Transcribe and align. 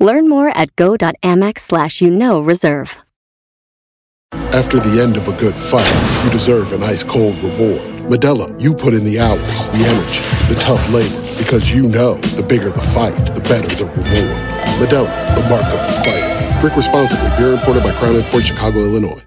Learn 0.00 0.28
more 0.28 0.48
at 0.48 0.74
go.amex 0.76 1.60
slash 1.60 2.00
you 2.00 2.10
know 2.10 2.40
reserve. 2.40 2.96
After 4.52 4.78
the 4.78 5.00
end 5.00 5.16
of 5.16 5.28
a 5.28 5.32
good 5.38 5.54
fight, 5.54 5.90
you 6.24 6.30
deserve 6.30 6.72
an 6.72 6.82
ice 6.82 7.04
cold 7.04 7.36
reward. 7.38 7.80
Medella, 8.10 8.50
you 8.60 8.74
put 8.74 8.94
in 8.94 9.04
the 9.04 9.20
hours, 9.20 9.68
the 9.70 9.82
energy, 9.86 10.22
the 10.52 10.58
tough 10.58 10.88
labor, 10.90 11.20
because 11.38 11.70
you 11.70 11.86
know 11.86 12.14
the 12.34 12.42
bigger 12.42 12.70
the 12.70 12.80
fight, 12.80 13.14
the 13.34 13.40
better 13.42 13.70
the 13.76 13.86
reward. 13.86 14.38
Medella, 14.80 15.10
the 15.36 15.42
mark 15.48 15.66
of 15.66 15.80
the 15.86 15.94
fighter. 16.02 16.60
Drink 16.60 16.76
responsibly. 16.76 17.28
Beer 17.36 17.52
imported 17.52 17.82
by 17.82 17.92
Crown 17.92 18.22
Port 18.24 18.44
Chicago, 18.44 18.78
Illinois. 18.80 19.22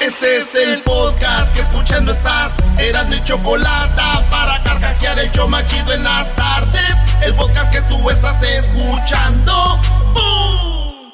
Este 0.00 0.38
es 0.38 0.54
el 0.54 0.82
podcast 0.82 1.54
que 1.54 1.60
escuchando 1.62 2.12
estás. 2.12 2.56
Eran 2.78 3.08
mi 3.08 3.22
chocolate 3.24 4.02
para 4.30 4.62
carcajear 4.62 5.18
el 5.18 5.30
yo 5.32 5.46
machido 5.46 5.92
en 5.92 6.04
las 6.04 6.34
tardes. 6.36 7.09
El 7.22 7.34
podcast 7.34 7.70
que 7.72 7.80
tú 7.82 8.10
estás 8.10 8.42
escuchando. 8.42 9.52
¡Bum! 10.14 11.10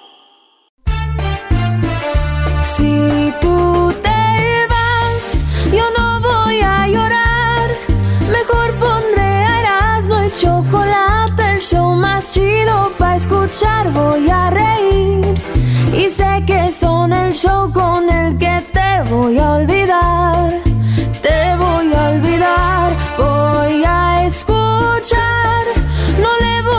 Si 2.62 3.32
tú 3.40 3.92
te 4.02 4.66
vas, 4.68 5.44
yo 5.72 5.84
no 5.98 6.20
voy 6.20 6.60
a 6.60 6.86
llorar. 6.88 7.68
Mejor 8.30 8.72
pondré 8.74 9.22
a 9.22 9.60
Erasmo 9.60 10.22
y 10.22 10.30
chocolate, 10.40 11.52
el 11.54 11.60
show 11.60 11.94
más 11.96 12.32
chido 12.32 12.92
para 12.98 13.16
escuchar. 13.16 13.90
Voy 13.92 14.28
a 14.30 14.50
reír 14.50 15.34
y 15.92 16.10
sé 16.10 16.44
que 16.46 16.70
son 16.72 17.12
el 17.12 17.32
show 17.32 17.72
con 17.72 18.08
el 18.10 18.38
que 18.38 18.62
te 18.72 19.10
voy 19.10 19.38
a 19.38 19.52
olvidar. 19.54 20.52
Te 21.22 21.56
voy 21.56 21.92
a 21.92 22.10
olvidar, 22.10 22.92
voy 23.18 23.84
a 23.84 24.24
escuchar, 24.26 25.64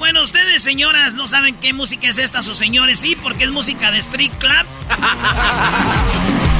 Bueno, 0.00 0.22
ustedes, 0.22 0.62
señoras, 0.62 1.14
no 1.14 1.28
saben 1.28 1.54
qué 1.56 1.74
música 1.74 2.08
es 2.08 2.16
esta, 2.16 2.40
sus 2.40 2.56
señores, 2.56 2.98
sí, 2.98 3.16
porque 3.22 3.44
es 3.44 3.50
música 3.50 3.92
de 3.92 3.98
Street 3.98 4.32
Club. 4.38 4.66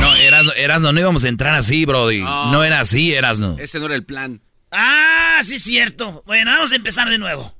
No, 0.00 0.14
Erasno, 0.14 0.52
Erasno, 0.54 0.92
no 0.94 1.00
íbamos 1.00 1.24
a 1.24 1.28
entrar 1.28 1.54
así, 1.54 1.84
Brody. 1.84 2.22
No, 2.22 2.64
era 2.64 2.80
así, 2.80 3.12
Erasno. 3.12 3.56
Ese 3.58 3.78
no 3.78 3.84
era 3.84 3.94
el 3.94 4.04
plan. 4.04 4.40
Ah, 4.70 5.40
sí, 5.44 5.56
es 5.56 5.62
cierto. 5.62 6.22
Bueno, 6.26 6.50
vamos 6.52 6.72
a 6.72 6.76
empezar 6.76 7.10
de 7.10 7.18
nuevo. 7.18 7.54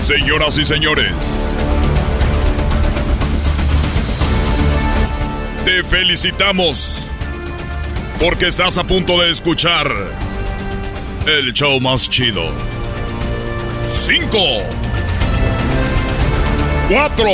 Señoras 0.00 0.56
y 0.58 0.64
señores, 0.64 1.52
te 5.64 5.82
felicitamos 5.82 7.10
porque 8.20 8.48
estás 8.48 8.76
a 8.76 8.84
punto 8.84 9.18
de 9.18 9.30
escuchar 9.30 9.90
el 11.26 11.54
show 11.54 11.80
más 11.80 12.06
chido. 12.08 12.42
Cinco, 13.86 14.62
cuatro, 16.88 17.30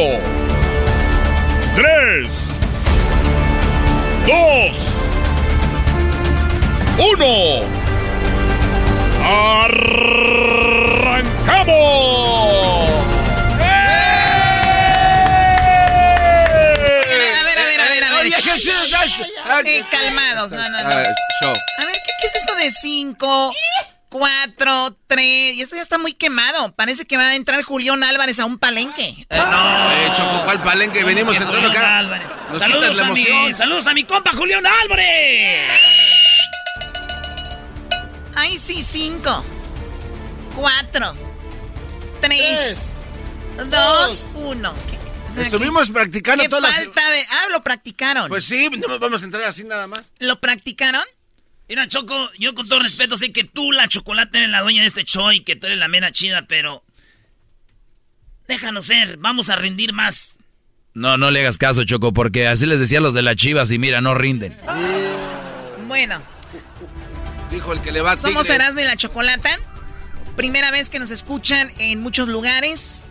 tres, 1.74 2.28
dos, 4.26 4.92
uno. 6.98 7.66
¡Arrancamos! 9.28 12.15
A 20.86 20.96
ver, 20.96 21.08
show. 21.40 21.52
A 21.78 21.84
ver, 21.86 21.94
¿qué, 21.94 22.12
qué 22.20 22.26
es 22.26 22.34
eso 22.36 22.54
de 22.54 22.70
5, 22.70 23.52
4, 24.08 24.96
3? 25.06 25.54
Y 25.54 25.62
eso 25.62 25.76
ya 25.76 25.82
está 25.82 25.98
muy 25.98 26.14
quemado. 26.14 26.72
Parece 26.72 27.06
que 27.06 27.16
va 27.16 27.28
a 27.28 27.34
entrar 27.34 27.62
Julián 27.62 28.02
Álvarez 28.04 28.38
a 28.40 28.44
un 28.44 28.58
palenque. 28.58 29.26
Eh, 29.28 29.36
no. 29.36 29.92
Eh, 29.92 30.12
Choco, 30.16 30.44
¿cuál 30.44 30.62
palenque? 30.62 31.02
Venimos 31.04 31.36
entrando 31.36 31.68
acá. 31.68 31.98
Álvarez. 31.98 32.28
Nos 32.50 32.60
Saludos 32.60 32.96
la 32.96 33.06
a, 33.06 33.10
mi, 33.10 33.52
saludos 33.52 33.86
a 33.86 33.94
mi 33.94 34.04
compa 34.04 34.32
Julián 34.32 34.64
Álvarez. 34.66 35.72
Ay, 38.34 38.58
sí, 38.58 38.82
5, 38.82 39.44
4, 40.54 41.14
3, 42.20 42.90
2, 43.70 44.26
1. 45.36 45.46
Estuvimos 45.46 45.90
practicando 45.90 46.42
¿Qué 46.42 46.48
todas 46.48 46.64
las... 46.64 46.84
falta 46.84 47.10
de...? 47.10 47.20
Ah, 47.30 47.46
lo 47.52 47.62
practicaron. 47.62 48.28
Pues 48.28 48.44
sí, 48.44 48.68
no 48.70 48.88
nos 48.88 49.00
vamos 49.00 49.22
a 49.22 49.24
entrar 49.24 49.44
así 49.44 49.64
nada 49.64 49.86
más. 49.86 50.12
¿Lo 50.18 50.40
practicaron? 50.40 51.04
Mira, 51.68 51.88
Choco, 51.88 52.30
yo 52.38 52.54
con 52.54 52.68
todo 52.68 52.80
respeto 52.80 53.16
sé 53.16 53.32
que 53.32 53.44
tú, 53.44 53.72
la 53.72 53.88
chocolate, 53.88 54.38
eres 54.38 54.50
la 54.50 54.62
dueña 54.62 54.82
de 54.82 54.88
este 54.88 55.04
show 55.04 55.32
y 55.32 55.40
que 55.40 55.56
tú 55.56 55.66
eres 55.66 55.78
la 55.78 55.88
mera 55.88 56.12
chida, 56.12 56.46
pero... 56.46 56.84
Déjanos 58.48 58.86
ser, 58.86 59.16
vamos 59.16 59.48
a 59.48 59.56
rendir 59.56 59.92
más. 59.92 60.36
No, 60.94 61.16
no 61.18 61.30
le 61.30 61.40
hagas 61.40 61.58
caso, 61.58 61.84
Choco, 61.84 62.12
porque 62.12 62.46
así 62.46 62.64
les 62.66 62.78
decía 62.78 62.98
a 62.98 63.02
los 63.02 63.14
de 63.14 63.22
las 63.22 63.36
chivas 63.36 63.70
y 63.70 63.78
mira, 63.78 64.00
no 64.00 64.14
rinden. 64.14 64.56
Bueno, 65.88 66.22
Dijo 67.50 67.72
el 67.72 67.80
que 67.80 67.92
le 67.92 68.00
va 68.00 68.12
a 68.12 68.16
somos. 68.16 68.50
Erasmo 68.50 68.80
y 68.80 68.84
la 68.84 68.96
Chocolata. 68.96 69.58
Primera 70.36 70.70
vez 70.70 70.90
que 70.90 70.98
nos 70.98 71.10
escuchan 71.10 71.70
en 71.78 72.00
muchos 72.00 72.28
lugares. 72.28 73.05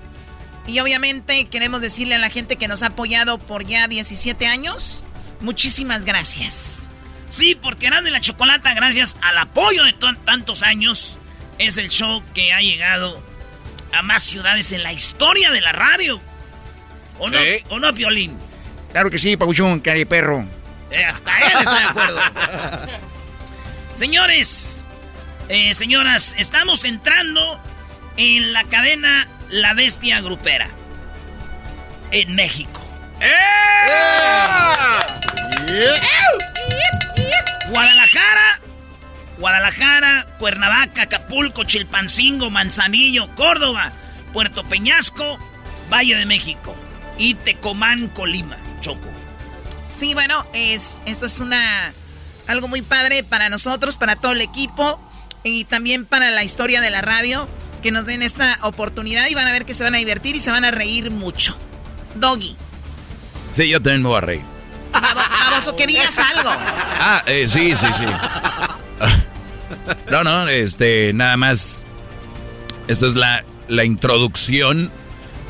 Y 0.68 0.80
obviamente 0.80 1.46
queremos 1.46 1.82
decirle 1.82 2.16
a 2.16 2.20
la 2.20 2.30
gente 2.30 2.56
que 2.56 2.68
nos 2.68 2.82
ha 2.84 2.88
apoyado 2.88 3.38
por 3.38 3.66
ya 3.66 3.88
17 3.88 4.48
años, 4.48 5.04
muchísimas 5.42 6.06
gracias. 6.06 6.88
Sí, 7.30 7.56
porque 7.62 7.88
Erasmo 7.88 8.08
y 8.08 8.12
la 8.12 8.22
Chocolata, 8.22 8.74
gracias 8.74 9.16
al 9.22 9.38
apoyo 9.38 9.84
de 9.84 9.94
to- 9.94 10.16
tantos 10.26 10.64
años, 10.64 11.18
es 11.60 11.78
el 11.78 11.90
show 11.90 12.24
que 12.34 12.52
ha 12.54 12.62
llegado 12.62 13.22
a 13.94 14.02
más 14.02 14.24
ciudades 14.24 14.72
en 14.72 14.84
la 14.84 14.92
historia 14.94 15.52
de 15.52 15.62
la 15.62 15.72
radio. 15.72 16.20
¿O 17.20 17.30
no, 17.30 17.38
Sí. 17.38 17.64
¿o 17.70 17.80
no 17.80 17.94
Piolín? 17.94 18.38
Claro 18.92 19.10
que 19.12 19.20
sí, 19.20 19.38
Pabuchón, 19.38 19.82
que 19.82 19.92
hay 19.92 20.06
perro. 20.06 20.46
Eh, 20.92 21.04
hasta 21.04 21.38
él 21.40 21.52
está 21.60 21.80
de 21.80 21.86
acuerdo. 21.86 22.20
Señores, 23.94 24.84
eh, 25.50 25.74
señoras, 25.74 26.36
estamos 26.38 26.84
entrando 26.84 27.60
en 28.18 28.52
la 28.54 28.64
cadena 28.66 29.28
La 29.56 29.74
Bestia 29.74 30.20
Grupera. 30.20 30.68
En 32.12 32.36
México. 32.36 32.82
Guadalajara, 37.70 38.62
Guadalajara, 39.40 40.28
Cuernavaca, 40.40 41.04
Acapulco, 41.04 41.64
Chilpancingo, 41.64 42.50
Manzanillo, 42.50 43.34
Córdoba, 43.36 43.94
Puerto 44.34 44.66
Peñasco, 44.66 45.40
Valle 45.90 46.18
de 46.18 46.26
México 46.26 46.76
y 47.18 47.36
Tecomán, 47.36 48.10
Colima, 48.10 48.58
Choco. 48.82 49.08
Sí, 49.94 50.14
bueno, 50.14 50.46
es, 50.52 51.02
esto 51.06 51.28
es 51.28 51.40
una 51.40 51.94
algo 52.48 52.68
muy 52.68 52.82
padre 52.82 53.24
para 53.24 53.48
nosotros, 53.48 53.96
para 53.96 54.18
todo 54.18 54.34
el 54.34 54.42
equipo 54.42 55.00
y 55.44 55.64
también 55.64 56.06
para 56.06 56.32
la 56.32 56.44
historia 56.44 56.82
de 56.82 56.92
la 56.92 57.00
radio 57.00 57.48
que 57.86 57.92
nos 57.92 58.08
den 58.08 58.24
esta 58.24 58.58
oportunidad 58.64 59.28
y 59.30 59.36
van 59.36 59.46
a 59.48 59.52
ver 59.52 59.64
que 59.64 59.76
se 59.76 59.84
van 59.84 59.94
a 59.94 60.00
divertir 60.00 60.36
y 60.36 60.40
se 60.40 60.50
van 60.50 60.66
a 60.66 60.72
reír 60.72 61.12
mucho. 61.12 61.56
Doggy, 62.16 62.56
Sí, 63.54 63.70
yo 63.70 63.80
también 63.80 64.02
me 64.02 64.10
voy 64.10 64.18
a 64.18 64.22
reír. 64.22 64.42
vamos, 64.92 65.72
que 65.74 65.86
digas 65.86 66.18
algo. 66.18 66.50
Ah, 66.50 67.22
eh, 67.28 67.48
sí, 67.48 67.76
sí, 67.78 67.86
sí. 67.86 68.06
No, 70.10 70.24
no, 70.24 70.48
este, 70.48 71.12
nada 71.14 71.38
más. 71.38 71.84
Esto 72.88 73.06
es 73.06 73.14
la 73.14 73.46
la 73.68 73.84
introducción 73.84 74.92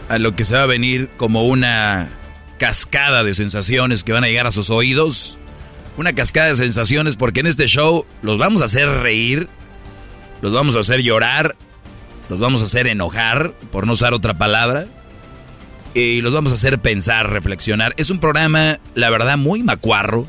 a 0.09 0.17
lo 0.17 0.35
que 0.35 0.43
se 0.43 0.55
va 0.55 0.63
a 0.63 0.67
venir 0.67 1.09
como 1.15 1.43
una 1.43 2.09
cascada 2.57 3.23
de 3.23 3.33
sensaciones 3.33 4.03
que 4.03 4.11
van 4.11 4.25
a 4.25 4.27
llegar 4.27 4.45
a 4.45 4.51
sus 4.51 4.69
oídos. 4.69 5.39
Una 5.95 6.11
cascada 6.11 6.47
de 6.49 6.57
sensaciones 6.57 7.15
porque 7.15 7.39
en 7.39 7.47
este 7.47 7.67
show 7.67 8.05
los 8.21 8.37
vamos 8.37 8.61
a 8.61 8.65
hacer 8.65 8.89
reír, 8.89 9.47
los 10.41 10.51
vamos 10.51 10.75
a 10.75 10.79
hacer 10.79 11.01
llorar, 11.01 11.55
los 12.30 12.39
vamos 12.39 12.62
a 12.62 12.66
hacer 12.66 12.88
enojar, 12.88 13.54
por 13.72 13.88
no 13.88 13.94
usar 13.94 14.13
otra 14.13 14.33
palabra, 14.33 14.88
y 15.94 16.22
los 16.22 16.33
vamos 16.33 16.51
a 16.51 16.56
hacer 16.56 16.80
pensar, 16.80 17.30
reflexionar. 17.31 17.94
Es 17.98 18.10
un 18.10 18.19
programa, 18.19 18.80
la 18.95 19.10
verdad, 19.10 19.38
muy 19.38 19.63
macuarro, 19.63 20.27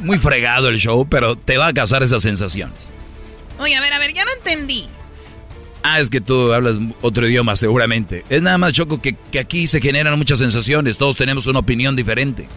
muy 0.00 0.18
fregado 0.18 0.68
el 0.68 0.78
show, 0.78 1.06
pero 1.08 1.36
te 1.36 1.56
va 1.56 1.68
a 1.68 1.72
causar 1.72 2.02
esas 2.02 2.22
sensaciones. 2.22 2.92
Oye, 3.58 3.76
a 3.76 3.80
ver, 3.80 3.92
a 3.92 3.98
ver, 3.98 4.12
ya 4.12 4.24
no 4.24 4.30
entendí. 4.32 4.86
Ah, 5.82 6.00
es 6.00 6.10
que 6.10 6.20
tú 6.20 6.52
hablas 6.52 6.76
otro 7.00 7.26
idioma, 7.26 7.56
seguramente. 7.56 8.24
Es 8.28 8.42
nada 8.42 8.58
más, 8.58 8.72
Choco, 8.72 9.00
que, 9.00 9.16
aquí 9.38 9.66
se 9.66 9.80
generan 9.80 10.18
muchas 10.18 10.38
sensaciones. 10.38 10.98
Todos 10.98 11.16
tenemos 11.16 11.46
una 11.46 11.60
opinión 11.60 11.96
diferente. 11.96 12.48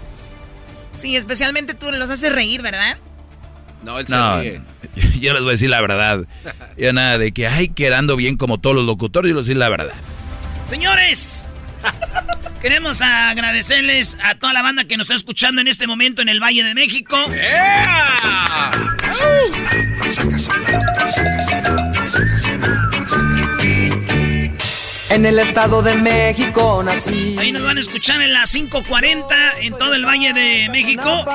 Sí, 0.93 1.15
especialmente 1.15 1.73
tú 1.73 1.91
los 1.91 2.09
haces 2.09 2.33
reír, 2.33 2.61
¿verdad? 2.61 2.97
No, 3.83 3.99
él 3.99 4.07
se 4.07 4.15
no, 4.15 4.41
Yo 5.19 5.33
les 5.33 5.41
voy 5.41 5.49
a 5.49 5.51
decir 5.51 5.69
la 5.69 5.81
verdad. 5.81 6.25
Ya 6.77 6.93
nada 6.93 7.17
de 7.17 7.31
que, 7.31 7.47
ay, 7.47 7.69
quedando 7.69 8.15
bien 8.15 8.37
como 8.37 8.59
todos 8.59 8.75
los 8.75 8.85
locutores, 8.85 9.29
yo 9.29 9.35
les 9.35 9.35
voy 9.35 9.41
a 9.41 9.45
decir 9.45 9.57
la 9.57 9.69
verdad. 9.69 9.93
Señores, 10.67 11.47
queremos 12.61 13.01
agradecerles 13.01 14.17
a 14.23 14.35
toda 14.35 14.53
la 14.53 14.61
banda 14.61 14.85
que 14.85 14.97
nos 14.97 15.05
está 15.05 15.15
escuchando 15.15 15.61
en 15.61 15.67
este 15.67 15.87
momento 15.87 16.21
en 16.21 16.29
el 16.29 16.41
Valle 16.41 16.63
de 16.63 16.73
México. 16.73 17.17
En 25.09 25.25
el 25.25 25.37
Estado 25.39 25.81
de 25.81 25.95
México 25.95 26.81
nací. 26.83 27.35
Ahí 27.37 27.51
nos 27.51 27.63
van 27.63 27.77
a 27.77 27.81
escuchar 27.81 28.21
en 28.21 28.33
las 28.33 28.53
5.40 28.55 29.25
en 29.61 29.77
todo 29.77 29.93
el 29.93 30.05
Valle 30.05 30.33
de 30.33 30.69
México. 30.69 31.25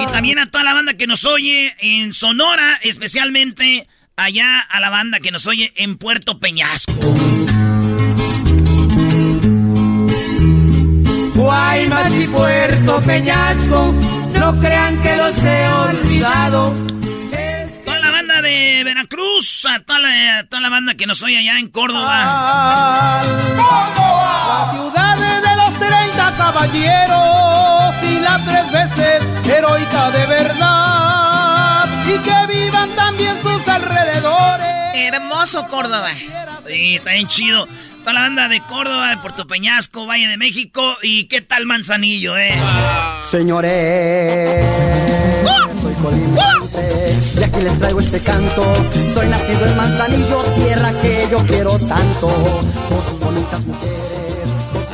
Y 0.00 0.06
también 0.12 0.38
a 0.38 0.50
toda 0.50 0.64
la 0.64 0.74
banda 0.74 0.94
que 0.94 1.06
nos 1.06 1.24
oye 1.24 1.74
en 1.78 2.12
Sonora, 2.14 2.78
especialmente 2.82 3.86
allá 4.16 4.60
a 4.60 4.80
la 4.80 4.90
banda 4.90 5.20
que 5.20 5.30
nos 5.30 5.46
oye 5.46 5.72
en 5.76 5.98
Puerto 5.98 6.38
Peñasco. 6.40 6.92
Guaymas 11.34 12.12
y 12.12 12.26
Puerto 12.28 13.00
Peñasco, 13.02 13.94
no 14.32 14.60
crean 14.60 15.00
que 15.00 15.16
los 15.16 15.34
he 15.38 15.68
olvidado 15.68 16.74
de 18.52 18.84
Veracruz, 18.84 19.66
a 19.66 19.80
toda 19.80 19.98
la, 19.98 20.46
toda 20.48 20.60
la 20.60 20.68
banda 20.68 20.94
que 20.94 21.06
nos 21.06 21.22
oye 21.22 21.38
allá 21.38 21.58
en 21.58 21.68
Córdoba. 21.68 23.22
¡Córdoba! 23.56 24.44
La 24.48 24.72
ciudad 24.72 25.16
de 25.16 25.56
los 25.56 25.78
30 25.78 26.34
caballeros 26.36 27.94
y 28.04 28.20
la 28.20 28.40
tres 28.44 28.72
veces 28.72 29.48
heroica 29.48 30.10
de 30.10 30.26
verdad. 30.26 31.88
Y 32.06 32.18
que 32.18 32.46
vivan 32.52 32.94
también 32.94 33.36
sus 33.42 33.66
alrededores. 33.68 34.68
Hermoso 34.94 35.66
Córdoba. 35.68 36.10
Sí, 36.66 36.96
está 36.96 37.12
bien 37.12 37.28
chido. 37.28 37.66
Toda 38.00 38.14
la 38.14 38.20
banda 38.22 38.48
de 38.48 38.60
Córdoba, 38.62 39.10
de 39.10 39.18
Puerto 39.18 39.46
Peñasco, 39.46 40.06
Valle 40.06 40.26
de 40.28 40.36
México. 40.36 40.96
¿Y 41.02 41.24
qué 41.24 41.40
tal 41.40 41.66
Manzanillo, 41.66 42.36
eh? 42.36 42.54
Señores, 43.20 44.91
y 47.42 47.44
aquí 47.44 47.60
les 47.60 47.78
traigo 47.78 48.00
este 48.00 48.22
canto. 48.22 48.62
Soy 49.14 49.28
nacido 49.28 49.66
en 49.66 49.76
Manzanillo, 49.76 50.42
tierra 50.54 50.92
que 51.00 51.28
yo 51.30 51.44
quiero 51.44 51.76
tanto. 51.88 52.28
Con 52.88 53.04
sus 53.04 53.18
bonitas 53.18 53.64
mujeres. 53.64 53.98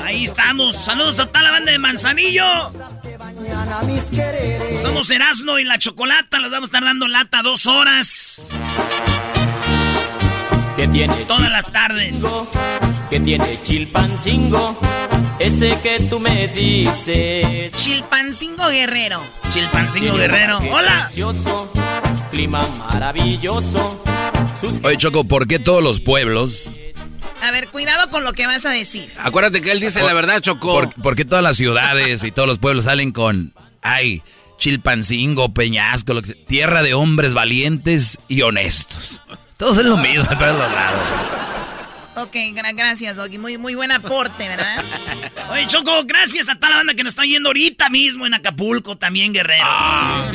Ahí 0.05 0.25
estamos. 0.25 0.75
Saludos 0.77 1.19
a 1.19 1.27
toda 1.27 1.43
la 1.43 1.51
banda 1.51 1.73
de 1.73 1.79
Manzanillo. 1.79 2.45
Somos 4.81 5.11
Erasmo 5.11 5.59
y 5.59 5.65
la 5.65 5.79
Chocolata. 5.79 6.39
Los 6.39 6.51
vamos 6.51 6.69
a 6.69 6.71
estar 6.71 6.85
dando 6.85 7.07
lata 7.07 7.43
dos 7.43 7.67
horas. 7.67 8.49
¿Qué 10.77 10.89
tiene? 10.89 11.15
Todas 11.27 11.51
las 11.51 11.71
tardes 11.71 12.17
que 13.11 13.21
tiene 13.21 13.61
Chilpancingo, 13.63 14.79
ese 15.39 15.79
que 15.83 15.99
tú 16.09 16.21
me 16.21 16.49
dices. 16.49 17.73
Chilpancingo 17.75 18.69
Guerrero. 18.69 19.21
Chilpancingo 19.53 20.17
Guerrero. 20.17 20.59
Hola. 20.71 21.11
Clima 22.31 22.67
maravilloso. 22.93 24.03
Oye, 24.83 24.97
Choco, 24.97 25.25
¿por 25.25 25.47
qué 25.47 25.59
todos 25.59 25.83
los 25.83 26.01
pueblos? 26.01 26.71
A 27.43 27.51
ver, 27.51 27.69
cuidado 27.69 28.11
con 28.11 28.25
lo 28.25 28.33
que 28.33 28.47
vas 28.47 28.67
a 28.67 28.71
decir. 28.71 29.11
Acuérdate 29.19 29.61
que 29.61 29.73
él 29.73 29.81
dice 29.81 30.03
la 30.03 30.13
verdad, 30.13 30.41
Choco. 30.41 30.91
¿Por, 30.91 31.15
qué 31.15 31.25
todas 31.25 31.45
las 31.45 31.57
ciudades 31.57 32.25
y 32.25 32.31
todos 32.31 32.49
los 32.49 32.59
pueblos 32.59 32.85
salen 32.85 33.13
con, 33.13 33.55
ay, 33.83 34.23
Chilpancingo, 34.59 35.55
Peñasco, 35.55 36.21
tierra 36.47 36.83
de 36.83 36.95
hombres 36.95 37.35
valientes 37.35 38.19
y 38.29 38.43
honestos? 38.43 39.23
Todos 39.57 39.79
es 39.79 39.87
lo 39.87 39.97
mismo, 39.97 40.25
a 40.29 40.39
todos 40.39 40.59
los 40.59 40.73
lados. 40.73 41.09
Ok, 42.17 42.37
gracias, 42.75 43.17
Doggy. 43.17 43.39
Muy, 43.39 43.59
muy 43.59 43.77
buen 43.77 43.93
aporte, 43.93 44.49
¿verdad? 44.49 44.85
Oye, 45.53 45.67
Choco, 45.69 46.03
gracias 46.05 46.49
a 46.49 46.57
toda 46.57 46.71
la 46.71 46.77
banda 46.79 46.95
que 46.95 47.05
nos 47.05 47.13
está 47.13 47.25
yendo 47.25 47.51
ahorita 47.51 47.89
mismo 47.91 48.27
en 48.27 48.35
Acapulco, 48.35 48.97
también, 48.97 49.33
Guerrero. 49.33 49.65
Ah. 49.65 50.29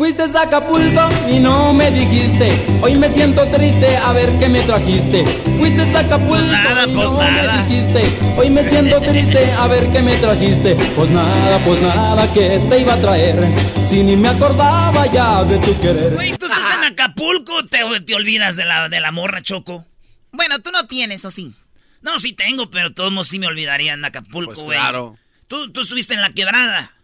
Fuiste 0.00 0.22
a 0.22 0.42
Acapulco 0.44 1.10
y 1.28 1.38
no 1.40 1.74
me 1.74 1.90
dijiste. 1.90 2.48
Hoy 2.80 2.94
me 2.94 3.10
siento 3.10 3.46
triste, 3.50 3.98
a 3.98 4.14
ver 4.14 4.30
qué 4.38 4.48
me 4.48 4.62
trajiste. 4.62 5.26
Fuiste 5.58 5.82
a 5.82 6.00
Acapulco 6.00 6.36
pues 6.36 6.50
nada, 6.50 6.86
y 6.86 6.94
pues 6.94 7.06
no 7.06 7.30
me 7.30 7.48
dijiste. 7.58 8.18
Hoy 8.38 8.48
me 8.48 8.66
siento 8.66 8.98
triste, 9.02 9.52
a 9.52 9.66
ver 9.66 9.90
qué 9.92 10.00
me 10.00 10.16
trajiste. 10.16 10.74
Pues 10.96 11.10
nada, 11.10 11.58
pues 11.66 11.82
nada, 11.82 12.32
que 12.32 12.58
te 12.70 12.80
iba 12.80 12.94
a 12.94 13.00
traer. 13.02 13.44
Si 13.84 14.02
ni 14.02 14.16
me 14.16 14.28
acordaba 14.28 15.04
ya 15.12 15.44
de 15.44 15.58
tu 15.58 15.78
querer. 15.82 16.14
Oye, 16.14 16.34
tú 16.38 16.46
estás 16.46 16.78
en 16.78 16.84
Acapulco, 16.84 17.66
te, 17.66 17.80
te 18.00 18.14
olvidas 18.14 18.56
de 18.56 18.64
la, 18.64 18.88
de 18.88 19.00
la 19.02 19.12
morra, 19.12 19.42
Choco. 19.42 19.84
Bueno, 20.32 20.60
tú 20.60 20.70
no 20.70 20.86
tienes, 20.86 21.26
¿o 21.26 21.30
sí? 21.30 21.52
No, 22.00 22.18
sí 22.20 22.32
tengo, 22.32 22.70
pero 22.70 22.94
todos 22.94 23.12
modos 23.12 23.28
sí 23.28 23.38
me 23.38 23.48
olvidaría 23.48 23.92
en 23.92 24.02
Acapulco, 24.02 24.52
pues 24.54 24.64
güey. 24.64 24.78
claro. 24.78 25.18
¿Tú, 25.46 25.70
tú 25.72 25.82
estuviste 25.82 26.14
en 26.14 26.22
la 26.22 26.30
quebrada. 26.30 26.94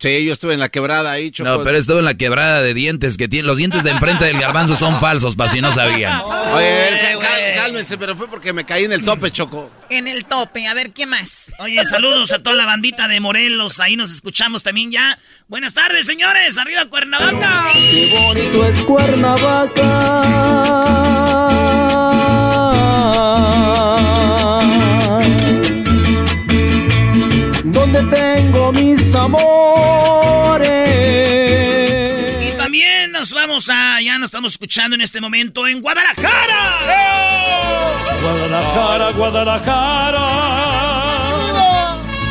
Sí, 0.00 0.24
yo 0.24 0.32
estuve 0.32 0.54
en 0.54 0.60
la 0.60 0.70
quebrada 0.70 1.12
ahí, 1.12 1.30
Choco. 1.30 1.50
No, 1.50 1.62
pero 1.62 1.76
estuve 1.76 1.98
en 1.98 2.06
la 2.06 2.14
quebrada 2.14 2.62
de 2.62 2.72
dientes 2.72 3.18
que 3.18 3.28
tiene. 3.28 3.46
Los 3.46 3.58
dientes 3.58 3.84
de 3.84 3.90
enfrente 3.90 4.24
del 4.24 4.40
garbanzo 4.40 4.74
son 4.74 4.98
falsos, 4.98 5.36
para 5.36 5.50
si 5.50 5.60
no 5.60 5.72
sabían. 5.72 6.20
Oye, 6.54 7.18
cálmense, 7.54 7.98
pero 7.98 8.16
fue 8.16 8.26
porque 8.26 8.54
me 8.54 8.64
caí 8.64 8.84
en 8.84 8.92
el 8.92 9.04
tope, 9.04 9.30
Choco. 9.30 9.70
En 9.90 10.08
el 10.08 10.24
tope, 10.24 10.66
a 10.66 10.72
ver, 10.72 10.94
¿qué 10.94 11.04
más? 11.04 11.52
Oye, 11.58 11.84
saludos 11.84 12.32
a 12.32 12.42
toda 12.42 12.56
la 12.56 12.64
bandita 12.64 13.08
de 13.08 13.20
Morelos, 13.20 13.78
ahí 13.78 13.94
nos 13.96 14.10
escuchamos 14.10 14.62
también 14.62 14.90
ya. 14.90 15.18
Buenas 15.48 15.74
tardes, 15.74 16.06
señores, 16.06 16.56
arriba 16.56 16.86
Cuernavaca. 16.86 17.68
Qué 17.74 18.16
bonito 18.18 18.66
es 18.66 18.82
Cuernavaca. 18.84 20.20
Mis 29.10 29.14
amores. 29.14 30.70
Y 32.52 32.56
también 32.56 33.10
nos 33.12 33.32
vamos 33.32 33.68
a, 33.68 34.00
ya 34.00 34.18
nos 34.18 34.26
estamos 34.26 34.52
escuchando 34.52 34.94
en 34.94 35.00
este 35.00 35.20
momento 35.20 35.66
en 35.66 35.80
Guadalajara. 35.80 36.78
Guadalajara, 38.22 39.10
Guadalajara. 39.12 40.26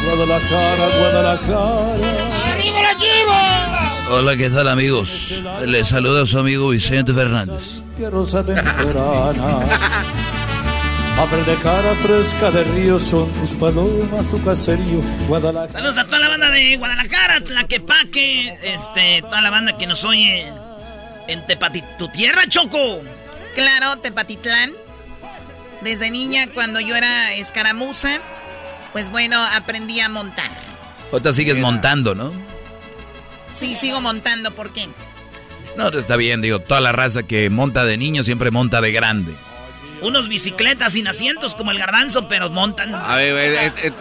Guadalajara, 0.05 0.87
Guadalajara. 0.99 2.53
¡Amigo 2.53 2.81
la 2.81 2.93
lleva! 2.93 3.95
Hola, 4.11 4.37
¿qué 4.37 4.49
tal 4.49 4.67
amigos? 4.69 5.33
Les 5.65 5.87
saluda 5.87 6.25
su 6.25 6.39
amigo 6.39 6.69
Vicente 6.69 7.13
Fernández. 7.13 7.83
Abre 11.19 11.43
de 11.43 11.55
cara 11.55 11.93
fresca 11.95 12.49
de 12.49 12.63
río 12.63 12.97
son 12.97 13.29
tus 13.33 13.49
palomas, 13.59 14.25
tu 14.31 14.41
caserío, 14.41 15.01
Guadalajara. 15.27 15.69
Saludos 15.69 15.97
a 15.97 16.05
toda 16.05 16.18
banda 16.49 16.67
de 16.69 16.75
Guadalajara, 16.77 17.41
Tlaquepaque, 17.41 18.57
este, 18.63 19.21
toda 19.21 19.41
la 19.41 19.49
banda 19.49 19.77
que 19.77 19.87
nos 19.87 20.03
oye 20.03 20.51
en 21.27 21.45
Tepati, 21.45 21.83
tu 21.97 22.07
tierra, 22.09 22.47
Choco. 22.47 23.01
Claro, 23.55 23.97
Tepatitlán. 23.97 24.73
Desde 25.81 26.09
niña, 26.09 26.47
cuando 26.53 26.79
yo 26.79 26.95
era 26.95 27.33
escaramuza, 27.33 28.19
pues 28.91 29.09
bueno, 29.09 29.37
aprendí 29.53 29.99
a 29.99 30.09
montar. 30.09 30.49
Ahorita 31.11 31.33
sigues 31.33 31.59
montando, 31.59 32.15
¿no? 32.15 32.31
Sí, 33.51 33.75
sigo 33.75 34.01
montando, 34.01 34.51
¿por 34.51 34.73
qué? 34.73 34.89
No, 35.77 35.87
está 35.89 36.15
bien, 36.17 36.41
digo, 36.41 36.59
toda 36.59 36.81
la 36.81 36.91
raza 36.91 37.23
que 37.23 37.49
monta 37.49 37.85
de 37.85 37.97
niño 37.97 38.23
siempre 38.23 38.51
monta 38.51 38.81
de 38.81 38.91
grande. 38.91 39.33
Unos 40.01 40.27
bicicletas 40.29 40.93
sin 40.93 41.07
asientos 41.07 41.55
como 41.55 41.71
el 41.71 41.79
garbanzo, 41.79 42.27
pero 42.27 42.49
montan. 42.49 42.93
A 42.93 43.15
ver, 43.15 43.37
eh, 43.37 43.73
eh. 43.83 43.91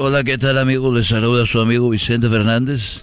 Hola, 0.00 0.22
¿qué 0.22 0.38
tal 0.38 0.58
amigos? 0.58 0.94
Les 0.94 1.08
saluda 1.08 1.44
su 1.44 1.60
amigo 1.60 1.90
Vicente 1.90 2.28
Fernández. 2.28 3.02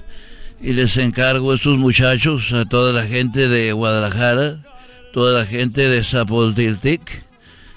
Y 0.62 0.72
les 0.72 0.96
encargo 0.96 1.52
a 1.52 1.56
estos 1.56 1.78
muchachos, 1.78 2.54
a 2.54 2.64
toda 2.64 2.94
la 2.94 3.06
gente 3.06 3.50
de 3.50 3.74
Guadalajara, 3.74 4.60
toda 5.12 5.38
la 5.38 5.46
gente 5.46 5.90
de 5.90 6.02
Zapotitlic 6.02 7.25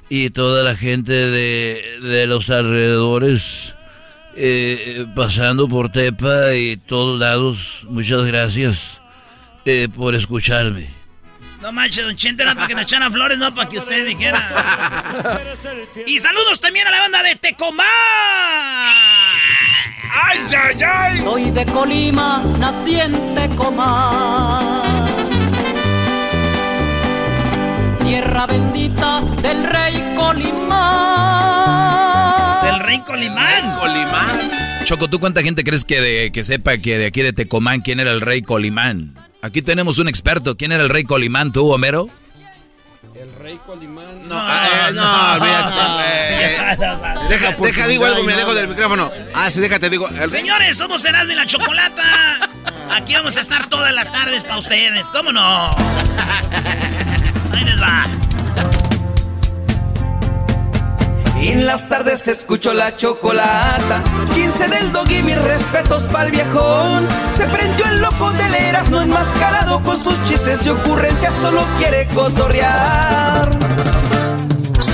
y 0.08 0.30
toda 0.30 0.62
la 0.62 0.76
gente 0.76 1.10
de, 1.10 1.82
de 2.00 2.28
los 2.28 2.48
alrededores, 2.48 3.74
eh, 4.36 5.04
pasando 5.16 5.66
por 5.66 5.90
Tepa 5.90 6.54
y 6.54 6.76
todos 6.76 7.18
lados. 7.18 7.80
Muchas 7.88 8.24
gracias 8.24 9.00
eh, 9.64 9.88
por 9.92 10.14
escucharme. 10.14 10.97
No 11.60 11.72
manches, 11.72 12.04
don 12.04 12.14
Chente, 12.14 12.44
era 12.44 12.54
para 12.54 12.68
que 12.68 12.74
nos 12.74 12.84
echaran 12.84 13.12
flores, 13.12 13.36
no 13.36 13.52
para 13.52 13.68
que 13.68 13.78
usted 13.78 14.06
dijera. 14.06 14.40
y 16.06 16.18
saludos 16.20 16.60
también 16.60 16.86
a 16.86 16.90
la 16.90 17.00
banda 17.00 17.20
de 17.22 17.34
Tecomán. 17.34 17.88
¡Ay, 20.10 20.38
ay, 20.56 20.76
ay! 20.86 21.18
Soy 21.20 21.50
de 21.50 21.66
Colima, 21.66 22.44
nací 22.58 23.00
en 23.00 23.34
Tecomán. 23.34 24.84
Tierra 28.04 28.46
bendita 28.46 29.20
del 29.42 29.64
rey 29.64 30.14
Colimán. 30.16 30.78
Del 32.64 32.80
rey 32.80 33.00
Colimán. 33.00 33.76
Colimán. 33.78 34.50
Choco, 34.84 35.08
¿tú 35.08 35.18
cuánta 35.18 35.42
gente 35.42 35.64
crees 35.64 35.84
que, 35.84 36.00
de, 36.00 36.30
que 36.32 36.44
sepa 36.44 36.78
que 36.78 36.98
de 36.98 37.06
aquí 37.06 37.20
de 37.20 37.32
Tecomán 37.32 37.80
quién 37.80 37.98
era 37.98 38.12
el 38.12 38.20
rey 38.20 38.42
Colimán? 38.42 39.27
Aquí 39.40 39.62
tenemos 39.62 39.98
un 39.98 40.08
experto. 40.08 40.56
¿Quién 40.56 40.72
era 40.72 40.82
el 40.82 40.88
rey 40.88 41.04
Colimán, 41.04 41.52
tú, 41.52 41.70
Homero? 41.70 42.08
El 43.14 43.32
rey 43.34 43.58
Colimán. 43.66 44.28
No, 44.28 44.34
no, 44.34 44.54
eh, 44.64 44.92
no, 44.92 45.32
olvídate, 45.34 46.78
Deja, 47.28 47.52
deja, 47.54 47.86
digo 47.88 48.04
algo, 48.04 48.22
me 48.22 48.32
alejo 48.32 48.54
del 48.54 48.68
micrófono. 48.68 49.10
Ah, 49.34 49.50
sí, 49.50 49.60
déjate, 49.60 49.90
digo. 49.90 50.08
Señores, 50.28 50.76
somos 50.76 51.04
Erasmo 51.04 51.32
y 51.32 51.36
la 51.36 51.46
Chocolata. 51.46 52.50
Aquí 52.90 53.14
vamos 53.14 53.36
a 53.36 53.40
estar 53.40 53.68
todas 53.68 53.92
las 53.92 54.10
tardes 54.12 54.44
para 54.44 54.58
ustedes, 54.58 55.08
¿cómo 55.10 55.32
no? 55.32 55.70
Ahí 57.54 57.64
les 57.64 57.80
va. 57.80 58.06
En 61.40 61.66
las 61.66 61.88
tardes 61.88 62.28
escucho 62.28 62.74
la 62.74 62.96
chocolata. 62.96 64.02
15 64.34 64.68
del 64.68 64.92
dog 64.92 65.10
y 65.10 65.22
mis 65.22 65.40
respetos 65.40 66.04
pa'l 66.04 66.30
viejón. 66.30 67.06
Se 67.34 67.44
prendió 67.46 67.86
el 67.86 68.02
loco 68.02 68.30
de 68.32 68.48
leras, 68.50 68.90
no 68.90 69.00
enmascarado 69.00 69.82
con 69.82 69.96
sus 69.96 70.22
chistes 70.24 70.66
y 70.66 70.70
ocurrencias, 70.70 71.34
solo 71.40 71.64
quiere 71.78 72.06
cotorrear. 72.08 73.50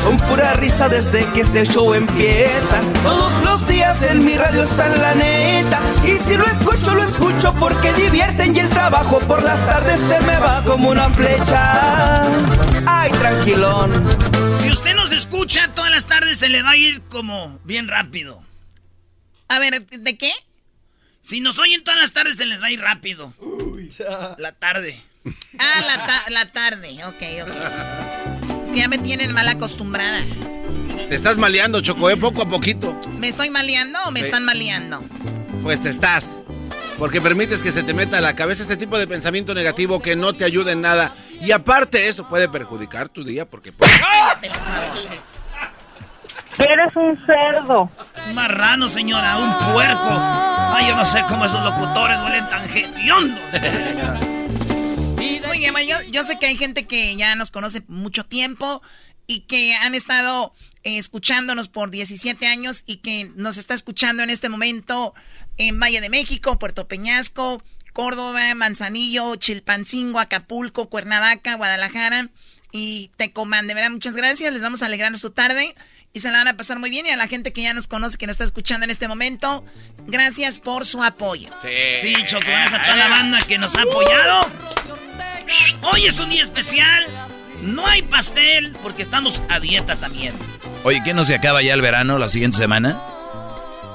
Son 0.03 0.19
pura 0.29 0.53
risa 0.55 0.89
desde 0.89 1.25
que 1.33 1.41
este 1.41 1.65
show 1.65 1.95
empieza. 1.95 2.81
Todos 3.03 3.33
los 3.45 3.67
días 3.67 3.74
en 4.03 4.25
mi 4.25 4.37
radio 4.37 4.65
está 4.65 4.87
en 4.87 5.01
la 5.01 5.15
neta. 5.15 5.81
Y 6.05 6.19
si 6.19 6.37
lo 6.37 6.45
escucho, 6.47 6.95
lo 6.95 7.03
escucho 7.05 7.55
porque 7.59 7.93
divierten 7.95 8.55
y 8.55 8.61
el 8.61 8.69
trabajo 8.69 9.19
por 9.21 9.43
las 9.43 9.65
tardes 9.67 10.01
se 10.01 10.21
me 10.21 10.37
va 10.39 10.63
como 10.65 10.91
una 10.91 11.09
flecha. 11.11 12.23
Ay, 12.87 13.11
tranquilón. 13.13 13.93
Si 14.57 14.71
usted 14.71 14.95
nos 14.95 15.13
escucha 15.13 15.69
todas 15.75 15.91
las 15.91 16.07
tardes 16.07 16.39
se 16.39 16.49
le 16.49 16.63
va 16.63 16.71
a 16.71 16.77
ir 16.77 17.03
como 17.03 17.59
bien 17.65 17.89
rápido. 17.89 18.43
A 19.49 19.59
ver, 19.59 19.87
¿de 19.87 20.19
qué? 20.19 20.33
Si 21.23 21.41
nos 21.41 21.59
oyen 21.59 21.85
todas 21.85 22.01
las 22.01 22.13
tardes 22.13 22.37
se 22.37 22.47
les 22.47 22.61
va 22.61 22.67
a 22.67 22.71
ir 22.71 22.81
rápido. 22.81 23.33
La 24.39 24.53
tarde. 24.53 25.03
Ah, 25.59 25.81
la, 25.87 26.31
la 26.31 26.53
tarde. 26.53 27.05
Ok, 27.05 27.23
ok. 27.43 28.63
Es 28.63 28.73
que 28.73 28.79
ya 28.79 28.89
me 28.89 28.99
tienen 28.99 29.33
mal 29.33 29.49
acostumbrada. 29.49 30.23
Te 31.09 31.15
estás 31.15 31.37
maleando, 31.37 31.81
Choco, 31.81 32.09
¿eh? 32.11 32.17
poco 32.17 32.43
a 32.43 32.49
poquito. 32.49 32.99
¿Me 33.19 33.29
estoy 33.29 33.51
maleando 33.51 33.99
o 34.07 34.11
me 34.11 34.21
están 34.21 34.45
maleando? 34.45 35.05
Pues 35.63 35.81
te 35.81 35.91
estás. 35.91 36.41
Porque 36.99 37.21
permites 37.21 37.63
que 37.63 37.73
se 37.73 37.83
te 37.83 37.93
meta 37.93 38.19
a 38.19 38.21
la 38.21 38.35
cabeza 38.35 38.63
este 38.63 38.77
tipo 38.77 38.99
de 38.99 39.07
pensamiento 39.07 39.55
negativo 39.55 40.01
que 40.01 40.17
no 40.17 40.33
te 40.33 40.45
ayuda 40.45 40.73
en 40.73 40.81
nada. 40.81 41.13
Y 41.41 41.53
aparte 41.53 42.09
eso 42.09 42.29
puede 42.29 42.49
perjudicar 42.49 43.09
tu 43.09 43.25
día 43.25 43.49
porque... 43.49 43.73
Eres 46.59 46.97
un 46.97 47.19
cerdo. 47.27 47.91
Un 48.29 48.35
marrano, 48.35 48.89
señora, 48.89 49.37
un 49.37 49.73
puerco. 49.73 50.09
Ay, 50.09 50.89
yo 50.89 50.97
no 50.97 51.05
sé 51.05 51.23
cómo 51.29 51.45
esos 51.45 51.63
locutores 51.63 52.19
duelen 52.21 52.49
tan 52.49 52.65
hediondos. 52.71 53.41
Oye, 55.51 55.73
yo, 55.89 56.01
yo 56.11 56.25
sé 56.25 56.39
que 56.39 56.47
hay 56.47 56.57
gente 56.57 56.87
que 56.87 57.15
ya 57.17 57.35
nos 57.35 57.51
conoce 57.51 57.83
mucho 57.89 58.25
tiempo 58.25 58.83
y 59.27 59.41
que 59.41 59.75
han 59.75 59.95
estado 59.95 60.55
escuchándonos 60.85 61.69
por 61.69 61.91
17 61.91 62.47
años 62.47 62.85
y 62.87 62.97
que 62.97 63.31
nos 63.35 63.57
está 63.57 63.75
escuchando 63.75 64.23
en 64.23 64.31
este 64.31 64.49
momento 64.49 65.15
en 65.57 65.81
Valle 65.81 66.01
de 66.01 66.11
México, 66.11 66.59
Puerto 66.59 66.87
Peñasco, 66.87 67.63
Córdoba, 67.93 68.55
Manzanillo, 68.55 69.37
Chilpancingo, 69.37 70.21
Acapulco, 70.21 70.89
Cuernavaca, 70.89 71.55
Guadalajara 71.55 72.29
y 72.73 73.11
Tecomán. 73.17 73.67
De 73.67 73.75
verdad, 73.75 73.91
muchas 73.91 74.15
gracias. 74.15 74.53
Les 74.53 74.63
vamos 74.63 74.83
a 74.83 74.87
alegrar 74.87 75.17
su 75.17 75.31
tarde 75.31 75.75
y 76.13 76.21
se 76.21 76.31
la 76.31 76.39
van 76.39 76.49
a 76.49 76.57
pasar 76.57 76.79
muy 76.79 76.91
bien. 76.91 77.07
Y 77.07 77.11
a 77.11 77.17
la 77.17 77.29
gente 77.29 77.53
que 77.53 77.63
ya 77.63 77.73
nos 77.73 77.87
conoce, 77.87 78.19
que 78.19 78.27
nos 78.27 78.35
está 78.35 78.45
escuchando 78.45 78.85
en 78.85 78.91
este 78.91 79.09
momento, 79.09 79.65
gracias 80.07 80.59
por 80.59 80.85
su 80.85 81.03
apoyo. 81.03 81.51
Sí, 81.63 81.69
sí 82.03 82.15
Choco, 82.27 82.47
gracias 82.47 82.81
a 82.81 82.85
toda 82.85 82.97
la 82.97 83.09
banda 83.09 83.47
que 83.47 83.59
nos 83.59 83.75
ha 83.77 83.83
apoyado. 83.83 84.51
Hoy 85.83 86.07
es 86.07 86.19
un 86.19 86.31
día 86.31 86.43
especial. 86.43 87.07
No 87.63 87.87
hay 87.87 88.03
pastel 88.03 88.77
porque 88.83 89.03
estamos 89.03 89.43
a 89.49 89.61
dieta 89.61 89.97
también. 89.97 90.35
Oye, 90.85 91.03
¿qué 91.03 91.15
no 91.15 91.25
se 91.25 91.35
acaba 91.35 91.63
ya 91.63 91.73
el 91.73 91.81
verano 91.81 92.19
la 92.19 92.29
siguiente 92.29 92.59
semana? 92.59 93.01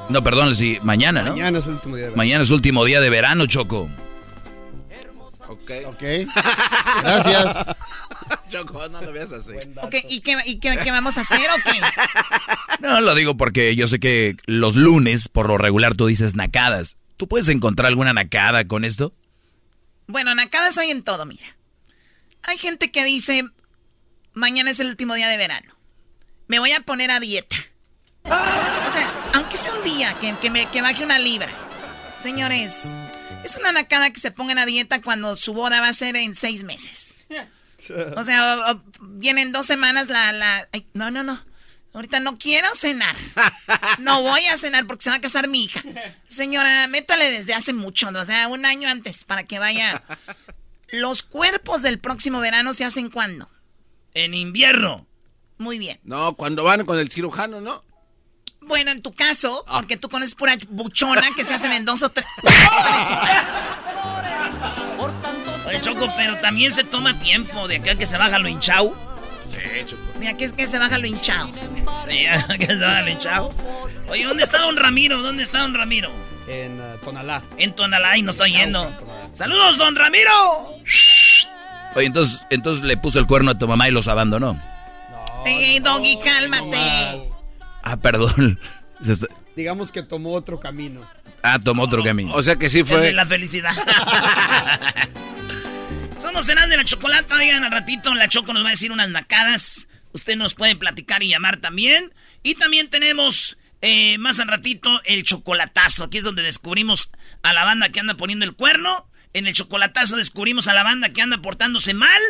No, 0.09 0.23
perdón, 0.23 0.55
sí, 0.55 0.79
mañana, 0.81 1.21
¿no? 1.21 1.33
Mañana 1.33 1.59
es 1.59 1.67
el 1.67 1.73
último 1.73 1.95
día 1.95 2.05
de 2.05 2.09
verano. 2.09 2.17
Mañana 2.17 2.43
es 2.43 2.49
el 2.49 2.55
último 2.55 2.85
día 2.85 2.99
de 2.99 3.09
verano, 3.11 3.45
Choco. 3.45 3.89
Ok. 5.47 5.71
Ok. 5.85 6.01
Gracias. 7.03 7.65
Choco, 8.49 8.87
no 8.89 9.01
lo 9.03 9.11
veas 9.11 9.31
así. 9.31 9.51
Ok, 9.83 9.95
¿y, 10.09 10.21
qué, 10.21 10.35
y 10.45 10.59
qué, 10.59 10.77
qué, 10.83 10.89
vamos 10.89 11.19
a 11.19 11.21
hacer 11.21 11.47
o 11.51 11.55
qué? 11.63 11.79
No, 12.79 13.01
lo 13.01 13.13
digo 13.13 13.37
porque 13.37 13.75
yo 13.75 13.87
sé 13.87 13.99
que 13.99 14.37
los 14.45 14.75
lunes, 14.75 15.27
por 15.27 15.47
lo 15.47 15.59
regular, 15.59 15.95
tú 15.95 16.07
dices 16.07 16.35
nacadas. 16.35 16.97
¿Tú 17.17 17.27
puedes 17.27 17.49
encontrar 17.49 17.87
alguna 17.87 18.13
nacada 18.13 18.67
con 18.67 18.83
esto? 18.83 19.13
Bueno, 20.07 20.33
nacadas 20.33 20.77
hay 20.79 20.89
en 20.89 21.03
todo, 21.03 21.25
mira. 21.27 21.55
Hay 22.43 22.57
gente 22.57 22.89
que 22.89 23.05
dice, 23.05 23.43
mañana 24.33 24.71
es 24.71 24.79
el 24.79 24.87
último 24.87 25.13
día 25.13 25.27
de 25.27 25.37
verano. 25.37 25.78
Me 26.49 26.57
voy 26.57 26.71
a 26.71 26.81
poner 26.81 27.11
a 27.11 27.19
dieta. 27.19 27.55
O 28.23 28.91
sea, 28.91 29.31
aunque 29.35 29.55
sea 29.55 29.71
un 29.71 29.83
día 29.83 30.15
que, 30.15 30.49
me, 30.49 30.65
que 30.65 30.81
baje 30.81 31.05
una 31.05 31.19
libra. 31.19 31.49
Señores, 32.17 32.97
es 33.43 33.55
una 33.57 33.71
nacada 33.71 34.09
que 34.09 34.19
se 34.19 34.31
pongan 34.31 34.57
a 34.57 34.65
dieta 34.65 34.99
cuando 34.99 35.35
su 35.35 35.53
boda 35.53 35.79
va 35.79 35.89
a 35.89 35.93
ser 35.93 36.15
en 36.15 36.33
seis 36.33 36.63
meses. 36.63 37.13
O 38.17 38.23
sea, 38.23 38.81
vienen 38.99 39.51
dos 39.51 39.67
semanas 39.67 40.09
la... 40.09 40.33
la 40.33 40.67
no, 40.95 41.11
no, 41.11 41.23
no. 41.23 41.39
Ahorita 41.93 42.19
no 42.19 42.39
quiero 42.39 42.67
cenar. 42.75 43.15
No 43.99 44.23
voy 44.23 44.47
a 44.47 44.57
cenar 44.57 44.87
porque 44.87 45.03
se 45.03 45.11
va 45.11 45.17
a 45.17 45.21
casar 45.21 45.47
mi 45.47 45.65
hija. 45.65 45.83
Señora, 46.29 46.87
métale 46.87 47.29
desde 47.29 47.53
hace 47.53 47.73
mucho, 47.73 48.09
o 48.09 48.25
sea, 48.25 48.47
un 48.47 48.65
año 48.65 48.89
antes 48.89 49.23
para 49.23 49.43
que 49.43 49.59
vaya. 49.59 50.01
Los 50.87 51.21
cuerpos 51.21 51.83
del 51.83 51.99
próximo 51.99 52.39
verano 52.39 52.73
se 52.73 52.85
hacen 52.85 53.11
cuándo? 53.11 53.49
En 54.15 54.33
invierno. 54.33 55.05
Muy 55.59 55.77
bien. 55.77 55.99
No, 56.03 56.33
cuando 56.33 56.63
van 56.63 56.85
con 56.85 56.97
el 56.97 57.11
cirujano, 57.11 57.59
¿no? 57.59 57.83
Bueno, 58.61 58.91
en 58.91 59.01
tu 59.01 59.13
caso, 59.13 59.65
ah. 59.67 59.79
porque 59.79 59.97
tú 59.97 60.07
conoces 60.09 60.33
pura 60.33 60.55
buchona 60.69 61.27
que 61.35 61.43
se 61.43 61.53
hacen 61.53 61.73
en 61.73 61.83
dos 61.85 62.01
o 62.01 62.09
tres. 62.09 62.25
Oye, 65.67 65.81
Choco, 65.81 66.11
pero 66.15 66.37
también 66.37 66.71
se 66.71 66.85
toma 66.85 67.19
tiempo 67.19 67.67
de 67.67 67.75
aquel 67.75 67.97
que 67.97 68.05
se 68.05 68.17
baja 68.17 68.39
lo 68.39 68.47
hinchao. 68.47 68.95
Sí, 69.49 69.57
Choco. 69.85 70.01
De 70.19 70.29
aquel 70.29 70.53
que 70.53 70.65
se 70.65 70.79
baja 70.79 70.97
lo 70.97 71.07
hinchao. 71.07 71.51
Sí, 72.07 72.25
que 72.57 72.65
se 72.65 72.79
baja 72.79 73.01
lo 73.01 73.09
hinchao. 73.09 73.53
Oye, 74.07 74.23
¿dónde 74.23 74.43
está 74.43 74.59
don 74.59 74.77
Ramiro? 74.77 75.21
¿Dónde 75.21 75.43
está 75.43 75.59
don 75.59 75.73
Ramiro? 75.73 76.09
En 76.47 76.79
uh, 76.79 76.97
Tonalá. 77.03 77.43
En 77.57 77.75
Tonalá 77.75 78.17
y 78.17 78.21
nos 78.21 78.37
está 78.37 78.47
yendo. 78.47 78.95
¡Saludos, 79.33 79.77
don 79.77 79.95
Ramiro! 79.95 80.77
Oye, 81.95 82.05
entonces, 82.05 82.39
entonces 82.49 82.83
le 82.83 82.95
puso 82.95 83.19
el 83.19 83.27
cuerno 83.27 83.51
a 83.51 83.57
tu 83.57 83.67
mamá 83.67 83.89
y 83.89 83.91
los 83.91 84.07
abandonó. 84.07 84.57
No, 85.45 85.91
Doggy, 85.91 86.19
cálmate. 86.19 87.21
Ah, 87.83 87.97
perdón. 88.01 88.59
Digamos 89.55 89.91
que 89.91 90.03
tomó 90.03 90.33
otro 90.33 90.59
camino. 90.59 91.09
Ah, 91.43 91.59
tomó 91.59 91.83
otro 91.83 92.03
camino. 92.03 92.33
O 92.33 92.43
sea 92.43 92.57
que 92.57 92.69
sí 92.69 92.83
fue. 92.83 92.99
de 92.99 93.13
la 93.13 93.25
felicidad. 93.25 93.71
Somos 96.17 96.45
cenando 96.45 96.71
de 96.71 96.77
la 96.77 96.83
chocolata. 96.83 97.37
Digan 97.37 97.63
al 97.63 97.71
ratito, 97.71 98.13
la 98.13 98.27
Choco 98.27 98.53
nos 98.53 98.63
va 98.63 98.67
a 98.67 98.71
decir 98.71 98.91
unas 98.91 99.09
nacadas. 99.09 99.87
Usted 100.11 100.35
nos 100.35 100.55
puede 100.55 100.75
platicar 100.75 101.23
y 101.23 101.29
llamar 101.29 101.57
también. 101.57 102.13
Y 102.43 102.55
también 102.55 102.89
tenemos 102.89 103.57
eh, 103.81 104.17
más 104.17 104.39
al 104.39 104.49
ratito 104.49 105.01
el 105.05 105.23
chocolatazo. 105.23 106.05
Aquí 106.05 106.17
es 106.17 106.23
donde 106.23 106.43
descubrimos 106.43 107.11
a 107.41 107.53
la 107.53 107.63
banda 107.63 107.89
que 107.89 108.01
anda 108.01 108.15
poniendo 108.15 108.45
el 108.45 108.53
cuerno. 108.53 109.09
En 109.33 109.47
el 109.47 109.53
chocolatazo 109.53 110.17
descubrimos 110.17 110.67
a 110.67 110.73
la 110.73 110.83
banda 110.83 111.13
que 111.13 111.21
anda 111.21 111.41
portándose 111.41 111.93
mal. 111.93 112.21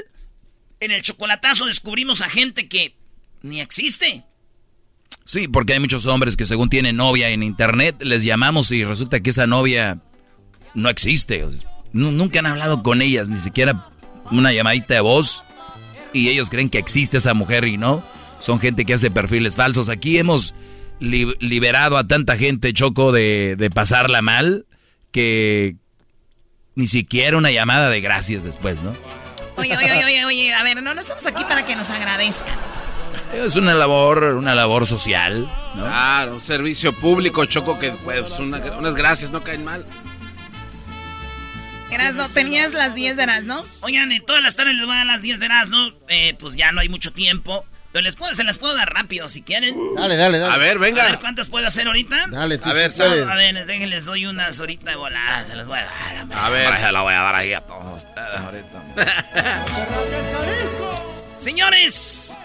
En 0.80 0.92
el 0.92 1.02
chocolatazo 1.02 1.66
descubrimos 1.66 2.22
a 2.22 2.30
gente 2.30 2.68
que 2.68 2.99
ni 3.42 3.62
existe. 3.62 4.24
Sí, 5.26 5.48
porque 5.48 5.74
hay 5.74 5.80
muchos 5.80 6.06
hombres 6.08 6.36
que 6.36 6.46
según 6.46 6.70
tienen 6.70 6.96
novia 6.98 7.30
en 7.30 7.44
internet, 7.44 8.02
les 8.04 8.24
llamamos 8.24 8.72
y 8.72 8.84
resulta 8.84 9.20
que 9.20 9.30
esa 9.30 9.46
novia 9.48 10.00
no 10.74 10.90
existe. 10.90 11.46
Nunca 11.94 12.40
han 12.40 12.48
hablado 12.48 12.82
con 12.82 13.02
ellas, 13.02 13.30
ni 13.30 13.40
siquiera 13.40 13.90
una 14.32 14.52
llamadita 14.54 14.96
de 14.96 15.02
voz. 15.02 15.44
y 16.14 16.30
ellos 16.30 16.50
creen 16.50 16.70
que 16.70 16.80
existe 16.80 17.18
esa 17.18 17.34
mujer 17.36 17.66
y 17.66 17.78
no. 17.78 18.04
Son 18.40 18.60
gente 18.60 18.86
que 18.86 18.94
hace 18.96 19.12
perfiles 19.12 19.56
falsos. 19.56 19.90
Aquí 19.90 20.18
hemos 20.18 20.54
liberado 21.00 21.98
a 21.98 22.08
tanta 22.08 22.36
gente, 22.36 22.74
Choco, 22.74 23.12
de, 23.12 23.56
de 23.58 23.70
pasarla 23.70 24.22
mal, 24.22 24.66
que 25.12 25.76
ni 26.76 26.88
siquiera 26.88 27.38
una 27.38 27.52
llamada 27.52 27.90
de 27.90 28.02
gracias 28.02 28.44
después, 28.44 28.82
¿no? 28.82 28.96
Oye, 29.58 29.76
oye, 29.78 30.04
oye, 30.06 30.26
oye, 30.26 30.54
a 30.54 30.64
ver, 30.64 30.82
no, 30.82 30.94
no 30.96 31.02
estamos 31.02 31.26
aquí 31.28 31.44
para 31.44 31.66
que 31.66 31.76
nos 31.76 31.90
agradezcan. 31.90 32.56
Es 33.34 33.56
una 33.56 33.74
labor, 33.74 34.24
una 34.36 34.56
labor 34.56 34.88
social. 34.88 35.50
¿no? 35.76 35.84
Claro, 35.84 36.36
un 36.36 36.42
servicio 36.42 36.94
público, 36.94 37.46
Choco, 37.46 37.80
que 37.80 37.92
pues 37.92 38.40
unas 38.40 38.96
gracias 38.96 39.32
no 39.32 39.44
caen 39.44 39.64
mal. 39.64 39.86
Erasno, 41.92 42.30
tenías 42.30 42.74
las 42.74 42.94
10 42.94 43.18
de 43.18 43.24
Erasno. 43.24 43.64
Oigan, 43.82 44.12
todas 44.26 44.44
las 44.44 44.56
tardes 44.56 44.76
les 44.76 44.86
voy 44.86 44.94
a 44.94 44.98
dar 45.00 45.08
las 45.08 45.22
10 45.22 45.40
de 45.40 45.46
Erasno. 45.46 45.94
Eh, 46.08 46.36
pues 46.40 46.56
ya 46.56 46.72
no 46.72 46.82
hay 46.82 46.90
mucho 46.90 47.12
tiempo. 47.12 47.66
Pero 47.92 48.04
les 48.04 48.16
puedo, 48.16 48.36
se 48.36 48.44
las 48.44 48.60
puedo 48.60 48.76
dar 48.76 48.94
rápido 48.94 49.30
si 49.30 49.42
quieren. 49.42 49.76
Dale, 49.96 50.16
dale, 50.16 50.38
dale. 50.38 50.54
A 50.54 50.58
ver, 50.58 50.78
venga. 50.78 51.04
A 51.04 51.08
ver 51.08 51.20
cuántas 51.20 51.50
puedo 51.50 51.66
hacer 51.66 51.88
ahorita. 51.88 52.28
Dale, 52.30 52.60
tú, 52.60 52.70
a 52.70 52.74
ver, 52.74 52.92
A 53.02 53.36
ver, 53.36 53.66
déjenles 53.66 54.06
doy 54.06 54.28
unas 54.28 54.60
ahorita 54.60 54.92
de 54.92 54.98
volada. 54.98 55.44
Se 55.46 55.56
las 55.56 55.68
voy 55.68 55.80
a 55.80 55.86
dar. 55.86 56.28
A, 56.38 56.50
ver. 56.50 56.78
Se 56.78 56.92
las 56.92 57.02
voy 57.02 57.14
a 57.14 57.22
dar 57.22 57.36
ahí 57.36 57.54
a 57.54 57.62
todos 57.62 58.04
ustedes 58.04 58.40
ahorita. 58.46 58.84
Señores, 61.38 62.38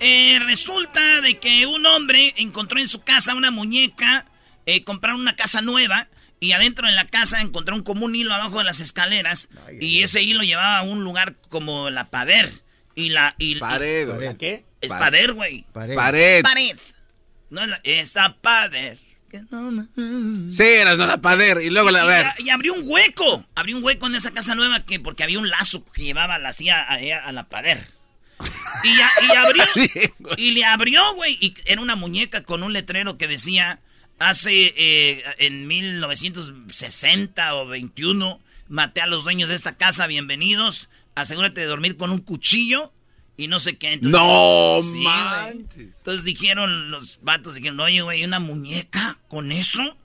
eh, 0.00 0.38
resulta 0.44 1.20
de 1.20 1.38
que 1.38 1.66
un 1.66 1.86
hombre 1.86 2.34
encontró 2.36 2.80
en 2.80 2.88
su 2.88 3.02
casa 3.02 3.34
una 3.34 3.50
muñeca. 3.50 4.26
Eh, 4.66 4.84
compraron 4.84 5.20
una 5.20 5.36
casa 5.36 5.60
nueva. 5.60 6.08
Y 6.40 6.52
adentro 6.52 6.86
de 6.86 6.94
la 6.94 7.06
casa 7.06 7.40
encontró 7.40 7.74
un 7.74 7.82
común 7.82 8.14
hilo 8.14 8.34
abajo 8.34 8.58
de 8.58 8.64
las 8.64 8.80
escaleras. 8.80 9.48
y 9.80 10.02
ese 10.02 10.22
hilo 10.22 10.42
llevaba 10.42 10.78
a 10.78 10.82
un 10.82 11.04
lugar 11.04 11.36
como 11.48 11.90
la 11.90 12.10
pader. 12.10 12.50
Y 12.94 13.10
la. 13.10 13.34
Y, 13.38 13.56
pared, 13.56 14.08
¿La 14.08 14.36
qué? 14.36 14.64
Es 14.80 14.90
pader, 14.90 15.32
güey. 15.32 15.64
Pared. 15.72 15.94
Pared. 15.94 16.42
Pared. 16.42 16.76
No, 17.50 17.62
esa 17.82 18.36
pader. 18.40 18.98
Sí, 20.50 20.62
era 20.62 20.94
la 20.94 21.18
pader. 21.18 21.62
Y 21.62 21.70
luego 21.70 21.90
la 21.90 22.04
ver. 22.04 22.26
Y, 22.38 22.50
abrió 22.50 22.74
un 22.74 22.82
hueco. 22.84 23.44
Abrió 23.54 23.76
un 23.76 23.84
hueco 23.84 24.06
en 24.06 24.14
esa 24.14 24.32
casa 24.32 24.54
nueva 24.54 24.84
que 24.84 25.00
porque 25.00 25.24
había 25.24 25.38
un 25.38 25.48
lazo 25.48 25.84
que 25.92 26.02
llevaba 26.02 26.38
la 26.38 26.52
silla 26.52 26.82
a, 26.82 27.32
la 27.32 27.48
pader. 27.48 27.88
Y, 28.82 28.88
y 28.88 29.36
abrió. 29.36 29.64
y 30.36 30.50
le 30.52 30.64
abrió, 30.64 31.14
güey. 31.14 31.38
Y 31.40 31.54
era 31.64 31.80
una 31.80 31.96
muñeca 31.96 32.42
con 32.42 32.62
un 32.62 32.72
letrero 32.72 33.18
que 33.18 33.28
decía 33.28 33.80
hace 34.18 34.72
eh, 34.76 35.24
en 35.38 35.66
1960 35.66 37.54
o 37.56 37.66
21 37.66 38.40
maté 38.68 39.00
a 39.00 39.06
los 39.06 39.24
dueños 39.24 39.48
de 39.48 39.54
esta 39.54 39.76
casa, 39.76 40.06
bienvenidos. 40.06 40.88
Asegúrate 41.14 41.60
de 41.60 41.66
dormir 41.66 41.96
con 41.96 42.10
un 42.10 42.18
cuchillo 42.18 42.92
y 43.36 43.48
no 43.48 43.58
sé 43.58 43.76
qué. 43.76 43.92
Entonces, 43.92 44.12
no, 44.12 44.80
Entonces 45.76 46.24
dijeron 46.24 46.90
los 46.90 47.20
vatos, 47.22 47.54
dijeron, 47.54 47.80
oye, 47.80 48.02
güey, 48.02 48.24
una 48.24 48.40
muñeca 48.40 49.18
con 49.28 49.52
eso. 49.52 49.96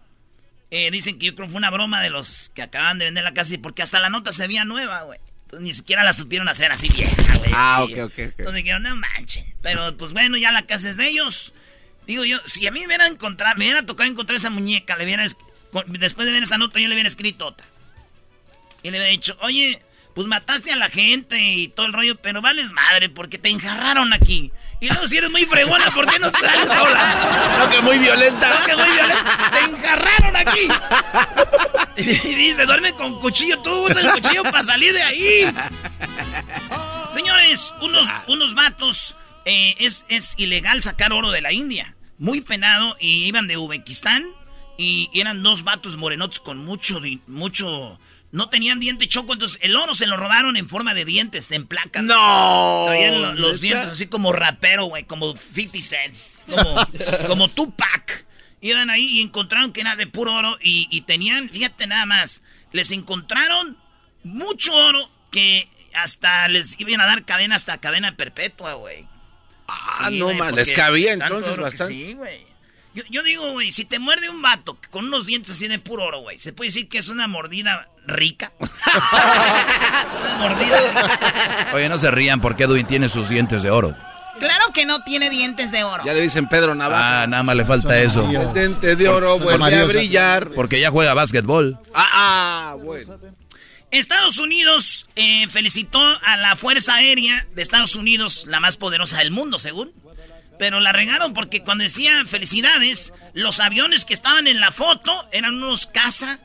Eh, 0.72 0.92
dicen 0.92 1.18
que 1.18 1.28
yo 1.28 1.36
creo 1.36 1.48
que 1.48 1.52
fue 1.52 1.58
una 1.58 1.72
broma 1.72 2.02
de 2.02 2.12
los 2.12 2.50
que 2.50 2.62
acaban 2.62 3.00
de 3.00 3.06
vender 3.06 3.24
la 3.24 3.34
casa 3.34 3.56
porque 3.62 3.82
hasta 3.82 4.00
la 4.00 4.10
nota 4.10 4.32
se 4.32 4.48
veía 4.48 4.66
nueva, 4.66 5.04
güey. 5.04 5.20
Entonces 5.50 5.68
ni 5.68 5.74
siquiera 5.74 6.04
la 6.04 6.14
supieron 6.14 6.48
hacer 6.48 6.72
así 6.72 6.90
vieja, 6.90 7.38
güey. 7.38 7.52
Ah, 7.56 7.82
ok, 7.82 7.98
ok, 8.04 8.20
Entonces 8.20 8.54
dijeron, 8.54 8.84
no 8.84 8.96
manchen. 8.96 9.44
Pero 9.64 9.98
pues 9.98 10.14
bueno, 10.14 10.38
ya 10.38 10.52
la 10.52 10.62
casa 10.62 10.92
es 10.92 10.96
de 10.96 11.08
ellos. 11.08 11.54
Digo 12.06 12.24
yo, 12.24 12.38
si 12.46 12.68
a 12.68 12.72
mí 12.72 12.82
me 12.82 12.86
hubiera 12.86 13.08
encontrado, 13.08 13.58
me 13.58 13.66
hubiera 13.66 13.84
tocado 13.84 14.08
encontrar 14.08 14.36
esa 14.36 14.52
muñeca, 14.52 14.96
le 14.96 15.06
hubiera, 15.06 15.26
después 15.88 16.28
de 16.28 16.34
ver 16.34 16.44
esa 16.44 16.60
nota, 16.60 16.80
yo 16.80 16.88
le 16.88 16.94
hubiera 16.94 17.08
escrito 17.08 17.48
otra. 17.48 17.66
Y 18.84 18.92
le 18.92 19.00
hubiera 19.00 19.10
dicho, 19.10 19.40
oye, 19.42 19.82
pues 20.20 20.28
mataste 20.28 20.74
a 20.74 20.76
la 20.76 20.90
gente 20.90 21.42
y 21.42 21.70
todo 21.70 21.86
el 21.86 21.94
rollo, 21.94 22.18
pero 22.18 22.42
vales 22.42 22.74
madre 22.74 23.08
porque 23.08 23.38
te 23.38 23.48
enjarraron 23.48 24.12
aquí. 24.12 24.52
Y 24.82 24.88
luego 24.90 25.08
si 25.08 25.16
eres 25.16 25.32
muy 25.32 25.46
fregona, 25.46 25.92
¿por 25.92 26.06
qué 26.08 26.20
no 26.20 26.30
te 26.30 26.40
sales 26.40 26.68
sola? 26.68 27.56
No, 27.58 27.70
que 27.70 27.80
muy 27.80 27.98
violenta. 28.00 28.50
No, 28.50 28.66
que 28.66 28.76
muy 28.76 28.92
violenta. 28.92 29.52
Te 29.54 29.60
enjarraron 29.60 30.36
aquí. 30.36 30.68
Y 31.96 32.36
dice, 32.36 32.66
duerme 32.66 32.92
con 32.92 33.18
cuchillo, 33.22 33.62
tú 33.62 33.72
usa 33.86 34.02
el 34.02 34.12
cuchillo 34.12 34.44
para 34.44 34.62
salir 34.62 34.92
de 34.92 35.04
ahí. 35.04 35.54
Señores, 37.14 37.74
unos, 37.80 38.06
unos 38.28 38.56
vatos, 38.56 39.16
eh, 39.46 39.76
es, 39.80 40.06
es 40.10 40.34
ilegal 40.36 40.82
sacar 40.82 41.14
oro 41.14 41.32
de 41.32 41.40
la 41.40 41.54
India 41.54 41.96
muy 42.18 42.42
penado 42.42 42.98
y 43.00 43.24
iban 43.24 43.48
de 43.48 43.56
Uzbekistán 43.56 44.26
y 44.78 45.10
eran 45.14 45.44
dos 45.44 45.64
vatos 45.64 45.96
morenotes 45.96 46.42
con 46.42 46.58
mucho, 46.58 47.00
mucho, 47.28 47.98
no 48.32 48.50
tenían 48.50 48.80
diente 48.80 49.08
choco, 49.08 49.34
entonces 49.34 49.60
el 49.62 49.76
oro 49.76 49.96
se 49.96 50.06
lo 50.06 50.18
robaron 50.18 50.56
en 50.58 50.70
forma 50.70 50.94
de 50.94 51.06
dientes, 51.06 51.52
en 51.52 51.66
placa. 51.66 52.02
No. 52.02 52.86
Traían 52.88 53.40
los, 53.42 53.62
dientes 53.62 53.90
así 53.90 54.08
como 54.08 54.32
rapero, 54.32 54.86
güey, 54.86 55.06
como 55.06 55.36
50 55.36 55.78
cents, 55.82 56.42
como, 56.50 56.88
como 57.28 57.48
Tupac. 57.48 58.26
Iban 58.62 58.90
ahí 58.90 59.20
y 59.20 59.22
encontraron 59.22 59.72
que 59.72 59.82
era 59.82 59.96
de 59.96 60.06
puro 60.06 60.34
oro 60.34 60.58
y, 60.62 60.88
y 60.92 61.02
tenían, 61.02 61.50
fíjate 61.50 61.88
nada 61.88 62.06
más, 62.06 62.44
les 62.72 62.92
encontraron 62.92 63.78
mucho 64.24 64.76
oro 64.76 65.10
que 65.32 65.70
hasta 65.94 66.48
les 66.50 66.80
iban 66.80 67.02
a 67.02 67.06
dar 67.06 67.24
cadena 67.24 67.56
hasta 67.56 67.78
cadena 67.78 68.16
perpetua, 68.16 68.74
güey. 68.74 69.08
Ah, 69.68 70.10
no, 70.12 70.34
man, 70.34 70.56
les 70.56 70.72
cabía 70.72 71.14
entonces 71.14 71.56
bastante. 71.58 71.94
Sí, 71.94 72.14
güey. 72.14 72.49
Yo, 73.00 73.06
yo, 73.10 73.24
digo, 73.24 73.52
güey, 73.54 73.72
si 73.72 73.86
te 73.86 73.98
muerde 73.98 74.30
un 74.30 74.42
vato 74.42 74.78
con 74.92 75.06
unos 75.06 75.26
dientes 75.26 75.54
así 75.54 75.70
de 75.70 75.80
puro 75.80 76.04
oro, 76.04 76.20
güey, 76.20 76.38
¿se 76.38 76.52
puede 76.52 76.68
decir 76.68 76.90
que 76.90 76.98
es 76.98 77.08
una 77.08 77.28
mordida 77.30 77.88
rica? 78.06 78.52
una 78.60 80.38
mordida. 80.38 81.70
Oye, 81.74 81.88
no 81.88 81.98
se 81.98 82.12
rían 82.12 82.42
porque 82.42 82.64
Edwin 82.64 82.86
tiene 82.86 83.08
sus 83.08 83.30
dientes 83.30 83.64
de 83.64 83.70
oro. 83.70 83.96
Claro 84.38 84.66
que 84.74 84.86
no 84.86 85.02
tiene 85.04 85.30
dientes 85.30 85.72
de 85.72 85.86
oro. 85.86 86.04
Ya 86.06 86.14
le 86.14 86.20
dicen 86.20 86.50
Pedro 86.50 86.76
Navarro. 86.76 87.24
Ah, 87.24 87.28
nada 87.28 87.44
más 87.44 87.56
le 87.56 87.64
falta 87.64 87.98
eso. 88.00 88.30
El 88.30 88.54
diente 88.54 88.98
de 88.98 89.08
oro 89.08 89.40
vuelve 89.40 89.76
a 89.76 89.86
brillar. 89.86 90.50
Porque 90.50 90.82
ya 90.82 90.92
juega 90.92 91.14
básquetbol. 91.14 91.80
Ah, 91.94 92.10
ah, 92.14 92.76
bueno. 92.82 93.18
Estados 93.92 94.38
Unidos 94.40 95.08
eh, 95.16 95.48
felicitó 95.48 96.00
a 96.24 96.38
la 96.38 96.56
Fuerza 96.56 96.96
Aérea 96.96 97.48
de 97.56 97.62
Estados 97.62 97.96
Unidos, 97.96 98.46
la 98.48 98.60
más 98.60 98.78
poderosa 98.78 99.20
del 99.20 99.32
mundo, 99.32 99.58
según. 99.58 99.94
Pero 100.60 100.82
la 100.82 100.92
regaron 100.92 101.34
porque 101.34 101.64
cuando 101.64 101.84
decían 101.86 102.28
felicidades, 102.28 103.14
los 103.34 103.62
aviones 103.62 104.04
que 104.04 104.14
estaban 104.14 104.46
en 104.46 104.60
la 104.60 104.72
foto 104.72 105.28
eran 105.32 105.56
unos 105.56 105.88
caza 105.88 106.38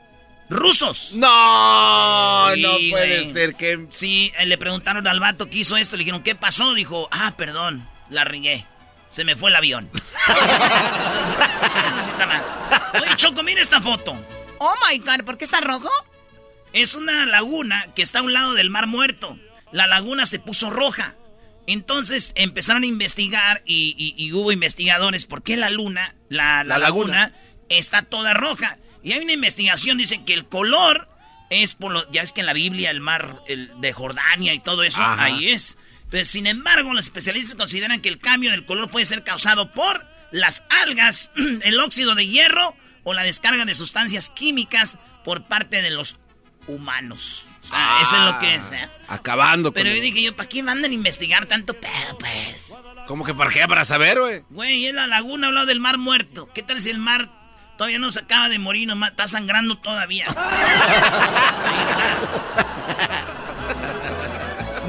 rusos. 0.49 1.11
No, 1.13 2.55
no 2.55 2.77
puede 2.89 3.33
ser 3.33 3.55
que... 3.55 3.87
Sí, 3.89 4.31
eh, 4.39 4.45
le 4.45 4.57
preguntaron 4.57 5.05
al 5.05 5.19
vato 5.19 5.49
que 5.49 5.57
hizo 5.57 5.75
esto, 5.75 5.97
le 5.97 6.05
dijeron, 6.05 6.23
¿qué 6.23 6.33
pasó? 6.33 6.73
Dijo, 6.73 7.09
ah, 7.11 7.33
perdón, 7.35 7.87
la 8.09 8.23
regué. 8.23 8.65
Se 9.09 9.25
me 9.25 9.35
fue 9.35 9.49
el 9.49 9.57
avión. 9.57 9.89
Eso 10.27 12.01
sí 12.01 12.09
está 12.09 12.25
mal. 12.25 12.43
Oye, 13.01 13.15
Choco, 13.17 13.43
mira 13.43 13.61
esta 13.61 13.81
foto. 13.81 14.17
Oh 14.59 14.73
my 14.89 14.97
God, 14.99 15.25
¿por 15.25 15.37
qué 15.37 15.43
está 15.43 15.59
rojo? 15.59 15.89
Es 16.71 16.95
una 16.95 17.25
laguna 17.25 17.87
que 17.95 18.01
está 18.01 18.19
a 18.19 18.23
un 18.23 18.31
lado 18.33 18.53
del 18.53 18.69
Mar 18.69 18.87
Muerto. 18.87 19.37
La 19.71 19.87
laguna 19.87 20.25
se 20.25 20.39
puso 20.39 20.69
roja. 20.69 21.15
Entonces 21.67 22.31
empezaron 22.35 22.83
a 22.83 22.87
investigar 22.87 23.63
y, 23.65 24.31
hubo 24.33 24.51
investigadores 24.51 25.25
por 25.25 25.43
qué 25.43 25.57
la 25.57 25.69
luna, 25.69 26.15
la, 26.29 26.63
laguna, 26.63 27.33
está 27.69 28.03
toda 28.03 28.33
roja. 28.33 28.77
Y 29.03 29.13
hay 29.13 29.23
una 29.23 29.33
investigación, 29.33 29.97
dicen 29.97 30.25
que 30.25 30.33
el 30.33 30.45
color 30.47 31.09
es 31.49 31.75
por 31.75 31.91
lo, 31.91 32.11
ya 32.11 32.21
es 32.21 32.33
que 32.33 32.41
en 32.41 32.47
la 32.47 32.53
Biblia 32.53 32.91
el 32.91 32.99
mar 32.99 33.39
de 33.47 33.93
Jordania 33.93 34.53
y 34.53 34.59
todo 34.59 34.83
eso, 34.83 35.01
ahí 35.01 35.49
es. 35.49 35.77
Pero 36.09 36.25
sin 36.25 36.47
embargo, 36.47 36.93
los 36.93 37.05
especialistas 37.05 37.55
consideran 37.55 38.01
que 38.01 38.09
el 38.09 38.19
cambio 38.19 38.51
del 38.51 38.65
color 38.65 38.89
puede 38.89 39.05
ser 39.05 39.23
causado 39.23 39.71
por 39.71 40.05
las 40.31 40.63
algas, 40.69 41.31
el 41.63 41.79
óxido 41.79 42.15
de 42.15 42.27
hierro 42.27 42.75
o 43.03 43.13
la 43.13 43.23
descarga 43.23 43.65
de 43.65 43.75
sustancias 43.75 44.29
químicas 44.29 44.97
por 45.23 45.47
parte 45.47 45.81
de 45.81 45.91
los 45.91 46.17
humanos. 46.67 47.45
eso 48.01 48.15
es 48.15 48.33
lo 48.33 48.39
que 48.39 48.55
es, 48.55 48.71
¿eh? 48.71 48.89
Acabando 49.07 49.71
Pero 49.71 49.91
yo 49.91 50.01
dije 50.01 50.21
yo, 50.21 50.35
¿para 50.35 50.49
qué 50.49 50.63
mandan 50.63 50.91
a 50.91 50.93
investigar 50.93 51.45
tanto 51.45 51.73
pedo, 51.73 52.17
pues? 52.19 52.73
¿Cómo 53.07 53.23
que 53.23 53.33
para 53.33 53.51
qué? 53.51 53.67
Para 53.67 53.85
saber, 53.85 54.19
güey. 54.19 54.43
Güey, 54.49 54.87
es 54.87 54.93
la 54.93 55.07
laguna 55.07 55.47
hablado 55.47 55.67
del 55.67 55.79
mar 55.79 55.97
muerto. 55.97 56.49
¿Qué 56.53 56.63
tal 56.63 56.81
si 56.81 56.89
el 56.89 56.97
mar 56.97 57.29
todavía 57.77 57.99
no 57.99 58.11
se 58.11 58.19
acaba 58.19 58.49
de 58.49 58.59
morir, 58.59 58.87
nomás 58.87 59.11
está 59.11 59.27
sangrando 59.27 59.77
todavía? 59.77 60.25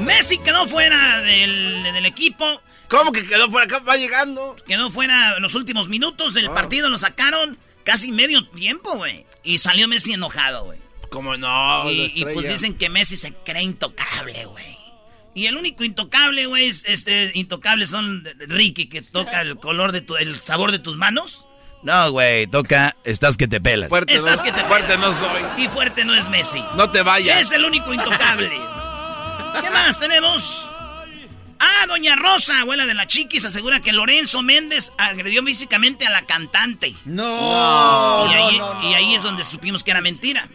Messi 0.01 0.37
quedó 0.37 0.67
fuera 0.67 1.21
del, 1.21 1.83
del, 1.83 2.05
equipo. 2.05 2.61
¿Cómo 2.87 3.11
que 3.11 3.25
quedó 3.25 3.49
fuera? 3.49 3.65
Acá 3.65 3.79
va 3.79 3.97
llegando. 3.97 4.55
Quedó 4.67 4.89
fuera 4.91 5.39
los 5.39 5.55
últimos 5.55 5.87
minutos 5.89 6.33
del 6.33 6.47
ah. 6.47 6.53
partido, 6.53 6.89
lo 6.89 6.97
sacaron 6.97 7.57
casi 7.83 8.11
medio 8.11 8.47
tiempo, 8.49 8.95
güey. 8.95 9.25
Y 9.43 9.57
salió 9.59 9.87
Messi 9.87 10.13
enojado, 10.13 10.65
güey. 10.65 10.79
¿Cómo 11.09 11.37
no? 11.37 11.89
Y, 11.89 12.23
pues 12.23 12.47
dicen 12.47 12.77
que 12.77 12.89
Messi 12.89 13.15
se 13.15 13.33
cree 13.33 13.63
intocable, 13.63 14.45
güey. 14.45 14.77
Y 15.33 15.45
el 15.45 15.55
único 15.55 15.83
intocable, 15.83 16.47
güey, 16.47 16.67
es 16.67 16.83
este 16.87 17.31
intocable 17.35 17.85
son 17.85 18.23
Ricky, 18.39 18.87
que 18.89 19.01
toca 19.01 19.41
el 19.41 19.57
color 19.57 19.91
de 19.91 20.01
tu, 20.01 20.15
el 20.15 20.41
sabor 20.41 20.71
de 20.71 20.79
tus 20.79 20.97
manos. 20.97 21.45
No, 21.83 22.11
güey, 22.11 22.47
toca 22.47 22.95
estás 23.03 23.37
que 23.37 23.47
te 23.47 23.61
pelas. 23.61 23.89
Fuerte 23.89 24.15
estás 24.15 24.39
no, 24.39 24.45
que 24.45 24.51
te 24.51 24.63
fuerte 24.63 24.97
no 24.97 25.13
soy. 25.13 25.43
Y 25.57 25.67
fuerte 25.67 26.03
no 26.05 26.15
es 26.15 26.27
Messi. 26.29 26.63
No 26.75 26.89
te 26.89 27.03
vayas. 27.03 27.39
Es 27.39 27.51
el 27.51 27.65
único 27.65 27.93
intocable. 27.93 28.49
¿Qué 29.61 29.69
más 29.69 29.99
tenemos? 29.99 30.67
Ah, 31.59 31.85
doña 31.87 32.15
Rosa, 32.15 32.61
abuela 32.61 32.85
de 32.85 32.93
la 32.93 33.07
chiquis, 33.07 33.43
asegura 33.45 33.79
que 33.79 33.91
Lorenzo 33.91 34.41
Méndez 34.43 34.91
agredió 34.97 35.43
físicamente 35.43 36.05
a 36.05 36.11
la 36.11 36.21
cantante. 36.23 36.93
No. 37.05 38.27
Y 38.29 38.33
ahí, 38.33 38.57
no, 38.59 38.73
no, 38.75 38.89
y 38.89 38.93
ahí 38.93 39.15
es 39.15 39.23
donde 39.23 39.43
supimos 39.43 39.83
que 39.83 39.91
era 39.91 40.01
mentira. 40.01 40.47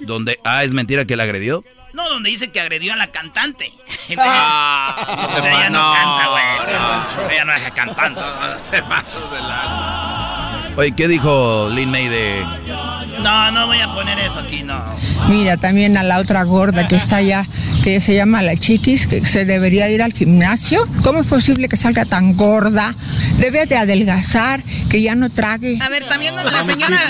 ¿Dónde? 0.00 0.38
Ah, 0.44 0.64
¿es 0.64 0.74
mentira 0.74 1.04
que 1.04 1.16
la 1.16 1.24
agredió? 1.24 1.64
No, 1.92 2.08
donde 2.08 2.30
dice 2.30 2.52
que 2.52 2.60
agredió 2.60 2.92
a 2.92 2.96
la 2.96 3.08
cantante. 3.08 3.72
Ah, 4.18 5.28
o 5.36 5.42
sea, 5.42 5.50
ella 5.60 5.70
no, 5.70 5.92
canta, 5.92 6.28
güey. 6.28 7.24
no. 7.26 7.30
Ella 7.30 7.44
no 7.44 7.52
deja 7.52 7.70
cantando. 7.70 8.20
Oye, 10.76 10.94
¿qué 10.96 11.08
dijo 11.08 11.68
Lin 11.70 11.90
May 11.90 12.08
de...? 12.08 12.44
No, 13.22 13.50
no 13.50 13.66
voy 13.66 13.80
a 13.80 13.92
poner 13.92 14.18
eso 14.18 14.40
aquí, 14.40 14.62
no. 14.62 14.82
Mira, 15.28 15.56
también 15.56 15.96
a 15.96 16.02
la 16.02 16.18
otra 16.18 16.42
gorda 16.44 16.86
que 16.86 16.96
está 16.96 17.16
allá, 17.16 17.44
que 17.82 18.00
se 18.00 18.14
llama 18.14 18.42
la 18.42 18.56
chiquis, 18.56 19.06
que 19.06 19.24
se 19.26 19.44
debería 19.44 19.88
ir 19.90 20.02
al 20.02 20.12
gimnasio. 20.12 20.86
¿Cómo 21.02 21.20
es 21.20 21.26
posible 21.26 21.68
que 21.68 21.76
salga 21.76 22.04
tan 22.04 22.36
gorda? 22.36 22.94
Debe 23.38 23.66
de 23.66 23.76
adelgazar, 23.76 24.62
que 24.88 25.02
ya 25.02 25.14
no 25.14 25.30
trague. 25.30 25.78
A 25.80 25.88
ver, 25.88 26.08
también 26.08 26.34
la 26.36 26.62
señora. 26.62 27.00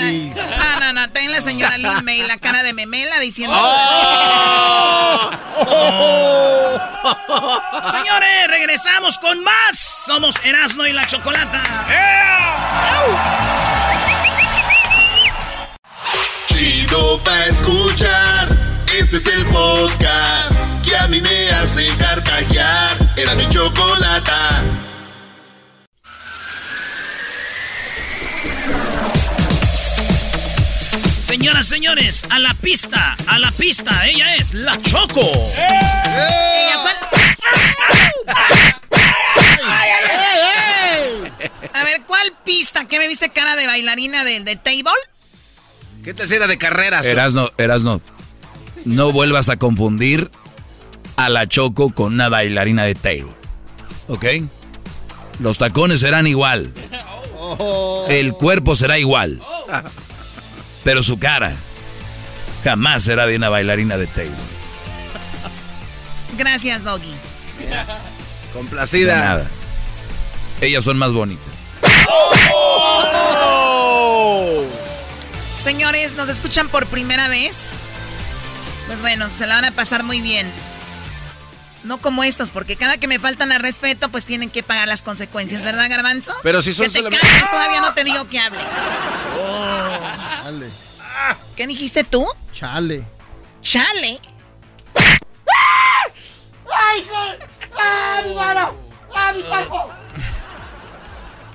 Ah, 0.59 0.77
no, 0.79 0.93
no, 0.93 1.09
también 1.09 1.31
la 1.31 1.41
señora 1.41 1.77
Lin 1.77 2.03
May, 2.03 2.23
la 2.23 2.37
cara 2.37 2.63
de 2.63 2.73
memela 2.73 3.19
diciendo. 3.19 3.55
¡Oh! 3.59 5.29
Señores, 7.91 8.47
regresamos 8.49 9.17
con 9.19 9.43
más. 9.43 10.03
Somos 10.05 10.35
Erasmo 10.43 10.85
y 10.85 10.93
la 10.93 11.05
Chocolata. 11.07 11.61
Chido 16.55 17.21
pa' 17.23 17.45
escuchar. 17.45 18.57
Este 18.97 19.17
es 19.17 19.27
el 19.27 19.45
podcast 19.45 20.55
que 20.83 20.95
a 20.95 21.07
mí 21.07 21.21
me 21.21 21.49
hace 21.51 21.87
carcajear. 21.97 22.97
Era 23.15 23.35
mi 23.35 23.47
chocolata. 23.49 24.63
Señoras, 31.25 31.67
señores, 31.67 32.23
a 32.29 32.39
la 32.39 32.53
pista, 32.55 33.15
a 33.27 33.39
la 33.39 33.51
pista. 33.51 33.91
Ella 34.05 34.35
es 34.35 34.53
la 34.53 34.79
Choco. 34.81 35.31
A 41.73 41.83
ver, 41.83 42.01
¿cuál 42.07 42.33
pista? 42.43 42.85
¿Qué 42.85 42.97
me 42.97 43.07
viste 43.07 43.29
cara 43.29 43.55
de 43.55 43.67
bailarina 43.67 44.23
de, 44.23 44.39
de 44.41 44.55
table? 44.55 44.91
¿Qué 46.03 46.13
te 46.13 46.23
hacía 46.23 46.47
de 46.47 46.57
carreras? 46.57 47.05
Erasno, 47.05 47.49
Erasno, 47.57 48.01
no 48.85 49.11
vuelvas 49.11 49.49
a 49.49 49.57
confundir 49.57 50.31
a 51.17 51.29
la 51.29 51.47
Choco 51.47 51.89
con 51.89 52.13
una 52.13 52.29
bailarina 52.29 52.83
de 52.83 52.95
table. 52.95 53.33
¿Ok? 54.07 54.25
Los 55.39 55.57
tacones 55.57 55.99
serán 55.99 56.27
igual. 56.27 56.73
El 58.07 58.33
cuerpo 58.33 58.75
será 58.75 58.97
igual. 58.97 59.41
Pero 60.83 61.03
su 61.03 61.19
cara 61.19 61.53
jamás 62.63 63.03
será 63.03 63.27
de 63.27 63.35
una 63.35 63.49
bailarina 63.49 63.97
de 63.97 64.07
table. 64.07 64.31
Gracias, 66.37 66.83
Doggy. 66.83 67.13
Complacida. 68.53 69.15
De 69.15 69.21
nada. 69.21 69.47
Ellas 70.61 70.83
son 70.83 70.97
más 70.97 71.11
bonitas. 71.11 71.45
Señores, 75.63 76.13
¿nos 76.15 76.29
escuchan 76.29 76.67
por 76.69 76.85
primera 76.87 77.27
vez? 77.27 77.81
Pues 78.87 78.99
bueno, 79.01 79.29
se 79.29 79.45
la 79.45 79.55
van 79.55 79.65
a 79.65 79.71
pasar 79.71 80.03
muy 80.03 80.21
bien. 80.21 80.49
No 81.83 81.97
como 81.97 82.23
estos, 82.23 82.49
porque 82.51 82.75
cada 82.75 82.97
que 82.97 83.07
me 83.07 83.19
faltan 83.19 83.51
al 83.51 83.59
respeto, 83.61 84.09
pues 84.09 84.25
tienen 84.25 84.49
que 84.49 84.63
pagar 84.63 84.87
las 84.87 85.01
consecuencias, 85.01 85.63
¿verdad, 85.63 85.89
Garbanzo? 85.89 86.33
Pero 86.43 86.61
si 86.61 86.73
son 86.73 86.85
que 86.87 86.91
te 86.91 86.97
solamente- 86.99 87.25
calles, 87.27 87.49
todavía 87.51 87.81
no 87.81 87.93
te 87.93 88.03
digo 88.03 88.27
que 88.29 88.39
hables. 88.39 88.73
Chale. 90.43 90.69
¿Qué 91.55 91.67
dijiste 91.67 92.03
tú? 92.03 92.27
Chale. 92.53 93.03
Chale. 93.61 94.19
¡Ay, 96.71 97.05
¡Ay, 97.77 98.33
mano! 98.35 98.75
¡Ay, 99.15 99.37
mi 99.37 99.43
cuerpo! 99.43 99.89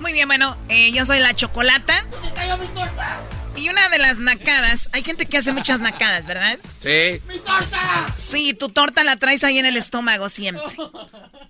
Muy 0.00 0.12
bien, 0.12 0.28
bueno, 0.28 0.56
eh, 0.68 0.92
yo 0.92 1.04
soy 1.06 1.18
la 1.20 1.34
Chocolata. 1.34 2.04
¡Me 2.22 2.32
cayó 2.32 2.56
mi 2.58 2.66
torta! 2.68 3.18
Y 3.56 3.68
una 3.68 3.88
de 3.88 3.98
las 3.98 4.18
nacadas, 4.18 4.90
hay 4.92 5.02
gente 5.04 5.26
que 5.26 5.38
hace 5.38 5.52
muchas 5.52 5.80
nacadas, 5.80 6.26
¿verdad? 6.26 6.58
Sí. 6.78 7.20
¡Mi 7.28 7.38
torta! 7.38 8.06
Sí, 8.16 8.52
tu 8.54 8.68
torta 8.68 9.04
la 9.04 9.16
traes 9.16 9.44
ahí 9.44 9.58
en 9.58 9.66
el 9.66 9.76
estómago 9.76 10.28
siempre. 10.28 10.64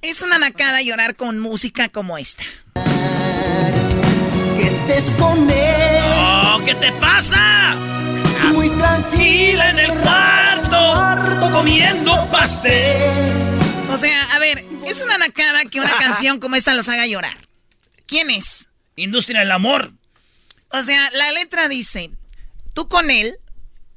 Es 0.03 0.21
una 0.23 0.39
nacada 0.39 0.83
llorar 0.83 1.17
con 1.17 1.41
música 1.41 1.89
como 1.89 2.19
esta. 2.19 2.45
Que 4.59 4.67
estés 4.69 5.15
con 5.19 5.51
él. 5.51 6.03
¡Oh, 6.15 6.61
qué 6.65 6.75
te 6.75 6.93
pasa! 6.93 7.75
Muy 8.53 8.69
tranquila 8.69 9.71
en 9.71 9.79
el 9.79 9.95
cuarto, 9.95 11.51
comiendo 11.51 12.29
pastel. 12.31 13.49
O 13.91 13.97
sea, 13.97 14.35
a 14.35 14.39
ver, 14.39 14.63
es 14.87 15.01
una 15.03 15.17
nacada 15.17 15.65
que 15.65 15.81
una 15.81 15.97
canción 15.97 16.39
como 16.39 16.57
esta 16.57 16.75
los 16.75 16.89
haga 16.89 17.07
llorar. 17.07 17.39
¿Quién 18.07 18.29
es? 18.29 18.69
Industria 18.97 19.41
del 19.41 19.53
amor. 19.53 19.93
O 20.71 20.83
sea, 20.83 21.11
la 21.13 21.33
letra 21.33 21.69
dice, 21.69 22.11
tú 22.73 22.89
con 22.89 23.11
él, 23.11 23.37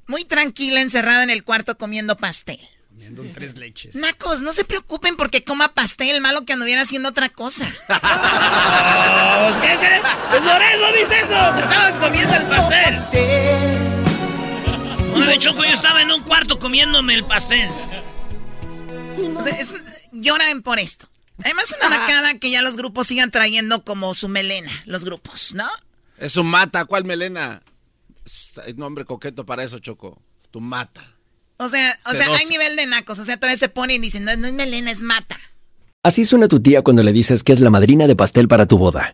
muy 0.05 0.25
tranquila, 0.25 0.81
encerrada 0.81 1.23
en 1.23 1.29
el 1.29 1.43
cuarto 1.43 1.77
comiendo 1.77 2.17
pastel. 2.17 2.59
Comiendo 2.89 3.23
en 3.23 3.33
tres 3.33 3.55
leches. 3.55 3.95
Nacos, 3.95 4.41
no 4.41 4.53
se 4.53 4.63
preocupen 4.63 5.15
porque 5.17 5.43
coma 5.43 5.73
pastel, 5.73 6.21
malo 6.21 6.45
que 6.45 6.53
anduviera 6.53 6.81
haciendo 6.81 7.09
otra 7.09 7.29
cosa. 7.29 7.65
¿Qué 9.61 9.77
crees? 9.79 10.01
Pues 10.29 10.43
Lorenzo 10.43 10.91
dice 10.99 11.19
eso. 11.19 11.53
Se 11.53 11.61
estaban 11.61 11.99
comiendo 11.99 12.35
el 12.35 12.43
pastel. 12.43 12.95
Una 15.15 15.25
vez 15.27 15.39
Choco, 15.39 15.63
yo 15.63 15.71
estaba 15.71 16.01
en 16.01 16.11
un 16.11 16.21
cuarto 16.23 16.59
comiéndome 16.59 17.15
el 17.15 17.25
pastel. 17.25 17.69
O 19.35 19.43
sea, 19.43 19.57
es- 19.59 19.73
lloran 20.11 20.61
por 20.61 20.79
esto. 20.79 21.09
Además, 21.43 21.75
una 21.79 21.89
nacada 21.97 22.37
que 22.39 22.49
ya 22.51 22.61
los 22.61 22.77
grupos 22.77 23.07
sigan 23.07 23.31
trayendo 23.31 23.83
como 23.83 24.13
su 24.15 24.27
melena, 24.27 24.71
los 24.85 25.05
grupos, 25.05 25.53
¿no? 25.53 25.67
Es 26.17 26.37
un 26.37 26.47
mata. 26.47 26.85
¿Cuál 26.85 27.05
melena? 27.05 27.61
Hay 28.65 28.73
nombre 28.73 29.05
coqueto 29.05 29.45
para 29.45 29.63
eso, 29.63 29.79
Choco. 29.79 30.21
Tu 30.51 30.59
mata. 30.59 31.17
O 31.57 31.67
sea, 31.69 31.95
o 32.05 32.13
sea, 32.13 32.27
hay 32.35 32.45
nivel 32.45 32.75
de 32.75 32.85
nacos. 32.85 33.19
O 33.19 33.25
sea, 33.25 33.37
todavía 33.37 33.57
se 33.57 33.69
ponen 33.69 33.97
y 33.97 33.99
dicen, 33.99 34.25
no, 34.25 34.35
no 34.35 34.47
es 34.47 34.53
melena, 34.53 34.91
es 34.91 35.01
mata. 35.01 35.39
Así 36.03 36.23
suena 36.25 36.47
tu 36.47 36.59
tía 36.59 36.83
cuando 36.83 37.03
le 37.03 37.11
dices 37.11 37.43
que 37.43 37.53
es 37.53 37.59
la 37.59 37.69
madrina 37.69 38.07
de 38.07 38.15
pastel 38.15 38.47
para 38.47 38.65
tu 38.65 38.77
boda. 38.77 39.13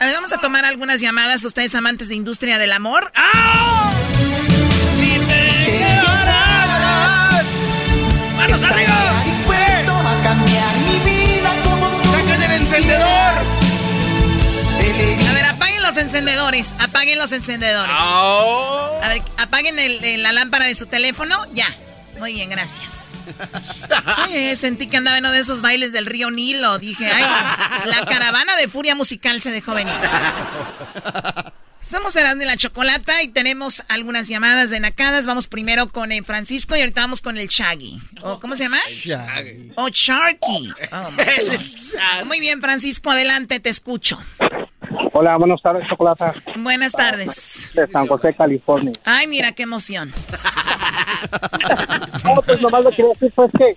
A 0.00 0.06
ver, 0.06 0.14
vamos 0.14 0.32
a 0.32 0.38
tomar 0.38 0.64
algunas 0.64 1.00
llamadas, 1.00 1.44
ustedes 1.44 1.74
amantes 1.74 2.08
de 2.08 2.14
industria 2.14 2.56
del 2.58 2.72
amor. 2.72 3.12
¡Ah! 3.14 3.92
Si 4.96 5.18
te 5.18 5.78
quedarás. 5.78 7.44
¡Manos 8.36 8.62
arriba! 8.62 9.22
Dispuesto 9.26 9.92
a 9.92 10.22
cambiar 10.22 10.74
mi 10.78 10.98
vida 11.00 11.50
como 11.64 11.86
tú 12.02 12.10
¡Saquen 12.12 12.42
el 12.42 12.52
encendedor! 12.52 13.34
A 15.28 15.32
ver, 15.34 15.44
apaguen 15.44 15.82
los 15.82 15.96
encendedores. 15.98 16.74
Apaguen 16.78 17.18
los 17.18 17.32
encendedores. 17.32 17.94
A 17.94 19.08
ver, 19.08 19.22
apaguen 19.38 19.78
el- 19.78 20.02
el- 20.02 20.22
la 20.22 20.32
lámpara 20.32 20.64
de 20.64 20.74
su 20.74 20.86
teléfono. 20.86 21.44
Ya. 21.52 21.66
Muy 22.20 22.34
bien, 22.34 22.50
gracias. 22.50 23.14
Oye, 24.28 24.54
sentí 24.54 24.86
que 24.86 24.98
andaba 24.98 25.16
en 25.16 25.24
uno 25.24 25.32
de 25.32 25.40
esos 25.40 25.62
bailes 25.62 25.92
del 25.92 26.04
río 26.04 26.30
Nilo. 26.30 26.78
Dije, 26.78 27.10
ay, 27.10 27.24
la 27.86 28.04
caravana 28.04 28.56
de 28.56 28.68
furia 28.68 28.94
musical 28.94 29.40
se 29.40 29.50
dejó 29.50 29.72
venir. 29.74 29.94
Somos 31.82 32.14
Erasmo 32.14 32.42
y 32.42 32.44
la 32.44 32.58
Chocolata 32.58 33.22
y 33.22 33.28
tenemos 33.28 33.82
algunas 33.88 34.28
llamadas 34.28 34.68
de 34.68 34.80
nacadas. 34.80 35.26
Vamos 35.26 35.48
primero 35.48 35.90
con 35.90 36.12
el 36.12 36.22
Francisco 36.26 36.76
y 36.76 36.80
ahorita 36.80 37.00
vamos 37.00 37.22
con 37.22 37.38
el 37.38 37.48
Shaggy. 37.48 37.98
¿O 38.20 38.38
¿Cómo 38.38 38.54
se 38.54 38.64
llama? 38.64 38.80
Oh, 39.76 39.88
Sharky. 39.88 40.70
Oh. 40.92 42.24
Muy 42.26 42.38
bien, 42.38 42.60
Francisco, 42.60 43.10
adelante, 43.10 43.60
te 43.60 43.70
escucho. 43.70 44.22
Hola, 45.12 45.36
buenas 45.36 45.60
tardes, 45.60 45.86
Chocolata. 45.88 46.34
Buenas 46.56 46.92
tardes. 46.92 47.70
De 47.74 47.86
San 47.88 48.06
José, 48.06 48.32
California. 48.34 48.92
Ay, 49.04 49.26
mira 49.26 49.52
qué 49.52 49.62
emoción. 49.64 50.12
No, 52.24 52.34
pues 52.42 52.60
nomás 52.60 52.82
lo 52.82 52.90
que 52.90 52.96
quería 52.96 53.12
decir 53.12 53.32
pues 53.34 53.50
que 53.56 53.74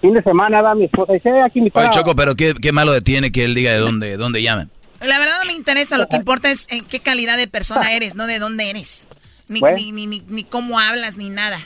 fin 0.00 0.14
de 0.14 0.22
semana 0.22 0.62
va 0.62 0.74
mi 0.74 0.84
esposa 0.84 1.12
y 1.12 1.16
dice, 1.16 1.30
"Eh, 1.30 1.42
aquí 1.42 1.60
mi 1.60 1.70
Oye, 1.74 1.90
Choco, 1.90 2.14
pero 2.14 2.34
qué, 2.34 2.54
qué 2.54 2.72
malo 2.72 3.00
tiene 3.02 3.30
que 3.32 3.44
él 3.44 3.54
diga 3.54 3.72
de 3.72 3.78
dónde, 3.78 4.16
dónde 4.16 4.42
llaman. 4.42 4.70
La 5.00 5.18
verdad 5.18 5.38
no 5.40 5.46
me 5.46 5.52
interesa, 5.52 5.98
lo 5.98 6.06
que 6.08 6.16
importa 6.16 6.50
es 6.50 6.66
en 6.70 6.84
qué 6.84 7.00
calidad 7.00 7.36
de 7.36 7.46
persona 7.48 7.92
eres, 7.92 8.14
no 8.16 8.26
de 8.26 8.38
dónde 8.38 8.70
eres. 8.70 9.08
Ni, 9.48 9.60
Bueno. 9.60 9.76
ni, 9.76 9.92
ni, 9.92 10.06
ni, 10.06 10.22
ni 10.28 10.44
cómo 10.44 10.78
hablas, 10.78 11.16
ni 11.16 11.28
nada. 11.30 11.58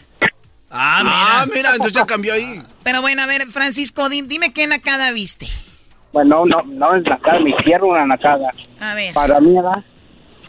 Ah, 0.71 1.01
mira. 1.03 1.15
Ah, 1.15 1.47
mira, 1.55 1.71
entonces 1.73 1.93
ya 1.93 2.05
cambió 2.07 2.35
ahí. 2.35 2.63
Pero 2.83 3.01
bueno, 3.03 3.23
a 3.23 3.27
ver, 3.27 3.47
Francisco, 3.47 4.09
di- 4.09 4.23
dime 4.23 4.53
qué 4.53 4.67
nacada 4.67 5.13
viste. 5.13 5.47
Bueno, 6.17 6.47
no, 6.47 6.63
no 6.63 6.95
es 6.97 7.05
nacada, 7.05 7.41
mi 7.41 7.55
tierra 7.57 7.85
una 7.85 8.07
nacada. 8.07 8.51
A 8.81 8.95
ver. 8.95 9.13
Para 9.13 9.39
mí, 9.39 9.55
¿verdad? 9.55 9.85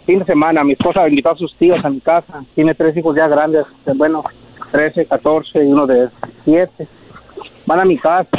Fin 0.05 0.19
de 0.19 0.23
semana, 0.23 0.63
mi 0.63 0.71
esposa 0.71 1.05
invitó 1.09 1.31
a 1.31 1.35
sus 1.35 1.53
tíos 1.57 1.83
a 1.83 1.89
mi 1.89 1.99
casa. 1.99 2.41
Tiene 2.55 2.73
tres 2.73 2.95
hijos 2.95 3.13
ya 3.17 3.27
grandes, 3.27 3.65
de, 3.85 3.91
bueno, 3.91 4.23
13, 4.71 5.07
14 5.07 5.65
y 5.65 5.67
uno 5.67 5.85
de 5.85 6.07
7. 6.45 6.87
Van 7.65 7.81
a 7.81 7.83
mi 7.83 7.97
casa. 7.97 8.29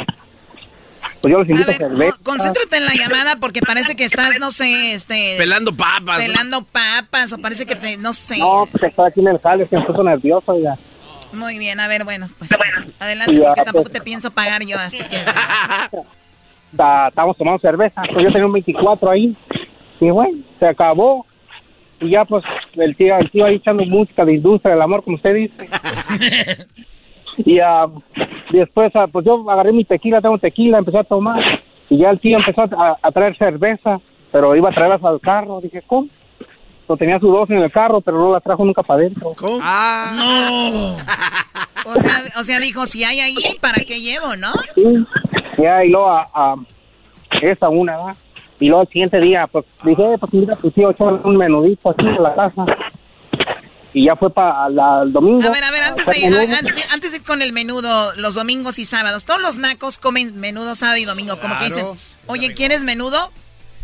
Pues 1.21 1.31
yo 1.31 1.37
los 1.37 1.47
invito 1.47 1.69
a, 1.69 1.73
cerveza. 1.75 2.17
Concéntrate 2.23 2.77
en 2.77 2.85
la 2.85 2.95
llamada 2.95 3.35
porque 3.35 3.61
parece 3.61 3.95
que 3.95 4.05
estás, 4.05 4.39
no 4.39 4.49
sé, 4.49 4.93
este... 4.93 5.35
Pelando 5.37 5.71
papas. 5.71 6.17
Pelando 6.17 6.63
papas 6.63 7.31
o 7.33 7.37
parece 7.37 7.67
que 7.67 7.75
te, 7.75 7.95
no 7.97 8.11
sé. 8.11 8.39
No, 8.39 8.67
pues 8.71 8.85
estoy 8.85 9.07
aquí 9.07 9.19
en 9.19 9.27
el 9.27 9.37
jale, 9.37 9.67
que 9.67 9.77
me 9.77 9.83
puso 9.83 10.03
nervioso, 10.03 10.51
oiga. 10.51 10.79
Muy 11.31 11.59
bien, 11.59 11.79
a 11.79 11.87
ver, 11.87 12.05
bueno, 12.05 12.27
pues 12.39 12.49
adelante 12.97 13.35
Ya, 13.35 13.49
porque 13.49 13.61
tampoco 13.61 13.83
pues. 13.83 13.93
te 13.93 14.01
pienso 14.01 14.31
pagar 14.31 14.65
yo, 14.65 14.79
así 14.79 15.03
que... 15.03 15.19
Estábamos 16.71 17.37
tomando 17.37 17.59
cerveza. 17.59 18.03
Pues 18.13 18.25
yo 18.25 18.31
tenía 18.31 18.45
un 18.45 18.53
24 18.53 19.09
ahí. 19.09 19.35
Y 19.99 20.09
bueno, 20.09 20.37
se 20.59 20.67
acabó. 20.67 21.25
Y 22.01 22.11
ya 22.11 22.23
pues 22.25 22.43
el 22.75 22.95
tío, 22.95 23.17
el 23.17 23.29
tío 23.29 23.45
ahí 23.45 23.55
echando 23.55 23.83
música 23.85 24.23
de 24.23 24.35
industria 24.35 24.73
del 24.73 24.81
amor, 24.81 25.03
como 25.03 25.17
usted 25.17 25.35
dice. 25.35 25.69
y 27.37 27.59
ah, 27.59 27.87
después, 28.51 28.95
ah, 28.95 29.07
pues 29.11 29.25
yo 29.25 29.49
agarré 29.49 29.73
mi 29.73 29.83
tequila, 29.83 30.21
tengo 30.21 30.37
tequila, 30.37 30.77
empecé 30.77 30.99
a 30.99 31.03
tomar. 31.03 31.43
Y 31.89 31.97
ya 31.97 32.11
el 32.11 32.19
tío 32.19 32.37
empezó 32.37 32.61
a, 32.61 32.97
a 33.01 33.11
traer 33.11 33.35
cerveza, 33.37 33.99
pero 34.31 34.55
iba 34.55 34.69
a 34.69 34.73
traerlas 34.73 35.03
al 35.03 35.19
carro. 35.19 35.59
Dije, 35.59 35.81
¿cómo? 35.85 36.07
Lo 36.87 36.97
tenía 36.97 37.19
su 37.19 37.27
dos 37.27 37.47
en 37.51 37.59
el 37.59 37.71
carro, 37.71 38.01
pero 38.01 38.17
no 38.17 38.31
la 38.31 38.39
trajo 38.39 38.65
nunca 38.65 38.81
para 38.81 39.01
adentro. 39.01 39.33
¿Cómo? 39.37 39.59
Ah, 39.61 40.11
no. 40.15 40.97
O 41.85 41.99
sea, 41.99 42.13
o 42.39 42.43
sea, 42.43 42.59
dijo, 42.59 42.87
si 42.87 43.03
hay 43.03 43.19
ahí, 43.19 43.35
¿para 43.61 43.77
qué 43.85 44.01
llevo, 44.01 44.35
no? 44.35 44.51
Sí. 44.73 44.83
Ya, 45.61 45.83
y 45.83 45.89
luego 45.89 46.09
a, 46.09 46.27
a 46.33 46.55
esa 47.41 47.69
una, 47.69 47.97
¿verdad? 47.97 48.15
Y 48.59 48.67
luego 48.67 48.83
el 48.83 48.87
siguiente 48.89 49.19
día, 49.21 49.47
pues 49.47 49.65
dije, 49.83 50.13
eh, 50.13 50.17
pues 50.19 50.33
mira, 50.33 50.57
tío 50.75 50.91
echó 50.91 51.05
un 51.23 51.37
menudito 51.37 51.89
aquí 51.89 52.05
en 52.05 52.21
la 52.21 52.35
casa. 52.35 52.65
Y 53.93 54.05
ya 54.05 54.15
fue 54.15 54.29
para 54.29 54.67
el 55.01 55.11
domingo. 55.11 55.47
A 55.47 55.51
ver, 55.51 55.63
a 55.63 55.71
ver, 55.71 55.83
antes 55.83 56.07
a 56.07 56.11
de, 56.11 56.55
antes, 56.55 56.75
antes 56.91 57.11
de 57.11 57.17
ir 57.17 57.23
con 57.23 57.41
el 57.41 57.53
menudo, 57.53 58.13
los 58.15 58.35
domingos 58.35 58.77
y 58.77 58.85
sábados, 58.85 59.25
todos 59.25 59.41
los 59.41 59.57
nacos 59.57 59.97
comen 59.97 60.39
menudo 60.39 60.75
sábado 60.75 60.97
y 60.97 61.05
domingo, 61.05 61.39
como 61.39 61.57
que 61.57 61.65
dicen, 61.65 61.87
oye, 62.27 62.53
¿quieres 62.53 62.83
menudo? 62.83 63.31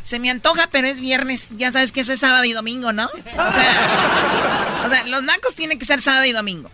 Se 0.03 0.19
me 0.19 0.29
antoja, 0.29 0.67
pero 0.71 0.85
es 0.85 0.99
viernes, 0.99 1.51
ya 1.57 1.71
sabes 1.71 1.91
que 1.91 2.01
eso 2.01 2.13
es 2.13 2.19
sábado 2.19 2.43
y 2.43 2.53
domingo, 2.53 2.93
¿no? 2.93 3.05
O 3.05 3.51
sea, 3.51 4.81
o 4.85 4.89
sea, 4.89 5.07
los 5.07 5.23
nacos 5.23 5.55
tienen 5.55 5.79
que 5.79 5.85
ser 5.85 6.01
sábado 6.01 6.25
y 6.25 6.33
domingo. 6.33 6.69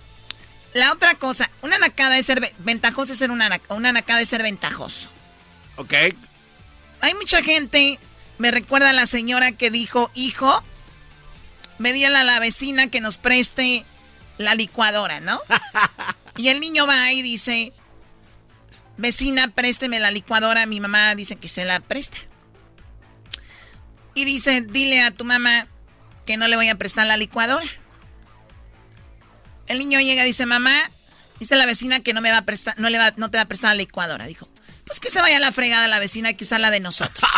La 0.73 0.91
otra 0.93 1.15
cosa, 1.15 1.49
una 1.61 1.77
nacada 1.79 2.17
es 2.17 2.25
ser 2.25 2.39
ve- 2.39 2.53
ventajoso, 2.59 3.11
es 3.13 3.19
ser 3.19 3.31
una, 3.31 3.59
una 3.69 3.91
nacada 3.91 4.21
es 4.21 4.29
ser 4.29 4.41
ventajoso. 4.43 5.09
Ok. 5.75 5.93
Hay 7.01 7.13
mucha 7.15 7.41
gente, 7.43 7.99
me 8.37 8.51
recuerda 8.51 8.91
a 8.91 8.93
la 8.93 9.05
señora 9.05 9.51
que 9.51 9.69
dijo, 9.69 10.11
hijo, 10.13 10.63
me 11.77 11.93
dígale 11.93 12.17
a 12.17 12.23
la 12.23 12.39
vecina 12.39 12.87
que 12.87 13.01
nos 13.01 13.17
preste 13.17 13.83
la 14.37 14.55
licuadora, 14.55 15.19
¿no? 15.19 15.41
y 16.37 16.47
el 16.49 16.59
niño 16.61 16.87
va 16.87 17.11
y 17.11 17.21
dice, 17.21 17.73
vecina, 18.97 19.49
présteme 19.49 19.99
la 19.99 20.11
licuadora. 20.11 20.65
Mi 20.67 20.79
mamá 20.79 21.15
dice 21.15 21.35
que 21.35 21.49
se 21.49 21.65
la 21.65 21.79
presta. 21.79 22.17
Y 24.13 24.25
dice, 24.25 24.61
dile 24.61 25.01
a 25.01 25.11
tu 25.11 25.25
mamá 25.25 25.67
que 26.25 26.37
no 26.37 26.47
le 26.47 26.55
voy 26.55 26.69
a 26.69 26.75
prestar 26.75 27.07
la 27.07 27.17
licuadora. 27.17 27.65
El 29.67 29.79
niño 29.79 29.99
llega 29.99 30.23
y 30.23 30.27
dice, 30.27 30.45
mamá, 30.45 30.89
dice 31.39 31.55
la 31.55 31.65
vecina 31.65 31.99
que 32.01 32.13
no 32.13 32.21
me 32.21 32.31
va 32.31 32.37
a 32.37 32.45
prestar, 32.45 32.77
no 32.79 32.89
le 32.89 32.97
va, 32.97 33.13
no 33.17 33.29
te 33.31 33.37
va 33.37 33.43
a 33.43 33.47
prestar 33.47 33.69
la 33.69 33.75
licuadora. 33.75 34.25
Dijo, 34.25 34.47
pues 34.85 34.99
que 34.99 35.09
se 35.09 35.21
vaya 35.21 35.37
a 35.37 35.39
la 35.39 35.51
fregada 35.51 35.87
la 35.87 35.99
vecina, 35.99 36.33
que 36.33 36.43
usar 36.43 36.59
la 36.59 36.71
de 36.71 36.79
nosotros. 36.79 37.23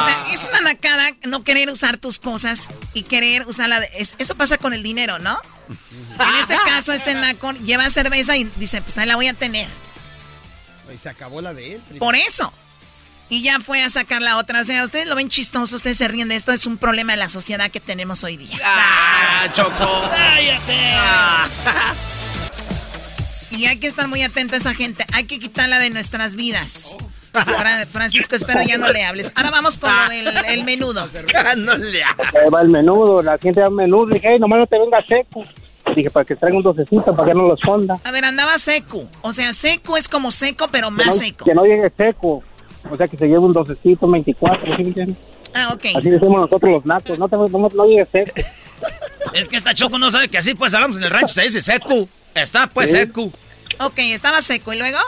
O 0.00 0.04
sea, 0.06 0.26
es 0.32 0.44
una 0.48 0.60
nacada 0.62 1.10
no 1.26 1.44
querer 1.44 1.70
usar 1.70 1.96
tus 1.98 2.18
cosas 2.18 2.68
y 2.94 3.02
querer 3.02 3.46
usarla. 3.46 3.80
de- 3.80 3.90
es- 3.96 4.14
eso 4.18 4.34
pasa 4.34 4.56
con 4.58 4.72
el 4.72 4.82
dinero, 4.82 5.18
¿no? 5.18 5.38
En 5.68 6.34
este 6.40 6.56
caso, 6.64 6.92
este 6.92 7.14
naco 7.14 7.52
lleva 7.52 7.88
cerveza 7.90 8.36
y 8.36 8.44
dice, 8.56 8.80
pues 8.82 8.96
ahí 8.98 9.06
la 9.06 9.16
voy 9.16 9.26
a 9.28 9.34
tener. 9.34 9.68
Y 10.92 10.96
se 10.98 11.08
acabó 11.08 11.40
la 11.40 11.52
de 11.54 11.74
él. 11.74 11.82
Por 11.98 12.14
eso. 12.16 12.52
Y 13.30 13.42
ya 13.42 13.60
fue 13.60 13.82
a 13.82 13.88
sacar 13.90 14.20
la 14.20 14.36
otra. 14.38 14.60
O 14.60 14.64
sea, 14.64 14.82
ustedes 14.84 15.06
lo 15.06 15.14
ven 15.14 15.28
chistoso, 15.28 15.76
ustedes 15.76 15.96
se 15.98 16.08
ríen 16.08 16.28
de 16.28 16.34
esto. 16.36 16.52
Es 16.52 16.66
un 16.66 16.76
problema 16.78 17.12
de 17.12 17.18
la 17.18 17.28
sociedad 17.28 17.70
que 17.70 17.78
tenemos 17.80 18.24
hoy 18.24 18.36
día. 18.36 18.56
¡Ah, 18.64 19.46
Choco! 19.52 20.02
¡Cállate! 20.10 20.96
Y 23.52 23.66
hay 23.66 23.78
que 23.78 23.86
estar 23.86 24.08
muy 24.08 24.22
atento 24.22 24.54
a 24.54 24.58
esa 24.58 24.74
gente. 24.74 25.04
Hay 25.12 25.24
que 25.24 25.38
quitarla 25.38 25.78
de 25.78 25.90
nuestras 25.90 26.34
vidas. 26.36 26.96
Fra- 27.32 27.86
Francisco, 27.86 28.34
espero 28.34 28.62
ya 28.62 28.78
no 28.78 28.88
le 28.88 29.04
hables. 29.04 29.30
Ahora 29.36 29.50
vamos 29.50 29.78
con 29.78 29.90
lo 29.92 30.08
del 30.10 30.36
el 30.48 30.64
menudo. 30.64 31.08
no 31.58 31.76
le 31.76 32.02
Ahí 32.02 32.50
va 32.52 32.62
el 32.62 32.68
menudo, 32.68 33.22
la 33.22 33.38
gente 33.38 33.60
da 33.60 33.68
un 33.68 33.76
menudo. 33.76 34.06
Dije, 34.06 34.28
hey, 34.32 34.38
nomás 34.40 34.60
no 34.60 34.66
te 34.66 34.78
venga 34.78 34.98
seco. 35.06 35.44
Dije, 35.94 36.10
para 36.10 36.24
que 36.24 36.36
traiga 36.36 36.56
un 36.56 36.62
docecito, 36.62 37.14
para 37.16 37.28
que 37.28 37.34
no 37.34 37.42
lo 37.48 37.54
esconda. 37.54 37.98
A 38.04 38.10
ver, 38.12 38.24
andaba 38.24 38.56
seco. 38.58 39.08
O 39.22 39.32
sea, 39.32 39.52
seco 39.52 39.96
es 39.96 40.08
como 40.08 40.30
seco, 40.30 40.66
pero 40.70 40.88
Que 40.88 40.94
más 40.94 41.06
no, 41.06 41.12
seco. 41.12 41.44
que 41.44 41.54
no 41.54 41.62
llegue 41.64 41.92
seco. 41.96 42.42
O 42.90 42.96
sea, 42.96 43.08
que 43.08 43.16
se 43.16 43.26
lleve 43.26 43.38
un 43.40 43.52
docecito, 43.52 44.06
un 44.06 44.12
24, 44.12 44.76
¿sí 44.76 44.84
me? 44.96 45.14
Ah, 45.54 45.70
ok. 45.74 45.84
Así 45.96 46.10
decimos 46.10 46.42
nosotros 46.42 46.72
los 46.72 46.86
nacos. 46.86 47.18
No, 47.18 47.28
te, 47.28 47.36
no, 47.36 47.48
no 47.48 47.84
llegue 47.86 48.06
seco. 48.10 48.32
Es 49.34 49.48
que 49.48 49.56
esta 49.56 49.74
Choco 49.74 49.98
no 49.98 50.10
sabe 50.10 50.28
que 50.28 50.38
así 50.38 50.54
pues 50.54 50.72
hablamos 50.74 50.96
en 50.96 51.04
el 51.04 51.10
rancho, 51.10 51.34
se 51.34 51.42
dice 51.42 51.62
seco. 51.62 52.08
Está 52.34 52.66
pues 52.66 52.90
Sí. 52.90 52.96
seco. 52.96 53.30
Ok, 53.78 53.98
estaba 53.98 54.40
seco. 54.40 54.72
¿Y 54.72 54.78
luego? 54.78 54.98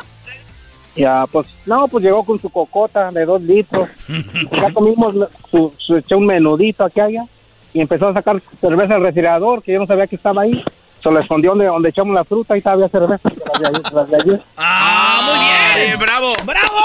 Ya, 0.94 1.24
pues, 1.32 1.46
no, 1.64 1.88
pues 1.88 2.04
llegó 2.04 2.22
con 2.22 2.38
su 2.38 2.50
cocota 2.50 3.11
de 3.11 3.24
dos 3.24 3.40
litros. 3.42 3.88
ya 4.52 4.70
comimos, 4.72 5.14
su, 5.50 5.72
su, 5.78 5.96
eché 5.96 6.14
un 6.14 6.26
menudito 6.26 6.85
aquí 6.85 7.00
allá. 7.00 7.24
Y 7.72 7.80
empezó 7.80 8.08
a 8.08 8.12
sacar 8.12 8.42
cerveza 8.61 8.94
del 8.94 9.02
refrigerador, 9.04 9.62
que 9.62 9.72
yo 9.72 9.80
no 9.80 9.87
sabía 9.87 10.06
que 10.06 10.16
estaba 10.16 10.42
ahí. 10.42 10.62
Se 11.02 11.10
lo 11.10 11.18
escondió 11.20 11.50
donde, 11.50 11.66
donde 11.66 11.88
echamos 11.88 12.14
la 12.14 12.24
fruta 12.24 12.56
y 12.56 12.62
todavía 12.62 12.88
cerveza. 12.88 13.28
Las 13.28 13.60
de 13.60 13.66
ayer. 13.68 13.92
las 13.92 14.08
de 14.10 14.16
ayer. 14.16 14.42
¡Ah, 14.56 15.20
muy 15.26 15.38
bien! 15.80 15.90
Eh, 15.92 15.96
¡Bravo! 15.98 16.32
¡Bravo! 16.44 16.78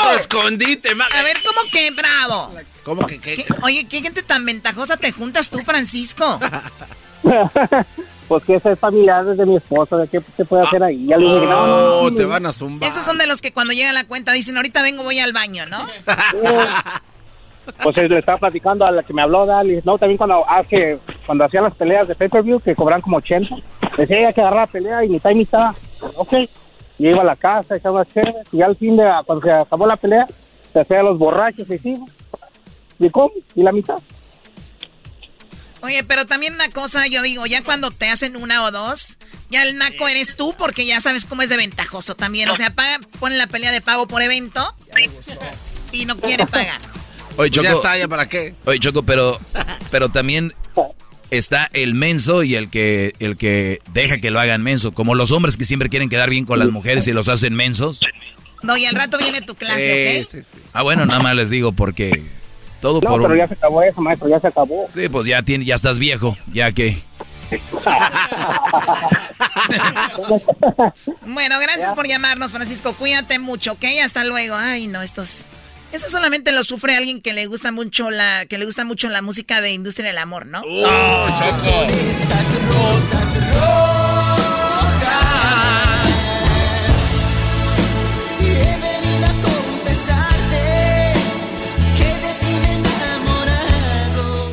¡Otro 0.00 0.12
escondite! 0.14 0.94
ma- 0.94 1.04
A 1.14 1.22
ver, 1.22 1.36
¿cómo 1.44 1.60
que 1.70 1.90
bravo? 1.90 2.50
¿Cómo 2.84 3.06
que 3.06 3.20
qué? 3.20 3.36
¿Qué- 3.36 3.46
Oye, 3.62 3.86
¿qué 3.86 4.00
gente 4.00 4.22
tan 4.22 4.44
ventajosa 4.46 4.96
te 4.96 5.12
juntas 5.12 5.50
tú, 5.50 5.58
Francisco? 5.58 6.40
pues 8.28 8.44
que 8.44 8.54
esa 8.54 8.72
es 8.72 8.78
familiar 8.78 9.24
de 9.24 9.46
mi 9.46 9.56
esposa, 9.56 9.96
¿de 9.98 10.08
qué 10.08 10.20
se 10.36 10.44
puede 10.44 10.62
hacer 10.62 10.82
ahí? 10.82 11.06
Ya 11.06 11.16
le 11.18 11.24
dije, 11.26 11.46
no, 11.46 11.66
no, 11.66 11.74
Oh, 11.98 12.10
no, 12.10 12.16
te 12.16 12.24
van 12.24 12.46
a 12.46 12.52
zumbar. 12.52 12.90
Esos 12.90 13.04
son 13.04 13.18
de 13.18 13.26
los 13.26 13.40
que 13.42 13.52
cuando 13.52 13.74
llega 13.74 13.92
la 13.92 14.04
cuenta 14.04 14.32
dicen, 14.32 14.56
ahorita 14.56 14.82
vengo, 14.82 15.02
voy 15.02 15.18
al 15.20 15.32
baño, 15.34 15.66
¿no? 15.66 15.86
Pues 17.82 17.96
eh, 17.98 18.08
le 18.08 18.18
estaba 18.18 18.38
platicando 18.38 18.84
a 18.84 18.90
la 18.90 19.02
que 19.02 19.12
me 19.12 19.22
habló, 19.22 19.46
Dali. 19.46 19.80
No, 19.84 19.98
también 19.98 20.18
cuando 20.18 20.48
hace, 20.48 20.98
cuando 21.26 21.44
hacían 21.44 21.64
las 21.64 21.74
peleas 21.74 22.08
de 22.08 22.14
pay-per-view, 22.14 22.60
que 22.60 22.74
cobran 22.74 23.00
como 23.00 23.18
80, 23.18 23.56
decía 23.96 24.18
ella 24.18 24.32
que 24.32 24.40
agarrar 24.40 24.66
la 24.68 24.72
pelea 24.72 25.04
y 25.04 25.08
mitad 25.08 25.30
y 25.30 25.34
mitad. 25.36 25.74
Ok. 26.16 26.32
Y 26.98 27.08
iba 27.08 27.22
a 27.22 27.24
la 27.24 27.36
casa, 27.36 27.76
echaba 27.76 28.04
chévere. 28.04 28.42
Y 28.52 28.62
al 28.62 28.76
fin 28.76 28.96
de, 28.96 29.04
cuando 29.26 29.44
se 29.44 29.52
acabó 29.52 29.86
la 29.86 29.96
pelea, 29.96 30.26
se 30.72 30.80
hacía 30.80 31.02
los 31.02 31.18
borrachos 31.18 31.68
y 31.70 31.78
sí. 31.78 31.98
¿Y 32.98 33.10
cómo? 33.10 33.32
¿Y 33.54 33.62
la 33.62 33.72
mitad? 33.72 33.98
Oye, 35.82 36.04
pero 36.04 36.26
también 36.26 36.54
una 36.54 36.68
cosa, 36.68 37.08
yo 37.08 37.22
digo, 37.22 37.44
ya 37.46 37.64
cuando 37.64 37.90
te 37.90 38.08
hacen 38.08 38.36
una 38.36 38.62
o 38.64 38.70
dos, 38.70 39.18
ya 39.50 39.64
el 39.64 39.76
naco 39.78 40.06
eres 40.06 40.36
tú 40.36 40.54
porque 40.56 40.86
ya 40.86 41.00
sabes 41.00 41.24
cómo 41.24 41.42
es 41.42 41.48
de 41.48 41.56
ventajoso 41.56 42.14
también. 42.14 42.48
O 42.48 42.54
sea, 42.54 42.70
paga, 42.70 43.00
pone 43.18 43.36
la 43.36 43.48
pelea 43.48 43.72
de 43.72 43.80
pago 43.80 44.06
por 44.06 44.22
evento 44.22 44.76
y 45.90 46.06
no 46.06 46.16
quiere 46.16 46.46
pagar. 46.46 46.80
Oye, 47.36 47.50
Choco, 47.50 47.64
ya 47.64 47.72
está, 47.72 47.98
¿ya 47.98 48.08
para 48.08 48.28
qué? 48.28 48.54
Oye, 48.64 48.78
Choco, 48.78 49.02
pero, 49.02 49.38
pero 49.90 50.08
también 50.10 50.52
está 51.30 51.68
el 51.72 51.94
menso 51.94 52.42
y 52.42 52.54
el 52.56 52.68
que, 52.68 53.14
el 53.18 53.36
que 53.36 53.80
deja 53.92 54.18
que 54.18 54.30
lo 54.30 54.38
hagan 54.40 54.62
menso. 54.62 54.92
Como 54.92 55.14
los 55.14 55.32
hombres 55.32 55.56
que 55.56 55.64
siempre 55.64 55.88
quieren 55.88 56.08
quedar 56.08 56.28
bien 56.30 56.44
con 56.44 56.58
las 56.58 56.68
mujeres 56.70 57.06
y 57.08 57.12
los 57.12 57.28
hacen 57.28 57.54
mensos. 57.54 58.00
No, 58.62 58.76
y 58.76 58.84
al 58.86 58.94
rato 58.94 59.18
viene 59.18 59.40
tu 59.42 59.54
clase, 59.54 60.26
¿ok? 60.30 60.44
Ah, 60.72 60.82
bueno, 60.82 61.04
nada 61.06 61.20
más 61.20 61.34
les 61.34 61.50
digo 61.50 61.72
porque 61.72 62.22
todo 62.80 63.00
No, 63.00 63.08
por 63.10 63.22
pero 63.22 63.32
un- 63.32 63.38
ya 63.38 63.48
se 63.48 63.54
acabó 63.54 63.82
eso, 63.82 64.00
maestro, 64.00 64.28
ya 64.28 64.38
se 64.38 64.48
acabó. 64.48 64.88
Sí, 64.94 65.08
pues 65.08 65.26
ya, 65.26 65.42
tiene, 65.42 65.64
ya 65.64 65.74
estás 65.74 65.98
viejo, 65.98 66.36
ya 66.52 66.70
que... 66.72 66.96
Bueno, 71.26 71.58
gracias 71.60 71.94
por 71.94 72.06
llamarnos, 72.06 72.52
Francisco. 72.52 72.92
Cuídate 72.94 73.38
mucho, 73.38 73.72
¿ok? 73.72 73.84
Hasta 74.04 74.24
luego. 74.24 74.54
Ay, 74.56 74.86
no, 74.86 75.02
estos... 75.02 75.44
Eso 75.92 76.08
solamente 76.08 76.52
lo 76.52 76.64
sufre 76.64 76.96
alguien 76.96 77.20
que 77.20 77.34
le 77.34 77.46
gusta 77.46 77.70
mucho 77.70 78.10
la, 78.10 78.46
que 78.46 78.56
le 78.58 78.64
gusta 78.64 78.84
mucho 78.84 79.08
la 79.10 79.20
música 79.20 79.60
de 79.60 79.72
industria 79.72 80.08
del 80.08 80.18
amor, 80.18 80.46
¿no? 80.46 80.62
Estas 80.62 82.54
rosas 82.66 83.34
rojas. 83.50 85.12
Y 88.40 88.46
he 88.46 88.78
venido 88.78 89.26
a 89.26 89.32
confesarte 89.42 91.12
que 91.98 92.04
de 92.04 92.34
ti 92.40 92.54
me 92.62 92.68
he 92.70 92.74
enamorado. 92.76 94.50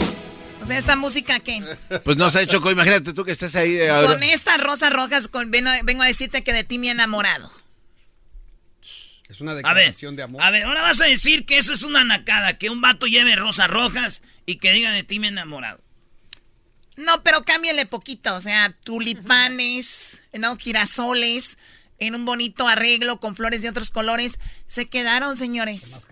O 0.62 0.66
sea, 0.66 0.78
esta 0.78 0.96
música 0.98 1.40
que 1.40 1.64
Pues 2.04 2.18
no 2.18 2.30
sé, 2.30 2.46
Choco, 2.48 2.70
imagínate 2.72 3.14
tú 3.14 3.24
que 3.24 3.32
estés 3.32 3.56
ahí. 3.56 3.88
ahora- 3.88 4.08
con 4.10 4.24
estas 4.24 4.62
rosas 4.62 4.92
rojas 4.92 5.28
con, 5.30 5.52
vengo, 5.52 5.70
vengo 5.84 6.04
a 6.04 6.08
decirte 6.08 6.44
que 6.44 6.52
de 6.54 6.64
ti 6.66 6.78
me 6.80 6.88
he 6.88 6.92
enamorado. 6.92 7.50
Es 9.30 9.42
una 9.42 9.54
ver, 9.54 9.64
declaración 9.64 10.16
de 10.16 10.24
amor. 10.24 10.42
a 10.42 10.50
ver, 10.50 10.64
ahora 10.64 10.82
vas 10.82 11.00
a 11.02 11.06
decir 11.06 11.46
que 11.46 11.60
eso 11.60 11.72
es 11.72 11.84
una 11.84 12.04
nacada, 12.04 12.58
que 12.58 12.72
un 12.72 12.82
vato 12.82 13.06
lleve 13.06 13.36
rosas 13.36 13.70
rojas 13.70 14.24
y 14.48 14.56
que 14.56 14.74
diga 14.74 14.92
de 14.92 15.04
ti 15.04 15.20
me 15.20 15.28
he 15.28 15.30
enamorado. 15.30 15.80
No, 16.96 17.24
pero 17.24 17.44
cámbiale 17.44 17.86
poquito, 17.86 18.34
o 18.36 18.42
sea, 18.42 18.76
tulipanes, 18.84 20.20
no, 20.34 20.58
girasoles, 20.58 21.60
en 22.00 22.16
un 22.16 22.26
bonito 22.26 22.68
arreglo 22.68 23.20
con 23.20 23.36
flores 23.36 23.62
de 23.62 23.70
otros 23.70 23.92
colores. 23.92 24.40
Se 24.68 24.90
quedaron, 24.90 25.38
señores. 25.38 26.08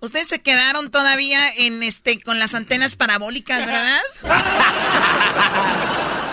Ustedes 0.00 0.28
se 0.28 0.40
quedaron 0.40 0.90
todavía 0.90 1.52
en 1.54 1.82
este 1.82 2.18
con 2.20 2.38
las 2.38 2.54
antenas 2.54 2.96
parabólicas, 2.96 3.66
¿verdad? 3.66 4.00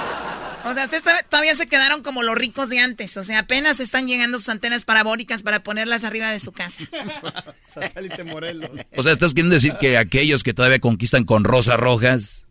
O 0.64 0.74
sea, 0.74 0.84
ustedes 0.86 1.04
todavía- 1.30 1.56
se 1.56 1.68
quedaron 1.68 2.02
como 2.04 2.24
los 2.24 2.36
ricos 2.36 2.70
de 2.70 2.80
antes. 2.80 3.18
O 3.18 3.24
sea, 3.24 3.40
apenas 3.40 3.80
están 3.80 4.08
llegando 4.08 4.38
sus 4.40 4.50
antenas 4.50 4.84
parabólicas 4.84 5.44
para 5.44 5.64
ponerlas 5.64 6.04
arriba 6.04 6.32
de 6.32 6.40
su 6.40 6.52
casa. 6.52 6.84
Satélite 7.68 8.24
Morelos. 8.24 8.70
O 8.96 9.04
sea, 9.04 9.14
¿estás 9.14 9.34
queriendo 9.34 9.56
decir 9.56 9.74
que 9.80 9.98
aquellos 9.98 10.44
que 10.44 10.54
todavía 10.54 10.80
conquistan 10.80 11.26
con 11.26 11.44
rosas 11.44 11.80
rojas 11.80 12.46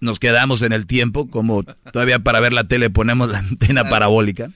nos 0.00 0.18
quedamos 0.18 0.62
en 0.62 0.72
el 0.72 0.86
tiempo? 0.86 1.28
Como 1.28 1.64
todavía 1.92 2.18
para 2.20 2.40
ver 2.40 2.52
la 2.52 2.64
tele 2.64 2.88
ponemos 2.90 3.28
la 3.28 3.38
antena 3.38 3.88
parabólica. 3.88 4.50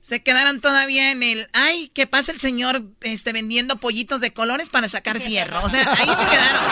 Se 0.00 0.22
quedaron 0.22 0.60
todavía 0.60 1.10
en 1.10 1.22
el, 1.24 1.48
ay, 1.52 1.90
¿qué 1.92 2.06
pasa 2.06 2.30
el 2.30 2.38
señor 2.38 2.82
este, 3.00 3.32
vendiendo 3.32 3.78
pollitos 3.78 4.20
de 4.20 4.32
colores 4.32 4.70
para 4.70 4.88
sacar 4.88 5.20
fierro? 5.20 5.64
O 5.64 5.68
sea, 5.68 5.80
ahí 5.98 6.08
se 6.14 6.24
quedaron. 6.26 6.62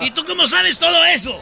¿Y 0.00 0.10
tú 0.10 0.24
cómo 0.24 0.48
sabes 0.48 0.78
todo 0.80 1.04
eso? 1.04 1.38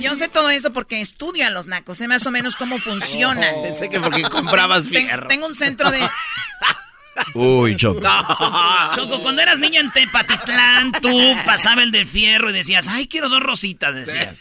Yo 0.00 0.16
sé 0.16 0.28
todo 0.28 0.50
eso 0.50 0.72
porque 0.72 1.00
estudio 1.00 1.46
a 1.46 1.50
los 1.50 1.66
nacos, 1.66 1.98
sé 1.98 2.08
más 2.08 2.26
o 2.26 2.30
menos 2.30 2.56
cómo 2.56 2.78
funcionan. 2.78 3.52
Oh. 3.54 3.62
Pensé 3.62 3.88
que 3.90 4.00
porque 4.00 4.22
comprabas 4.22 4.82
Ten- 4.88 5.06
fierro. 5.06 5.28
Tengo 5.28 5.46
un 5.46 5.54
centro 5.54 5.90
de... 5.90 6.00
Uy, 7.34 7.76
Choco. 7.76 8.00
Choco, 8.94 9.20
cuando 9.22 9.42
eras 9.42 9.58
niña 9.58 9.80
en 9.80 9.90
Tepatitlán, 9.92 10.92
tú 11.02 11.10
pasaba 11.44 11.82
el 11.82 11.90
del 11.92 12.06
fierro 12.06 12.50
y 12.50 12.52
decías, 12.54 12.88
ay, 12.88 13.08
quiero 13.08 13.28
dos 13.28 13.42
rositas, 13.42 13.94
decías. 13.94 14.36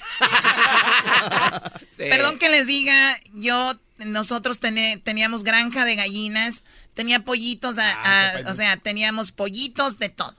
Perdón 1.98 2.40
que 2.40 2.50
les 2.50 2.68
diga, 2.68 3.20
yo, 3.34 3.74
nosotros 3.98 4.60
tené- 4.62 5.02
teníamos 5.04 5.44
granja 5.44 5.84
de 5.84 5.96
gallinas, 5.96 6.64
tenía 6.94 7.20
pollitos, 7.22 7.78
a- 7.78 7.92
Ah, 8.04 8.32
a- 8.46 8.52
o 8.52 8.54
sea, 8.54 8.78
teníamos 8.78 9.32
pollitos 9.32 9.98
de 10.00 10.10
todo. 10.10 10.36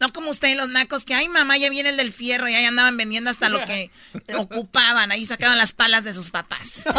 No 0.00 0.12
como 0.12 0.30
ustedes 0.30 0.56
los 0.56 0.68
nacos 0.68 1.04
que, 1.04 1.14
ay 1.14 1.28
mamá, 1.28 1.56
ya 1.56 1.70
viene 1.70 1.90
el 1.90 1.96
del 1.96 2.12
fierro 2.12 2.48
y 2.48 2.54
ahí 2.54 2.64
andaban 2.64 2.96
vendiendo 2.96 3.30
hasta 3.30 3.48
lo 3.48 3.64
que 3.64 3.90
ocupaban, 4.36 5.12
ahí 5.12 5.24
sacaban 5.24 5.56
las 5.56 5.72
palas 5.72 6.04
de 6.04 6.12
sus 6.12 6.30
papás. 6.30 6.84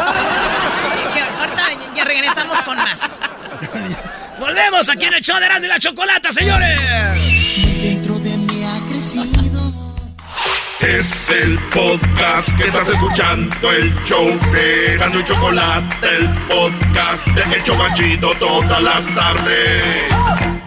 Que 1.14 1.22
ahorita 1.22 1.94
ya 1.96 2.04
regresamos 2.04 2.62
con 2.64 2.78
más. 2.78 3.16
Volvemos 4.40 4.90
aquí 4.90 5.06
en 5.06 5.14
el 5.14 5.22
show 5.22 5.40
de 5.40 5.46
y 5.46 5.68
la 5.68 5.80
Chocolata, 5.80 6.32
señores. 6.32 6.82
Dentro 7.82 8.20
de 8.20 8.38
mí 8.38 8.64
ha 8.64 8.90
crecido. 8.90 9.46
Es 10.82 11.30
el 11.30 11.58
podcast 11.74 12.56
que 12.58 12.68
estás 12.68 12.90
escuchando, 12.90 13.72
el 13.72 13.96
show 14.04 14.28
de 14.52 14.94
Erasmo 14.94 15.20
y 15.20 15.24
Chocolate, 15.24 16.08
el 16.18 16.30
podcast 16.48 17.28
de 17.28 17.56
El 17.56 17.64
Chobachito 17.64 18.34
todas 18.40 18.82
las 18.82 19.16
tardes. 19.16 20.65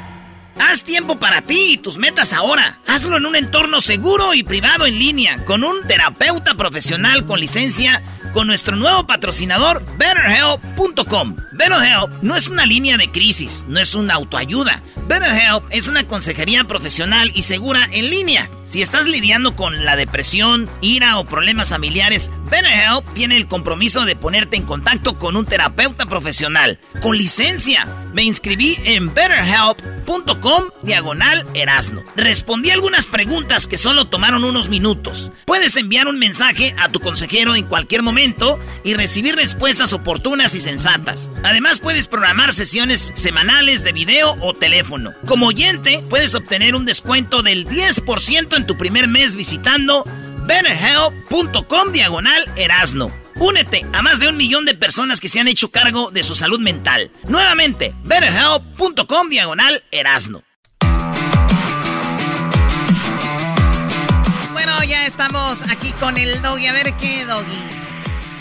Haz 0.61 0.83
tiempo 0.83 1.19
para 1.19 1.43
ti 1.43 1.73
y 1.73 1.77
tus 1.79 1.99
metas 1.99 2.33
ahora. 2.33 2.79
Hazlo 2.87 3.17
en 3.17 3.27
un 3.27 3.37
entorno 3.37 3.81
seguro 3.81 4.35
y 4.35 4.43
privado 4.43 4.87
en 4.87 4.99
línea, 4.99 5.45
con 5.45 5.63
un 5.63 5.87
terapeuta 5.87 6.55
profesional 6.55 7.27
con 7.27 7.39
licencia, 7.39 8.03
con 8.33 8.49
nuestro 8.49 8.75
nuevo 8.75 9.07
patrocinador, 9.07 9.85
BetterHelp.com. 9.97 11.37
BetterHelp 11.53 12.23
no 12.23 12.35
es 12.35 12.49
una 12.49 12.67
línea 12.67 12.97
de 12.97 13.11
crisis, 13.11 13.67
no 13.69 13.79
es 13.79 13.95
una 13.95 14.15
autoayuda. 14.15 14.83
BetterHelp 15.07 15.65
es 15.71 15.87
una 15.87 16.05
consejería 16.05 16.65
profesional 16.65 17.31
y 17.35 17.43
segura 17.43 17.89
en 17.93 18.11
línea. 18.11 18.51
Si 18.67 18.83
estás 18.83 19.07
lidiando 19.07 19.55
con 19.57 19.85
la 19.85 19.97
depresión, 19.97 20.69
ira 20.81 21.19
o 21.19 21.25
problemas 21.25 21.71
familiares, 21.71 22.31
BetterHelp 22.51 23.15
tiene 23.15 23.37
el 23.37 23.47
compromiso 23.47 24.05
de 24.05 24.17
ponerte 24.17 24.57
en 24.57 24.65
contacto 24.65 25.19
con 25.19 25.37
un 25.37 25.45
terapeuta 25.45 26.07
profesional 26.07 26.81
con 27.01 27.17
licencia. 27.17 27.87
Me 28.13 28.25
inscribí 28.25 28.77
en 28.85 29.15
betterhelp.com 29.15 30.48
diagonal 30.83 31.45
erasno. 31.55 32.03
Respondí 32.17 32.71
algunas 32.71 33.07
preguntas 33.07 33.67
que 33.67 33.79
solo 33.79 34.07
tomaron 34.07 34.45
unos 34.45 34.69
minutos. 34.69 35.31
Puedes 35.45 35.77
enviar 35.77 36.09
un 36.09 36.19
mensaje 36.19 36.75
a 36.79 36.89
tu 36.89 37.01
consejero 37.01 37.55
en 37.55 37.67
cualquier 37.67 38.03
momento 38.03 38.59
y 38.85 38.95
recibir 38.95 39.37
respuestas 39.37 39.93
oportunas 39.93 40.55
y 40.55 40.61
sensatas. 40.61 41.31
Además 41.43 41.81
puedes 41.81 42.09
programar 42.09 42.55
sesiones 42.55 43.13
semanales 43.15 43.83
de 43.83 43.93
video 43.93 44.37
o 44.41 44.55
teléfono. 44.55 45.15
Como 45.27 45.49
oyente 45.49 46.03
puedes 46.09 46.35
obtener 46.35 46.75
un 46.75 46.85
descuento 46.85 47.43
del 47.43 47.67
10% 47.67 48.57
en 48.57 48.67
tu 48.67 48.77
primer 48.77 49.09
mes 49.09 49.35
visitando 49.35 50.05
betterhelp.com 50.47 51.93
diagonal 51.93 52.45
erasno. 52.57 53.28
Únete 53.41 53.87
a 53.93 54.03
más 54.03 54.19
de 54.19 54.29
un 54.29 54.37
millón 54.37 54.65
de 54.65 54.75
personas 54.75 55.21
que 55.21 55.29
se 55.29 55.39
han 55.39 55.47
hecho 55.47 55.71
cargo 55.71 56.11
de 56.11 56.25
su 56.25 56.35
salud 56.35 56.59
mental. 56.59 57.13
Nuevamente, 57.29 57.95
betterhelp.com 58.03 59.29
diagonal 59.29 59.85
erasno. 59.93 60.43
Bueno, 64.53 64.73
ya 64.89 65.07
estamos 65.07 65.63
aquí 65.71 65.93
con 66.01 66.19
el 66.19 66.43
doggy. 66.43 66.67
A 66.67 66.73
ver 66.73 66.93
qué 67.01 67.25
doggy. 67.25 67.79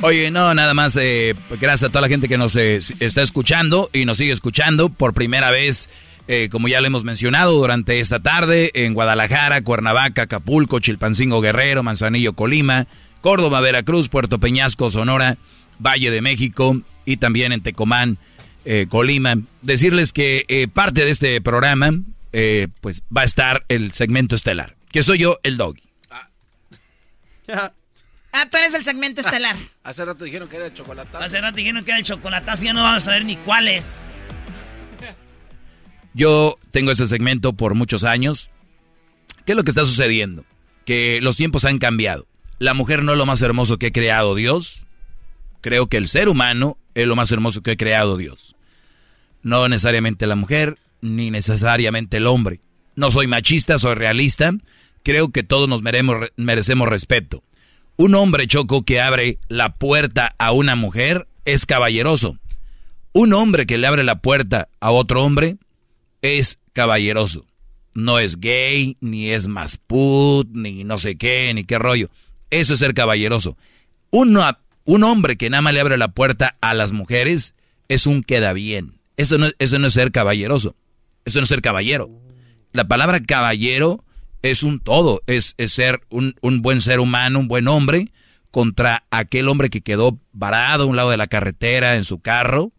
Oye, 0.01 0.31
no, 0.31 0.53
nada 0.53 0.73
más, 0.73 0.95
eh, 0.95 1.36
gracias 1.60 1.89
a 1.89 1.89
toda 1.89 2.01
la 2.01 2.07
gente 2.07 2.27
que 2.27 2.38
nos 2.38 2.55
eh, 2.55 2.79
está 2.99 3.21
escuchando 3.21 3.89
y 3.93 4.06
nos 4.06 4.17
sigue 4.17 4.31
escuchando 4.31 4.89
por 4.89 5.13
primera 5.13 5.50
vez, 5.50 5.89
eh, 6.27 6.50
como 6.52 6.67
ya 6.67 6.81
lo 6.81 6.87
hemos 6.87 7.04
mencionado, 7.04 7.54
durante 7.54 8.00
esta 8.00 8.19
tarde 8.19 8.71
en 8.73 8.93
Guadalajara, 8.93 9.62
Cuernavaca, 9.62 10.23
Acapulco, 10.23 10.79
Chilpancingo 10.79 11.41
Guerrero, 11.41 11.81
Manzanillo, 11.81 12.33
Colima, 12.33 12.87
Córdoba, 13.22 13.62
Veracruz, 13.62 14.10
Puerto 14.10 14.40
Peñasco, 14.40 14.90
Sonora, 14.90 15.38
Valle 15.80 16.12
de 16.12 16.22
México 16.22 16.82
y 17.06 17.18
también 17.18 17.52
en 17.52 17.62
Tecomán, 17.62 18.18
eh, 18.65 18.88
Colima. 18.90 19.38
Decirles 19.62 20.13
que 20.13 20.46
eh, 20.48 20.68
parte 20.68 21.06
de 21.06 21.12
este 21.12 21.40
programa, 21.42 21.92
eh, 22.34 22.68
pues 22.82 23.04
va 23.15 23.22
a 23.22 23.26
estar 23.26 23.63
el 23.70 23.94
segmento 23.94 24.36
estelar, 24.36 24.76
que 24.92 25.04
soy 25.04 25.20
yo, 25.20 25.38
el 25.44 25.58
doggy. 25.58 25.84
Ah, 27.50 27.72
tú 28.52 28.58
eres 28.58 28.74
el 28.74 28.84
segmento 28.84 29.22
estelar. 29.22 29.56
Hace 29.84 30.06
rato 30.06 30.26
dijeron 30.26 30.50
que 30.50 30.58
era 30.58 30.65
el 30.65 30.74
chocolate. 30.74 31.18
Hace 31.18 31.42
rato 31.42 31.58
dijeron 31.58 31.84
que 31.84 31.92
era 31.92 32.00
el 32.00 32.06
chocolatazo, 32.06 32.63
ya 32.63 32.74
no 32.74 32.84
vamos 32.84 33.08
a 33.08 33.12
ver 33.12 33.26
ni 33.26 33.36
cuál 33.38 33.68
es. 33.68 33.86
Yo 36.13 36.58
tengo 36.72 36.92
ese 36.92 37.08
segmento 37.08 37.54
por 37.54 37.76
muchos 37.76 38.04
años. 38.04 38.50
¿Qué 39.46 39.54
es 39.54 39.56
lo 39.56 39.63
que 39.63 39.72
está 39.72 39.86
sucediendo? 39.86 40.46
Que 40.84 41.20
los 41.22 41.38
tiempos 41.38 41.63
han 41.63 41.78
cambiado. 41.78 42.28
La 42.60 42.73
mujer 42.73 43.03
no 43.03 43.12
es 43.12 43.17
lo 43.17 43.25
más 43.25 43.41
hermoso 43.41 43.77
que 43.77 43.87
ha 43.87 43.91
creado 43.91 44.33
Dios. 44.35 44.87
Creo 45.62 45.87
que 45.87 45.97
el 45.97 46.08
ser 46.08 46.29
humano 46.29 46.77
es 46.95 47.05
lo 47.08 47.15
más 47.15 47.31
hermoso 47.31 47.62
que 47.62 47.71
ha 47.71 47.77
creado 47.77 48.17
Dios. 48.17 48.55
No 49.43 49.67
necesariamente 49.69 50.25
la 50.27 50.35
mujer, 50.35 50.77
ni 51.01 51.29
necesariamente 51.29 52.17
el 52.17 52.27
hombre. 52.27 52.60
No 52.95 53.12
soy 53.12 53.27
machista, 53.27 53.77
soy 53.77 53.93
realista. 53.93 54.51
Creo 55.03 55.29
que 55.29 55.43
todos 55.43 55.69
nos 55.69 55.83
merecemos, 55.83 56.87
respeto. 56.87 57.43
Un 57.95 58.15
hombre 58.15 58.47
choco 58.47 58.83
que 58.83 59.01
abre 59.01 59.37
la 59.47 59.75
puerta 59.75 60.33
a 60.39 60.51
una 60.51 60.75
mujer 60.75 61.27
es 61.45 61.65
caballeroso. 61.65 62.37
Un 63.13 63.33
hombre 63.33 63.65
que 63.65 63.77
le 63.77 63.87
abre 63.87 64.03
la 64.03 64.19
puerta 64.19 64.69
a 64.79 64.91
otro 64.91 65.23
hombre 65.23 65.58
es 66.21 66.60
caballeroso. 66.73 67.45
No 67.93 68.19
es 68.19 68.39
gay, 68.39 68.97
ni 68.99 69.29
es 69.29 69.47
más 69.47 69.77
put, 69.77 70.49
ni 70.51 70.83
no 70.83 70.97
sé 70.97 71.17
qué, 71.17 71.51
ni 71.53 71.63
qué 71.63 71.79
rollo. 71.79 72.10
Eso 72.50 72.73
es 72.73 72.79
ser 72.79 72.93
caballeroso. 72.93 73.58
Un, 74.12 74.37
hombre 75.04 75.37
que 75.37 75.50
nada 75.50 75.62
más 75.62 75.73
le 75.73 75.81
abre 75.81 75.98
la 75.98 76.10
puerta 76.10 76.58
a 76.62 76.73
las 76.73 76.91
mujeres 76.91 77.54
es 77.87 78.08
un 78.08 78.23
queda 78.23 78.54
bien. 78.54 79.00
Eso 79.17 79.37
no, 79.37 79.48
eso 79.60 79.79
no 79.79 79.87
es 79.87 79.93
ser 79.93 80.12
caballeroso. 80.12 80.75
Eso 81.25 81.39
no 81.39 81.43
es 81.43 81.50
ser 81.50 81.62
caballero. 81.62 82.10
La 82.71 82.87
palabra 82.87 83.19
caballero 83.19 84.04
es 84.41 84.63
un 84.63 84.79
todo. 84.79 85.21
Es, 85.27 85.56
es 85.58 85.73
ser 85.73 86.02
un, 86.10 86.35
un 86.41 86.62
buen 86.62 86.81
ser 86.81 87.00
humano, 87.00 87.39
un 87.39 87.48
buen 87.48 87.67
hombre, 87.67 88.12
contra 88.52 89.04
aquel 89.12 89.50
hombre 89.50 89.69
que 89.69 89.81
quedó 89.81 90.19
varado 90.31 90.83
a 90.83 90.87
un 90.87 90.95
lado 90.95 91.10
de 91.10 91.17
la 91.17 91.27
carretera 91.27 91.95
en 91.95 92.04
su 92.04 92.19
carro 92.21 92.71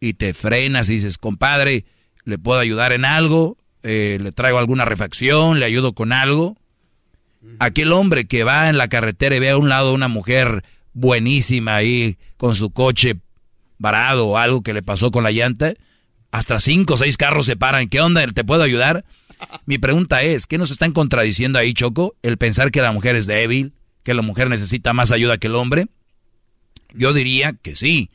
y 0.00 0.14
te 0.14 0.34
frenas 0.34 0.88
y 0.90 0.94
dices, 0.94 1.18
compadre, 1.18 1.84
¿le 2.24 2.38
puedo 2.38 2.60
ayudar 2.60 2.92
en 2.92 3.04
algo? 3.04 3.56
Eh, 3.82 4.18
¿Le 4.20 4.32
traigo 4.32 4.58
alguna 4.58 4.84
refacción? 4.84 5.58
¿Le 5.58 5.66
ayudo 5.66 5.92
con 5.92 6.12
algo? 6.12 6.56
Aquel 7.58 7.92
hombre 7.92 8.26
que 8.26 8.44
va 8.44 8.68
en 8.68 8.78
la 8.78 8.88
carretera 8.88 9.36
y 9.36 9.38
ve 9.38 9.50
a 9.50 9.56
un 9.56 9.68
lado 9.68 9.94
una 9.94 10.08
mujer 10.08 10.64
buenísima 10.92 11.76
ahí 11.76 12.18
con 12.36 12.54
su 12.54 12.70
coche 12.70 13.16
varado 13.78 14.26
o 14.26 14.36
algo 14.36 14.62
que 14.62 14.74
le 14.74 14.82
pasó 14.82 15.10
con 15.10 15.22
la 15.22 15.30
llanta, 15.30 15.74
hasta 16.30 16.60
cinco 16.60 16.94
o 16.94 16.96
seis 16.96 17.16
carros 17.16 17.46
se 17.46 17.56
paran. 17.56 17.88
¿Qué 17.88 18.00
onda? 18.00 18.26
¿Te 18.26 18.44
puedo 18.44 18.62
ayudar? 18.62 19.04
Mi 19.66 19.78
pregunta 19.78 20.22
es, 20.22 20.46
¿qué 20.46 20.58
nos 20.58 20.70
están 20.70 20.92
contradiciendo 20.92 21.58
ahí, 21.58 21.72
Choco? 21.74 22.16
El 22.22 22.38
pensar 22.38 22.70
que 22.70 22.82
la 22.82 22.92
mujer 22.92 23.14
es 23.16 23.26
débil, 23.26 23.72
que 24.02 24.14
la 24.14 24.22
mujer 24.22 24.50
necesita 24.50 24.92
más 24.92 25.12
ayuda 25.12 25.38
que 25.38 25.46
el 25.46 25.54
hombre. 25.54 25.86
Yo 26.92 27.12
diría 27.12 27.52
que 27.52 27.76
sí, 27.76 28.10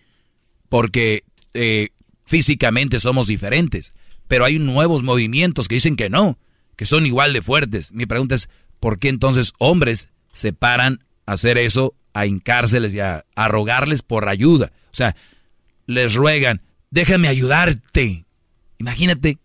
porque 0.69 1.23
eh, 1.53 1.89
físicamente 2.25 2.99
somos 2.99 3.27
diferentes, 3.27 3.93
pero 4.27 4.45
hay 4.45 4.59
nuevos 4.59 5.03
movimientos 5.03 5.67
que 5.67 5.75
dicen 5.75 5.95
que 5.95 6.09
no, 6.09 6.37
que 6.75 6.85
son 6.85 7.05
igual 7.05 7.33
de 7.33 7.41
fuertes. 7.41 7.91
Mi 7.91 8.05
pregunta 8.05 8.35
es, 8.35 8.49
¿por 8.83 8.99
qué 8.99 9.07
entonces 9.07 9.53
hombres 9.59 10.09
se 10.33 10.51
paran 10.51 11.05
a 11.25 11.31
hacer 11.31 11.57
eso, 11.57 11.95
a 12.13 12.25
hincárseles 12.25 12.93
y 12.93 12.99
a, 12.99 13.23
rogarles 13.47 14.01
por 14.01 14.27
ayuda? 14.27 14.73
O 14.87 14.95
sea, 14.95 15.15
les 15.85 16.15
ruegan, 16.15 16.61
déjame 16.91 17.29
ayudarte. 17.29 18.25
Imagínate 18.79 19.37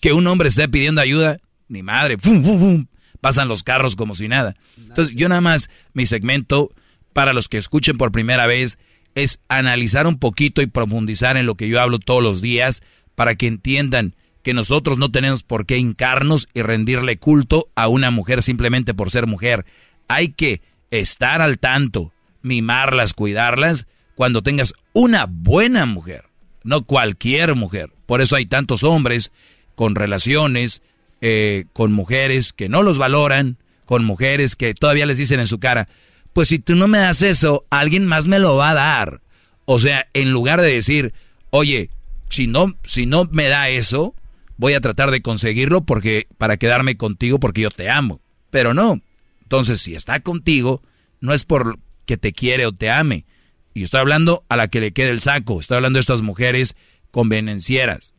que 0.00 0.12
un 0.12 0.26
hombre 0.26 0.48
esté 0.48 0.68
pidiendo 0.68 1.00
ayuda, 1.00 1.38
ni 1.68 1.84
madre, 1.84 2.18
¡fum, 2.18 2.42
fum, 2.42 2.58
fum! 2.58 2.86
pasan 3.20 3.46
los 3.46 3.62
carros 3.62 3.94
como 3.94 4.16
si 4.16 4.26
nada. 4.26 4.56
Entonces, 4.76 5.14
yo 5.14 5.28
nada 5.28 5.40
más, 5.40 5.70
mi 5.92 6.06
segmento, 6.06 6.72
para 7.12 7.32
los 7.32 7.48
que 7.48 7.58
escuchen 7.58 7.96
por 7.96 8.10
primera 8.10 8.48
vez, 8.48 8.76
es 9.14 9.38
analizar 9.46 10.08
un 10.08 10.18
poquito 10.18 10.62
y 10.62 10.66
profundizar 10.66 11.36
en 11.36 11.46
lo 11.46 11.54
que 11.54 11.68
yo 11.68 11.80
hablo 11.80 12.00
todos 12.00 12.24
los 12.24 12.42
días 12.42 12.82
para 13.14 13.36
que 13.36 13.46
entiendan 13.46 14.16
que 14.42 14.54
nosotros 14.54 14.98
no 14.98 15.10
tenemos 15.10 15.42
por 15.42 15.66
qué 15.66 15.78
hincarnos 15.78 16.48
y 16.52 16.62
rendirle 16.62 17.16
culto 17.18 17.68
a 17.74 17.88
una 17.88 18.10
mujer 18.10 18.42
simplemente 18.42 18.94
por 18.94 19.10
ser 19.10 19.26
mujer. 19.26 19.64
Hay 20.08 20.28
que 20.28 20.60
estar 20.90 21.40
al 21.40 21.58
tanto, 21.58 22.12
mimarlas, 22.42 23.14
cuidarlas 23.14 23.86
cuando 24.14 24.42
tengas 24.42 24.74
una 24.92 25.26
buena 25.28 25.86
mujer, 25.86 26.24
no 26.64 26.84
cualquier 26.84 27.54
mujer. 27.54 27.90
Por 28.06 28.20
eso 28.20 28.36
hay 28.36 28.46
tantos 28.46 28.84
hombres 28.84 29.32
con 29.74 29.94
relaciones, 29.94 30.82
eh, 31.20 31.64
con 31.72 31.92
mujeres 31.92 32.52
que 32.52 32.68
no 32.68 32.82
los 32.82 32.98
valoran, 32.98 33.56
con 33.86 34.04
mujeres 34.04 34.56
que 34.56 34.74
todavía 34.74 35.06
les 35.06 35.18
dicen 35.18 35.40
en 35.40 35.46
su 35.46 35.58
cara, 35.58 35.88
pues 36.32 36.48
si 36.48 36.58
tú 36.58 36.76
no 36.76 36.88
me 36.88 36.98
das 36.98 37.22
eso, 37.22 37.64
alguien 37.70 38.06
más 38.06 38.26
me 38.26 38.38
lo 38.38 38.56
va 38.56 38.70
a 38.70 38.74
dar. 38.74 39.20
O 39.64 39.78
sea, 39.78 40.08
en 40.14 40.32
lugar 40.32 40.60
de 40.60 40.72
decir, 40.72 41.14
oye, 41.50 41.90
si 42.28 42.46
no, 42.46 42.74
si 42.84 43.06
no 43.06 43.28
me 43.30 43.48
da 43.48 43.68
eso, 43.68 44.14
voy 44.62 44.74
a 44.74 44.80
tratar 44.80 45.10
de 45.10 45.22
conseguirlo 45.22 45.84
porque, 45.84 46.28
para 46.38 46.56
quedarme 46.56 46.96
contigo 46.96 47.40
porque 47.40 47.62
yo 47.62 47.70
te 47.70 47.90
amo. 47.90 48.20
Pero 48.50 48.74
no. 48.74 49.00
Entonces, 49.42 49.80
si 49.80 49.96
está 49.96 50.20
contigo, 50.20 50.82
no 51.20 51.34
es 51.34 51.44
por 51.44 51.80
que 52.06 52.16
te 52.16 52.32
quiere 52.32 52.64
o 52.64 52.70
te 52.70 52.88
ame. 52.88 53.26
Y 53.74 53.82
estoy 53.82 53.98
hablando 53.98 54.44
a 54.48 54.56
la 54.56 54.68
que 54.68 54.80
le 54.80 54.92
quede 54.92 55.10
el 55.10 55.20
saco. 55.20 55.58
Estoy 55.58 55.78
hablando 55.78 55.96
de 55.96 56.02
estas 56.02 56.22
mujeres 56.22 56.76
convenencieras 57.10 58.14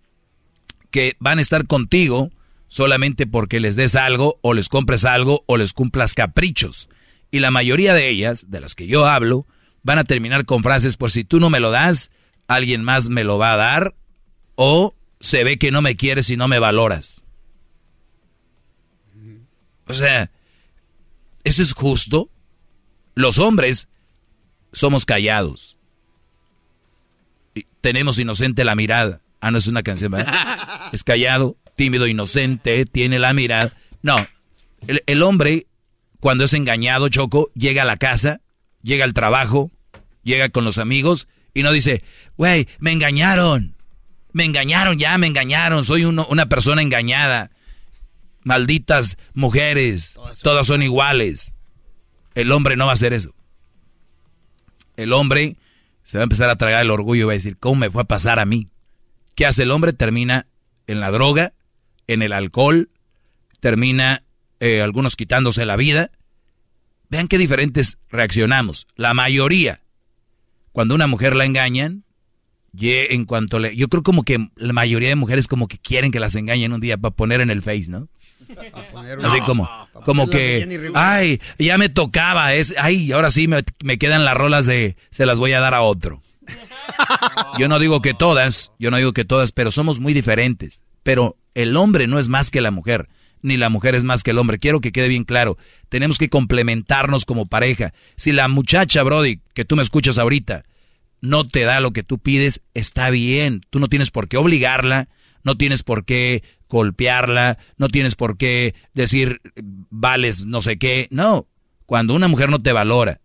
que 0.92 1.16
van 1.18 1.40
a 1.40 1.42
estar 1.42 1.66
contigo 1.66 2.30
solamente 2.68 3.26
porque 3.26 3.62
les 3.62 3.78
des 3.78 3.96
algo 3.96 4.38
o 4.42 4.54
les 4.54 4.68
compres 4.68 5.06
algo 5.06 5.46
o 5.48 5.56
les 5.56 5.72
cumplas 5.72 6.14
caprichos. 6.14 6.90
Y 7.32 7.40
la 7.40 7.52
mayoría 7.52 7.94
de 7.94 8.10
ellas, 8.10 8.48
de 8.50 8.60
las 8.60 8.76
que 8.76 8.88
yo 8.88 9.06
hablo, 9.06 9.48
van 9.82 9.98
a 9.98 10.04
terminar 10.04 10.44
con 10.44 10.62
frases 10.62 10.98
por 10.98 11.10
si 11.10 11.24
tú 11.24 11.40
no 11.40 11.50
me 11.50 11.62
lo 11.62 11.72
das, 11.72 12.12
alguien 12.50 12.84
más 12.84 13.08
me 13.08 13.24
lo 13.24 13.38
va 13.38 13.54
a 13.54 13.58
dar 13.58 13.96
o 14.56 14.94
se 15.24 15.46
ve 15.46 15.58
que 15.58 15.72
no 15.72 15.82
me 15.82 15.96
quieres 15.96 16.30
y 16.30 16.36
no 16.36 16.50
me 16.50 16.60
valoras. 16.60 17.24
O 19.88 19.94
sea, 19.94 20.30
¿eso 21.46 21.62
es 21.62 21.74
justo? 21.74 22.30
Los 23.16 23.40
hombres 23.40 23.88
somos 24.74 25.06
callados. 25.06 25.78
tenemos 27.80 28.20
inocente 28.20 28.66
la 28.66 28.76
mirada. 28.76 29.22
Ah, 29.40 29.50
no 29.50 29.58
es 29.58 29.68
una 29.68 29.82
canción, 29.82 30.12
¿verdad? 30.12 30.90
Es 30.94 31.04
callado, 31.04 31.56
tímido, 31.76 32.06
inocente, 32.06 32.86
tiene 32.86 33.18
la 33.18 33.34
mirada. 33.34 33.74
No, 34.02 34.16
el 34.86 35.24
hombre 35.24 35.68
cuando 36.20 36.44
es 36.44 36.54
engañado, 36.54 37.08
Choco, 37.08 37.50
llega 37.56 37.84
a 37.84 37.86
la 37.86 37.98
casa, 37.98 38.42
llega 38.82 39.06
al 39.06 39.14
trabajo, 39.14 39.72
llega 40.24 40.50
con 40.50 40.66
los 40.66 40.78
amigos 40.78 41.28
y 41.54 41.64
no 41.64 41.72
dice, 41.72 42.04
güey, 42.38 42.68
me 42.80 42.92
engañaron, 42.92 43.76
me 44.34 44.46
engañaron 44.46 45.00
ya, 45.00 45.18
me 45.18 45.28
engañaron, 45.28 45.86
soy 45.86 46.04
una 46.06 46.46
persona 46.48 46.82
engañada. 46.82 47.52
Malditas 48.44 49.18
mujeres, 49.34 50.18
todas 50.42 50.68
son 50.68 50.84
iguales. 50.84 51.54
El 52.36 52.52
hombre 52.52 52.76
no 52.76 52.86
va 52.86 52.92
a 52.92 52.96
hacer 52.96 53.14
eso. 53.14 53.34
El 54.98 55.14
hombre 55.14 55.56
se 56.04 56.18
va 56.18 56.24
a 56.24 56.26
empezar 56.26 56.50
a 56.50 56.58
tragar 56.58 56.82
el 56.82 56.92
orgullo 56.92 57.24
y 57.24 57.26
va 57.26 57.32
a 57.32 57.36
decir, 57.36 57.58
¿cómo 57.58 57.76
me 57.76 57.90
fue 57.90 58.02
a 58.02 58.06
pasar 58.06 58.40
a 58.40 58.46
mí? 58.46 58.68
¿Qué 59.36 59.46
hace 59.46 59.64
el 59.64 59.72
hombre? 59.72 59.94
Termina 59.94 60.48
en 60.88 61.00
la 61.00 61.12
droga, 61.12 61.54
en 62.08 62.22
el 62.22 62.34
alcohol, 62.34 62.90
termina 63.60 64.24
eh, 64.60 64.82
algunos 64.82 65.16
quitándose 65.16 65.66
la 65.66 65.78
vida. 65.78 66.12
Vean 67.10 67.28
qué 67.28 67.38
diferentes 67.38 67.98
reaccionamos. 68.10 68.88
La 68.96 69.14
mayoría, 69.14 69.82
cuando 70.72 70.96
una 70.96 71.08
mujer 71.08 71.36
la 71.36 71.46
engañan, 71.46 72.04
en 72.80 73.26
cuanto 73.26 73.60
le, 73.60 73.76
yo 73.76 73.88
creo 73.88 74.04
como 74.04 74.24
que 74.24 74.48
la 74.56 74.74
mayoría 74.74 75.10
de 75.10 75.16
mujeres 75.16 75.48
como 75.48 75.68
que 75.68 75.78
quieren 75.78 76.12
que 76.12 76.20
las 76.20 76.36
engañen 76.36 76.74
un 76.74 76.82
día 76.82 76.98
para 76.98 77.16
poner 77.16 77.42
en 77.42 77.50
el 77.50 77.62
face, 77.62 77.90
¿no? 77.90 78.08
Así 79.24 79.40
como, 79.42 79.70
como 80.06 80.30
que, 80.30 80.92
ay, 80.94 81.40
ya 81.58 81.78
me 81.78 81.90
tocaba, 81.90 82.54
es, 82.54 82.76
ay, 82.78 83.12
ahora 83.12 83.32
sí 83.32 83.48
me, 83.48 83.64
me 83.84 83.98
quedan 83.98 84.26
las 84.26 84.36
rolas 84.36 84.66
de, 84.66 84.96
se 85.12 85.26
las 85.26 85.40
voy 85.40 85.54
a 85.54 85.60
dar 85.60 85.74
a 85.74 85.82
otro. 85.82 86.22
Yo 87.58 87.70
no 87.70 87.80
digo 87.80 88.02
que 88.02 88.14
todas, 88.14 88.74
yo 88.78 88.92
no 88.92 88.98
digo 88.98 89.14
que 89.14 89.24
todas, 89.24 89.54
pero 89.54 89.72
somos 89.72 90.02
muy 90.02 90.14
diferentes. 90.14 90.84
Pero 91.04 91.38
el 91.54 91.78
hombre 91.78 92.06
no 92.08 92.20
es 92.20 92.28
más 92.28 92.52
que 92.52 92.60
la 92.60 92.72
mujer 92.72 93.08
ni 93.44 93.58
la 93.58 93.70
mujer 93.70 93.94
es 93.94 94.04
más 94.04 94.24
que 94.24 94.32
el 94.32 94.40
hombre. 94.40 94.58
Quiero 94.58 94.82
que 94.82 94.92
quede 94.92 95.10
bien 95.10 95.26
claro. 95.26 95.58
Tenemos 95.90 96.18
que 96.18 96.30
complementarnos 96.30 97.26
como 97.26 97.46
pareja. 97.46 97.94
Si 98.16 98.32
la 98.32 98.48
muchacha, 98.48 99.04
Brody, 99.04 99.42
que 99.54 99.66
tú 99.66 99.76
me 99.76 99.84
escuchas 99.84 100.18
ahorita, 100.18 100.64
no 101.24 101.48
te 101.48 101.62
da 101.62 101.80
lo 101.80 101.92
que 101.92 102.04
tú 102.04 102.20
pides, 102.20 102.62
está 102.74 103.10
bien. 103.10 103.62
Tú 103.70 103.80
no 103.80 103.88
tienes 103.88 104.12
por 104.12 104.28
qué 104.28 104.36
obligarla, 104.36 105.08
no 105.46 105.56
tienes 105.56 105.82
por 105.82 106.04
qué 106.04 106.44
golpearla, 106.68 107.58
no 107.78 107.88
tienes 107.88 108.16
por 108.16 108.36
qué 108.36 108.76
decir 108.94 109.40
vales 109.56 110.46
no 110.46 110.60
sé 110.60 110.78
qué. 110.78 111.08
No, 111.12 111.48
cuando 111.86 112.14
una 112.14 112.28
mujer 112.28 112.50
no 112.50 112.62
te 112.62 112.74
valora, 112.74 113.22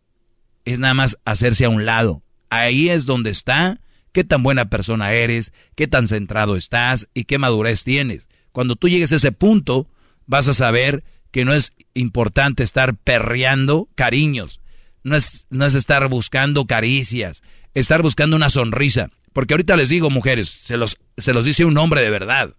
es 0.65 0.79
nada 0.79 0.95
más 0.95 1.19
hacerse 1.25 1.65
a 1.65 1.71
un 1.71 1.87
lado. 1.87 2.23
Ahí 2.51 2.89
es 2.89 3.05
donde 3.05 3.31
está 3.31 3.81
qué 4.13 4.23
tan 4.23 4.45
buena 4.45 4.71
persona 4.71 5.13
eres, 5.13 5.53
qué 5.75 5.89
tan 5.89 6.07
centrado 6.07 6.55
estás 6.55 7.09
y 7.15 7.25
qué 7.25 7.39
madurez 7.39 7.83
tienes. 7.83 8.29
Cuando 8.53 8.77
tú 8.77 8.89
llegues 8.89 9.11
a 9.11 9.17
ese 9.17 9.33
punto, 9.33 9.89
vas 10.25 10.47
a 10.47 10.55
saber 10.55 11.03
que 11.33 11.45
no 11.45 11.53
es 11.53 11.73
importante 11.95 12.63
estar 12.63 12.95
perreando 12.95 13.89
cariños, 13.97 14.61
no 15.03 15.17
es, 15.17 15.47
no 15.51 15.67
es 15.67 15.75
estar 15.75 16.07
buscando 16.09 16.67
caricias, 16.67 17.43
estar 17.75 18.03
buscando 18.03 18.37
una 18.37 18.51
sonrisa. 18.51 19.11
Porque 19.33 19.55
ahorita 19.55 19.77
les 19.77 19.89
digo, 19.89 20.11
mujeres, 20.11 20.49
se 20.49 20.77
los, 20.77 20.99
se 21.17 21.33
los 21.33 21.45
dice 21.45 21.65
un 21.65 21.77
hombre 21.79 22.03
de 22.03 22.11
verdad. 22.11 22.55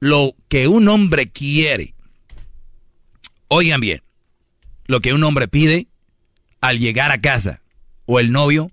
Lo 0.00 0.34
que 0.48 0.68
un 0.68 0.88
hombre 0.88 1.30
quiere, 1.30 1.94
oigan 3.48 3.80
bien, 3.80 4.02
lo 4.86 5.00
que 5.00 5.14
un 5.14 5.22
hombre 5.24 5.48
pide 5.48 5.88
al 6.60 6.78
llegar 6.78 7.12
a 7.12 7.20
casa 7.20 7.62
o 8.04 8.20
el 8.20 8.32
novio 8.32 8.70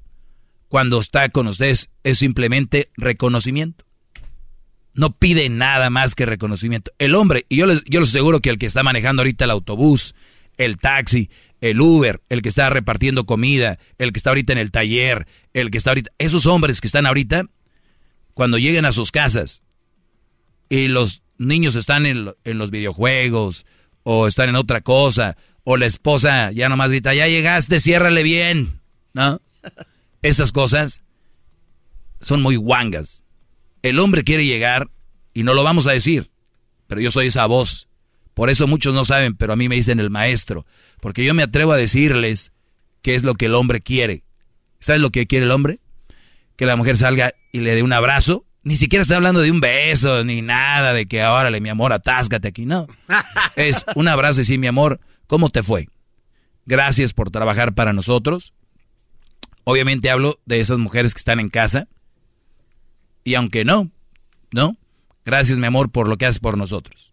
cuando 0.69 0.99
está 0.99 1.29
con 1.29 1.47
ustedes 1.47 1.89
es 2.03 2.17
simplemente 2.17 2.89
reconocimiento. 2.97 3.85
no 4.95 5.11
pide 5.15 5.49
nada 5.49 5.89
más 5.89 6.15
que 6.15 6.25
reconocimiento. 6.25 6.91
El 6.99 7.15
hombre, 7.15 7.45
y 7.49 7.57
yo 7.57 7.65
les, 7.65 7.83
yo 7.85 7.99
les 7.99 8.09
aseguro 8.09 8.39
que 8.39 8.49
el 8.49 8.57
que 8.57 8.67
está 8.67 8.83
manejando 8.83 9.21
ahorita 9.21 9.45
el 9.45 9.51
autobús, 9.51 10.13
el 10.57 10.77
taxi, 10.77 11.29
el 11.63 11.79
Uber, 11.79 12.21
el 12.27 12.41
que 12.41 12.49
está 12.49 12.67
repartiendo 12.67 13.25
comida, 13.25 13.79
el 13.97 14.11
que 14.11 14.17
está 14.17 14.31
ahorita 14.31 14.51
en 14.51 14.59
el 14.59 14.69
taller, 14.69 15.27
el 15.53 15.71
que 15.71 15.77
está 15.77 15.91
ahorita, 15.91 16.11
esos 16.17 16.45
hombres 16.45 16.81
que 16.81 16.87
están 16.87 17.05
ahorita, 17.05 17.45
cuando 18.33 18.57
lleguen 18.57 18.83
a 18.83 18.91
sus 18.91 19.11
casas 19.11 19.63
y 20.67 20.89
los 20.89 21.21
niños 21.37 21.75
están 21.75 22.05
en, 22.05 22.33
en 22.43 22.57
los 22.57 22.69
videojuegos 22.69 23.65
o 24.03 24.27
están 24.27 24.49
en 24.49 24.57
otra 24.57 24.81
cosa, 24.81 25.37
o 25.63 25.77
la 25.77 25.85
esposa 25.85 26.51
ya 26.51 26.67
nomás 26.67 26.89
grita, 26.89 27.13
ya 27.13 27.29
llegaste, 27.29 27.79
ciérrale 27.79 28.23
bien, 28.23 28.81
¿no? 29.13 29.39
Esas 30.21 30.51
cosas 30.51 31.01
son 32.19 32.41
muy 32.41 32.57
guangas. 32.57 33.23
El 33.83 33.99
hombre 33.99 34.25
quiere 34.25 34.45
llegar 34.45 34.89
y 35.33 35.43
no 35.43 35.53
lo 35.53 35.63
vamos 35.63 35.87
a 35.87 35.93
decir, 35.93 36.29
pero 36.87 36.99
yo 36.99 37.09
soy 37.09 37.27
esa 37.27 37.45
voz. 37.45 37.87
Por 38.33 38.49
eso 38.49 38.67
muchos 38.67 38.93
no 38.93 39.05
saben, 39.05 39.35
pero 39.35 39.53
a 39.53 39.55
mí 39.55 39.69
me 39.69 39.75
dicen 39.75 39.99
el 39.99 40.09
maestro, 40.09 40.65
porque 40.99 41.23
yo 41.23 41.33
me 41.33 41.43
atrevo 41.43 41.71
a 41.71 41.77
decirles 41.77 42.51
qué 43.01 43.15
es 43.15 43.23
lo 43.23 43.35
que 43.35 43.45
el 43.45 43.55
hombre 43.55 43.81
quiere. 43.81 44.23
¿Sabes 44.79 45.01
lo 45.01 45.11
que 45.11 45.27
quiere 45.27 45.45
el 45.45 45.51
hombre? 45.51 45.79
Que 46.55 46.65
la 46.65 46.75
mujer 46.75 46.97
salga 46.97 47.33
y 47.51 47.59
le 47.59 47.75
dé 47.75 47.83
un 47.83 47.93
abrazo. 47.93 48.45
Ni 48.63 48.77
siquiera 48.77 49.03
está 49.03 49.15
hablando 49.15 49.41
de 49.41 49.51
un 49.51 49.59
beso, 49.59 50.23
ni 50.23 50.41
nada 50.41 50.93
de 50.93 51.05
que 51.05 51.21
ahora, 51.21 51.51
mi 51.59 51.69
amor, 51.69 51.93
atáscate 51.93 52.47
aquí. 52.47 52.65
No. 52.65 52.87
Es 53.55 53.85
un 53.95 54.07
abrazo 54.07 54.41
y 54.41 54.45
sí, 54.45 54.57
mi 54.57 54.67
amor, 54.67 54.99
¿cómo 55.27 55.49
te 55.49 55.63
fue? 55.63 55.89
Gracias 56.65 57.13
por 57.13 57.29
trabajar 57.29 57.73
para 57.73 57.93
nosotros. 57.93 58.53
Obviamente 59.65 60.09
hablo 60.09 60.39
de 60.45 60.59
esas 60.59 60.79
mujeres 60.79 61.13
que 61.13 61.19
están 61.19 61.39
en 61.39 61.49
casa, 61.49 61.87
y 63.23 63.35
aunque 63.35 63.63
no, 63.63 63.89
¿no? 64.51 64.77
Gracias, 65.25 65.59
mi 65.59 65.67
amor, 65.67 65.91
por 65.91 66.07
lo 66.07 66.17
que 66.17 66.25
haces 66.25 66.39
por 66.39 66.57
nosotros. 66.57 67.12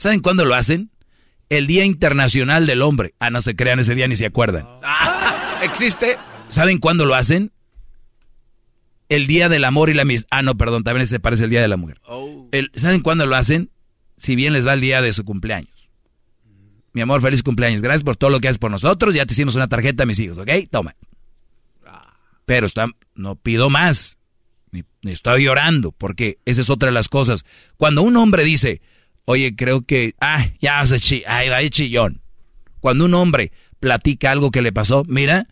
¿Saben 0.00 0.20
cuándo 0.20 0.46
lo 0.46 0.54
hacen? 0.54 0.90
El 1.50 1.66
Día 1.66 1.84
Internacional 1.84 2.66
del 2.66 2.80
Hombre. 2.80 3.12
Ah, 3.18 3.28
no 3.28 3.42
se 3.42 3.54
crean 3.54 3.80
ese 3.80 3.94
día 3.94 4.08
ni 4.08 4.16
se 4.16 4.24
acuerdan. 4.24 4.66
Ah, 4.82 5.60
¿Existe? 5.62 6.16
¿Saben 6.48 6.78
cuándo 6.78 7.04
lo 7.04 7.14
hacen? 7.14 7.52
El 9.10 9.26
Día 9.26 9.50
del 9.50 9.62
Amor 9.62 9.90
y 9.90 9.92
la 9.92 10.00
Amistad. 10.02 10.26
Ah, 10.30 10.40
no, 10.40 10.56
perdón, 10.56 10.84
también 10.84 11.06
se 11.06 11.20
parece 11.20 11.44
el 11.44 11.50
Día 11.50 11.60
de 11.60 11.68
la 11.68 11.76
Mujer. 11.76 12.00
Oh. 12.06 12.48
¿Saben 12.76 13.02
cuándo 13.02 13.26
lo 13.26 13.36
hacen? 13.36 13.72
Si 14.16 14.36
bien 14.36 14.54
les 14.54 14.66
va 14.66 14.72
el 14.72 14.80
día 14.80 15.02
de 15.02 15.12
su 15.12 15.26
cumpleaños. 15.26 15.90
Mi 16.94 17.02
amor, 17.02 17.20
feliz 17.20 17.42
cumpleaños. 17.42 17.82
Gracias 17.82 18.02
por 18.02 18.16
todo 18.16 18.30
lo 18.30 18.40
que 18.40 18.48
haces 18.48 18.58
por 18.58 18.70
nosotros. 18.70 19.14
Ya 19.14 19.26
te 19.26 19.34
hicimos 19.34 19.54
una 19.54 19.68
tarjeta 19.68 20.04
a 20.04 20.06
mis 20.06 20.18
hijos, 20.18 20.38
¿ok? 20.38 20.48
Toma. 20.70 20.96
Pero 22.46 22.64
está, 22.64 22.86
no 23.14 23.36
pido 23.36 23.68
más 23.68 24.16
ni, 24.72 25.12
estoy 25.12 25.44
llorando, 25.44 25.92
porque 25.92 26.38
esa 26.44 26.60
es 26.60 26.70
otra 26.70 26.86
de 26.86 26.92
las 26.92 27.08
cosas. 27.08 27.44
Cuando 27.76 28.02
un 28.02 28.16
hombre 28.16 28.44
dice, 28.44 28.80
oye, 29.30 29.54
creo 29.56 29.82
que, 29.82 30.14
ah, 30.20 30.46
ya 30.60 30.80
hace 30.80 31.00
chi, 31.00 31.22
ay, 31.26 31.48
va 31.48 31.66
chillón. 31.68 32.20
Cuando 32.80 33.04
un 33.04 33.14
hombre 33.14 33.52
platica 33.78 34.30
algo 34.30 34.50
que 34.50 34.62
le 34.62 34.72
pasó, 34.72 35.04
mira, 35.06 35.48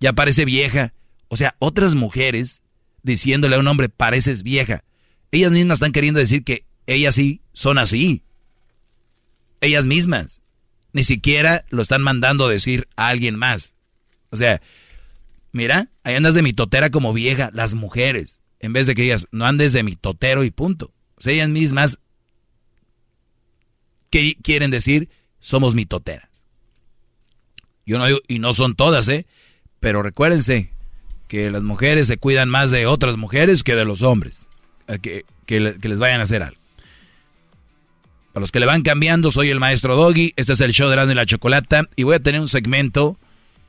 ya 0.00 0.12
parece 0.12 0.44
vieja. 0.44 0.92
O 1.28 1.36
sea, 1.36 1.54
otras 1.58 1.94
mujeres 1.94 2.62
diciéndole 3.02 3.56
a 3.56 3.60
un 3.60 3.68
hombre, 3.68 3.88
pareces 3.88 4.42
vieja. 4.42 4.84
Ellas 5.30 5.52
mismas 5.52 5.76
están 5.76 5.92
queriendo 5.92 6.20
decir 6.20 6.44
que 6.44 6.64
ellas 6.86 7.14
sí 7.14 7.40
son 7.52 7.78
así. 7.78 8.22
Ellas 9.60 9.86
mismas. 9.86 10.42
Ni 10.92 11.04
siquiera 11.04 11.64
lo 11.70 11.82
están 11.82 12.02
mandando 12.02 12.48
decir 12.48 12.88
a 12.96 13.08
alguien 13.08 13.36
más. 13.36 13.74
O 14.30 14.36
sea, 14.36 14.60
Mira, 15.52 15.90
ahí 16.04 16.14
andas 16.14 16.34
de 16.34 16.42
mi 16.42 16.52
totera 16.52 16.90
como 16.90 17.12
vieja, 17.12 17.50
las 17.52 17.74
mujeres. 17.74 18.40
En 18.60 18.72
vez 18.72 18.86
de 18.86 18.94
que 18.94 19.02
digas, 19.02 19.26
no 19.32 19.46
andes 19.46 19.72
de 19.72 19.82
mi 19.82 19.96
totero 19.96 20.44
y 20.44 20.50
punto. 20.50 20.92
O 21.16 21.20
sea, 21.20 21.32
ellas 21.32 21.48
mismas 21.48 21.98
que 24.10 24.36
quieren 24.42 24.70
decir, 24.70 25.08
somos 25.40 25.74
mitoteras. 25.74 26.28
Yo 27.86 27.98
no 27.98 28.06
digo, 28.06 28.20
y 28.28 28.38
no 28.38 28.54
son 28.54 28.74
todas, 28.74 29.08
¿eh? 29.08 29.26
Pero 29.80 30.02
recuérdense 30.02 30.70
que 31.28 31.50
las 31.50 31.62
mujeres 31.62 32.06
se 32.06 32.18
cuidan 32.18 32.48
más 32.48 32.70
de 32.70 32.86
otras 32.86 33.16
mujeres 33.16 33.62
que 33.62 33.74
de 33.74 33.84
los 33.84 34.02
hombres. 34.02 34.48
Que, 35.02 35.24
que, 35.46 35.60
les 35.60 35.98
vayan 35.98 36.20
a 36.20 36.24
hacer 36.24 36.42
algo. 36.42 36.60
Para 38.32 38.42
los 38.42 38.52
que 38.52 38.60
le 38.60 38.66
van 38.66 38.82
cambiando, 38.82 39.30
soy 39.30 39.48
el 39.48 39.60
maestro 39.60 39.96
Doggy. 39.96 40.32
Este 40.36 40.52
es 40.52 40.60
el 40.60 40.72
show 40.72 40.88
de 40.88 40.96
Grande 40.96 41.12
y 41.12 41.16
la 41.16 41.26
Chocolata. 41.26 41.88
Y 41.96 42.02
voy 42.02 42.16
a 42.16 42.20
tener 42.20 42.40
un 42.40 42.48
segmento 42.48 43.16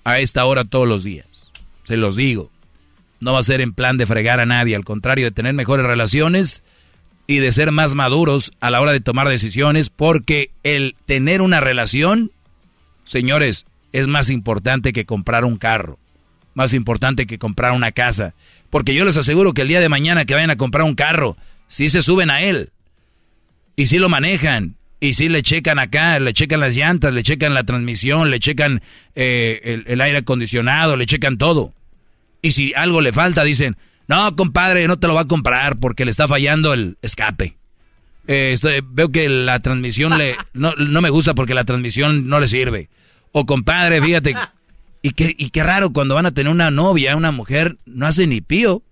a 0.04 0.20
esta 0.20 0.46
hora 0.46 0.66
todos 0.66 0.88
los 0.88 1.04
días. 1.04 1.52
Se 1.84 1.98
los 1.98 2.16
digo. 2.16 2.52
No 3.20 3.34
va 3.34 3.40
a 3.40 3.44
ser 3.44 3.62
en 3.62 3.74
plan 3.74 3.98
de 3.98 4.08
fregar 4.08 4.40
a 4.40 4.48
nadie, 4.48 4.76
al 4.76 4.84
contrario, 4.84 5.26
de 5.26 5.32
tener 5.32 5.54
mejores 5.54 5.86
relaciones 5.86 6.64
y 7.32 7.40
de 7.40 7.52
ser 7.54 7.72
más 7.72 7.96
maduros 7.96 8.52
a 8.60 8.70
la 8.70 8.82
hora 8.82 8.92
de 8.92 9.00
tomar 9.00 9.30
decisiones, 9.30 9.90
porque 9.90 10.52
el 10.64 10.96
tener 11.06 11.42
una 11.42 11.62
relación, 11.62 12.32
señores, 13.06 13.66
es 13.94 14.08
más 14.08 14.30
importante 14.30 14.92
que 14.92 15.06
comprar 15.06 15.46
un 15.46 15.58
carro, 15.58 15.98
más 16.56 16.74
importante 16.74 17.28
que 17.28 17.40
comprar 17.40 17.72
una 17.72 17.94
casa, 17.94 18.34
porque 18.70 18.94
yo 18.94 19.06
les 19.06 19.16
aseguro 19.16 19.54
que 19.54 19.62
el 19.62 19.70
día 19.70 19.80
de 19.80 19.88
mañana 19.88 20.26
que 20.26 20.34
vayan 20.34 20.50
a 20.50 20.58
comprar 20.58 20.86
un 20.86 20.96
carro, 20.96 21.38
si 21.70 21.88
se 21.88 22.02
suben 22.02 22.30
a 22.30 22.42
él 22.42 22.72
y 23.78 23.88
si 23.88 23.98
lo 23.98 24.10
manejan 24.10 24.76
y 25.00 25.14
si 25.14 25.30
le 25.30 25.42
checan 25.42 25.80
acá, 25.80 26.20
le 26.20 26.34
checan 26.34 26.60
las 26.60 26.76
llantas, 26.76 27.14
le 27.14 27.24
checan 27.24 27.54
la 27.54 27.64
transmisión, 27.64 28.30
le 28.30 28.42
checan 28.42 28.82
eh, 29.16 29.82
el, 29.88 30.02
aire 30.02 30.18
acondicionado, 30.18 30.98
le 30.98 31.06
checan 31.06 31.38
todo. 31.38 31.74
Y 32.42 32.52
si 32.52 32.74
algo 32.76 33.00
le 33.00 33.14
falta, 33.14 33.46
dicen, 33.46 33.78
no, 34.08 34.36
compadre, 34.36 34.88
no 34.88 35.00
te 35.00 35.08
lo 35.08 35.14
va 35.14 35.22
a 35.22 35.28
comprar 35.28 35.80
porque 35.80 36.06
le 36.06 36.12
está 36.12 36.28
fallando 36.28 36.74
el 36.74 36.98
escape. 37.02 37.58
Eh, 38.28 38.56
veo 38.86 39.12
que 39.12 39.28
la 39.30 39.60
transmisión 39.62 40.18
le, 40.18 40.36
no, 40.54 40.74
me 40.78 41.10
gusta 41.10 41.34
porque 41.34 41.54
la 41.54 41.66
transmisión 41.66 42.28
no 42.28 42.40
le 42.40 42.48
sirve. 42.48 42.90
O 43.32 43.46
compadre, 43.46 44.02
fíjate. 44.02 44.36
Y 45.02 45.12
qué, 45.12 45.34
y 45.38 45.50
qué 45.50 45.64
raro, 45.64 45.92
cuando 45.92 46.16
van 46.16 46.28
a 46.28 46.32
tener 46.32 46.52
una 46.52 46.70
novia, 46.70 47.16
una 47.16 47.32
mujer, 47.32 47.78
no 47.86 48.06
hace 48.06 48.28
ni 48.28 48.42
pío. 48.42 48.84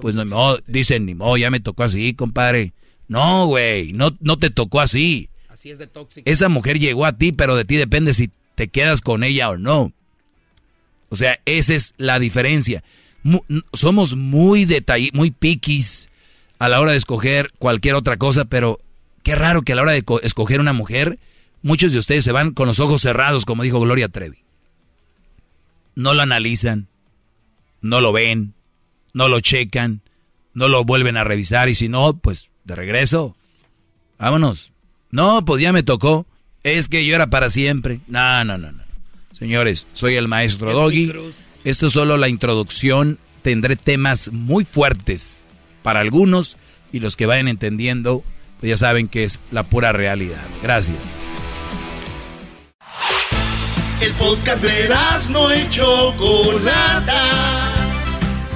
pues 0.00 0.14
no, 0.14 0.58
dicen, 0.66 1.06
ni 1.06 1.14
modo, 1.14 1.36
ya 1.36 1.50
me 1.50 1.60
tocó 1.60 1.84
así, 1.84 2.14
compadre. 2.14 2.72
No, 3.08 3.46
güey, 3.46 3.92
no, 3.94 4.14
no 4.20 4.38
te 4.38 4.50
tocó 4.50 4.80
así. 4.80 5.30
Así 5.48 5.70
es 5.70 5.78
de 5.78 5.86
tóxico. 5.86 6.30
Esa 6.30 6.48
mujer 6.50 6.78
llegó 6.78 7.06
a 7.06 7.16
ti, 7.16 7.32
pero 7.32 7.56
de 7.56 7.64
ti 7.64 7.76
depende 7.76 8.12
si 8.12 8.30
te 8.54 8.68
quedas 8.68 9.00
con 9.00 9.24
ella 9.24 9.48
o 9.48 9.56
no. 9.56 9.92
O 11.08 11.16
sea, 11.16 11.40
esa 11.46 11.74
es 11.74 11.94
la 11.96 12.18
diferencia. 12.18 12.84
Somos 13.72 14.16
muy 14.16 14.64
detall 14.64 15.10
muy 15.12 15.30
piquis 15.30 16.08
a 16.58 16.68
la 16.68 16.80
hora 16.80 16.92
de 16.92 16.98
escoger 16.98 17.52
cualquier 17.58 17.94
otra 17.94 18.16
cosa, 18.16 18.44
pero 18.44 18.78
qué 19.22 19.34
raro 19.34 19.62
que 19.62 19.72
a 19.72 19.76
la 19.76 19.82
hora 19.82 19.92
de 19.92 20.04
escoger 20.22 20.60
una 20.60 20.72
mujer, 20.72 21.18
muchos 21.62 21.92
de 21.92 21.98
ustedes 21.98 22.24
se 22.24 22.32
van 22.32 22.52
con 22.52 22.66
los 22.66 22.80
ojos 22.80 23.02
cerrados, 23.02 23.44
como 23.44 23.62
dijo 23.62 23.80
Gloria 23.80 24.08
Trevi. 24.08 24.38
No 25.94 26.14
lo 26.14 26.22
analizan, 26.22 26.88
no 27.80 28.00
lo 28.00 28.12
ven, 28.12 28.54
no 29.12 29.28
lo 29.28 29.40
checan, 29.40 30.02
no 30.54 30.68
lo 30.68 30.84
vuelven 30.84 31.16
a 31.16 31.24
revisar 31.24 31.68
y 31.68 31.74
si 31.74 31.88
no, 31.88 32.16
pues 32.16 32.50
de 32.64 32.74
regreso. 32.74 33.36
Vámonos. 34.18 34.72
No, 35.10 35.44
pues 35.44 35.62
ya 35.62 35.72
me 35.72 35.82
tocó. 35.82 36.26
Es 36.62 36.88
que 36.88 37.06
yo 37.06 37.14
era 37.14 37.30
para 37.30 37.50
siempre. 37.50 38.00
No, 38.08 38.44
no, 38.44 38.58
no, 38.58 38.72
no. 38.72 38.82
Señores, 39.32 39.86
soy 39.92 40.16
el 40.16 40.28
maestro 40.28 40.72
Doggy. 40.72 41.12
Esto 41.68 41.88
es 41.88 41.92
solo 41.92 42.16
la 42.16 42.28
introducción. 42.28 43.18
Tendré 43.42 43.76
temas 43.76 44.32
muy 44.32 44.64
fuertes 44.64 45.44
para 45.82 46.00
algunos 46.00 46.56
y 46.94 47.00
los 47.00 47.14
que 47.14 47.26
vayan 47.26 47.46
entendiendo, 47.46 48.24
pues 48.58 48.70
ya 48.70 48.78
saben 48.78 49.06
que 49.06 49.24
es 49.24 49.38
la 49.50 49.64
pura 49.64 49.92
realidad. 49.92 50.40
Gracias. 50.62 50.96
El 54.00 54.12
podcast 54.14 54.62
de 54.62 54.88
no 55.30 55.50
hecho 55.50 56.14
Chocolata 56.16 57.74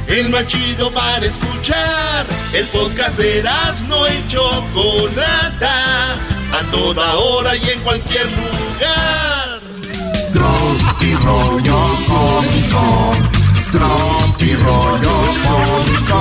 el 0.08 0.30
más 0.30 0.46
chido 0.46 0.90
para 0.92 1.26
escuchar. 1.26 2.26
El 2.54 2.66
podcast 2.68 3.18
de 3.18 3.42
no 3.88 4.08
y 4.08 4.26
Chocolata, 4.28 6.14
a 6.14 6.70
toda 6.70 7.14
hora 7.16 7.54
y 7.56 7.68
en 7.68 7.80
cualquier 7.80 8.26
lugar. 8.26 9.60
Tropi 11.12 11.26
rollo 11.26 11.78
cómico, 12.08 13.12
tropi 13.70 14.54
rollo 14.54 15.16
cómico. 15.44 16.20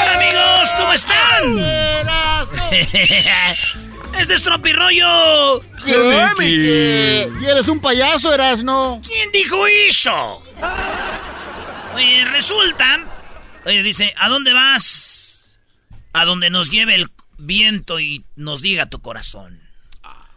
Hola 0.00 0.12
amigos, 0.14 0.72
¿cómo 0.78 0.92
están? 0.94 1.58
este 4.18 4.34
es 4.34 4.42
Tropirollo. 4.42 5.60
¿Qué? 5.84 7.28
¿Y 7.40 7.44
eres 7.44 7.68
un 7.68 7.78
payaso, 7.78 8.32
Erasno? 8.32 9.02
¿Quién 9.06 9.30
dijo 9.32 9.66
eso? 9.66 10.42
Oye, 11.94 12.24
resulta. 12.24 13.11
Oye, 13.64 13.82
dice, 13.82 14.14
¿a 14.18 14.28
dónde 14.28 14.52
vas? 14.52 15.56
A 16.12 16.24
donde 16.24 16.50
nos 16.50 16.70
lleve 16.70 16.94
el 16.94 17.10
viento 17.38 18.00
y 18.00 18.24
nos 18.36 18.62
diga 18.62 18.86
tu 18.86 19.00
corazón. 19.00 19.60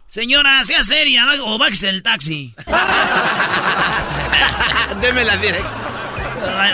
Señora, 0.06 0.64
sea 0.64 0.84
seria 0.84 1.26
o 1.42 1.58
bájese 1.58 1.86
del 1.86 2.02
taxi. 2.02 2.54
Deme 5.00 5.24
la 5.24 5.36
dirección. 5.36 5.86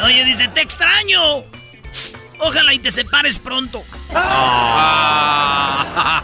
Oye, 0.04 0.24
dice, 0.24 0.48
te 0.48 0.60
extraño. 0.60 1.44
Ojalá 2.38 2.74
y 2.74 2.78
te 2.78 2.90
separes 2.90 3.38
pronto. 3.38 3.82
Ah. 4.14 6.22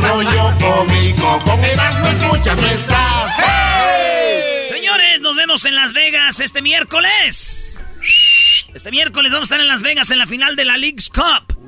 Rollo 0.00 0.54
cómico, 0.58 1.38
con 1.44 1.64
Erasmo 1.64 2.08
escuchas 2.08 2.60
no 2.60 2.68
estás. 2.68 3.32
Señores, 4.68 5.20
nos 5.20 5.36
vemos 5.36 5.64
en 5.64 5.74
Las 5.74 5.92
Vegas 5.92 6.40
este 6.40 6.62
miércoles. 6.62 7.65
Este 8.76 8.90
miércoles 8.90 9.32
vamos 9.32 9.50
a 9.50 9.54
estar 9.54 9.60
en 9.62 9.68
Las 9.68 9.82
Vegas 9.82 10.10
en 10.10 10.18
la 10.18 10.26
final 10.26 10.54
de 10.54 10.66
la 10.66 10.76
League's 10.76 11.08
Cup. 11.08 11.58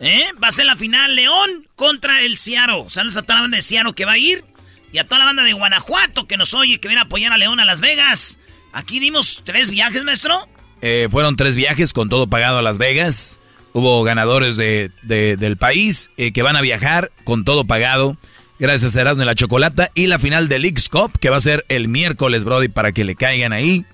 ¿Eh? 0.00 0.24
Va 0.42 0.48
a 0.48 0.52
ser 0.52 0.64
la 0.64 0.74
final 0.74 1.14
León 1.14 1.68
contra 1.76 2.22
el 2.22 2.38
Ciaro. 2.38 2.88
Saludos 2.88 3.18
a 3.18 3.22
toda 3.24 3.34
la 3.34 3.40
banda 3.42 3.56
de 3.58 3.62
Ciaro 3.62 3.92
que 3.92 4.06
va 4.06 4.12
a 4.12 4.18
ir. 4.18 4.42
Y 4.90 4.96
a 4.96 5.04
toda 5.04 5.18
la 5.18 5.26
banda 5.26 5.44
de 5.44 5.52
Guanajuato 5.52 6.26
que 6.26 6.38
nos 6.38 6.54
oye, 6.54 6.80
que 6.80 6.88
viene 6.88 7.02
a 7.02 7.04
apoyar 7.04 7.30
a 7.30 7.36
León 7.36 7.60
a 7.60 7.66
Las 7.66 7.82
Vegas. 7.82 8.38
Aquí 8.72 9.00
dimos 9.00 9.42
tres 9.44 9.70
viajes, 9.70 10.02
maestro. 10.04 10.48
Eh, 10.80 11.08
fueron 11.10 11.36
tres 11.36 11.56
viajes 11.56 11.92
con 11.92 12.08
todo 12.08 12.26
pagado 12.26 12.56
a 12.56 12.62
Las 12.62 12.78
Vegas. 12.78 13.38
Hubo 13.74 14.02
ganadores 14.02 14.56
de, 14.56 14.90
del 15.02 15.58
país 15.58 16.10
eh, 16.16 16.32
que 16.32 16.40
van 16.40 16.56
a 16.56 16.62
viajar 16.62 17.12
con 17.24 17.44
todo 17.44 17.66
pagado. 17.66 18.16
Gracias 18.58 18.96
a 18.96 19.02
Erasmo 19.02 19.24
y 19.24 19.26
la 19.26 19.34
Chocolata. 19.34 19.90
Y 19.94 20.06
la 20.06 20.18
final 20.18 20.48
del 20.48 20.62
Leagues 20.62 20.88
Cup, 20.88 21.18
que 21.20 21.28
va 21.28 21.36
a 21.36 21.40
ser 21.40 21.66
el 21.68 21.88
miércoles, 21.88 22.44
Brody, 22.44 22.68
para 22.68 22.92
que 22.92 23.04
le 23.04 23.14
caigan 23.14 23.52
ahí. 23.52 23.84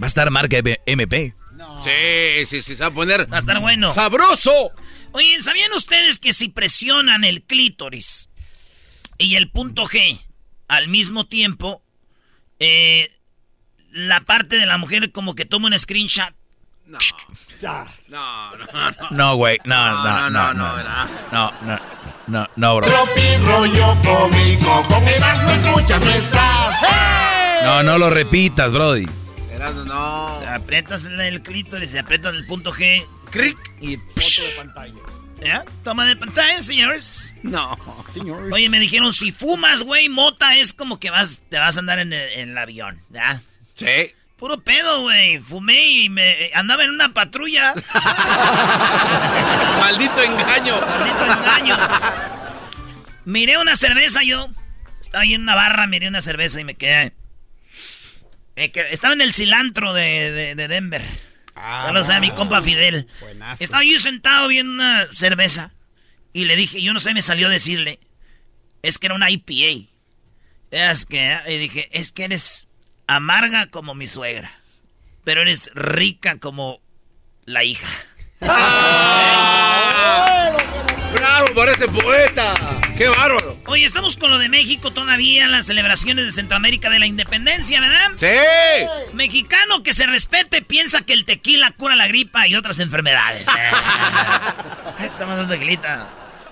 Va 0.00 0.06
a 0.06 0.08
estar 0.08 0.30
marca 0.30 0.56
MP. 0.86 1.34
Sí, 1.82 2.46
sí, 2.46 2.62
sí, 2.62 2.76
se 2.76 2.82
va 2.82 2.88
a 2.88 2.94
poner. 2.94 3.30
Va 3.32 3.36
a 3.36 3.40
estar 3.40 3.60
bueno. 3.60 3.92
¡Sabroso! 3.94 4.70
Oye, 5.12 5.40
¿sabían 5.42 5.72
ustedes 5.72 6.18
que 6.18 6.32
si 6.32 6.48
presionan 6.48 7.24
el 7.24 7.42
clítoris 7.42 8.28
y 9.18 9.36
el 9.36 9.50
punto 9.50 9.86
G 9.86 10.20
al 10.68 10.88
mismo 10.88 11.24
tiempo, 11.26 11.82
eh, 12.58 13.10
la 13.92 14.20
parte 14.20 14.56
de 14.56 14.66
la 14.66 14.78
mujer 14.78 15.12
como 15.12 15.34
que 15.34 15.44
toma 15.44 15.68
un 15.68 15.78
screenshot? 15.78 16.34
No. 16.86 16.98
Ya. 17.60 17.86
No, 18.08 18.56
no, 18.56 18.66
no. 18.66 19.10
No, 19.10 19.36
güey. 19.36 19.58
No, 19.64 20.04
no, 20.04 20.30
no, 20.30 20.54
no. 20.54 20.76
No, 20.76 20.84
no, 21.32 21.52
no. 21.62 21.80
No, 22.28 22.48
no, 22.56 22.76
bro. 22.76 22.88
Tropi 22.88 23.36
rollo 23.44 23.96
cómico, 24.02 24.82
con 24.88 25.02
Erasmo 25.06 25.50
escuchas 25.50 26.04
no 26.04 26.10
estás. 26.10 26.76
No, 27.62 27.82
no 27.84 27.98
lo 27.98 28.10
repitas, 28.10 28.72
Brody. 28.72 29.06
Erasmo, 29.56 29.84
no. 29.84 30.38
Se 30.38 30.46
aprietas 30.46 31.04
el 31.04 31.42
clítoris, 31.42 31.90
se 31.90 31.98
aprietas 31.98 32.34
el 32.34 32.46
punto 32.46 32.72
G, 32.72 33.04
cric, 33.30 33.56
y... 33.80 33.96
Foto 33.96 34.42
de 34.48 34.54
pantalla. 34.56 34.94
¿Ya? 35.42 35.64
Toma 35.84 36.06
de 36.06 36.16
pantalla, 36.16 36.62
señores. 36.62 37.34
No. 37.42 37.76
Señores. 38.14 38.52
Oye, 38.52 38.68
me 38.68 38.80
dijeron, 38.80 39.12
si 39.12 39.32
fumas, 39.32 39.82
güey, 39.82 40.08
mota 40.08 40.56
es 40.56 40.72
como 40.72 40.98
que 40.98 41.10
vas, 41.10 41.42
te 41.50 41.58
vas 41.58 41.76
a 41.76 41.80
andar 41.80 41.98
en 41.98 42.12
el, 42.12 42.32
en 42.32 42.50
el 42.50 42.58
avión, 42.58 43.00
¿ya? 43.10 43.42
Sí. 43.74 44.14
Puro 44.38 44.60
pedo, 44.60 45.02
güey. 45.02 45.38
Fumé 45.40 45.86
y 45.88 46.08
me 46.08 46.50
andaba 46.54 46.84
en 46.84 46.90
una 46.90 47.12
patrulla. 47.14 47.74
Maldito 49.80 50.22
engaño. 50.22 50.78
Maldito 50.80 51.24
engaño. 51.24 51.76
Miré 53.24 53.58
una 53.58 53.76
cerveza 53.76 54.22
yo. 54.22 54.48
Estaba 55.00 55.22
ahí 55.22 55.34
en 55.34 55.42
una 55.42 55.54
barra, 55.54 55.86
miré 55.86 56.08
una 56.08 56.20
cerveza 56.20 56.60
y 56.60 56.64
me 56.64 56.74
quedé. 56.74 57.12
Quedé- 58.56 58.92
estaba 58.92 59.14
en 59.14 59.20
el 59.20 59.32
cilantro 59.34 59.92
de, 59.92 60.30
de- 60.32 60.54
de 60.54 60.68
Denver. 60.68 61.02
Ah, 61.54 61.84
ya 61.86 61.92
lo 61.92 62.04
sabe 62.04 62.20
mi 62.20 62.30
compa 62.30 62.62
Fidel. 62.62 63.06
Buenazo. 63.20 63.62
Estaba 63.64 63.82
yo 63.84 63.98
sentado 63.98 64.48
viendo 64.48 64.72
una 64.72 65.06
cerveza. 65.12 65.72
Y 66.32 66.44
le 66.44 66.54
dije, 66.56 66.82
yo 66.82 66.92
no 66.92 67.00
sé, 67.00 67.14
me 67.14 67.22
salió 67.22 67.46
a 67.46 67.50
decirle. 67.50 67.98
Es 68.82 68.98
que 68.98 69.06
era 69.06 69.14
una 69.14 69.30
IPA. 69.30 69.88
Es 70.70 71.06
que, 71.06 71.38
y 71.48 71.56
dije, 71.56 71.88
es 71.92 72.12
que 72.12 72.24
eres 72.24 72.68
amarga 73.06 73.66
como 73.70 73.94
mi 73.94 74.06
suegra. 74.06 74.60
Pero 75.24 75.40
eres 75.42 75.70
rica 75.74 76.38
como 76.38 76.80
la 77.46 77.64
hija. 77.64 77.88
¡Bravo 78.40 79.95
por 81.56 81.70
ese 81.70 81.88
poeta! 81.88 82.54
¡Qué 82.98 83.08
bárbaro! 83.08 83.56
Oye, 83.64 83.86
estamos 83.86 84.18
con 84.18 84.28
lo 84.28 84.38
de 84.38 84.50
México 84.50 84.90
todavía, 84.90 85.48
las 85.48 85.64
celebraciones 85.64 86.26
de 86.26 86.32
Centroamérica 86.32 86.90
de 86.90 86.98
la 86.98 87.06
independencia, 87.06 87.80
¿verdad? 87.80 88.10
¡Sí! 88.20 89.14
Mexicano 89.14 89.82
que 89.82 89.94
se 89.94 90.06
respete 90.06 90.60
piensa 90.60 91.00
que 91.00 91.14
el 91.14 91.24
tequila 91.24 91.70
cura 91.70 91.96
la 91.96 92.08
gripa 92.08 92.46
y 92.46 92.56
otras 92.56 92.78
enfermedades. 92.78 93.46
Estamos 95.00 95.38
dando 95.38 95.54
tequilita. 95.54 96.10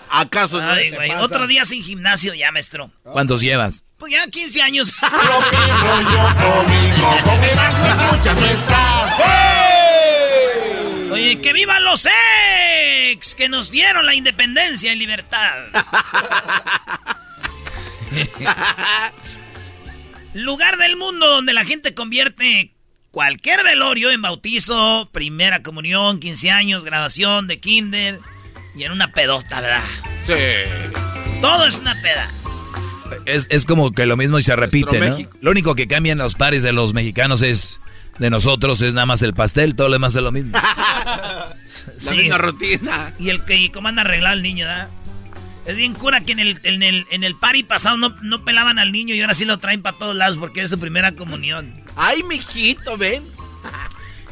¿Acaso 0.09 0.62
no 0.62 0.70
Ay, 0.70 0.90
güey, 0.90 1.11
otro 1.11 1.46
día 1.46 1.66
sin 1.66 1.84
gimnasio 1.84 2.32
ya, 2.32 2.50
maestro. 2.50 2.90
¿Cuántos 3.02 3.42
llevas? 3.42 3.84
Pues 3.98 4.11
ya 4.11 4.26
15 4.26 4.62
años. 4.62 4.90
Tropi 4.98 5.57
rollo 5.82 6.34
cómico, 6.38 7.18
con 7.24 7.44
Erasmo 7.44 7.86
escuchas 7.86 8.40
no 8.40 8.46
estás. 8.46 9.53
Que 11.25 11.53
vivan 11.55 11.83
los 11.85 12.07
ex 13.11 13.35
que 13.35 13.49
nos 13.49 13.70
dieron 13.70 14.05
la 14.05 14.14
independencia 14.14 14.93
y 14.93 14.97
libertad. 14.97 15.66
Lugar 20.35 20.77
del 20.77 20.97
mundo 20.97 21.27
donde 21.27 21.55
la 21.55 21.64
gente 21.64 21.95
convierte 21.95 22.75
cualquier 23.11 23.64
velorio 23.64 24.11
en 24.11 24.20
bautizo, 24.20 25.09
primera 25.12 25.62
comunión, 25.62 26.20
15 26.20 26.51
años, 26.51 26.85
graduación 26.85 27.47
de 27.47 27.59
kinder 27.59 28.20
y 28.77 28.85
en 28.85 28.93
una 28.93 29.12
pedota, 29.12 29.61
¿verdad? 29.61 29.85
Sí. 30.25 30.35
Todo 31.41 31.66
es 31.66 31.77
una 31.77 31.95
peda. 32.03 32.29
Es, 33.25 33.47
es 33.51 33.64
como 33.64 33.93
que 33.93 34.05
lo 34.07 34.16
mismo 34.16 34.39
y 34.39 34.43
se 34.43 34.57
repite, 34.57 34.99
¿no? 34.99 35.11
México. 35.11 35.37
Lo 35.41 35.51
único 35.53 35.75
que 35.75 35.87
cambian 35.89 36.18
los 36.18 36.35
pares 36.35 36.62
de 36.62 36.72
los 36.72 36.93
mexicanos 36.93 37.41
es... 37.43 37.81
De 38.19 38.31
nosotros 38.31 38.81
es 38.83 38.95
nada 38.95 39.07
más 39.07 39.23
el 39.23 39.35
pastel, 39.35 39.75
todo 39.75 39.89
lo 39.89 39.95
demás 39.95 40.15
es 40.15 40.23
lo 40.23 40.33
mismo. 40.33 40.57
La 40.59 41.53
Sí. 41.99 42.11
misma 42.11 42.39
rutina. 42.39 43.12
Y 43.19 43.29
el 43.31 43.45
que 43.45 43.57
y 43.57 43.69
cómo 43.71 43.89
anda 43.89 44.03
arreglado 44.03 44.35
el 44.37 44.43
niño, 44.43 44.67
¿verdad? 44.67 44.89
Es 45.67 45.77
bien 45.77 45.95
cura 45.95 46.21
que 46.21 46.33
en 46.33 46.41
el, 46.41 46.61
en 46.62 46.83
el, 46.83 47.07
en 47.11 47.25
el 47.25 47.37
party 47.37 47.62
pasado 47.62 47.97
no, 47.97 48.15
no 48.23 48.45
pelaban 48.45 48.79
al 48.79 48.93
niño 48.93 49.15
y 49.15 49.21
ahora 49.21 49.35
sí 49.35 49.45
lo 49.45 49.59
traen 49.59 49.83
para 49.83 49.97
todos 49.99 50.15
lados 50.15 50.37
porque 50.37 50.62
es 50.62 50.71
su 50.71 50.79
primera 50.79 51.12
comunión. 51.12 51.83
¡Ay, 51.97 52.23
mijito, 52.23 52.97
ven! 52.99 53.23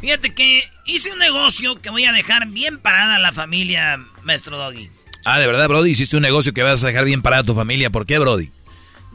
Fíjate 0.00 0.34
que 0.34 0.64
hice 0.84 1.12
un 1.12 1.18
negocio 1.18 1.80
que 1.80 1.90
voy 1.90 2.04
a 2.04 2.12
dejar 2.12 2.48
bien 2.48 2.78
parada 2.78 3.16
a 3.16 3.18
la 3.20 3.32
familia, 3.32 4.00
maestro 4.22 4.58
Doggy. 4.58 4.90
Ah, 5.24 5.38
de 5.38 5.46
verdad, 5.46 5.68
Brody, 5.68 5.90
hiciste 5.90 6.16
un 6.16 6.22
negocio 6.22 6.52
que 6.52 6.62
vas 6.62 6.82
a 6.82 6.86
dejar 6.88 7.04
bien 7.04 7.22
parada 7.22 7.42
a 7.42 7.46
tu 7.46 7.54
familia. 7.54 7.90
¿Por 7.90 8.04
qué, 8.06 8.18
Brody? 8.18 8.50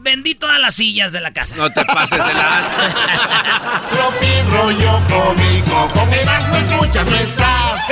Vendí 0.08 0.34
todas 0.34 0.58
las 0.58 0.74
sillas 0.76 1.12
de 1.12 1.20
la 1.20 1.34
casa. 1.34 1.54
No 1.54 1.70
te 1.70 1.84
pases 1.84 2.16
de 2.16 2.32
la... 2.32 3.86
Tropi 3.90 4.40
rollo 4.50 5.02
cómico, 5.06 5.86
con 5.92 6.10
Erasmo 6.10 6.56
escuchas 6.56 7.10
no 7.10 7.16
estás. 7.18 7.82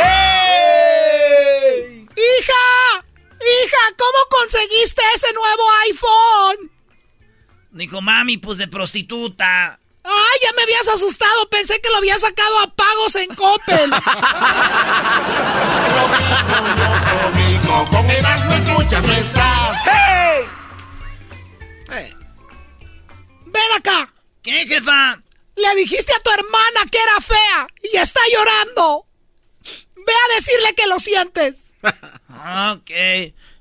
¡Hija! 2.16 3.04
¡Hija! 3.32 3.82
¿Cómo 3.98 4.18
conseguiste 4.30 5.02
ese 5.14 5.30
nuevo 5.34 5.62
iPhone? 5.90 6.70
Dijo, 7.72 8.00
mami, 8.00 8.38
pues 8.38 8.56
de 8.56 8.68
prostituta. 8.68 9.78
¡Ay, 10.02 10.38
ya 10.42 10.54
me 10.56 10.62
habías 10.62 10.88
asustado! 10.88 11.50
Pensé 11.50 11.82
que 11.82 11.90
lo 11.90 11.98
había 11.98 12.18
sacado 12.18 12.60
a 12.60 12.74
pagos 12.74 13.14
en 13.16 13.34
Coppel. 13.34 13.90
Cómico, 17.22 17.84
con 17.90 18.10
Erasmo 18.10 18.54
escuchas 18.54 19.06
no 19.06 19.12
estás. 21.88 22.16
¡Ven 23.46 23.72
acá! 23.76 24.12
¿Qué, 24.42 24.66
jefa? 24.66 25.20
Le 25.56 25.74
dijiste 25.76 26.12
a 26.14 26.20
tu 26.20 26.30
hermana 26.30 26.90
que 26.90 26.98
era 26.98 27.20
fea 27.20 27.66
y 27.92 27.96
está 27.96 28.20
llorando. 28.32 29.06
Ve 29.96 30.12
a 30.12 30.34
decirle 30.34 30.74
que 30.76 30.86
lo 30.86 30.98
sientes. 30.98 31.56
ok. 31.82 32.90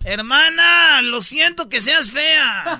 Hermana, 0.03 1.01
lo 1.01 1.21
siento 1.21 1.69
que 1.69 1.81
seas 1.81 2.11
fea. 2.11 2.79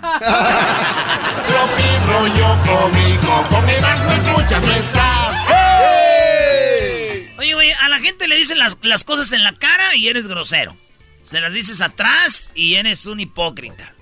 Tropi 1.48 2.12
rollo 2.12 2.62
cómico, 2.64 3.44
con 3.50 3.68
Erasmo 3.70 4.12
escuchas 4.12 4.68
no 4.68 4.74
estás. 4.74 5.48
Oye, 7.40 7.54
güey, 7.56 7.72
a 7.72 7.90
la 7.90 8.00
gente 8.00 8.28
le 8.28 8.36
dicen 8.36 8.60
las, 8.60 8.78
las 8.82 9.04
cosas 9.04 9.32
en 9.32 9.44
la 9.44 9.54
cara 9.54 9.96
y 9.96 10.08
eres 10.08 10.28
grosero. 10.28 10.78
Se 11.24 11.40
las 11.40 11.54
dices 11.54 11.82
atrás 11.82 12.52
y 12.54 12.76
eres 12.76 13.08
un 13.08 13.20
hipócrita. 13.20 13.95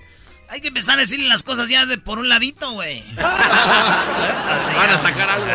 Hay 0.54 0.60
que 0.60 0.68
empezar 0.68 0.98
a 0.98 1.00
decirle 1.00 1.26
las 1.26 1.42
cosas 1.42 1.68
ya 1.68 1.84
de 1.84 1.98
por 1.98 2.20
un 2.20 2.28
ladito, 2.28 2.70
güey. 2.70 3.02
Van 3.16 4.88
a 4.88 4.98
sacar 4.98 5.28
algo. 5.28 5.48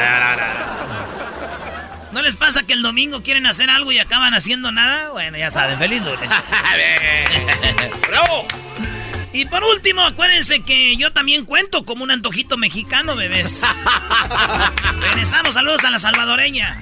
¿No 2.12 2.22
les 2.22 2.36
pasa 2.36 2.68
que 2.68 2.74
el 2.74 2.82
domingo 2.82 3.24
quieren 3.24 3.45
hacer 3.45 3.70
algo 3.70 3.93
y 3.93 4.00
acaban 4.00 4.34
haciendo 4.34 4.74
nada? 4.74 5.12
Bueno, 5.12 5.38
ya 5.38 5.52
saben, 5.52 5.80
feliz 5.80 6.02
lunes. 6.02 6.30
¡Bravo! 8.10 8.45
Y 9.32 9.45
por 9.45 9.64
último, 9.64 10.02
acuérdense 10.02 10.64
que 10.64 10.97
yo 10.97 11.14
también 11.14 11.45
cuento 11.45 11.86
como 11.86 12.04
un 12.04 12.10
antojito 12.10 12.58
mexicano, 12.58 13.16
bebés. 13.16 13.62
Regresamos, 15.00 15.54
saludos 15.54 15.84
a 15.84 15.91
la 15.91 16.00
salvadoreña. 16.00 16.82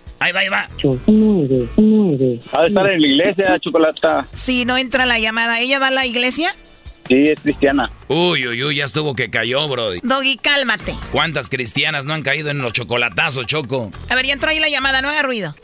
Ahí 0.21 0.31
va, 0.33 0.41
ahí 0.41 0.49
va. 0.49 0.67
Ha 2.53 2.61
de 2.61 2.67
estar 2.67 2.91
en 2.91 3.01
la 3.01 3.07
iglesia, 3.07 3.59
Chocolata. 3.59 4.27
Sí, 4.31 4.65
no 4.65 4.77
entra 4.77 5.07
la 5.07 5.17
llamada. 5.17 5.59
¿Ella 5.59 5.79
va 5.79 5.87
a 5.87 5.91
la 5.91 6.05
iglesia? 6.05 6.53
Sí, 7.07 7.27
es 7.27 7.39
cristiana. 7.39 7.91
Uy, 8.07 8.47
uy, 8.47 8.63
uy, 8.63 8.75
ya 8.75 8.85
estuvo 8.85 9.15
que 9.15 9.31
cayó, 9.31 9.67
Brody. 9.67 9.99
Doggy, 10.03 10.37
cálmate. 10.37 10.95
¿Cuántas 11.11 11.49
cristianas 11.49 12.05
no 12.05 12.13
han 12.13 12.21
caído 12.21 12.51
en 12.51 12.59
los 12.59 12.71
chocolatazos, 12.71 13.47
Choco? 13.47 13.89
A 14.09 14.15
ver, 14.15 14.27
ya 14.27 14.33
entró 14.33 14.51
ahí 14.51 14.59
la 14.59 14.69
llamada, 14.69 15.01
no 15.01 15.09
haga 15.09 15.23
ruido. 15.23 15.55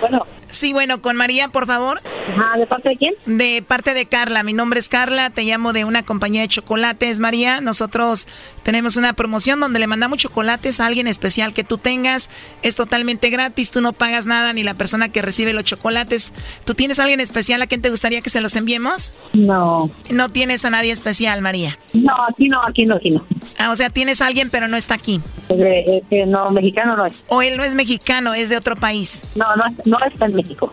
Bueno. 0.00 0.24
Sí, 0.52 0.74
bueno, 0.74 1.00
con 1.00 1.16
María, 1.16 1.48
por 1.48 1.66
favor. 1.66 2.02
Ajá, 2.04 2.58
¿de 2.58 2.66
parte 2.66 2.90
de 2.90 2.96
quién? 2.98 3.14
De 3.24 3.64
parte 3.66 3.94
de 3.94 4.04
Carla. 4.04 4.42
Mi 4.42 4.52
nombre 4.52 4.78
es 4.80 4.90
Carla, 4.90 5.30
te 5.30 5.44
llamo 5.44 5.72
de 5.72 5.86
una 5.86 6.04
compañía 6.04 6.42
de 6.42 6.48
chocolates, 6.48 7.20
María. 7.20 7.62
Nosotros 7.62 8.26
tenemos 8.62 8.96
una 8.96 9.12
promoción 9.12 9.60
donde 9.60 9.78
le 9.78 9.86
mandamos 9.86 10.18
chocolates 10.18 10.80
a 10.80 10.86
alguien 10.86 11.06
especial 11.06 11.52
que 11.54 11.64
tú 11.64 11.78
tengas. 11.78 12.30
Es 12.62 12.76
totalmente 12.76 13.30
gratis, 13.30 13.70
tú 13.70 13.80
no 13.80 13.92
pagas 13.92 14.26
nada 14.26 14.52
ni 14.52 14.62
la 14.62 14.74
persona 14.74 15.08
que 15.08 15.22
recibe 15.22 15.52
los 15.52 15.64
chocolates. 15.64 16.32
¿Tú 16.64 16.74
tienes 16.74 16.98
a 16.98 17.02
alguien 17.02 17.20
especial 17.20 17.60
a 17.62 17.66
quien 17.66 17.82
te 17.82 17.90
gustaría 17.90 18.20
que 18.20 18.30
se 18.30 18.40
los 18.40 18.56
enviemos? 18.56 19.12
No. 19.32 19.90
No 20.10 20.28
tienes 20.28 20.64
a 20.64 20.70
nadie 20.70 20.92
especial, 20.92 21.42
María. 21.42 21.78
No, 21.92 22.14
aquí 22.28 22.48
no, 22.48 22.62
aquí 22.66 22.86
no, 22.86 22.96
aquí 22.96 23.10
no. 23.10 23.24
Ah, 23.58 23.70
o 23.70 23.76
sea, 23.76 23.90
tienes 23.90 24.20
a 24.20 24.26
alguien 24.26 24.50
pero 24.50 24.68
no 24.68 24.76
está 24.76 24.94
aquí. 24.94 25.20
Eh, 25.48 26.02
eh, 26.10 26.26
no, 26.26 26.48
mexicano 26.50 26.96
no 26.96 27.06
es. 27.06 27.24
O 27.28 27.42
él 27.42 27.56
no 27.56 27.64
es 27.64 27.74
mexicano, 27.74 28.34
es 28.34 28.48
de 28.48 28.56
otro 28.56 28.76
país. 28.76 29.20
No, 29.34 29.56
no, 29.56 29.64
no 29.84 29.98
está 30.06 30.26
en 30.26 30.34
México. 30.34 30.72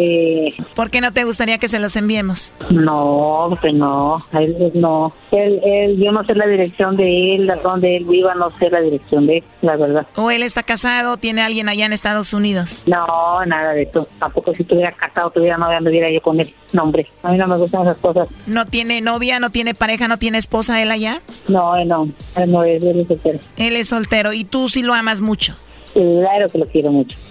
¿Por 0.75 0.89
qué 0.89 1.01
no 1.01 1.11
te 1.11 1.23
gustaría 1.23 1.57
que 1.57 1.67
se 1.67 1.79
los 1.79 1.95
enviemos? 1.95 2.53
No, 2.69 3.57
que 3.61 3.71
no, 3.73 4.21
él 4.33 4.71
no. 4.75 5.13
Él, 5.31 5.61
él, 5.63 5.97
yo 5.97 6.11
no 6.11 6.25
sé 6.25 6.35
la 6.35 6.47
dirección 6.47 6.97
de 6.97 7.35
él, 7.35 7.51
donde 7.63 7.97
él 7.97 8.05
viva, 8.05 8.35
no 8.35 8.49
sé 8.51 8.69
la 8.69 8.81
dirección 8.81 9.27
de 9.27 9.37
él, 9.37 9.43
la 9.61 9.77
verdad. 9.77 10.07
¿O 10.15 10.29
él 10.29 10.43
está 10.43 10.63
casado, 10.63 11.17
tiene 11.17 11.41
alguien 11.41 11.69
allá 11.69 11.85
en 11.85 11.93
Estados 11.93 12.33
Unidos? 12.33 12.79
No, 12.85 13.45
nada 13.45 13.73
de 13.73 13.83
eso. 13.83 14.07
Tampoco 14.19 14.53
si 14.53 14.63
estuviera 14.63 14.91
casado, 14.91 15.29
tuviera 15.31 15.57
novia, 15.57 15.77
anduviera 15.77 16.11
yo 16.11 16.21
con 16.21 16.39
él. 16.39 16.53
No, 16.73 16.83
hombre, 16.83 17.07
a 17.23 17.31
mí 17.31 17.37
no 17.37 17.47
me 17.47 17.57
gustan 17.57 17.83
esas 17.83 17.97
cosas. 17.97 18.27
¿No 18.47 18.65
tiene 18.65 19.01
novia, 19.01 19.39
no 19.39 19.49
tiene 19.49 19.73
pareja, 19.73 20.07
no 20.07 20.17
tiene 20.17 20.37
esposa 20.37 20.81
él 20.81 20.91
allá? 20.91 21.21
No, 21.47 21.75
él 21.75 21.87
no, 21.87 22.09
él 22.35 22.51
no 22.51 22.63
es, 22.63 22.83
él 22.83 23.01
es 23.01 23.07
soltero. 23.07 23.39
Él 23.57 23.75
es 23.75 23.87
soltero 23.87 24.33
y 24.33 24.43
tú 24.43 24.69
sí 24.69 24.81
lo 24.81 24.93
amas 24.93 25.21
mucho. 25.21 25.55
Claro 25.93 26.47
que 26.47 26.57
lo 26.57 26.65
quiero 26.67 26.91
mucho. 26.91 27.17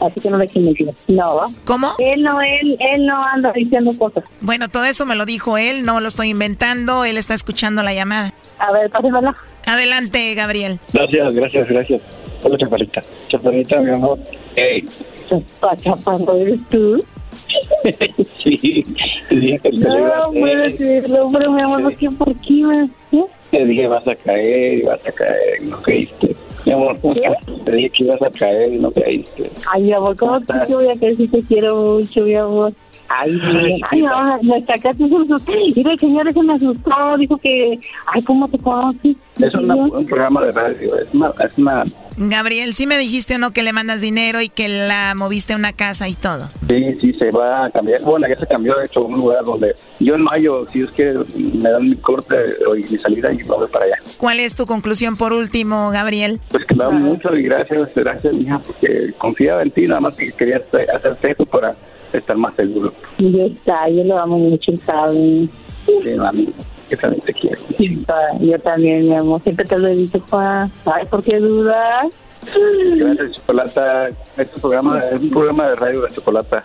Así 0.00 0.20
que 0.20 0.30
no 0.30 0.38
le 0.38 0.48
mentir. 0.54 0.90
No. 1.08 1.40
¿Cómo? 1.64 1.94
Él 1.98 2.22
no, 2.22 2.40
él, 2.40 2.76
él 2.78 3.06
no 3.06 3.24
anda 3.24 3.52
diciendo 3.52 3.92
cosas. 3.98 4.24
Bueno, 4.40 4.68
todo 4.68 4.84
eso 4.84 5.06
me 5.06 5.14
lo 5.14 5.24
dijo 5.24 5.56
él, 5.56 5.84
no 5.84 6.00
lo 6.00 6.08
estoy 6.08 6.30
inventando, 6.30 7.04
él 7.04 7.16
está 7.16 7.34
escuchando 7.34 7.82
la 7.82 7.94
llamada. 7.94 8.32
A 8.58 8.72
ver, 8.72 8.90
pásemela. 8.90 9.34
Adelante, 9.66 10.34
Gabriel. 10.34 10.78
Gracias, 10.92 11.32
gracias, 11.34 11.68
gracias. 11.68 12.02
Hola, 12.42 12.58
chaparrita. 12.58 13.00
Chaparrita, 13.28 13.80
mi 13.80 13.90
amor. 13.90 14.18
Hey. 14.56 14.84
Chaparro, 15.82 16.36
¿eres 16.36 16.60
tú? 16.70 17.02
sí, 18.44 18.82
te 19.28 19.34
dije 19.34 19.58
que 19.60 19.70
te 19.70 19.76
No, 19.78 20.30
puedo 20.32 20.62
decirlo, 20.62 21.28
pero 21.32 21.52
mi 21.52 21.62
amor, 21.62 21.82
¿por 21.82 21.96
qué? 21.96 22.10
¿Por 22.10 22.34
qué? 22.40 22.52
me- 22.52 22.84
¿Eh? 23.12 23.24
Te 23.50 23.64
dije 23.64 23.86
vas 23.86 24.06
a 24.06 24.14
caer 24.16 24.78
y 24.78 24.82
vas 24.82 25.00
a 25.06 25.12
caer 25.12 25.62
no 25.62 25.80
caíste. 25.80 26.34
Mi 26.64 26.72
amor, 26.72 26.98
¿cómo 27.00 27.14
estás? 27.14 27.46
Te 27.64 27.70
dije 27.72 27.90
que 27.90 28.04
ibas 28.04 28.22
a 28.22 28.30
caer 28.30 28.72
y 28.72 28.78
no 28.78 28.90
caíste. 28.90 29.50
Ay, 29.72 29.82
mi 29.82 29.92
amor, 29.92 30.16
¿cómo 30.16 30.40
te 30.40 30.74
voy 30.74 30.86
a 30.86 30.94
decir 30.94 31.16
si 31.16 31.28
te 31.28 31.42
quiero 31.42 31.76
mucho, 31.76 32.22
mi 32.22 32.34
amor? 32.34 32.72
Ay, 33.22 33.32
bien. 33.32 33.80
ay, 33.90 34.02
no, 34.02 34.38
me 34.42 34.60
sacaste 34.66 35.02
un 35.04 35.08
susto. 35.28 35.52
Mira, 35.76 35.92
el 35.92 36.00
señor 36.00 36.28
ese 36.28 36.42
me 36.42 36.54
asustó, 36.54 37.16
dijo 37.18 37.36
que, 37.38 37.78
ay, 38.06 38.22
¿cómo 38.22 38.48
te 38.48 38.58
conoces? 38.58 39.16
Es 39.40 39.54
una- 39.54 39.74
un 39.74 40.06
programa 40.06 40.42
de 40.42 40.52
radio, 40.52 40.96
es 40.98 41.12
una, 41.12 41.30
es 41.44 41.58
una 41.58 41.82
Gabriel, 42.16 42.74
¿sí 42.74 42.86
me 42.86 42.96
dijiste 42.96 43.34
o 43.34 43.38
no 43.38 43.50
que 43.50 43.64
le 43.64 43.72
mandas 43.72 44.00
dinero 44.00 44.40
y 44.40 44.48
que 44.48 44.68
la 44.68 45.14
moviste 45.16 45.52
a 45.52 45.56
una 45.56 45.72
casa 45.72 46.08
y 46.08 46.14
todo? 46.14 46.48
Sí, 46.68 46.96
sí, 47.00 47.12
se 47.14 47.30
va 47.32 47.66
a 47.66 47.70
cambiar. 47.70 48.00
Bueno, 48.02 48.28
ya 48.28 48.38
se 48.38 48.46
cambió, 48.46 48.76
de 48.76 48.84
hecho, 48.84 49.00
a 49.00 49.04
un 49.06 49.14
lugar 49.14 49.44
donde 49.44 49.74
yo 49.98 50.14
en 50.14 50.22
mayo, 50.22 50.64
si 50.68 50.78
Dios 50.78 50.92
quiere, 50.92 51.14
me 51.36 51.70
dan 51.70 51.88
mi 51.88 51.96
corte 51.96 52.36
y 52.78 52.92
mi 52.92 52.98
salida 52.98 53.32
y 53.32 53.38
me 53.38 53.42
voy 53.44 53.66
para 53.68 53.86
allá. 53.86 53.96
¿Cuál 54.16 54.38
es 54.38 54.54
tu 54.54 54.64
conclusión 54.64 55.16
por 55.16 55.32
último, 55.32 55.90
Gabriel? 55.90 56.40
Pues 56.50 56.64
que 56.64 56.74
me 56.76 56.84
da 56.84 56.90
mucho 56.90 57.34
y 57.36 57.42
gracias, 57.42 57.90
gracias, 57.96 58.32
mija, 58.32 58.60
porque 58.60 59.12
confiaba 59.18 59.62
en 59.62 59.72
ti, 59.72 59.82
nada 59.86 60.00
más 60.00 60.14
que 60.14 60.30
quería 60.30 60.58
hacer- 60.58 60.88
hacerte 60.94 61.32
esto 61.32 61.44
para 61.46 61.74
estar 62.18 62.36
más 62.36 62.54
seguro. 62.56 62.92
Y 63.18 63.30
ya 63.32 63.44
está, 63.44 63.88
yo 63.88 64.04
lo 64.04 64.18
amo 64.18 64.38
mucho, 64.38 64.72
¿sabes? 64.84 65.48
Sí, 65.86 66.14
mami, 66.16 66.48
que 66.88 66.96
también 66.96 67.22
te 67.22 67.32
quiero. 67.34 67.58
Yo 68.40 68.58
también, 68.60 69.02
mi 69.02 69.14
amor, 69.14 69.40
siempre 69.40 69.64
te 69.64 69.78
lo 69.78 69.88
he 69.88 69.94
dicho, 69.96 70.20
Juan. 70.30 70.70
Ay, 70.86 71.06
¿por 71.06 71.22
qué 71.22 71.38
dudas? 71.38 72.06
Gracias, 72.96 73.32
Chocolata. 73.32 74.08
Este 74.36 74.60
programa 74.60 75.00
es 75.12 75.22
un 75.22 75.30
programa 75.30 75.68
de 75.68 75.76
radio 75.76 76.02
de 76.02 76.10
Chocolata. 76.10 76.64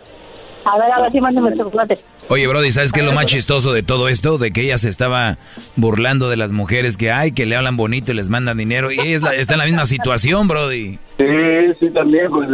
A 0.66 0.78
ver, 0.78 0.91
a 0.91 1.02
ver 1.02 1.12
si 1.14 1.22
mándame 1.22 1.50
el 1.52 1.58
chocolate. 1.58 1.97
Oye, 2.30 2.45
Brody, 2.45 2.72
¿sabes 2.72 2.91
qué 2.91 3.00
es 3.00 3.06
lo 3.06 3.14
más 3.14 3.26
chistoso 3.28 3.72
de 3.74 3.82
todo 3.82 4.10
esto? 4.10 4.38
De 4.38 4.52
que 4.52 4.62
ella 4.62 4.78
se 4.78 4.89
estaba 4.89 5.38
burlando 5.78 6.30
de 6.30 6.36
las 6.36 6.52
mujeres 6.52 6.97
que 6.97 7.12
hay, 7.12 7.32
que 7.32 7.45
le 7.45 7.56
hablan 7.56 7.78
bonito 7.78 8.12
y 8.12 8.16
les 8.16 8.30
mandan 8.30 8.58
dinero. 8.58 8.91
Y 8.91 9.00
ella 9.00 9.16
es 9.16 9.22
la- 9.22 9.34
está 9.36 9.54
en 9.54 9.60
la 9.60 9.66
misma 9.66 9.86
situación, 9.86 10.47
Brody. 10.50 11.00
Sí, 11.18 11.26
sí, 11.80 11.89
también, 11.91 12.30
pues 12.30 12.50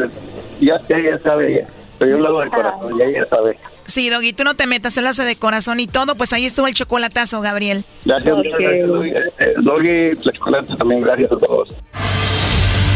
ya, 0.61 0.79
ya, 0.87 0.97
ya 0.99 1.19
sabe, 1.23 1.55
ya. 1.61 1.67
Pero 1.97 2.11
yo 2.11 2.17
lo 2.19 2.27
hago 2.27 2.41
de 2.41 2.49
corazón, 2.49 2.97
ya 2.97 3.05
ella 3.05 3.27
sabe. 3.29 3.57
Sí, 3.85 4.09
Doggy, 4.09 4.33
tú 4.33 4.43
no 4.43 4.55
te 4.55 4.67
metas, 4.67 4.97
él 4.97 5.07
hace 5.07 5.23
de 5.23 5.35
corazón 5.35 5.79
y 5.79 5.87
todo, 5.87 6.15
pues 6.15 6.33
ahí 6.33 6.45
estuvo 6.45 6.67
el 6.67 6.73
chocolatazo, 6.73 7.41
Gabriel. 7.41 7.83
Gracias, 8.03 8.35
muchas 8.35 8.59
gracias, 8.59 8.87
Doggy. 8.87 9.09
Eh, 9.09 9.53
Doggy, 9.57 10.25
la 10.25 10.31
Chocolata 10.31 10.75
también, 10.75 11.01
gracias 11.01 11.31
a 11.31 11.37
todos. 11.37 11.69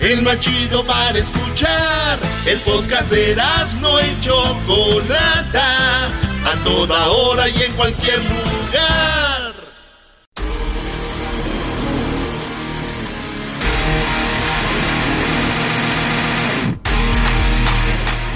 El 0.00 0.22
más 0.22 0.40
chido 0.40 0.84
para 0.84 1.18
escuchar. 1.18 2.18
El 2.46 2.58
podcast 2.60 3.10
de 3.10 3.36
no 3.80 4.00
y 4.00 4.20
Chocolata. 4.20 6.06
A 6.06 6.64
toda 6.64 7.08
hora 7.08 7.48
y 7.48 7.62
en 7.62 7.72
cualquier 7.74 8.18
lugar. 8.18 9.54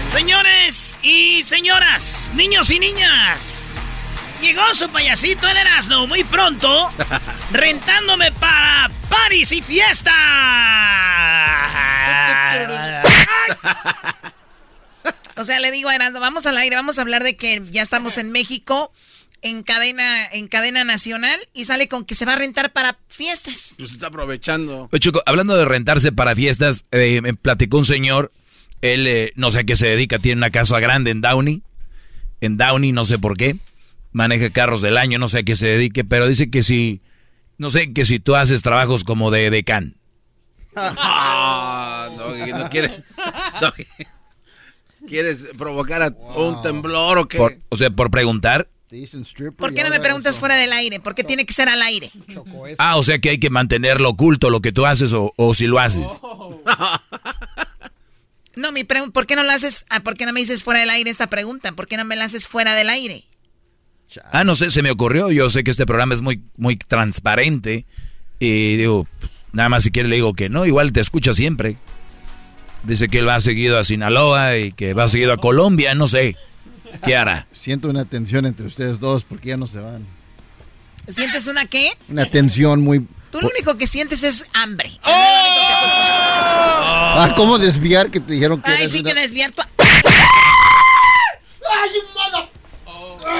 Señores 0.06 0.98
y 1.02 1.42
señoras, 1.42 2.30
niños 2.34 2.70
y 2.70 2.78
niñas, 2.78 3.63
llegó 4.44 4.62
su 4.74 4.88
payasito 4.90 5.48
el 5.48 5.56
Erasmo 5.56 6.06
muy 6.06 6.22
pronto, 6.22 6.90
rentándome 7.50 8.30
para 8.32 8.90
París 9.08 9.50
y 9.52 9.62
fiesta. 9.62 10.12
O 15.36 15.42
sea, 15.42 15.58
le 15.58 15.72
digo 15.72 15.88
a 15.88 15.96
Erasmo, 15.96 16.20
vamos 16.20 16.46
al 16.46 16.56
aire, 16.56 16.76
vamos 16.76 16.96
a 16.96 17.02
hablar 17.02 17.24
de 17.24 17.36
que 17.36 17.60
ya 17.72 17.82
estamos 17.82 18.18
en 18.18 18.30
México, 18.30 18.92
en 19.42 19.64
cadena, 19.64 20.26
en 20.26 20.46
cadena 20.46 20.84
nacional, 20.84 21.36
y 21.52 21.64
sale 21.64 21.88
con 21.88 22.04
que 22.04 22.14
se 22.14 22.24
va 22.24 22.34
a 22.34 22.36
rentar 22.36 22.72
para 22.72 22.98
fiestas. 23.08 23.74
Pues 23.76 23.90
está 23.90 24.06
aprovechando. 24.06 24.88
Oye, 24.92 25.00
Choco, 25.00 25.24
hablando 25.26 25.56
de 25.56 25.64
rentarse 25.64 26.12
para 26.12 26.36
fiestas, 26.36 26.84
eh, 26.92 27.20
me 27.20 27.34
platicó 27.34 27.78
un 27.78 27.84
señor, 27.84 28.30
él 28.80 29.08
eh, 29.08 29.32
no 29.34 29.50
sé 29.50 29.58
a 29.58 29.64
qué 29.64 29.74
se 29.74 29.88
dedica, 29.88 30.20
tiene 30.20 30.38
una 30.38 30.50
casa 30.50 30.78
grande 30.78 31.10
en 31.10 31.20
Downey, 31.20 31.62
en 32.40 32.56
Downey, 32.56 32.92
no 32.92 33.04
sé 33.04 33.18
por 33.18 33.36
qué, 33.36 33.56
maneja 34.14 34.48
carros 34.48 34.80
del 34.80 34.96
año, 34.96 35.18
no 35.18 35.28
sé 35.28 35.40
a 35.40 35.42
qué 35.42 35.54
se 35.56 35.66
dedique, 35.66 36.04
pero 36.04 36.26
dice 36.26 36.48
que 36.50 36.62
si, 36.62 37.02
no 37.58 37.68
sé, 37.68 37.92
que 37.92 38.06
si 38.06 38.18
tú 38.20 38.34
haces 38.36 38.62
trabajos 38.62 39.04
como 39.04 39.30
de 39.30 39.50
decán. 39.50 39.96
Ah, 40.76 42.08
no, 42.16 42.32
que 42.44 42.52
no 42.52 42.68
quiere. 42.70 42.96
no, 43.60 43.72
que- 43.74 43.86
¿Quieres 45.06 45.44
provocar 45.58 46.02
a 46.02 46.08
un 46.36 46.62
temblor 46.62 47.18
o 47.18 47.28
qué? 47.28 47.36
Por- 47.38 47.58
o 47.68 47.76
sea, 47.76 47.90
por 47.90 48.10
preguntar. 48.10 48.68
¿Por 49.56 49.74
qué 49.74 49.82
no 49.82 49.90
me 49.90 49.98
preguntas 50.00 50.38
fuera 50.38 50.54
del 50.56 50.72
aire? 50.72 51.00
¿Por 51.00 51.14
qué 51.14 51.24
tiene 51.24 51.44
que 51.44 51.52
ser 51.52 51.68
al 51.68 51.82
aire? 51.82 52.10
Ah, 52.78 52.96
o 52.96 53.02
sea 53.02 53.18
que 53.18 53.28
hay 53.30 53.38
que 53.38 53.50
mantenerlo 53.50 54.08
oculto 54.10 54.50
lo 54.50 54.60
que 54.60 54.70
tú 54.72 54.86
haces 54.86 55.12
o, 55.12 55.32
o 55.36 55.52
si 55.54 55.66
lo 55.66 55.78
haces. 55.80 56.06
No, 58.56 58.70
mi 58.70 58.84
pregunta, 58.84 59.12
¿por 59.12 59.26
qué 59.26 59.34
no 59.36 59.42
lo 59.42 59.50
haces? 59.50 59.84
Ah, 59.90 60.00
¿Por 60.00 60.16
qué 60.16 60.26
no 60.26 60.32
me 60.32 60.40
dices 60.40 60.62
fuera 60.62 60.78
del 60.80 60.90
aire 60.90 61.10
esta 61.10 61.26
pregunta? 61.28 61.72
¿Por 61.72 61.88
qué 61.88 61.96
no 61.96 62.04
me 62.04 62.14
la 62.14 62.24
haces 62.26 62.46
fuera 62.46 62.74
del 62.74 62.88
aire? 62.88 63.24
Ah, 64.30 64.44
no 64.44 64.54
sé, 64.56 64.70
se 64.70 64.82
me 64.82 64.90
ocurrió. 64.90 65.30
Yo 65.30 65.50
sé 65.50 65.64
que 65.64 65.70
este 65.70 65.86
programa 65.86 66.14
es 66.14 66.22
muy, 66.22 66.42
muy 66.56 66.76
transparente. 66.76 67.84
Y 68.38 68.76
digo, 68.76 69.06
pues, 69.20 69.32
nada 69.52 69.68
más 69.68 69.82
si 69.84 69.90
quiere 69.90 70.08
le 70.08 70.16
digo 70.16 70.34
que 70.34 70.48
no, 70.48 70.66
igual 70.66 70.92
te 70.92 71.00
escucha 71.00 71.34
siempre. 71.34 71.76
Dice 72.84 73.08
que 73.08 73.18
él 73.20 73.28
va 73.28 73.40
seguido 73.40 73.78
a 73.78 73.84
Sinaloa 73.84 74.56
y 74.58 74.72
que 74.72 74.92
va 74.94 75.08
seguido 75.08 75.32
a 75.32 75.38
Colombia, 75.38 75.94
no 75.94 76.06
sé. 76.06 76.36
¿Qué 77.04 77.16
hará? 77.16 77.46
Siento 77.52 77.88
una 77.88 78.04
tensión 78.04 78.44
entre 78.46 78.66
ustedes 78.66 79.00
dos 79.00 79.24
porque 79.24 79.48
ya 79.48 79.56
no 79.56 79.66
se 79.66 79.78
van. 79.78 80.06
¿Sientes 81.08 81.46
una 81.48 81.66
qué? 81.66 81.90
Una 82.08 82.30
tensión 82.30 82.82
muy... 82.82 83.06
Tú 83.30 83.40
lo 83.40 83.48
único 83.48 83.76
que 83.76 83.86
sientes 83.86 84.22
es 84.22 84.44
hambre. 84.54 84.90
¡Oh! 85.02 85.10
Ah, 87.16 87.32
¿cómo 87.36 87.58
desviar 87.58 88.10
que 88.10 88.20
te 88.20 88.34
dijeron 88.34 88.60
que 88.62 88.70
Ay, 88.70 88.86
sí, 88.86 89.00
una- 89.00 89.12
que 89.12 89.20
desviar 89.20 89.50
tu... 89.52 89.62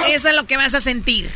Eso 0.07 0.29
es 0.29 0.35
lo 0.35 0.45
que 0.45 0.57
vas 0.57 0.73
a 0.73 0.81
sentir. 0.81 1.29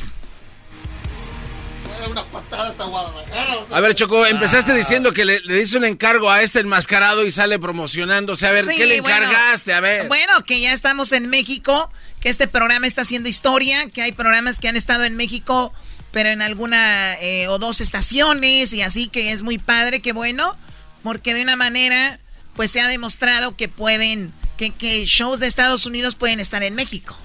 Una 2.09 2.23
patada 2.25 2.69
hasta 2.69 2.85
Guadalajara. 2.85 3.57
A 3.71 3.79
ver, 3.81 3.93
Choco, 3.93 4.25
empezaste 4.25 4.73
diciendo 4.73 5.11
que 5.11 5.25
le, 5.25 5.41
le 5.41 5.55
diste 5.59 5.77
un 5.77 5.83
encargo 5.85 6.31
a 6.31 6.41
este 6.41 6.59
enmascarado 6.61 7.25
y 7.25 7.29
sale 7.31 7.59
promocionándose. 7.59 8.47
A 8.47 8.51
ver, 8.51 8.65
Sí, 8.65 8.75
¿qué 8.77 8.85
le 8.85 9.01
bueno. 9.01 9.17
encargaste? 9.17 9.73
A 9.73 9.79
ver. 9.81 10.07
Bueno, 10.07 10.43
que 10.45 10.61
ya 10.61 10.71
estamos 10.71 11.11
en 11.11 11.29
México, 11.29 11.91
que 12.21 12.29
este 12.29 12.47
programa 12.47 12.87
está 12.87 13.01
haciendo 13.01 13.27
historia, 13.29 13.89
que 13.89 14.01
hay 14.01 14.13
programas 14.13 14.59
que 14.59 14.69
han 14.69 14.77
estado 14.77 15.03
en 15.03 15.17
México, 15.17 15.73
pero 16.11 16.29
en 16.29 16.41
alguna 16.41 17.15
eh, 17.15 17.47
o 17.49 17.59
dos 17.59 17.81
estaciones 17.81 18.73
y 18.73 18.81
así 18.81 19.07
que 19.07 19.31
es 19.31 19.43
muy 19.43 19.57
padre, 19.59 20.01
que 20.01 20.13
bueno, 20.13 20.57
porque 21.03 21.33
de 21.33 21.43
una 21.43 21.57
manera 21.57 22.19
pues 22.55 22.71
se 22.71 22.79
ha 22.81 22.87
demostrado 22.87 23.55
que 23.57 23.67
pueden, 23.67 24.33
que, 24.57 24.71
que 24.71 25.05
shows 25.05 25.39
de 25.39 25.47
Estados 25.47 25.85
Unidos 25.85 26.15
pueden 26.15 26.39
estar 26.39 26.63
en 26.63 26.75
México. 26.75 27.15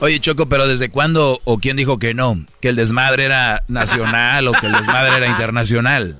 Oye, 0.00 0.20
Choco, 0.20 0.48
pero 0.48 0.66
¿desde 0.66 0.90
cuándo 0.90 1.40
o 1.44 1.58
quién 1.58 1.76
dijo 1.76 1.98
que 1.98 2.14
no? 2.14 2.44
¿Que 2.60 2.68
el 2.68 2.76
desmadre 2.76 3.24
era 3.24 3.62
nacional 3.68 4.48
o 4.48 4.52
que 4.52 4.66
el 4.66 4.72
desmadre 4.72 5.16
era 5.16 5.28
internacional? 5.28 6.18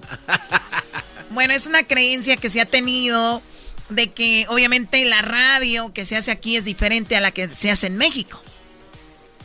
Bueno, 1.30 1.52
es 1.52 1.66
una 1.66 1.82
creencia 1.82 2.36
que 2.36 2.48
se 2.48 2.60
ha 2.60 2.66
tenido 2.66 3.42
de 3.88 4.12
que 4.12 4.46
obviamente 4.48 5.04
la 5.04 5.20
radio 5.20 5.92
que 5.92 6.04
se 6.06 6.16
hace 6.16 6.30
aquí 6.30 6.56
es 6.56 6.64
diferente 6.64 7.16
a 7.16 7.20
la 7.20 7.32
que 7.32 7.50
se 7.50 7.70
hace 7.70 7.88
en 7.88 7.96
México. 7.96 8.42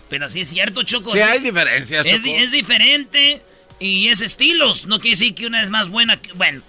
Pero 0.10 0.30
sí 0.30 0.42
es 0.42 0.50
cierto, 0.50 0.84
Choco. 0.84 1.12
Sí, 1.12 1.20
hay 1.20 1.40
diferencias, 1.40 2.06
Es, 2.06 2.24
Choco. 2.24 2.36
es 2.38 2.52
diferente 2.52 3.42
y 3.80 4.08
es 4.08 4.22
estilos. 4.22 4.86
No 4.86 5.00
quiere 5.00 5.18
decir 5.18 5.36
que 5.36 5.48
una 5.48 5.62
es 5.62 5.70
más 5.70 5.90
buena 5.90 6.22
que... 6.22 6.32
Bueno, 6.34 6.62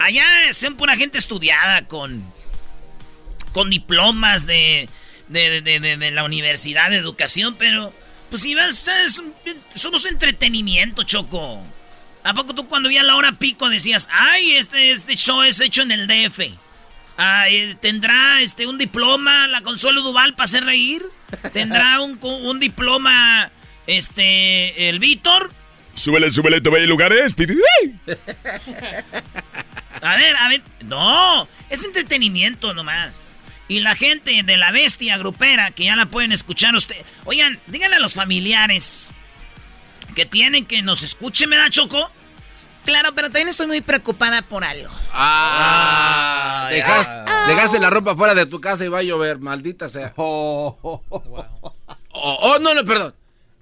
allá 0.00 0.24
son 0.52 0.76
pura 0.76 0.96
gente 0.96 1.18
estudiada 1.18 1.86
con... 1.86 2.24
Con 3.52 3.70
diplomas 3.70 4.46
de... 4.46 4.88
De, 5.28 5.60
de- 5.60 5.80
de- 5.80 5.96
de 5.96 6.10
la 6.10 6.24
universidad 6.24 6.90
de 6.90 6.96
educación, 6.96 7.56
pero... 7.58 7.92
Pues 8.30 8.42
si 8.42 8.54
vas... 8.54 8.90
somos 9.74 10.04
entretenimiento, 10.06 11.02
Choco. 11.04 11.62
¿A 12.24 12.34
poco 12.34 12.54
tú 12.54 12.66
cuando 12.68 12.88
vi 12.88 12.98
a 12.98 13.02
la 13.04 13.14
hora 13.16 13.32
pico 13.32 13.68
decías... 13.68 14.08
Ay, 14.10 14.52
este, 14.56 14.90
este 14.90 15.16
show 15.16 15.42
es 15.42 15.60
hecho 15.60 15.82
en 15.82 15.92
el 15.92 16.06
DF? 16.08 16.40
Ah, 17.18 17.48
eh, 17.48 17.76
¿Tendrá 17.80 18.40
este, 18.42 18.66
un 18.66 18.78
diploma 18.78 19.48
la 19.48 19.60
Consuelo 19.62 20.02
Duval 20.02 20.34
para 20.34 20.44
hacer 20.44 20.64
reír? 20.64 21.02
¿Tendrá 21.52 22.00
un, 22.00 22.18
un 22.22 22.60
diploma 22.60 23.50
este 23.86 24.88
el 24.88 24.98
Víctor? 24.98 25.50
Súbele, 25.94 26.30
súbele, 26.30 26.60
te 26.60 26.68
hay 26.76 26.86
lugares. 26.86 27.34
A 30.02 30.16
ver, 30.16 30.36
a 30.36 30.48
ver. 30.48 30.62
No, 30.84 31.48
es 31.70 31.84
entretenimiento 31.84 32.74
nomás. 32.74 33.35
Y 33.68 33.80
la 33.80 33.96
gente 33.96 34.42
de 34.42 34.56
la 34.56 34.70
bestia 34.70 35.18
grupera, 35.18 35.72
que 35.72 35.84
ya 35.84 35.96
la 35.96 36.06
pueden 36.06 36.32
escuchar 36.32 36.74
usted. 36.74 37.04
Oigan, 37.24 37.60
díganle 37.66 37.96
a 37.96 38.00
los 38.00 38.14
familiares 38.14 39.12
que 40.14 40.24
tienen 40.24 40.64
que 40.66 40.82
nos 40.82 41.02
escuchen, 41.02 41.48
¿me 41.50 41.56
da 41.56 41.68
Choco? 41.68 42.10
Claro, 42.84 43.10
pero 43.16 43.26
también 43.26 43.48
estoy 43.48 43.66
muy 43.66 43.80
preocupada 43.80 44.42
por 44.42 44.62
algo. 44.62 44.88
Ah, 45.12 46.68
dejaste, 46.70 47.12
dejaste 47.48 47.80
la 47.80 47.90
ropa 47.90 48.14
fuera 48.14 48.34
de 48.34 48.46
tu 48.46 48.60
casa 48.60 48.84
y 48.84 48.88
va 48.88 49.00
a 49.00 49.02
llover, 49.02 49.40
maldita 49.40 49.90
sea. 49.90 50.12
Oh, 50.16 51.02
oh, 52.12 52.58
no, 52.60 52.74
no, 52.74 52.84
perdón. 52.84 53.12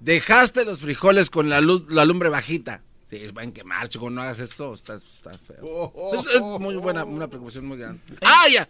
Dejaste 0.01 0.67
los 0.67 0.81
frijoles 0.81 1.31
con 1.31 1.49
la 1.49 1.63
luz, 1.63 1.85
la 1.89 2.05
lumbre 2.05 2.29
bajita. 2.29 2.83
Sí, 3.09 3.27
van 3.33 3.49
a 3.49 3.53
quemar, 3.53 3.89
chico, 3.89 4.11
no 4.11 4.21
hagas 4.21 4.41
eso, 4.41 4.75
está, 4.75 4.97
está 4.97 5.31
feo. 5.39 5.93
Es, 6.13 6.35
es 6.35 6.41
muy 6.41 6.77
buena, 6.77 7.05
una 7.05 7.27
preocupación 7.27 7.65
muy 7.65 7.79
grande. 7.79 8.03
¡Ah, 8.21 8.45
ya! 8.53 8.69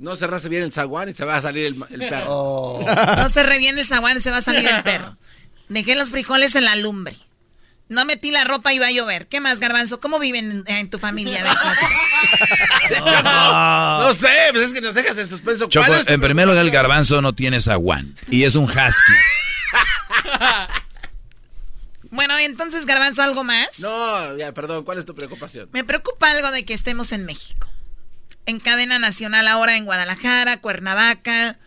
No 0.00 0.16
cerraste 0.16 0.48
bien 0.48 0.62
el 0.62 0.72
zaguán 0.72 1.10
y 1.10 1.14
se 1.14 1.26
va 1.26 1.36
a 1.36 1.42
salir 1.42 1.66
el, 1.66 1.76
perro. 2.08 2.80
No 3.18 3.28
se 3.28 3.42
reviene 3.42 3.82
el 3.82 3.86
zaguán 3.86 4.16
y 4.16 4.22
se 4.22 4.30
va 4.30 4.38
a 4.38 4.42
salir 4.42 4.66
el 4.66 4.82
perro. 4.84 5.18
Dejé 5.68 5.94
los 5.94 6.10
frijoles 6.10 6.54
en 6.56 6.64
la 6.64 6.74
lumbre. 6.74 7.18
No 7.90 8.06
metí 8.06 8.30
la 8.30 8.44
ropa 8.44 8.72
y 8.72 8.78
va 8.78 8.86
a 8.86 8.92
llover. 8.92 9.26
¿Qué 9.26 9.40
más, 9.40 9.60
Garbanzo? 9.60 10.00
¿Cómo 10.00 10.18
viven 10.18 10.64
en, 10.66 10.74
en 10.74 10.90
tu 10.90 10.98
familia? 10.98 11.44
No 12.90 14.12
sé, 14.12 14.28
pues 14.52 14.66
es 14.66 14.72
que 14.72 14.80
nos 14.80 14.94
dejas 14.94 15.16
en 15.18 15.28
suspenso. 15.30 15.68
Choco, 15.68 15.86
¿Cuál 15.86 16.00
es 16.00 16.08
en 16.08 16.20
primer 16.20 16.48
lugar, 16.48 16.64
el 16.64 16.70
garbanzo 16.70 17.20
no 17.22 17.34
tiene 17.34 17.60
zaguán. 17.60 18.16
Y 18.28 18.44
es 18.44 18.56
un 18.56 18.64
husky. 18.64 19.12
bueno, 22.10 22.36
entonces, 22.38 22.86
Garbanzo, 22.86 23.22
¿algo 23.22 23.44
más? 23.44 23.78
No, 23.78 24.36
ya, 24.36 24.52
perdón, 24.52 24.84
¿cuál 24.84 24.98
es 24.98 25.04
tu 25.04 25.14
preocupación? 25.14 25.68
Me 25.72 25.84
preocupa 25.84 26.30
algo 26.30 26.50
de 26.50 26.64
que 26.64 26.74
estemos 26.74 27.12
en 27.12 27.26
México. 27.26 27.68
En 28.46 28.58
cadena 28.60 28.98
nacional 28.98 29.46
ahora 29.48 29.76
en 29.76 29.84
Guadalajara, 29.84 30.60
Cuernavaca, 30.60 31.58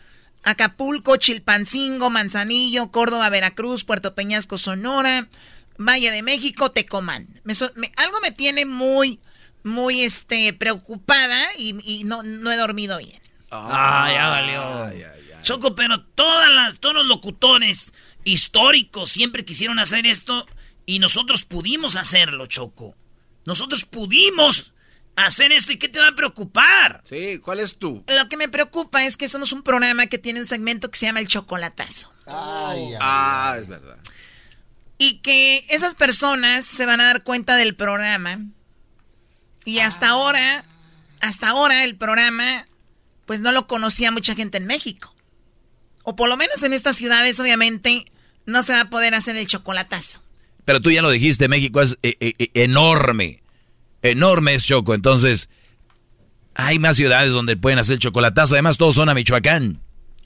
Acapulco, 0.44 1.16
Chilpancingo, 1.18 2.10
Manzanillo, 2.10 2.92
Córdoba, 2.92 3.30
Veracruz, 3.30 3.84
Puerto 3.86 4.16
Peñasco, 4.16 4.58
Sonora, 4.58 5.30
Valle 5.78 6.12
de 6.12 6.22
México, 6.24 6.72
Tecomán. 6.72 7.28
Me 7.44 7.56
so- 7.56 7.72
me- 7.76 7.92
algo 7.96 8.20
me 8.22 8.32
tiene 8.32 8.66
muy, 8.66 9.20
muy 9.64 10.02
este, 10.02 10.52
preocupada 10.54 11.40
y, 11.58 11.76
y 11.90 12.04
no, 12.04 12.24
no 12.24 12.52
he 12.52 12.58
dormido 12.58 12.98
bien. 12.98 13.22
Ah, 13.52 14.10
ya 14.14 14.28
valió. 14.30 15.08
Choco, 15.42 15.76
pero 15.76 16.02
todas 16.04 16.50
las, 16.50 16.80
todos 16.80 16.96
los 16.96 17.06
locutores 17.06 17.94
históricos 18.26 19.12
siempre 19.12 19.46
quisieron 19.46 19.80
hacer 19.80 20.06
esto 20.06 20.46
y 20.86 21.00
nosotros 21.00 21.44
pudimos 21.46 21.96
hacerlo, 21.96 22.46
Choco. 22.48 22.96
Nosotros 23.46 23.86
pudimos 23.86 24.73
hacer 25.16 25.52
esto 25.52 25.72
y 25.72 25.78
¿qué 25.78 25.90
te 25.90 26.00
va 26.00 26.10
a 26.10 26.16
preocupar? 26.16 27.02
Sí, 27.08 27.40
¿cuál 27.40 27.60
es 27.60 27.78
tú? 27.78 28.04
Lo 28.08 28.30
que 28.30 28.38
me 28.38 28.50
preocupa 28.50 29.06
es 29.06 29.18
que 29.18 29.28
somos 29.28 29.54
un 29.54 29.64
programa 29.64 30.08
que 30.08 30.18
tiene 30.18 30.40
un 30.40 30.46
segmento 30.46 30.90
que 30.90 30.98
se 30.98 31.06
llama 31.06 31.20
El 31.20 31.28
Chocolatazo. 31.28 32.12
Ah, 32.26 33.56
es 33.60 33.68
verdad. 33.68 33.98
Y 34.98 35.20
que 35.20 35.66
esas 35.70 35.96
personas 35.96 36.66
se 36.66 36.86
van 36.86 37.02
a 37.02 37.06
dar 37.06 37.24
cuenta 37.24 37.56
del 37.56 37.76
programa. 37.76 38.40
Y 39.66 39.80
hasta 39.80 40.10
ahora, 40.10 40.66
hasta 41.20 41.50
ahora 41.50 41.84
el 41.84 41.96
programa, 41.96 42.68
pues 43.26 43.40
no 43.40 43.52
lo 43.52 43.68
conocía 43.68 44.12
mucha 44.12 44.36
gente 44.36 44.58
en 44.58 44.66
México. 44.66 45.14
O 46.04 46.16
por 46.16 46.30
lo 46.30 46.38
menos 46.38 46.64
en 46.64 46.74
estas 46.74 46.98
ciudades, 46.98 47.40
obviamente, 47.40 48.06
no 48.46 48.64
se 48.64 48.74
va 48.74 48.82
a 48.82 48.90
poder 48.90 49.16
hacer 49.16 49.36
el 49.38 49.48
chocolatazo. 49.48 50.22
Pero 50.66 50.82
tú 50.82 50.92
ya 50.92 51.02
lo 51.02 51.10
dijiste, 51.10 51.48
México 51.48 51.82
es 51.82 51.98
eh, 52.04 52.16
eh, 52.20 52.36
eh, 52.40 52.50
enorme. 52.54 53.43
Enorme 54.04 54.54
es 54.54 54.64
Choco. 54.66 54.94
Entonces, 54.94 55.50
hay 56.56 56.78
más 56.78 56.96
ciudades 56.98 57.34
donde 57.34 57.58
pueden 57.58 57.80
hacer 57.80 57.98
chocolatazo. 58.00 58.54
Además, 58.54 58.78
todos 58.78 58.94
son 58.96 59.10
a 59.10 59.14
Michoacán. 59.16 59.80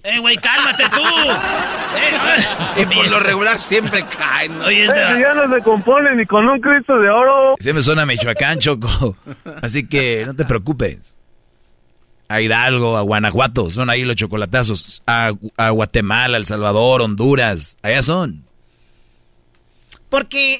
¡Eh, 0.03 0.19
güey, 0.19 0.35
cálmate 0.37 0.83
tú! 0.89 1.01
Y 2.81 2.85
por 2.85 3.09
lo 3.09 3.19
regular 3.19 3.59
siempre 3.59 4.05
caen. 4.05 4.59
¿no? 4.59 4.65
Oye, 4.65 4.83
este- 4.85 4.99
ya 5.19 5.33
no 5.33 5.51
se 5.55 5.63
compone 5.63 6.15
ni 6.15 6.25
con 6.27 6.47
un 6.47 6.59
Cristo 6.61 6.99
de 6.99 7.09
oro. 7.09 7.55
Siempre 7.59 7.81
son 7.83 7.97
a 7.97 8.05
Michoacán, 8.05 8.59
Choco. 8.59 9.17
Así 9.63 9.87
que 9.87 10.23
no 10.27 10.35
te 10.35 10.45
preocupes. 10.45 11.17
a 12.29 12.39
Hidalgo, 12.41 12.97
a 12.97 13.01
Guanajuato, 13.01 13.71
son 13.71 13.89
ahí 13.89 14.03
los 14.03 14.15
chocolatazos, 14.17 15.01
a, 15.07 15.31
a 15.57 15.69
Guatemala, 15.71 16.37
El 16.37 16.45
Salvador, 16.45 17.01
Honduras, 17.01 17.77
allá 17.81 18.03
son. 18.03 18.45
Porque 20.09 20.59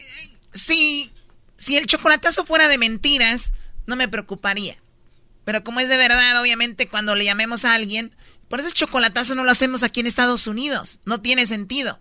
si, 0.54 1.12
si 1.58 1.78
el 1.78 1.86
chocolatazo 1.86 2.46
fuera 2.46 2.68
de 2.68 2.78
mentiras, 2.78 3.52
no 3.86 3.96
me 3.96 4.08
preocuparía. 4.08 4.76
Pero 5.46 5.64
como 5.64 5.80
es 5.80 5.90
de 5.90 5.98
verdad, 5.98 6.42
obviamente 6.42 6.88
cuando 6.88 7.16
le 7.16 7.26
llamemos 7.26 7.66
a 7.66 7.74
alguien, 7.74 8.16
por 8.50 8.60
eso 8.60 8.70
el 8.70 8.74
chocolatazo 8.74 9.36
no 9.36 9.44
lo 9.44 9.52
hacemos 9.52 9.84
aquí 9.84 10.00
en 10.00 10.08
Estados 10.08 10.48
Unidos. 10.48 11.00
No 11.06 11.22
tiene 11.22 11.46
sentido. 11.46 12.00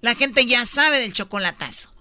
La 0.00 0.14
gente 0.14 0.46
ya 0.46 0.64
sabe 0.66 1.00
del 1.00 1.12
chocolatazo. 1.12 1.92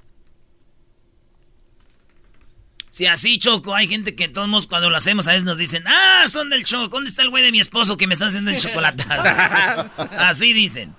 Si 2.89 3.05
así, 3.05 3.37
Choco, 3.37 3.75
hay 3.75 3.87
gente 3.87 4.15
que 4.15 4.27
todos 4.27 4.65
cuando 4.65 4.89
lo 4.89 4.97
hacemos 4.97 5.27
a 5.27 5.31
veces 5.31 5.43
nos 5.43 5.59
dicen, 5.59 5.83
ah, 5.85 6.25
son 6.27 6.49
del 6.49 6.65
Choco, 6.65 6.87
¿dónde 6.87 7.11
está 7.11 7.21
el 7.21 7.29
güey 7.29 7.43
de 7.43 7.51
mi 7.51 7.59
esposo 7.59 7.95
que 7.95 8.07
me 8.07 8.15
está 8.15 8.25
haciendo 8.25 8.49
el 8.49 8.57
chocolatazo? 8.57 9.91
así 10.17 10.51
dicen. 10.51 10.95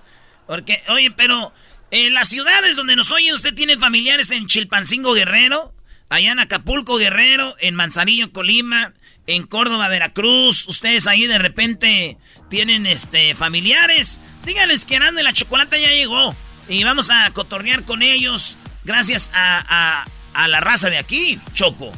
Porque, 0.46 0.80
oye, 0.88 1.10
pero 1.10 1.52
en 1.90 2.14
las 2.14 2.28
ciudades 2.28 2.76
donde 2.76 2.94
nos 2.94 3.10
oyen, 3.10 3.34
usted 3.34 3.52
tiene 3.52 3.76
familiares 3.78 4.30
en 4.30 4.46
Chilpancingo 4.46 5.12
Guerrero, 5.12 5.74
allá 6.08 6.32
en 6.32 6.38
Acapulco 6.38 6.96
Guerrero, 6.96 7.54
en 7.60 7.74
Manzanillo, 7.74 8.32
Colima, 8.32 8.94
en 9.26 9.46
Córdoba, 9.46 9.88
Veracruz, 9.88 10.66
ustedes 10.68 11.06
ahí 11.06 11.26
de 11.26 11.38
repente 11.38 12.16
tienen 12.48 12.86
este 12.86 13.34
familiares, 13.34 14.20
díganles 14.44 14.84
que 14.84 14.96
Arando 14.96 15.18
de 15.18 15.24
la 15.24 15.32
Chocolata 15.32 15.76
ya 15.76 15.90
llegó 15.90 16.34
y 16.68 16.82
vamos 16.84 17.10
a 17.10 17.30
cotorrear 17.32 17.84
con 17.84 18.02
ellos 18.02 18.56
gracias 18.84 19.30
a, 19.34 20.06
a, 20.34 20.48
la 20.48 20.60
raza 20.60 20.88
de 20.88 20.98
aquí, 20.98 21.38
Choco. 21.52 21.92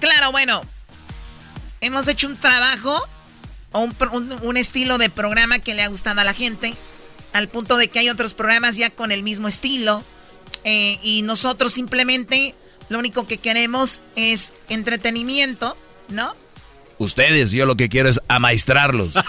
Claro, 0.00 0.32
bueno, 0.32 0.62
hemos 1.80 2.08
hecho 2.08 2.28
un 2.28 2.36
trabajo 2.36 3.06
o 3.72 3.80
un, 3.80 4.38
un, 4.42 4.56
estilo 4.56 4.98
de 4.98 5.10
programa 5.10 5.58
que 5.58 5.74
le 5.74 5.82
ha 5.82 5.88
gustado 5.88 6.20
a 6.20 6.24
la 6.24 6.32
gente, 6.32 6.74
al 7.32 7.48
punto 7.48 7.76
de 7.76 7.88
que 7.88 7.98
hay 7.98 8.08
otros 8.08 8.34
programas 8.34 8.76
ya 8.76 8.90
con 8.90 9.12
el 9.12 9.22
mismo 9.22 9.48
estilo 9.48 10.04
eh, 10.64 10.98
y 11.02 11.22
nosotros 11.22 11.72
simplemente 11.72 12.54
lo 12.88 12.98
único 12.98 13.26
que 13.26 13.38
queremos 13.38 14.00
es 14.14 14.52
entretenimiento, 14.68 15.76
¿no? 16.08 16.34
Ustedes, 16.98 17.50
yo 17.50 17.66
lo 17.66 17.76
que 17.76 17.88
quiero 17.88 18.08
es 18.08 18.20
amaestrarlos. 18.28 19.12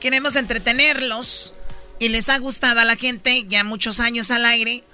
Queremos 0.00 0.36
entretenerlos 0.36 1.54
y 1.98 2.08
les 2.08 2.28
ha 2.28 2.38
gustado 2.38 2.80
a 2.80 2.84
la 2.84 2.96
gente 2.96 3.46
ya 3.48 3.62
muchos 3.62 4.00
años 4.00 4.30
al 4.30 4.46
aire. 4.46 4.84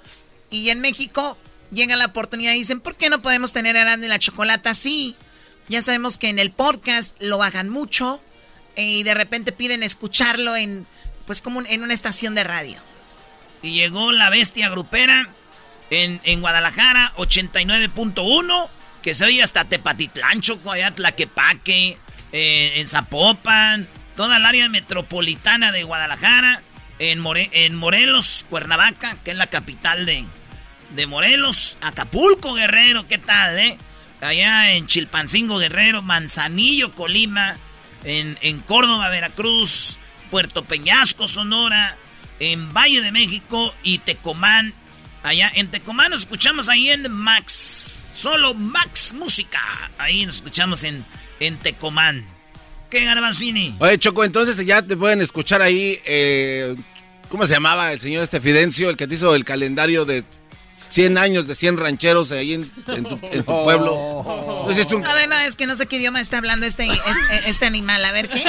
Y 0.49 0.69
en 0.69 0.81
México 0.81 1.37
llega 1.71 1.95
la 1.95 2.07
oportunidad 2.07 2.53
y 2.53 2.59
dicen, 2.59 2.81
¿por 2.81 2.95
qué 2.95 3.09
no 3.09 3.21
podemos 3.21 3.53
tener 3.53 3.77
a 3.77 3.93
y 3.95 4.07
la 4.07 4.19
Chocolata 4.19 4.71
así? 4.71 5.15
Ya 5.69 5.81
sabemos 5.81 6.17
que 6.17 6.29
en 6.29 6.39
el 6.39 6.51
podcast 6.51 7.15
lo 7.19 7.37
bajan 7.37 7.69
mucho 7.69 8.19
eh, 8.75 8.83
y 8.83 9.03
de 9.03 9.13
repente 9.13 9.51
piden 9.51 9.83
escucharlo 9.83 10.55
en, 10.55 10.85
pues 11.25 11.41
como 11.41 11.61
en 11.65 11.83
una 11.83 11.93
estación 11.93 12.35
de 12.35 12.43
radio. 12.43 12.88
Y 13.61 13.73
llegó 13.73 14.11
la 14.11 14.29
bestia 14.29 14.69
grupera 14.69 15.29
en, 15.89 16.21
en 16.23 16.41
Guadalajara, 16.41 17.13
89.1, 17.17 18.67
que 19.01 19.15
se 19.15 19.25
oye 19.25 19.43
hasta 19.43 19.65
Tepatitlán, 19.65 20.41
Choco, 20.41 20.71
allá 20.71 20.91
Tlaquepaque, 20.91 21.97
eh, 22.31 22.73
en 22.75 22.87
Zapopan, 22.87 23.87
toda 24.15 24.37
el 24.37 24.45
área 24.45 24.69
metropolitana 24.69 25.71
de 25.71 25.83
Guadalajara, 25.83 26.61
en, 26.99 27.23
en 27.35 27.75
Morelos, 27.75 28.45
Cuernavaca, 28.49 29.17
que 29.23 29.31
es 29.31 29.37
la 29.37 29.47
capital 29.47 30.05
de, 30.05 30.25
de 30.91 31.07
Morelos, 31.07 31.77
Acapulco, 31.81 32.53
Guerrero, 32.53 33.07
¿qué 33.07 33.17
tal, 33.17 33.57
eh? 33.57 33.77
Allá 34.21 34.73
en 34.73 34.85
Chilpancingo, 34.85 35.57
Guerrero, 35.57 36.01
Manzanillo, 36.01 36.91
Colima, 36.91 37.55
en, 38.03 38.37
en 38.41 38.59
Córdoba, 38.59 39.09
Veracruz, 39.09 39.97
Puerto 40.29 40.65
Peñasco, 40.65 41.27
Sonora, 41.27 41.97
en 42.39 42.73
Valle 42.73 43.01
de 43.01 43.11
México 43.11 43.73
y 43.83 43.99
Tecomán, 43.99 44.73
Allá 45.23 45.51
en 45.53 45.69
Tecomán 45.69 46.11
nos 46.11 46.21
escuchamos 46.21 46.69
ahí 46.69 46.89
en 46.89 47.11
Max. 47.11 48.09
Solo 48.13 48.53
Max 48.53 49.13
Música. 49.13 49.59
Ahí 49.97 50.25
nos 50.25 50.35
escuchamos 50.35 50.83
en, 50.83 51.05
en 51.39 51.57
Tecomán. 51.57 52.25
¿Qué 52.89 53.03
Garbanzini? 53.03 53.75
Oye, 53.79 53.97
Choco, 53.99 54.23
entonces 54.23 54.65
ya 54.65 54.81
te 54.81 54.95
pueden 54.95 55.21
escuchar 55.21 55.61
ahí. 55.61 55.99
Eh, 56.05 56.75
¿Cómo 57.29 57.45
se 57.45 57.53
llamaba 57.53 57.91
el 57.91 57.99
señor 57.99 58.23
este 58.23 58.41
Fidencio? 58.41 58.89
El 58.89 58.97
que 58.97 59.07
te 59.07 59.15
hizo 59.15 59.35
el 59.35 59.45
calendario 59.45 60.05
de 60.05 60.23
100 60.87 61.17
años 61.17 61.47
de 61.47 61.53
100 61.53 61.77
rancheros 61.77 62.31
ahí 62.31 62.53
en, 62.53 62.71
tu, 63.03 63.19
pueblo. 63.45 64.25
¿No 64.25 64.97
un... 64.97 65.05
A 65.05 65.13
ver, 65.13 65.29
no, 65.29 65.37
es 65.37 65.55
que 65.55 65.67
no 65.67 65.75
sé 65.75 65.85
qué 65.85 65.97
idioma 65.97 66.19
está 66.19 66.39
hablando 66.39 66.65
este, 66.65 66.87
este, 66.87 67.49
este 67.49 67.65
animal. 67.67 68.03
A 68.03 68.11
ver, 68.11 68.29
¿qué? 68.29 68.43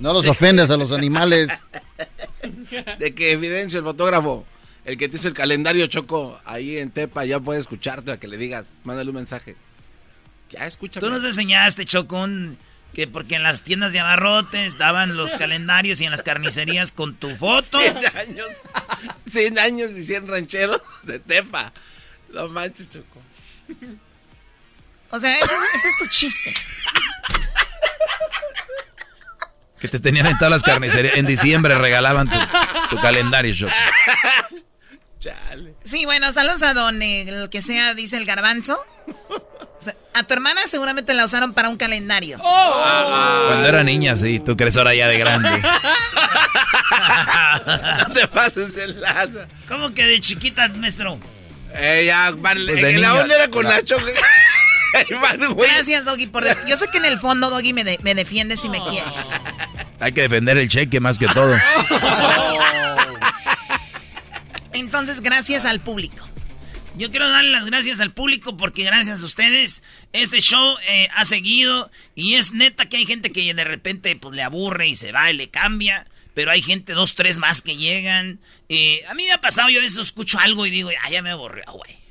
No 0.00 0.12
los 0.12 0.26
ofendes 0.28 0.70
a 0.70 0.76
los 0.76 0.92
animales. 0.92 1.48
De 2.98 3.14
que 3.14 3.38
Fidencio, 3.38 3.78
el 3.78 3.84
fotógrafo, 3.84 4.46
el 4.84 4.98
que 4.98 5.08
te 5.08 5.16
hizo 5.16 5.28
el 5.28 5.34
calendario 5.34 5.86
Choco 5.86 6.40
ahí 6.44 6.78
en 6.78 6.90
Tepa 6.90 7.24
ya 7.24 7.40
puede 7.40 7.60
escucharte 7.60 8.12
a 8.12 8.18
que 8.18 8.28
le 8.28 8.36
digas, 8.36 8.66
mándale 8.84 9.10
un 9.10 9.16
mensaje. 9.16 9.56
Ya 10.50 10.66
escucha. 10.66 11.00
Tú 11.00 11.10
nos 11.10 11.24
enseñaste, 11.24 11.86
Choco, 11.86 12.26
que 12.92 13.06
porque 13.08 13.34
en 13.34 13.42
las 13.42 13.62
tiendas 13.62 13.92
de 13.92 14.00
abarrotes 14.00 14.78
daban 14.78 15.16
los 15.16 15.34
calendarios 15.36 16.00
y 16.00 16.04
en 16.04 16.10
las 16.10 16.22
carnicerías 16.22 16.92
con 16.92 17.14
tu 17.14 17.34
foto. 17.34 17.80
100 17.80 17.96
años. 18.16 18.46
100 19.26 19.58
años 19.58 19.90
y 19.92 20.02
100 20.02 20.28
rancheros 20.28 20.80
de 21.02 21.18
Tepa. 21.18 21.72
No 22.32 22.48
manches, 22.48 22.88
Choco. 22.88 23.22
O 25.10 25.20
sea, 25.20 25.36
ese, 25.38 25.88
es 25.88 25.96
tu 25.98 26.06
chiste. 26.08 26.52
Que 29.84 29.88
te 29.88 30.00
tenían 30.00 30.24
en 30.24 30.38
todas 30.38 30.50
las 30.50 30.62
carnicerías. 30.62 31.14
En 31.16 31.26
diciembre 31.26 31.76
regalaban 31.76 32.26
tu, 32.26 32.38
tu 32.88 32.96
calendario, 33.02 33.54
Choco. 33.54 33.70
Sí, 35.82 36.06
bueno, 36.06 36.32
saludos 36.32 36.62
a 36.62 36.72
don 36.72 37.02
el 37.02 37.50
que 37.50 37.60
sea, 37.60 37.92
dice 37.92 38.16
el 38.16 38.24
garbanzo. 38.24 38.82
a 40.14 40.22
tu 40.22 40.32
hermana 40.32 40.62
seguramente 40.66 41.12
la 41.12 41.26
usaron 41.26 41.52
para 41.52 41.68
un 41.68 41.76
calendario. 41.76 42.38
Oh. 42.40 43.44
Cuando 43.48 43.68
era 43.68 43.84
niña, 43.84 44.16
sí. 44.16 44.40
Tú 44.40 44.56
crees 44.56 44.74
ahora 44.78 44.94
ya 44.94 45.06
de 45.06 45.18
grande. 45.18 45.50
no 48.08 48.14
te 48.14 48.26
pases 48.26 48.74
de 48.74 48.86
lazo. 48.86 49.40
¿Cómo 49.68 49.92
que 49.92 50.06
de 50.06 50.18
chiquita, 50.22 50.66
maestro? 50.68 51.18
Eh, 51.74 52.04
ya, 52.06 52.32
vale. 52.34 52.72
Pues 52.72 52.98
la 52.98 53.12
onda 53.12 53.34
era 53.34 53.48
con 53.48 53.66
Gracias, 55.56 56.04
Doggy, 56.04 56.26
por... 56.26 56.44
Yo 56.66 56.76
sé 56.76 56.86
que 56.88 56.98
en 56.98 57.04
el 57.04 57.18
fondo, 57.18 57.50
Doggy, 57.50 57.72
me, 57.72 57.98
me 58.02 58.14
defiendes 58.14 58.60
si 58.60 58.68
me 58.68 58.80
quieres. 58.90 59.30
Hay 60.00 60.12
que 60.12 60.22
defender 60.22 60.58
el 60.58 60.68
cheque 60.68 61.00
más 61.00 61.18
que 61.18 61.26
todo. 61.28 61.54
Entonces, 64.72 65.20
gracias 65.20 65.64
al 65.64 65.80
público. 65.80 66.28
Yo 66.96 67.10
quiero 67.10 67.28
darle 67.28 67.50
las 67.50 67.66
gracias 67.66 67.98
al 67.98 68.12
público 68.12 68.56
porque 68.56 68.84
gracias 68.84 69.22
a 69.22 69.26
ustedes 69.26 69.82
este 70.12 70.40
show 70.40 70.76
eh, 70.88 71.08
ha 71.12 71.24
seguido 71.24 71.90
y 72.14 72.34
es 72.34 72.52
neta 72.52 72.88
que 72.88 72.98
hay 72.98 73.04
gente 73.04 73.32
que 73.32 73.52
de 73.52 73.64
repente 73.64 74.14
pues 74.14 74.34
le 74.34 74.42
aburre 74.44 74.86
y 74.86 74.94
se 74.94 75.10
va 75.10 75.28
y 75.28 75.34
le 75.34 75.50
cambia, 75.50 76.06
pero 76.34 76.52
hay 76.52 76.62
gente, 76.62 76.92
dos, 76.92 77.16
tres 77.16 77.38
más 77.38 77.62
que 77.62 77.76
llegan. 77.76 78.38
Eh, 78.68 79.02
a 79.08 79.14
mí 79.14 79.24
me 79.24 79.32
ha 79.32 79.40
pasado, 79.40 79.70
yo 79.70 79.80
a 79.80 79.82
veces 79.82 79.98
escucho 79.98 80.38
algo 80.38 80.66
y 80.66 80.70
digo, 80.70 80.90
ah, 81.02 81.10
ya 81.10 81.20
me 81.20 81.30
aburrió, 81.30 81.64
güey. 81.72 82.03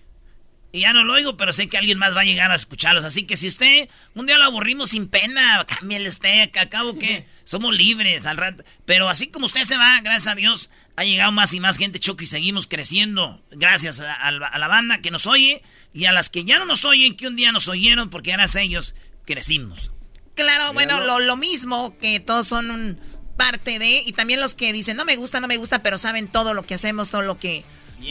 Y 0.76 0.80
ya 0.80 0.92
no 0.92 1.04
lo 1.04 1.14
oigo, 1.14 1.38
pero 1.38 1.54
sé 1.54 1.70
que 1.70 1.78
alguien 1.78 2.00
más 2.00 2.16
va 2.16 2.22
a 2.22 2.26
llegar 2.26 2.50
a 2.50 2.56
escucharlos. 2.56 3.04
Así 3.04 3.28
que 3.28 3.38
si 3.38 3.48
usted 3.48 3.90
un 4.16 4.26
día 4.26 4.40
lo 4.40 4.46
aburrimos 4.46 4.90
sin 4.90 5.08
pena, 5.08 5.64
cámbiale 5.68 6.10
usted, 6.10 6.50
que 6.50 6.60
acabo 6.60 6.98
que 6.98 7.28
somos 7.44 7.76
libres 7.76 8.26
al 8.26 8.38
rato. 8.38 8.64
Pero 8.84 9.08
así 9.08 9.28
como 9.28 9.46
usted 9.46 9.66
se 9.66 9.78
va, 9.78 10.02
gracias 10.02 10.34
a 10.34 10.36
Dios, 10.36 10.72
ha 10.96 11.04
llegado 11.04 11.32
más 11.32 11.54
y 11.54 11.60
más 11.60 11.78
gente, 11.78 12.00
Choco, 12.00 12.24
y 12.24 12.26
seguimos 12.26 12.66
creciendo. 12.66 13.40
Gracias 13.52 14.02
a, 14.02 14.32
la 14.32 14.68
banda 14.68 14.98
que 14.98 15.12
nos 15.12 15.28
oye 15.28 15.62
y 15.94 16.06
a 16.06 16.12
las 16.12 16.32
que 16.32 16.44
ya 16.44 16.58
no 16.58 16.66
nos 16.66 16.86
oyen, 16.86 17.16
que 17.16 17.28
un 17.28 17.36
día 17.36 17.52
nos 17.52 17.68
oyeron, 17.68 18.10
porque 18.10 18.32
gracias 18.32 18.56
a 18.56 18.62
ellos 18.62 18.96
crecimos. 19.26 19.92
Claro, 20.34 20.74
bueno, 20.74 21.00
lo, 21.20 21.38
mismo, 21.38 21.96
que 22.00 22.20
todos 22.20 22.48
son 22.48 23.00
parte 23.38 23.78
de, 23.78 24.02
y 24.04 24.14
también 24.14 24.40
los 24.40 24.56
que 24.56 24.74
dicen, 24.74 24.98
no 24.98 25.06
me 25.06 25.18
gusta, 25.18 25.40
no 25.40 25.48
me 25.48 25.58
gusta, 25.58 25.84
pero 25.84 26.00
saben 26.00 26.28
todo 26.28 26.56
lo 26.56 26.64
que 26.64 26.74
hacemos, 26.74 27.12
todo 27.12 27.22
lo 27.22 27.38
que... 27.38 27.64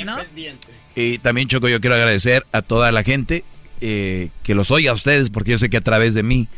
¿no? 0.05 0.17
Y 0.95 1.19
también, 1.19 1.49
Choco, 1.49 1.69
yo 1.69 1.81
quiero 1.81 1.97
agradecer 1.97 2.47
a 2.53 2.63
toda 2.63 2.93
la 2.93 3.03
gente 3.03 3.45
eh, 3.81 4.31
que 4.43 4.55
los 4.55 4.71
oye 4.71 4.89
a 4.89 4.93
ustedes, 4.93 5.31
porque 5.31 5.53
yo 5.53 5.59
sé 5.59 5.71
que 5.71 5.77
a 5.77 5.81
través 5.81 6.15
de 6.15 6.23
mí 6.23 6.49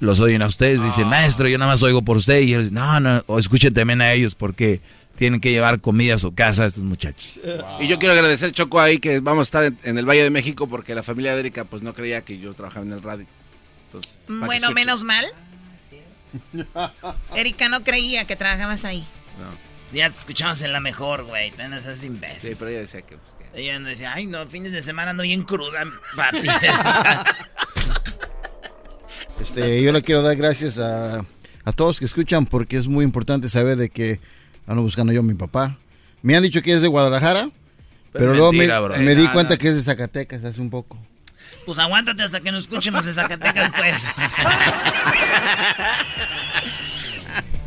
los 0.00 0.20
oyen 0.20 0.42
a 0.42 0.46
ustedes. 0.46 0.82
Dicen, 0.82 1.04
ah. 1.04 1.10
maestro, 1.10 1.48
yo 1.48 1.58
nada 1.58 1.70
más 1.70 1.82
oigo 1.82 2.02
por 2.02 2.16
usted. 2.16 2.40
Y 2.40 2.48
ellos 2.48 2.64
dicen, 2.64 2.74
no, 2.74 3.00
no, 3.00 3.22
o 3.26 3.38
escuchen 3.38 3.72
también 3.72 4.00
a 4.00 4.12
ellos, 4.12 4.34
porque 4.34 4.80
tienen 5.16 5.40
que 5.40 5.50
llevar 5.50 5.80
comida 5.80 6.14
a 6.14 6.18
su 6.18 6.34
casa 6.34 6.64
a 6.64 6.66
estos 6.66 6.82
muchachos. 6.84 7.38
Y 7.80 7.86
yo 7.86 7.98
quiero 7.98 8.14
agradecer, 8.14 8.50
Choco, 8.52 8.80
ahí 8.80 8.98
que 8.98 9.20
vamos 9.20 9.42
a 9.42 9.44
estar 9.44 9.72
en, 9.84 9.98
el 9.98 10.04
Valle 10.04 10.24
de 10.24 10.30
México, 10.30 10.66
porque 10.66 10.94
la 10.94 11.02
familia 11.02 11.34
de 11.34 11.40
Erika 11.40 11.64
pues 11.64 11.82
no 11.82 11.94
creía 11.94 12.22
que 12.22 12.38
yo 12.38 12.54
trabajaba 12.54 12.84
en 12.84 12.92
el 12.92 13.02
radio. 13.02 13.26
bueno, 14.28 14.72
menos 14.72 15.04
mal. 15.04 15.26
Erika 17.36 17.68
no 17.68 17.84
creía 17.84 18.24
que 18.24 18.34
trabajabas 18.34 18.84
ahí. 18.84 19.04
Ya 19.92 20.08
te 20.10 20.18
escuchamos 20.18 20.60
en 20.62 20.72
la 20.72 20.80
mejor, 20.80 21.24
güey. 21.24 21.52
No 21.68 21.80
seas 21.80 22.02
imbécil. 22.04 22.50
Sí, 22.50 22.56
pero 22.58 22.70
ella 22.70 22.80
decía 22.80 23.02
que... 23.02 23.16
pues, 23.16 23.34
que- 23.52 23.60
Ella 23.60 23.78
decía, 23.80 24.12
ay, 24.14 24.26
no, 24.26 24.46
fines 24.46 24.72
de 24.72 24.82
semana 24.82 25.10
ando 25.10 25.22
bien 25.22 25.42
cruda, 25.42 25.84
papi. 26.16 26.42
Este, 29.40 29.82
yo 29.82 29.92
le 29.92 30.02
quiero 30.02 30.22
dar 30.22 30.36
gracias 30.36 30.78
a, 30.78 31.24
a 31.64 31.72
todos 31.72 31.98
que 31.98 32.04
escuchan 32.04 32.46
porque 32.46 32.76
es 32.76 32.86
muy 32.86 33.04
importante 33.04 33.48
saber 33.48 33.76
de 33.76 33.88
que 33.90 34.20
ando 34.66 34.82
buscando 34.82 35.12
yo 35.12 35.20
a 35.20 35.24
mi 35.24 35.34
papá. 35.34 35.78
Me 36.22 36.36
han 36.36 36.42
dicho 36.44 36.62
que 36.62 36.72
es 36.72 36.80
de 36.82 36.86
Guadalajara, 36.88 37.50
pero, 38.12 38.26
Pero 38.26 38.34
luego 38.34 38.52
me, 38.52 38.66
bro. 38.66 38.96
me 38.98 39.14
di 39.16 39.26
cuenta 39.28 39.56
que 39.56 39.68
es 39.68 39.74
de 39.74 39.82
Zacatecas 39.82 40.44
hace 40.44 40.60
un 40.60 40.70
poco. 40.70 40.96
Pues 41.66 41.78
aguántate 41.80 42.22
hasta 42.22 42.40
que 42.40 42.52
nos 42.52 42.62
escuchemos 42.64 43.04
en 43.06 43.14
Zacatecas, 43.14 43.72
pues. 43.76 44.04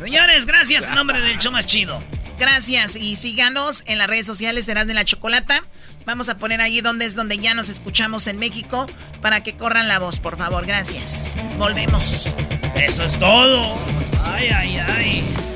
Señores, 0.02 0.46
gracias 0.46 0.86
en 0.88 0.94
nombre 0.94 1.20
del 1.20 1.38
show 1.38 1.52
más 1.52 1.66
chido. 1.66 2.02
Gracias 2.38 2.96
y 2.96 3.16
síganos 3.16 3.82
en 3.86 3.98
las 3.98 4.06
redes 4.08 4.26
sociales 4.26 4.66
Serás 4.66 4.86
de 4.86 4.94
la 4.94 5.04
Chocolata. 5.04 5.64
Vamos 6.04 6.28
a 6.28 6.38
poner 6.38 6.60
ahí 6.60 6.80
donde 6.80 7.04
es 7.04 7.14
donde 7.16 7.38
ya 7.38 7.54
nos 7.54 7.68
escuchamos 7.68 8.26
en 8.26 8.38
México 8.38 8.86
para 9.22 9.42
que 9.42 9.56
corran 9.56 9.88
la 9.88 9.98
voz, 9.98 10.20
por 10.20 10.36
favor. 10.36 10.64
Gracias. 10.66 11.36
Volvemos. 11.58 12.34
Eso 12.76 13.04
es 13.04 13.18
todo. 13.18 13.76
Ay, 14.24 14.48
ay, 14.48 14.78
ay. 14.78 15.55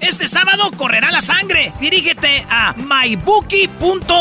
Este 0.00 0.28
sábado 0.28 0.70
correrá 0.76 1.10
la 1.10 1.20
sangre. 1.20 1.72
Dirígete 1.80 2.44
a 2.48 2.74
mybookie.ag 2.74 4.18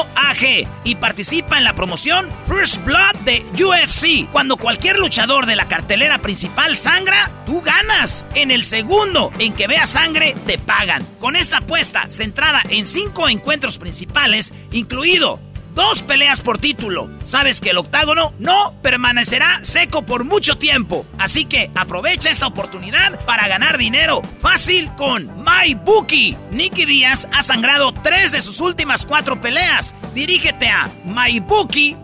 y 0.84 0.96
participa 0.96 1.58
en 1.58 1.64
la 1.64 1.76
promoción 1.76 2.30
First 2.48 2.84
Blood 2.84 3.16
de 3.26 3.46
UFC. 3.54 4.30
Cuando 4.32 4.58
cualquier 4.58 4.98
luchador 4.98 5.46
de 5.46 5.56
la 5.56 5.68
cartelera 5.68 6.18
principal 6.18 6.78
sangra, 6.78 7.30
tú 7.46 7.62
ganas. 7.62 8.26
En 8.36 8.52
el 8.52 8.64
segundo 8.64 9.32
en 9.40 9.54
que 9.54 9.68
veas 9.68 9.92
sangre, 9.92 10.36
te 10.46 10.58
pagan. 10.58 11.06
Con 11.20 11.36
esta 11.36 11.58
apuesta 11.58 12.06
centrada 12.10 12.62
en 12.70 12.86
cinco 12.86 13.30
encuentros 13.30 13.78
principales, 13.78 14.54
incluido 14.72 15.40
Dos 15.78 16.02
peleas 16.02 16.42
por 16.42 16.58
título. 16.58 17.08
Sabes 17.26 17.62
que 17.62 17.70
el 17.70 17.78
octágono 17.78 18.34
no 18.40 18.74
permanecerá 18.82 19.64
seco 19.64 20.02
por 20.02 20.24
mucho 20.24 20.58
tiempo. 20.58 21.06
Así 21.20 21.46
que 21.46 21.70
aprovecha 21.76 22.32
esta 22.32 22.48
oportunidad 22.48 23.24
para 23.26 23.48
ganar 23.48 23.78
dinero 23.78 24.24
fácil 24.42 24.92
con 24.96 25.30
MyBookie. 25.46 26.36
Nicky 26.50 26.86
Díaz 26.86 27.28
ha 27.32 27.44
sangrado 27.44 27.92
tres 27.92 28.32
de 28.32 28.42
sus 28.42 28.60
últimas 28.60 29.06
cuatro 29.06 29.40
peleas. 29.40 29.94
Dirígete 30.16 30.68
a 30.68 30.90
mybookie.ag 31.06 32.00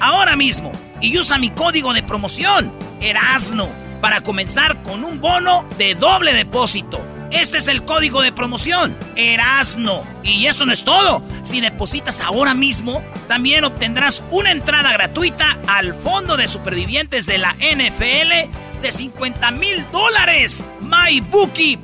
ahora 0.00 0.34
mismo 0.34 0.72
y 1.00 1.16
usa 1.16 1.38
mi 1.38 1.50
código 1.50 1.94
de 1.94 2.02
promoción, 2.02 2.72
Erasno, 3.00 3.68
para 4.00 4.22
comenzar 4.22 4.82
con 4.82 5.04
un 5.04 5.20
bono 5.20 5.64
de 5.78 5.94
doble 5.94 6.34
depósito. 6.34 7.13
Este 7.34 7.58
es 7.58 7.66
el 7.66 7.84
código 7.84 8.22
de 8.22 8.30
promoción, 8.30 8.96
Erasno. 9.16 10.04
Y 10.22 10.46
eso 10.46 10.64
no 10.66 10.72
es 10.72 10.84
todo. 10.84 11.20
Si 11.42 11.60
depositas 11.60 12.20
ahora 12.20 12.54
mismo, 12.54 13.04
también 13.26 13.64
obtendrás 13.64 14.22
una 14.30 14.52
entrada 14.52 14.92
gratuita 14.92 15.58
al 15.66 15.96
Fondo 15.96 16.36
de 16.36 16.46
Supervivientes 16.46 17.26
de 17.26 17.38
la 17.38 17.52
NFL 17.54 18.80
de 18.80 18.92
50 18.92 19.50
mil 19.50 19.84
dólares. 19.90 20.62
MyBookie.ag. 20.80 21.82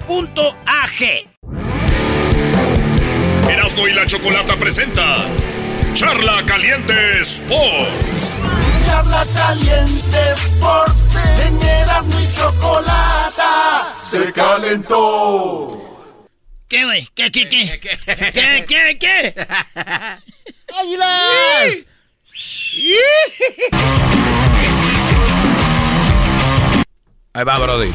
Erasmo 3.50 3.88
y 3.88 3.92
la 3.92 4.06
Chocolata 4.06 4.56
presenta 4.56 5.24
Charla 5.94 6.44
Caliente 6.46 7.22
Sports. 7.22 8.36
Charla 8.86 9.26
caliente 9.34 10.18
Sports, 10.36 11.08
en 11.44 11.60
Erasmo 11.60 12.20
y 12.20 12.32
Chocolata 12.36 13.99
se 14.10 14.32
calentó. 14.32 16.26
¿Qué, 16.68 16.84
güey? 16.84 17.08
¿Qué, 17.14 17.30
qué, 17.30 17.48
qué? 17.48 17.80
¿Qué, 17.80 18.64
qué, 18.66 18.98
qué? 18.98 19.34
¡Águilas! 20.76 21.86
Ahí 27.32 27.44
va, 27.44 27.58
Brody. 27.58 27.90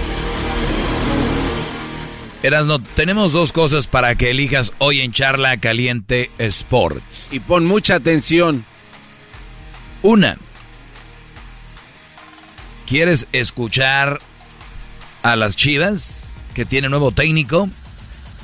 Erasno, 2.44 2.82
tenemos 2.82 3.34
dos 3.34 3.52
cosas 3.52 3.88
para 3.88 4.16
que 4.16 4.30
elijas 4.30 4.72
hoy 4.78 5.02
en 5.02 5.12
Charla 5.12 5.58
Caliente 5.58 6.32
Sports. 6.38 7.34
Y 7.34 7.40
pon 7.40 7.66
mucha 7.66 7.96
atención. 7.96 8.64
Una. 10.02 10.38
¿Quieres 12.86 13.28
escuchar 13.32 14.20
a 15.26 15.36
las 15.36 15.56
Chivas 15.56 16.38
que 16.54 16.66
tiene 16.66 16.88
nuevo 16.88 17.12
técnico? 17.12 17.68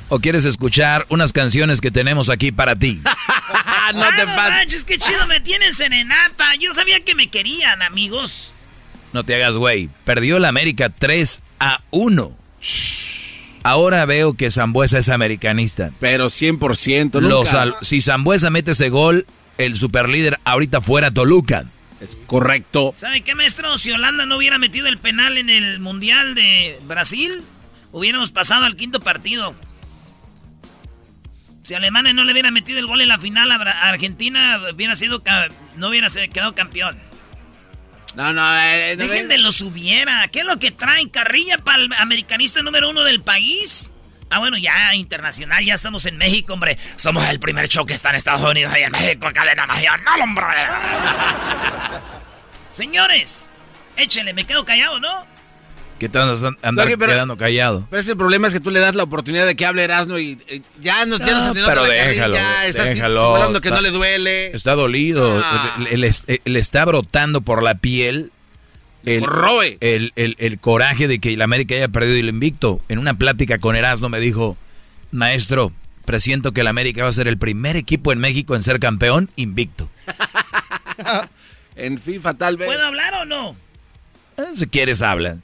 ¿O 0.08 0.18
quieres 0.18 0.44
escuchar 0.44 1.06
unas 1.08 1.32
canciones 1.32 1.80
que 1.80 1.90
tenemos 1.90 2.28
aquí 2.28 2.52
para 2.52 2.76
ti? 2.76 3.00
Ah, 3.84 3.90
no 3.92 4.06
te 4.16 4.24
manches, 4.24 4.84
qué 4.84 4.96
chido 4.96 5.26
me 5.26 5.40
tienen 5.40 5.74
serenata. 5.74 6.54
Yo 6.60 6.72
sabía 6.72 7.04
que 7.04 7.16
me 7.16 7.30
querían, 7.30 7.82
amigos. 7.82 8.54
No 9.12 9.24
te 9.24 9.34
hagas 9.34 9.56
güey. 9.56 9.90
Perdió 10.04 10.38
la 10.38 10.48
América 10.48 10.88
3 10.88 11.42
a 11.58 11.80
1. 11.90 12.36
Ahora 13.64 14.06
veo 14.06 14.34
que 14.34 14.52
Zambuesa 14.52 14.98
es 14.98 15.08
americanista. 15.08 15.90
Pero 15.98 16.26
100%. 16.26 17.20
Nunca. 17.20 17.64
Los 17.64 17.76
si 17.82 18.00
Zambuesa 18.00 18.50
mete 18.50 18.70
ese 18.70 18.88
gol, 18.88 19.26
el 19.58 19.76
superlíder 19.76 20.38
ahorita 20.44 20.80
fuera 20.80 21.10
Toluca. 21.10 21.64
Es 22.02 22.16
correcto. 22.26 22.92
¿Sabe 22.96 23.20
qué, 23.20 23.36
maestro? 23.36 23.78
Si 23.78 23.92
Holanda 23.92 24.26
no 24.26 24.36
hubiera 24.36 24.58
metido 24.58 24.88
el 24.88 24.98
penal 24.98 25.38
en 25.38 25.48
el 25.48 25.78
Mundial 25.78 26.34
de 26.34 26.76
Brasil, 26.82 27.42
hubiéramos 27.92 28.32
pasado 28.32 28.64
al 28.64 28.74
quinto 28.74 28.98
partido. 28.98 29.54
Si 31.62 31.74
Alemania 31.74 32.12
no 32.12 32.24
le 32.24 32.32
hubiera 32.32 32.50
metido 32.50 32.80
el 32.80 32.86
gol 32.86 33.02
en 33.02 33.08
la 33.08 33.20
final 33.20 33.52
a, 33.52 33.56
Argentina, 33.88 34.60
hubiera 34.74 34.96
sido 34.96 35.22
no 35.76 35.88
hubiera 35.88 36.08
quedado 36.08 36.56
campeón. 36.56 36.98
No, 38.16 38.32
no, 38.32 38.58
eh, 38.58 38.96
no 38.98 39.06
Dejen 39.06 39.28
de 39.28 39.38
los 39.38 39.60
hubiera. 39.60 40.26
¿Qué 40.28 40.40
es 40.40 40.44
lo 40.44 40.58
que 40.58 40.72
traen? 40.72 41.08
¿Carrilla 41.08 41.58
para 41.58 41.84
el 41.84 41.92
americanista 41.92 42.62
número 42.62 42.90
uno 42.90 43.04
del 43.04 43.22
país? 43.22 43.91
Ah, 44.32 44.38
bueno, 44.38 44.56
ya 44.56 44.94
internacional, 44.94 45.62
ya 45.64 45.74
estamos 45.74 46.06
en 46.06 46.16
México, 46.16 46.54
hombre. 46.54 46.78
Somos 46.96 47.24
el 47.28 47.38
primer 47.38 47.68
show 47.68 47.84
que 47.84 47.94
está 47.94 48.10
en 48.10 48.16
Estados 48.16 48.48
Unidos 48.50 48.72
y 48.78 48.82
en 48.82 48.92
México, 48.92 49.28
cadena 49.34 49.66
nacional, 49.66 50.20
hombre. 50.22 50.44
Señores, 52.70 53.48
échele, 53.96 54.32
me 54.34 54.44
quedo 54.44 54.64
callado, 54.64 54.98
¿no? 55.00 55.26
¿Qué 55.98 56.08
te 56.08 56.18
andas 56.18 56.42
andar 56.62 56.88
pero- 56.98 57.12
quedando 57.12 57.36
callado? 57.36 57.86
Pero 57.90 58.00
ese 58.00 58.16
problema 58.16 58.48
es 58.48 58.54
que 58.54 58.60
tú 58.60 58.70
le 58.70 58.80
das 58.80 58.94
la 58.96 59.04
oportunidad 59.04 59.46
de 59.46 59.54
que 59.54 59.64
hable 59.66 59.84
Erasmo 59.84 60.18
y 60.18 60.36
eh, 60.48 60.60
ya 60.80 61.04
nos, 61.06 61.20
ya 61.20 61.26
nos 61.32 61.42
No, 61.42 61.46
entiende 61.48 61.70
pero 61.70 61.84
déjalo, 61.84 62.34
Ya 62.34 62.66
estás 62.66 62.88
déjalo. 62.88 63.22
simulando 63.22 63.60
que 63.60 63.68
Está- 63.68 63.76
no 63.76 63.82
le 63.82 63.90
duele. 63.90 64.46
Está 64.46 64.74
dolido. 64.74 65.40
Ah. 65.44 65.76
Le, 65.78 65.96
le- 65.96 66.40
le 66.44 66.58
está 66.58 66.84
brotando 66.86 67.42
por 67.42 67.62
la 67.62 67.76
piel 67.76 68.32
el, 69.04 69.20
corroe. 69.20 69.78
el, 69.80 70.12
el- 70.16 70.36
el 70.38 70.58
coraje 70.58 71.08
de 71.08 71.18
que 71.18 71.32
el 71.34 71.42
América 71.42 71.74
haya 71.74 71.88
perdido 71.88 72.16
el 72.16 72.28
invicto. 72.28 72.80
En 72.88 72.98
una 72.98 73.14
plática 73.14 73.58
con 73.58 73.76
Erasmo 73.76 74.08
me 74.08 74.20
dijo, 74.20 74.56
maestro, 75.10 75.72
presiento 76.04 76.52
que 76.52 76.60
el 76.62 76.66
América 76.68 77.02
va 77.04 77.08
a 77.08 77.12
ser 77.12 77.28
el 77.28 77.38
primer 77.38 77.76
equipo 77.76 78.12
en 78.12 78.18
México 78.18 78.54
en 78.56 78.62
ser 78.62 78.78
campeón 78.80 79.30
invicto. 79.36 79.88
en 81.76 81.98
FIFA 81.98 82.34
tal 82.34 82.56
vez. 82.56 82.66
¿Puedo 82.66 82.84
hablar 82.84 83.14
o 83.14 83.24
no? 83.24 83.56
Eh, 84.36 84.42
Si 84.52 84.66
quieres, 84.66 85.02
habla. 85.02 85.38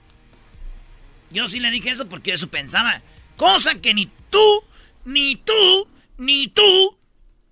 Yo 1.31 1.47
sí 1.49 1.61
le 1.61 1.71
dije 1.71 1.91
eso 1.91 2.09
porque 2.09 2.33
eso 2.33 2.49
pensaba. 2.49 3.03
Cosa 3.37 3.75
que 3.77 3.95
ni 3.95 4.11
tú, 4.31 4.65
ni 5.05 5.37
tú, 5.37 5.87
ni 6.17 6.49
tú, 6.49 6.97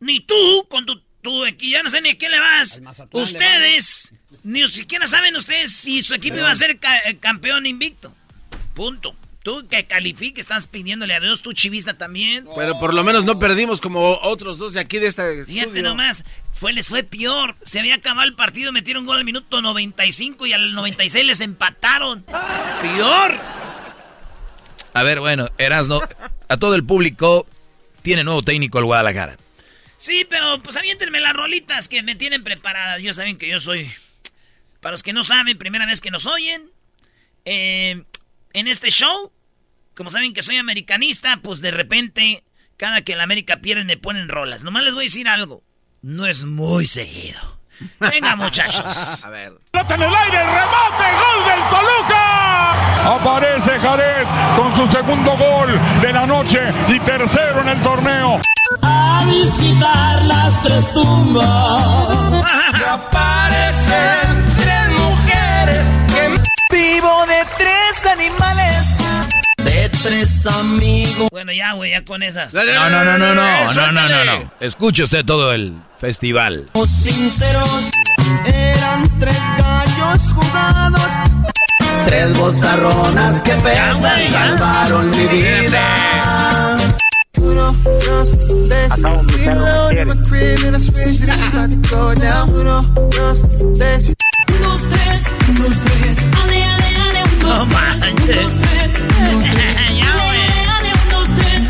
ni 0.00 0.20
tú, 0.20 0.66
con 0.68 0.86
tu, 0.86 1.00
tu 1.22 1.44
equipo, 1.44 1.72
ya 1.72 1.82
no 1.82 1.90
sé 1.90 2.00
ni 2.00 2.10
a 2.10 2.18
quién 2.18 2.30
le 2.32 2.40
vas. 2.40 2.80
Ustedes, 3.12 4.12
ni 4.42 4.66
siquiera 4.68 5.06
saben 5.06 5.36
ustedes 5.36 5.72
si 5.72 6.02
su 6.02 6.14
equipo 6.14 6.36
iba 6.38 6.50
a 6.50 6.54
ser 6.54 6.78
ca- 6.78 6.98
eh, 7.08 7.16
campeón 7.18 7.66
invicto. 7.66 8.14
Punto. 8.74 9.14
Tú 9.42 9.68
que 9.68 9.86
califique, 9.86 10.40
estás 10.40 10.66
pidiéndole 10.66 11.14
a 11.14 11.20
Dios, 11.20 11.40
tú 11.40 11.52
chivista 11.52 11.96
también. 11.96 12.48
Pero 12.56 12.80
por 12.80 12.92
lo 12.92 13.04
menos 13.04 13.22
no 13.24 13.38
perdimos 13.38 13.80
como 13.80 14.18
otros 14.22 14.58
dos 14.58 14.72
de 14.72 14.80
aquí 14.80 14.98
de 14.98 15.06
esta. 15.06 15.24
Fíjate 15.46 15.82
nomás, 15.82 16.24
fue, 16.52 16.72
les 16.72 16.88
fue 16.88 17.04
peor. 17.04 17.54
Se 17.62 17.78
había 17.78 17.94
acabado 17.94 18.26
el 18.26 18.34
partido, 18.34 18.72
metieron 18.72 19.06
gol 19.06 19.18
al 19.18 19.24
minuto 19.24 19.62
95 19.62 20.46
y 20.46 20.52
al 20.52 20.72
96 20.74 21.24
les 21.24 21.40
empataron. 21.40 22.24
¡Peor! 22.24 23.38
A 24.94 25.02
ver, 25.04 25.20
bueno, 25.20 25.48
Erasno, 25.58 26.00
a 26.48 26.56
todo 26.56 26.74
el 26.74 26.84
público 26.84 27.46
tiene 28.02 28.24
nuevo 28.24 28.42
técnico 28.42 28.78
el 28.80 28.86
Guadalajara. 28.86 29.36
Sí, 29.96 30.26
pero 30.28 30.60
pues 30.62 30.76
aviéntenme 30.76 31.20
las 31.20 31.34
rolitas 31.34 31.88
que 31.88 32.02
me 32.02 32.16
tienen 32.16 32.42
preparadas. 32.42 33.00
Ya 33.00 33.14
saben 33.14 33.38
que 33.38 33.48
yo 33.48 33.60
soy. 33.60 33.88
Para 34.86 34.92
los 34.92 35.02
que 35.02 35.12
no 35.12 35.24
saben, 35.24 35.58
primera 35.58 35.84
vez 35.84 36.00
que 36.00 36.12
nos 36.12 36.26
oyen. 36.26 36.70
Eh, 37.44 38.04
en 38.52 38.68
este 38.68 38.92
show, 38.92 39.32
como 39.96 40.10
saben 40.10 40.32
que 40.32 40.44
soy 40.44 40.58
americanista, 40.58 41.40
pues 41.42 41.60
de 41.60 41.72
repente, 41.72 42.44
cada 42.76 43.00
que 43.00 43.16
la 43.16 43.24
América 43.24 43.56
pierde 43.56 43.82
me 43.82 43.96
ponen 43.96 44.28
rolas. 44.28 44.62
Nomás 44.62 44.84
les 44.84 44.94
voy 44.94 45.02
a 45.02 45.10
decir 45.10 45.26
algo. 45.26 45.64
No 46.02 46.24
es 46.24 46.44
muy 46.44 46.86
seguido. 46.86 47.58
Venga, 47.98 48.36
muchachos. 48.36 49.24
A 49.24 49.30
ver. 49.30 49.54
¡Pelota 49.72 49.96
en 49.96 50.02
el 50.02 50.14
aire! 50.14 50.38
¡Remate! 50.38 51.04
¡Gol 51.18 51.44
del 51.48 51.68
Toluca! 51.68 53.16
Aparece 53.16 53.80
Jared 53.80 54.26
con 54.54 54.76
su 54.76 54.86
segundo 54.92 55.36
gol 55.36 56.00
de 56.00 56.12
la 56.12 56.28
noche 56.28 56.60
y 56.86 57.00
tercero 57.00 57.62
en 57.62 57.68
el 57.70 57.82
torneo. 57.82 58.40
A 58.82 59.24
visitar 59.26 60.24
las 60.26 60.62
tres 60.62 60.92
tumbas. 60.92 62.44
Aparecen 62.88 64.45
Vivo 66.76 67.24
de 67.26 67.42
tres 67.56 68.12
animales. 68.12 68.98
de 69.64 69.88
tres 69.88 70.46
amigos. 70.46 71.28
Bueno, 71.30 71.50
ya, 71.50 71.72
güey, 71.72 71.92
ya 71.92 72.04
con 72.04 72.22
esas. 72.22 72.52
No, 72.52 72.62
no, 72.64 72.90
no, 72.90 73.02
no, 73.02 73.16
no, 73.18 73.34
no, 73.34 73.92
no, 73.92 74.08
no, 74.10 74.24
no. 74.26 74.52
Escuche 74.60 75.02
usted 75.02 75.24
todo 75.24 75.54
el 75.54 75.72
festival. 75.98 76.68
Sinceros, 76.84 77.88
eran 78.44 79.08
tres 79.18 79.38
gallos 79.56 80.20
jugados. 80.34 81.00
Tres 82.04 82.36
bozarronas 82.36 83.40
que 83.40 83.52
pesan 83.54 84.30
ya. 84.30 84.30
salvaron 84.30 85.10
mi 85.12 85.26
vida. 85.28 86.76
Uno, 87.38 87.72
dos, 87.72 88.54
tres, 88.68 88.90
reload 89.34 89.96
Uno, 94.58 94.68
dos, 94.70 94.88
tres. 94.88 95.24
Dos, 95.24 95.32
tres, 95.48 95.58
dos, 95.58 95.80
tres. 95.82 96.18
Ale, 96.42 96.64
ale, 96.64 96.96
ale, 96.96 97.22
un, 97.24 97.38
dos, 97.38 97.58
No 97.58 97.66
tres. 97.66 97.72
manches. 97.72 98.24
Un, 98.26 98.32
dos, 98.34 98.54
tres. 98.60 98.92
Un, 99.18 99.32
dos, 99.32 99.42
tres. 99.52 99.76
Ale, 99.88 100.70
ale, 100.70 100.92
un, 100.92 101.08
dos, 101.10 101.28
tres. 101.36 101.62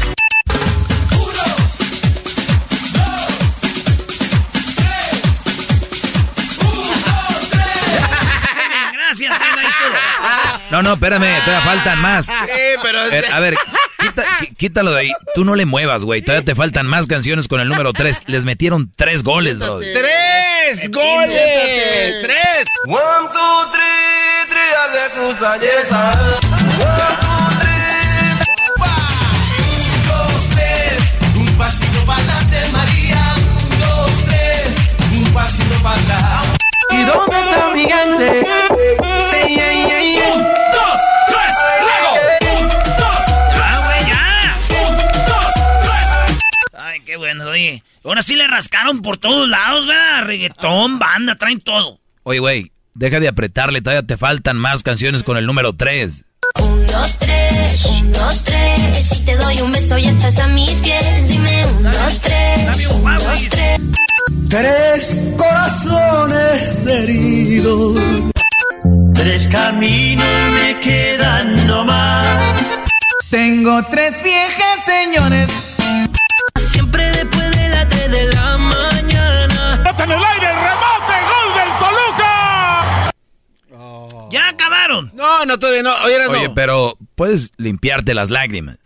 Gracias, 8.92 9.38
Tela, 9.38 9.60
ahí 9.60 9.66
estuvo. 9.68 9.96
No, 10.70 10.82
no, 10.82 10.92
espérame, 10.94 11.44
todavía 11.44 11.60
faltan 11.64 12.00
más. 12.00 12.28
pero 12.82 13.00
A 13.00 13.04
ver, 13.06 13.26
a 13.32 13.40
ver, 13.40 13.56
quita- 14.00 14.24
quítalo 14.56 14.92
de 14.92 15.00
ahí. 15.00 15.10
Tú 15.34 15.44
no 15.44 15.54
le 15.54 15.64
muevas, 15.64 16.04
güey. 16.04 16.22
Todavía 16.22 16.44
te 16.44 16.54
faltan 16.54 16.86
más 16.86 17.06
canciones 17.06 17.46
con 17.48 17.60
el 17.60 17.68
número 17.68 17.92
3. 17.92 18.24
Les 18.26 18.44
metieron 18.44 18.90
tres 18.96 19.22
goles, 19.22 19.58
bro. 19.58 19.78
¡Tres 19.78 20.02
goles! 20.90 22.22
¡Tres! 22.22 22.64
One, 22.88 23.28
two, 23.32 23.70
three, 23.72 24.46
three, 24.48 24.74
ale 24.82 25.10
cruza 25.14 25.56
yesa. 25.58 26.12
One, 26.80 27.14
two, 27.20 27.46
three, 27.60 28.34
un, 28.50 29.90
dos, 30.08 30.40
tres, 30.50 30.98
un 31.36 31.46
pasito 31.56 32.04
para 32.04 32.18
adelante, 32.18 32.58
María. 32.72 33.22
Un, 33.62 33.78
dos, 33.78 34.10
tres, 34.28 34.68
un 35.12 35.24
pasito 35.32 35.76
para 35.82 36.00
atrás. 36.00 36.44
¿Y 36.90 37.04
dónde 37.04 37.38
está 37.40 37.68
mi 37.72 37.80
gigante? 37.84 38.65
Ahora 48.06 48.22
sí 48.22 48.36
le 48.36 48.46
rascaron 48.46 49.02
por 49.02 49.18
todos 49.18 49.48
lados, 49.48 49.88
¿verdad? 49.88 50.22
Reggaetón, 50.26 51.00
banda, 51.00 51.34
traen 51.34 51.60
todo. 51.60 51.98
Oye, 52.22 52.38
güey, 52.38 52.72
deja 52.94 53.18
de 53.18 53.26
apretarle. 53.26 53.80
Todavía 53.80 54.06
te 54.06 54.16
faltan 54.16 54.56
más 54.56 54.84
canciones 54.84 55.24
con 55.24 55.36
el 55.36 55.44
número 55.44 55.72
3. 55.72 56.22
Un, 56.62 56.86
dos, 56.86 57.18
tres, 57.18 57.84
un, 57.86 58.12
dos, 58.12 58.44
tres. 58.44 59.08
Si 59.08 59.26
te 59.26 59.36
doy 59.36 59.60
un 59.60 59.72
beso 59.72 59.98
ya 59.98 60.10
estás 60.10 60.38
a 60.38 60.46
mis 60.46 60.74
pies. 60.82 61.28
Dime 61.28 61.66
un, 61.66 61.82
dos, 61.82 62.20
tres, 62.20 62.64
Dame 62.64 62.86
un 62.86 63.04
un, 63.04 63.18
dos, 63.18 63.48
tres. 63.50 63.80
Tres 64.50 65.18
corazones 65.36 66.86
heridos. 66.86 68.00
Tres 69.14 69.48
caminos 69.48 70.26
me 70.52 70.78
quedan 70.78 71.66
nomás. 71.66 72.44
Tengo 73.30 73.84
tres 73.90 74.22
viejas 74.22 74.84
señores. 74.84 75.65
Las 77.76 77.88
3 77.90 78.10
de 78.10 78.24
la 78.32 78.56
mañana. 78.56 79.76
¡Pelota 79.82 80.04
en 80.04 80.10
el 80.12 80.24
aire! 80.24 80.48
¡Remate! 80.48 81.14
¡Gol 81.28 81.48
del 81.58 81.68
Toluca! 81.78 83.12
¡Ya 84.30 84.48
acabaron! 84.48 85.12
No, 85.14 85.44
no, 85.44 85.58
todavía 85.58 85.82
no. 85.82 85.94
Oye. 86.04 86.26
Oye, 86.26 86.50
pero 86.54 86.96
puedes 87.14 87.52
limpiarte 87.58 88.14
las 88.14 88.30
lágrimas. 88.30 88.78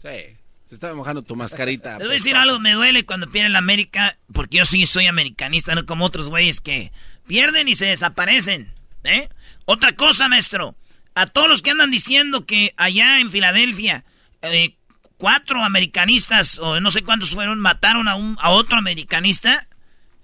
Sí, 0.00 0.36
se 0.64 0.74
está 0.74 0.94
mojando 0.94 1.22
tu 1.22 1.34
mascarita. 1.34 1.98
Les 1.98 2.06
voy 2.06 2.14
a 2.14 2.18
decir 2.18 2.36
algo, 2.36 2.60
me 2.60 2.74
duele 2.74 3.04
cuando 3.04 3.28
pierden 3.32 3.52
la 3.52 3.58
América, 3.58 4.16
porque 4.32 4.58
yo 4.58 4.64
sí 4.64 4.86
soy 4.86 5.08
americanista, 5.08 5.74
no 5.74 5.84
como 5.84 6.04
otros 6.04 6.28
güeyes 6.28 6.60
que 6.60 6.92
pierden 7.26 7.66
y 7.66 7.74
se 7.74 7.86
desaparecen. 7.86 8.72
¿eh? 9.02 9.28
Otra 9.64 9.92
cosa, 9.96 10.28
maestro, 10.28 10.76
a 11.16 11.26
todos 11.26 11.48
los 11.48 11.62
que 11.62 11.72
andan 11.72 11.90
diciendo 11.90 12.46
que 12.46 12.72
allá 12.76 13.18
en 13.18 13.32
Filadelfia 13.32 14.04
eh, 14.42 14.76
cuatro 15.18 15.64
americanistas, 15.64 16.58
o 16.58 16.80
no 16.80 16.90
sé 16.90 17.02
cuántos 17.02 17.30
fueron, 17.30 17.58
mataron 17.58 18.08
a, 18.08 18.16
un, 18.16 18.36
a 18.40 18.50
otro 18.50 18.76
americanista, 18.76 19.68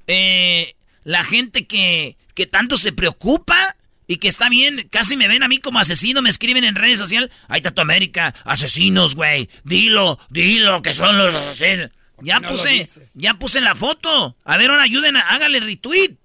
eh, 0.06 0.74
la 1.05 1.24
gente 1.24 1.66
que, 1.66 2.16
que 2.35 2.47
tanto 2.47 2.77
se 2.77 2.93
preocupa 2.93 3.77
y 4.06 4.16
que 4.16 4.28
está 4.28 4.48
bien, 4.48 4.86
casi 4.90 5.16
me 5.16 5.28
ven 5.28 5.43
a 5.43 5.48
mí 5.48 5.59
como 5.59 5.78
asesino, 5.78 6.23
me 6.23 6.31
escriben 6.31 6.64
en 6.64 6.74
redes 6.74 6.98
sociales, 6.98 7.31
ahí 7.48 7.59
está 7.59 7.70
tu 7.70 7.81
América, 7.81 8.35
asesinos, 8.44 9.14
güey, 9.14 9.48
dilo, 9.64 10.19
dilo 10.28 10.82
que 10.82 10.94
son 10.94 11.16
los 11.16 11.35
asesinos. 11.35 11.90
Ya 12.23 12.39
no 12.39 12.51
puse, 12.51 12.89
ya 13.14 13.35
puse 13.35 13.60
la 13.60 13.74
foto. 13.74 14.36
A 14.44 14.56
ver, 14.56 14.70
ahora 14.70 14.85
ayuden, 14.85 15.16
a, 15.16 15.20
hágale 15.20 15.59
retweet. 15.59 16.16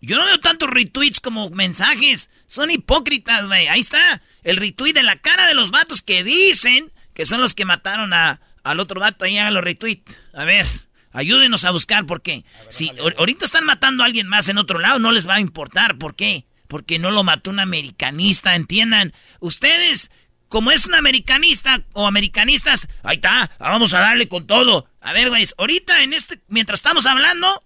Yo 0.00 0.16
no 0.16 0.24
veo 0.24 0.40
tantos 0.40 0.68
retweets 0.68 1.20
como 1.20 1.50
mensajes. 1.50 2.30
Son 2.48 2.70
hipócritas, 2.70 3.46
güey. 3.46 3.68
Ahí 3.68 3.80
está. 3.80 4.22
El 4.42 4.56
retweet 4.56 4.94
de 4.94 5.04
la 5.04 5.16
cara 5.16 5.46
de 5.46 5.54
los 5.54 5.70
vatos 5.70 6.02
que 6.02 6.24
dicen 6.24 6.90
que 7.18 7.26
son 7.26 7.40
los 7.40 7.56
que 7.56 7.64
mataron 7.64 8.14
a, 8.14 8.40
al 8.62 8.78
otro 8.78 9.00
vato. 9.00 9.24
Ahí 9.24 9.36
hagan 9.38 9.52
los 9.54 9.64
retweet. 9.64 10.02
A 10.32 10.44
ver, 10.44 10.66
ayúdenos 11.12 11.64
a 11.64 11.72
buscar 11.72 12.06
por 12.06 12.22
qué. 12.22 12.44
Si 12.70 12.90
ahor- 12.90 13.16
ahorita 13.18 13.44
están 13.44 13.64
matando 13.64 14.04
a 14.04 14.06
alguien 14.06 14.28
más 14.28 14.48
en 14.48 14.56
otro 14.56 14.78
lado, 14.78 15.00
no 15.00 15.10
les 15.10 15.28
va 15.28 15.34
a 15.34 15.40
importar. 15.40 15.98
¿Por 15.98 16.14
qué? 16.14 16.46
Porque 16.68 17.00
no 17.00 17.10
lo 17.10 17.24
mató 17.24 17.50
un 17.50 17.58
americanista, 17.58 18.54
entiendan. 18.54 19.12
Ustedes, 19.40 20.12
como 20.48 20.70
es 20.70 20.86
un 20.86 20.94
americanista 20.94 21.82
o 21.92 22.06
americanistas, 22.06 22.86
ahí 23.02 23.16
está, 23.16 23.50
vamos 23.58 23.94
a 23.94 23.98
darle 23.98 24.28
con 24.28 24.46
todo. 24.46 24.88
A 25.00 25.12
ver, 25.12 25.28
güey, 25.28 25.44
ahorita 25.58 26.04
en 26.04 26.12
este, 26.12 26.40
mientras 26.46 26.78
estamos 26.78 27.04
hablando, 27.04 27.64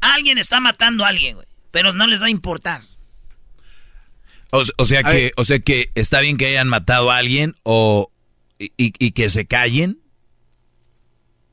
alguien 0.00 0.38
está 0.38 0.58
matando 0.58 1.04
a 1.04 1.08
alguien, 1.10 1.36
güey. 1.36 1.46
Pero 1.70 1.92
no 1.92 2.08
les 2.08 2.20
va 2.20 2.26
a 2.26 2.30
importar. 2.30 2.82
O, 4.50 4.62
o 4.76 4.84
sea 4.84 5.04
que, 5.04 5.32
o 5.36 5.44
sea 5.44 5.60
que 5.60 5.86
está 5.94 6.18
bien 6.20 6.36
que 6.36 6.46
hayan 6.46 6.68
matado 6.68 7.10
a 7.12 7.16
alguien 7.18 7.54
o 7.62 8.10
y, 8.58 8.66
y- 8.76 8.92
y 8.98 9.10
que 9.12 9.30
se 9.30 9.46
callen. 9.46 9.98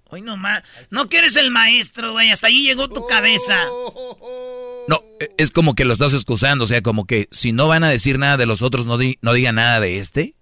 Hoy 0.05 0.21
no 0.21 0.35
más. 0.35 0.63
No 0.89 1.07
que 1.07 1.19
eres 1.19 1.35
el 1.37 1.51
maestro, 1.51 2.11
güey. 2.11 2.31
Hasta 2.31 2.47
ahí 2.47 2.63
llegó 2.63 2.89
tu 2.89 3.07
cabeza. 3.07 3.65
No, 4.87 5.01
e- 5.19 5.29
es 5.37 5.51
como 5.51 5.73
que 5.73 5.85
lo 5.85 5.93
estás 5.93 6.13
excusando, 6.13 6.65
o 6.65 6.67
sea, 6.67 6.81
como 6.81 7.05
que 7.05 7.27
si 7.31 7.53
no 7.53 7.67
van 7.67 7.83
a 7.83 7.89
decir 7.89 8.19
nada 8.19 8.35
de 8.37 8.45
los 8.45 8.61
otros, 8.61 8.85
no, 8.85 8.97
di- 8.97 9.17
no 9.21 9.33
digan 9.33 9.55
nada 9.55 9.79
de 9.79 9.99
este. 9.99 10.35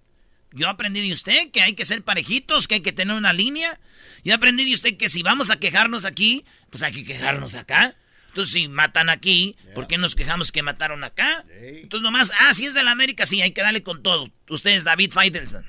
Yo 0.52 0.68
aprendí 0.68 1.00
de 1.06 1.12
usted 1.12 1.52
que 1.52 1.62
hay 1.62 1.74
que 1.74 1.84
ser 1.84 2.02
parejitos, 2.02 2.66
que 2.66 2.76
hay 2.76 2.80
que 2.80 2.92
tener 2.92 3.14
una 3.16 3.32
línea. 3.32 3.78
Yo 4.24 4.34
aprendí 4.34 4.64
de 4.64 4.74
usted 4.74 4.96
que 4.96 5.08
si 5.08 5.22
vamos 5.22 5.50
a 5.50 5.56
quejarnos 5.60 6.04
aquí, 6.04 6.44
pues 6.70 6.82
hay 6.82 6.92
que 6.92 7.04
quejarnos 7.04 7.54
acá. 7.54 7.94
Entonces, 8.28 8.52
si 8.54 8.66
matan 8.68 9.08
aquí, 9.08 9.56
¿por 9.74 9.86
qué 9.86 9.98
nos 9.98 10.16
quejamos 10.16 10.50
que 10.50 10.62
mataron 10.62 11.04
acá? 11.04 11.44
Entonces, 11.60 12.02
nomás, 12.02 12.32
ah, 12.40 12.52
si 12.54 12.64
es 12.66 12.74
de 12.74 12.82
la 12.82 12.90
América, 12.90 13.26
sí, 13.26 13.40
hay 13.42 13.52
que 13.52 13.62
darle 13.62 13.82
con 13.84 14.02
todo. 14.02 14.30
Usted 14.48 14.70
es 14.72 14.82
David 14.84 15.12
Feitelson. 15.12 15.64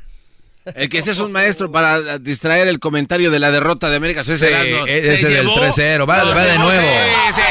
El 0.75 0.89
que 0.89 0.99
ese 0.99 1.11
es 1.11 1.19
un 1.19 1.31
maestro 1.31 1.71
para 1.71 2.17
distraer 2.19 2.67
el 2.67 2.79
comentario 2.79 3.31
de 3.31 3.39
la 3.39 3.49
derrota 3.51 3.89
de 3.89 3.95
América. 3.97 4.21
Ese 4.21 4.37
Sí, 4.37 4.45
ese 4.87 5.17
Se 5.17 5.27
del 5.29 5.45
llevó- 5.47 5.55
3-0. 5.59 6.07
Va- 6.07 6.23
No, 6.23 6.35
va 6.35 6.45
de 6.45 6.57
nuevo. 6.57 6.81
sí, 6.81 7.33
sí. 7.33 7.41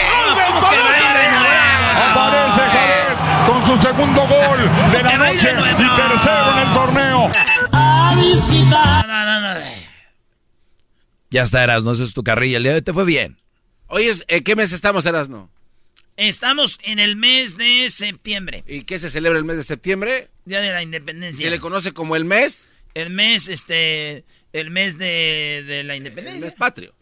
¡Gol 0.60 0.70
del. 0.70 0.80
Aparece 1.96 2.62
Jared 2.70 3.46
con 3.46 3.66
su 3.66 3.82
segundo 3.82 4.20
gol 4.26 4.92
de 4.92 5.02
la 5.02 5.16
noche 5.18 5.50
y 5.52 5.96
tercero 5.96 6.52
en 6.52 6.68
el 6.68 6.74
torneo. 6.74 7.30
No, 8.70 9.24
no, 9.24 9.54
no. 9.54 9.60
Ya 11.30 11.42
está, 11.42 11.62
Erasno, 11.62 11.92
esa 11.92 12.02
es 12.04 12.12
tu 12.14 12.22
carrilla. 12.24 12.56
El 12.56 12.62
día 12.64 12.72
de 12.72 12.76
hoy 12.78 12.82
te 12.82 12.92
fue 12.92 13.04
bien. 13.04 13.38
Oye, 13.86 14.12
¿en 14.28 14.44
qué 14.44 14.56
mes 14.56 14.72
estamos, 14.72 15.04
Erasno? 15.06 15.50
Estamos 16.16 16.78
en 16.82 16.98
el 16.98 17.16
mes 17.16 17.56
de 17.56 17.88
septiembre. 17.90 18.62
¿Y 18.66 18.82
qué 18.82 18.98
se 18.98 19.10
celebra 19.10 19.38
el 19.38 19.44
mes 19.44 19.56
de 19.56 19.64
septiembre? 19.64 20.28
Día 20.44 20.60
de 20.60 20.72
la 20.72 20.82
independencia. 20.82 21.44
¿Se 21.46 21.50
le 21.50 21.58
conoce 21.60 21.92
como 21.92 22.14
el 22.16 22.24
mes? 22.24 22.72
El 22.94 23.10
mes, 23.10 23.48
este, 23.48 24.24
el 24.52 24.70
mes 24.70 24.98
de, 24.98 25.64
de 25.66 25.82
la 25.84 25.96
independencia. 25.96 26.38
El 26.38 26.44
mes 26.44 26.54
patrio. 26.54 26.94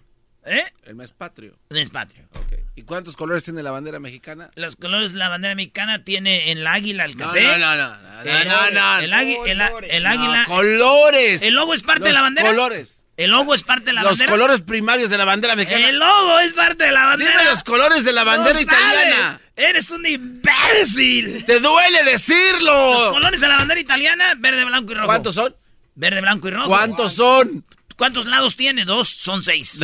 ¿Eh? 0.46 0.64
El 0.84 0.94
mes 0.94 1.12
patrio. 1.12 1.58
El 1.70 1.76
mes 1.78 1.90
patrio. 1.90 2.26
¿Y 2.74 2.82
cuántos 2.82 3.16
colores 3.16 3.42
tiene 3.44 3.62
la 3.62 3.70
bandera 3.70 3.98
mexicana? 3.98 4.50
Los 4.54 4.76
colores 4.76 5.12
de 5.12 5.18
la 5.18 5.28
bandera 5.28 5.54
mexicana 5.54 6.04
tiene 6.04 6.52
el 6.52 6.66
águila, 6.66 7.04
el 7.04 7.16
No, 7.16 7.26
café. 7.26 7.42
no, 7.42 7.58
no, 7.58 7.76
no, 7.76 7.96
no, 7.96 8.20
el, 8.22 8.48
no, 8.48 8.70
no. 8.70 8.98
el 9.00 9.12
águi- 9.12 9.42
el 9.46 9.60
el 9.90 10.06
águila. 10.06 10.42
No, 10.42 10.46
colores. 10.46 11.42
El 11.42 11.54
logo 11.54 11.74
es 11.74 11.82
parte 11.82 12.04
de 12.04 12.08
Los 12.10 12.14
la 12.14 12.22
bandera. 12.22 12.48
colores. 12.48 13.02
El 13.16 13.30
logo 13.32 13.52
es 13.52 13.64
parte 13.64 13.86
de 13.86 13.92
la 13.94 14.02
los 14.02 14.12
bandera. 14.12 14.30
colores 14.30 14.60
primarios 14.60 15.10
de 15.10 15.18
la 15.18 15.24
bandera 15.24 15.56
mexicana. 15.56 15.88
El 15.88 15.98
logo 15.98 16.38
es 16.38 16.54
parte 16.54 16.84
de 16.84 16.92
la 16.92 17.04
bandera. 17.06 17.32
Dime 17.32 17.44
los 17.50 17.64
colores 17.64 18.04
de 18.04 18.12
la 18.12 18.22
bandera 18.24 18.54
No 18.54 18.60
italiana. 18.60 19.16
sabes. 19.32 19.40
Eres 19.56 19.90
un 19.90 20.06
imbécil. 20.06 21.44
¡Te 21.44 21.58
duele 21.60 22.04
decirlo! 22.04 22.92
Los 23.06 23.14
colores 23.14 23.40
de 23.40 23.48
la 23.48 23.56
bandera 23.56 23.80
italiana, 23.80 24.34
verde, 24.38 24.64
blanco 24.64 24.92
y 24.92 24.94
rojo. 24.94 25.06
¿Cuántos 25.06 25.34
son? 25.34 25.54
Verde, 25.98 26.20
blanco 26.20 26.46
y 26.46 26.52
rojo. 26.52 26.68
¿Cuántos 26.68 27.14
son? 27.14 27.64
¿Cuántos 27.96 28.26
lados 28.26 28.54
tiene? 28.54 28.84
Dos, 28.84 29.08
son 29.08 29.42
seis. 29.42 29.80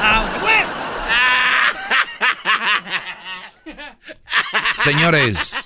¡Ah, 0.00 0.26
Señores, 4.84 5.56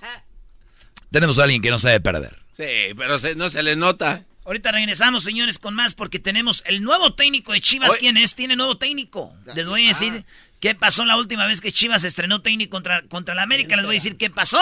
tenemos 1.10 1.39
a 1.39 1.44
alguien 1.44 1.62
que 1.62 1.70
no 1.70 1.78
sabe 1.78 2.01
perder. 2.01 2.39
Sí, 2.56 2.94
pero 2.97 3.19
se- 3.19 3.35
no 3.35 3.51
se 3.51 3.62
le 3.62 3.77
nota. 3.77 4.24
Ahorita 4.44 4.73
regresamos, 4.73 5.23
señores, 5.24 5.59
con 5.59 5.74
más 5.74 5.94
porque 5.94 6.19
tenemos 6.19 6.62
el 6.66 6.82
nuevo 6.82 7.14
técnico 7.14 7.52
de 7.52 7.60
Chivas. 7.60 7.90
Oye. 7.90 8.01
¿Quién 8.01 8.16
es? 8.16 8.35
Tiene 8.35 8.56
nuevo 8.56 8.77
técnico. 8.77 9.35
Les 9.55 9.66
voy 9.66 9.85
a 9.85 9.89
decir 9.89 10.24
qué 10.60 10.74
pasó 10.74 11.06
la 11.06 11.16
última 11.16 11.47
vez 11.47 11.60
que 11.60 11.73
Chivas 11.73 12.05
estrenó 12.05 12.43
técnico 12.43 12.70
contra, 12.70 13.02
contra 13.02 13.35
la 13.35 13.43
América. 13.43 13.77
Les 13.77 13.86
voy 13.86 13.97
a 13.97 13.98
decir 13.98 14.16
qué 14.16 14.31
pasó. 14.31 14.60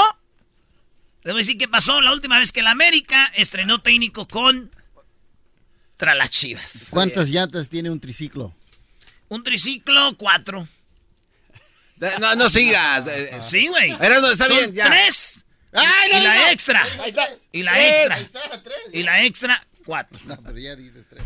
Les 1.23 1.33
voy 1.35 1.41
a 1.41 1.43
decir 1.43 1.59
qué 1.59 1.69
pasó 1.69 2.01
la 2.01 2.13
última 2.13 2.39
vez 2.39 2.51
que 2.53 2.63
la 2.63 2.71
América 2.71 3.31
estrenó 3.35 3.81
técnico 3.83 4.27
con... 4.27 4.71
Contra 5.99 6.15
las 6.15 6.31
Chivas. 6.31 6.87
¿Cuántas 6.89 7.29
llantas 7.29 7.69
tiene 7.69 7.91
un 7.91 8.01
triciclo? 8.01 8.55
Un 9.29 9.43
triciclo, 9.45 10.17
cuatro. 10.17 10.67
No, 12.19 12.35
no 12.37 12.49
sigas. 12.49 13.07
eh, 13.07 13.29
eh. 13.33 13.41
Sí, 13.51 13.69
güey. 13.69 13.91
Erasmo, 14.01 14.29
está 14.29 14.47
Son 14.47 14.57
bien, 14.57 14.73
ya. 14.73 14.87
tres. 14.87 15.45
¡Ay, 15.73 16.09
y 16.11 16.15
no, 16.15 16.21
la 16.21 16.35
no! 16.37 16.49
extra. 16.49 16.83
Ahí 17.03 17.11
está. 17.11 17.29
Y 17.53 17.63
la 17.63 17.73
Tres, 17.73 17.91
extra. 17.99 18.15
ahí 18.17 18.23
está, 18.23 18.63
tres. 18.63 18.77
Y 18.95 19.03
la 19.03 19.25
extra, 19.27 19.67
cuatro. 19.85 20.19
No, 20.25 20.43
pero 20.43 20.57
ya 20.59 20.75
dices 20.75 21.05
tres. 21.11 21.23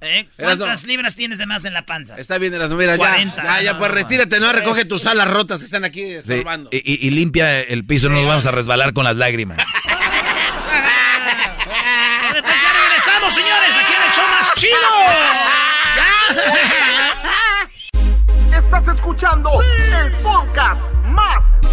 Ya. 0.00 0.06
¿Eh? 0.08 0.28
¿Cuántas 0.38 0.84
libras 0.86 1.16
tienes 1.16 1.38
de 1.38 1.46
más 1.46 1.64
en 1.64 1.72
la 1.74 1.86
panza? 1.86 2.16
Está 2.18 2.38
bien, 2.38 2.52
Erasmo, 2.54 2.76
mira, 2.76 2.92
ya. 2.92 2.98
40. 2.98 3.42
Ya, 3.42 3.62
ya, 3.62 3.72
No, 3.72 3.78
pues 3.78 3.90
no, 3.90 3.94
retírate, 3.96 4.40
no, 4.40 4.52
recoge 4.52 4.84
tus 4.84 5.06
alas 5.06 5.28
rotas 5.28 5.58
que 5.60 5.64
están 5.66 5.84
aquí 5.84 6.00
Sí, 6.04 6.12
estorbando. 6.14 6.68
y, 6.72 6.76
y- 6.76 7.06
y 7.06 7.10
limpia 7.10 7.60
el 7.62 7.84
piso, 7.86 8.08
no 8.08 8.16
nos 8.16 8.26
vamos 8.26 8.46
a 8.46 8.50
resbalar 8.50 8.92
con 8.92 9.04
las 9.04 9.16
lágrimas. 9.16 9.58
Pues 12.28 12.44
ya 12.62 12.72
regresamos, 12.72 13.34
señores, 13.34 13.76
aquí 13.76 13.92
en 13.94 14.02
el 14.02 14.12
show 14.12 14.24
más 14.28 14.54
chido. 14.56 14.76
Estás 18.58 18.88
escuchando 18.96 19.50
el 19.62 20.12
podcast 20.22 20.80
más 21.06 21.42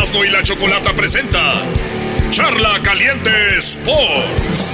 Erasmo 0.00 0.24
y 0.24 0.30
la 0.30 0.42
Chocolata 0.42 0.94
presenta 0.94 1.62
Charla 2.30 2.80
Caliente 2.82 3.58
Sports. 3.58 4.72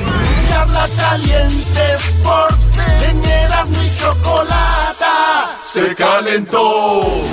Charla 0.49 0.89
caliente 0.97 1.81
Sports 1.97 2.79
en 3.11 3.25
Erasmo 3.25 3.83
y 3.83 3.99
Chocolata. 3.99 5.59
Se 5.73 5.97
calentó. 5.97 7.25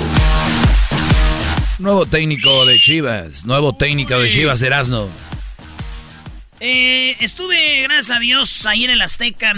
Nuevo 1.78 2.04
técnico 2.06 2.66
de 2.66 2.80
Chivas, 2.80 3.44
nuevo 3.44 3.76
técnico 3.76 4.18
de 4.18 4.28
Chivas, 4.28 4.60
Erasno. 4.62 5.08
Eh, 6.58 7.16
estuve, 7.20 7.82
gracias 7.82 8.16
a 8.16 8.18
Dios, 8.18 8.66
ahí 8.66 8.86
en 8.86 8.90
el 8.90 9.02
Azteca 9.02 9.54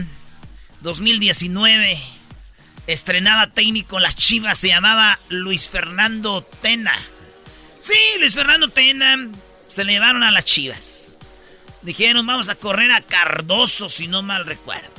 2019. 0.82 1.98
Estrenaba 2.86 3.54
técnico 3.54 3.96
en 3.96 4.02
las 4.02 4.14
Chivas, 4.14 4.58
se 4.58 4.68
llamaba 4.68 5.18
Luis 5.30 5.70
Fernando 5.70 6.42
Tena. 6.42 6.92
Sí, 7.86 8.18
Luis 8.18 8.34
Fernando 8.34 8.68
Tena. 8.68 9.30
Se 9.68 9.84
le 9.84 9.92
llevaron 9.92 10.24
a 10.24 10.32
las 10.32 10.44
Chivas. 10.44 11.16
Dijeron, 11.82 12.26
vamos 12.26 12.48
a 12.48 12.56
correr 12.56 12.90
a 12.90 13.00
Cardoso, 13.00 13.88
si 13.88 14.08
no 14.08 14.24
mal 14.24 14.44
recuerdo. 14.44 14.90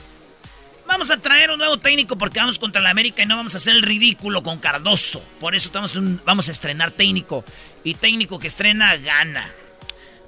Vamos 0.86 1.12
a 1.12 1.18
traer 1.18 1.52
un 1.52 1.58
nuevo 1.58 1.80
técnico 1.80 2.18
porque 2.18 2.40
vamos 2.40 2.60
contra 2.60 2.82
la 2.82 2.92
América 2.92 3.24
y 3.24 3.26
no 3.26 3.36
vamos 3.36 3.56
a 3.56 3.58
hacer 3.58 3.76
el 3.76 3.82
ridículo 3.82 4.42
con 4.42 4.60
Cardoso. 4.60 5.22
Por 5.42 5.54
eso 5.54 5.70
vamos 6.24 6.48
a 6.48 6.52
estrenar 6.52 6.92
técnico. 6.92 7.44
Y 7.84 7.96
técnico 7.96 8.40
que 8.40 8.48
estrena 8.48 8.96
gana. 8.96 9.52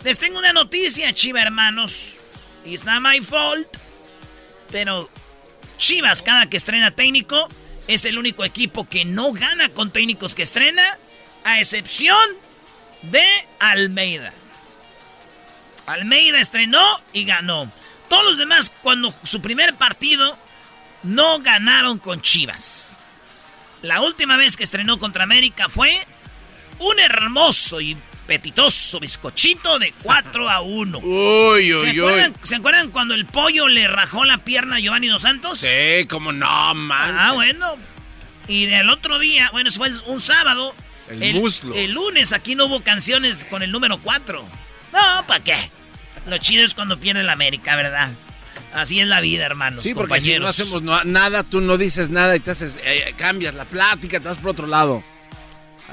Les 0.03 0.19
tengo 0.19 0.37
una 0.37 0.51
noticia, 0.51 1.13
Chiva 1.13 1.41
hermanos. 1.41 2.17
It's 2.65 2.83
not 2.83 3.01
my 3.01 3.21
fault. 3.21 3.69
Pero 4.69 5.09
Chivas, 5.77 6.21
cada 6.21 6.49
que 6.49 6.57
estrena 6.57 6.91
técnico, 6.91 7.47
es 7.87 8.03
el 8.03 8.19
único 8.19 8.43
equipo 8.43 8.89
que 8.89 9.05
no 9.05 9.31
gana 9.31 9.69
con 9.69 9.91
técnicos 9.91 10.35
que 10.35 10.43
estrena, 10.43 10.97
a 11.45 11.61
excepción 11.61 12.48
de 13.01 13.23
Almeida. 13.59 14.33
Almeida 15.85 16.39
estrenó 16.39 16.83
y 17.13 17.25
ganó. 17.25 17.71
Todos 18.09 18.23
los 18.23 18.37
demás, 18.37 18.73
cuando 18.81 19.13
su 19.23 19.41
primer 19.41 19.75
partido, 19.75 20.37
no 21.03 21.39
ganaron 21.39 21.99
con 21.99 22.21
Chivas. 22.21 22.99
La 23.81 24.01
última 24.01 24.35
vez 24.37 24.57
que 24.57 24.63
estrenó 24.63 24.99
contra 24.99 25.23
América 25.23 25.69
fue 25.69 25.91
un 26.79 26.99
hermoso 26.99 27.79
y 27.81 27.97
petitoso 28.27 28.99
bizcochito 28.99 29.79
de 29.79 29.93
4 30.03 30.49
a 30.49 30.61
1. 30.61 30.99
Uy, 31.03 31.73
uy, 31.73 31.91
¿Se, 31.91 32.01
uy. 32.01 32.33
¿Se 32.43 32.55
acuerdan 32.57 32.91
cuando 32.91 33.15
el 33.15 33.25
pollo 33.25 33.67
le 33.67 33.87
rajó 33.87 34.25
la 34.25 34.39
pierna 34.39 34.75
a 34.75 34.79
Giovanni 34.79 35.07
Dos 35.07 35.23
Santos? 35.23 35.59
Sí, 35.59 36.05
como 36.07 36.31
no, 36.31 36.75
man. 36.75 37.15
Ah, 37.17 37.31
bueno. 37.33 37.77
Y 38.47 38.65
del 38.65 38.89
otro 38.89 39.17
día, 39.19 39.49
bueno, 39.51 39.69
eso 39.69 39.79
fue 39.79 39.91
un 40.07 40.21
sábado. 40.21 40.75
El 41.09 41.33
muslo. 41.35 41.73
El 41.75 41.91
lunes 41.91 42.33
aquí 42.33 42.55
no 42.55 42.65
hubo 42.65 42.83
canciones 42.83 43.45
con 43.45 43.63
el 43.63 43.71
número 43.71 44.01
4. 44.01 44.41
No, 44.93 45.27
¿para 45.27 45.43
qué? 45.43 45.71
Lo 46.27 46.37
chido 46.37 46.63
es 46.63 46.73
cuando 46.73 46.99
pierde 46.99 47.23
la 47.23 47.33
América, 47.33 47.75
¿verdad? 47.75 48.11
Así 48.73 48.99
es 48.99 49.07
la 49.07 49.19
vida, 49.21 49.45
hermanos. 49.45 49.81
Sí, 49.83 49.93
porque 49.95 50.19
si 50.21 50.29
no 50.37 50.45
compañeros. 50.45 50.49
hacemos 50.59 50.81
no- 50.83 51.03
nada, 51.03 51.43
tú 51.43 51.61
no 51.61 51.77
dices 51.77 52.09
nada 52.11 52.35
y 52.35 52.39
te 52.39 52.51
haces, 52.51 52.77
eh, 52.83 53.13
cambias 53.17 53.55
la 53.55 53.65
plática, 53.65 54.19
te 54.19 54.27
vas 54.27 54.37
por 54.37 54.51
otro 54.51 54.67
lado. 54.67 55.03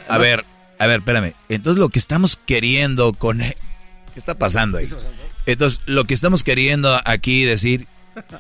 A 0.09 0.19
ver, 0.19 0.45
a 0.79 0.87
ver, 0.87 0.99
espérame. 1.01 1.33
Entonces 1.49 1.79
lo 1.81 1.89
que 1.89 1.99
estamos 1.99 2.37
queriendo 2.37 3.13
con... 3.15 3.39
¿Qué 3.39 3.55
está 4.17 4.37
pasando 4.37 4.79
ahí? 4.79 4.89
Entonces 5.47 5.81
lo 5.87 6.05
que 6.05 6.13
estamos 6.15 6.43
queriendo 6.45 7.01
aquí 7.05 7.45
decir 7.45 7.87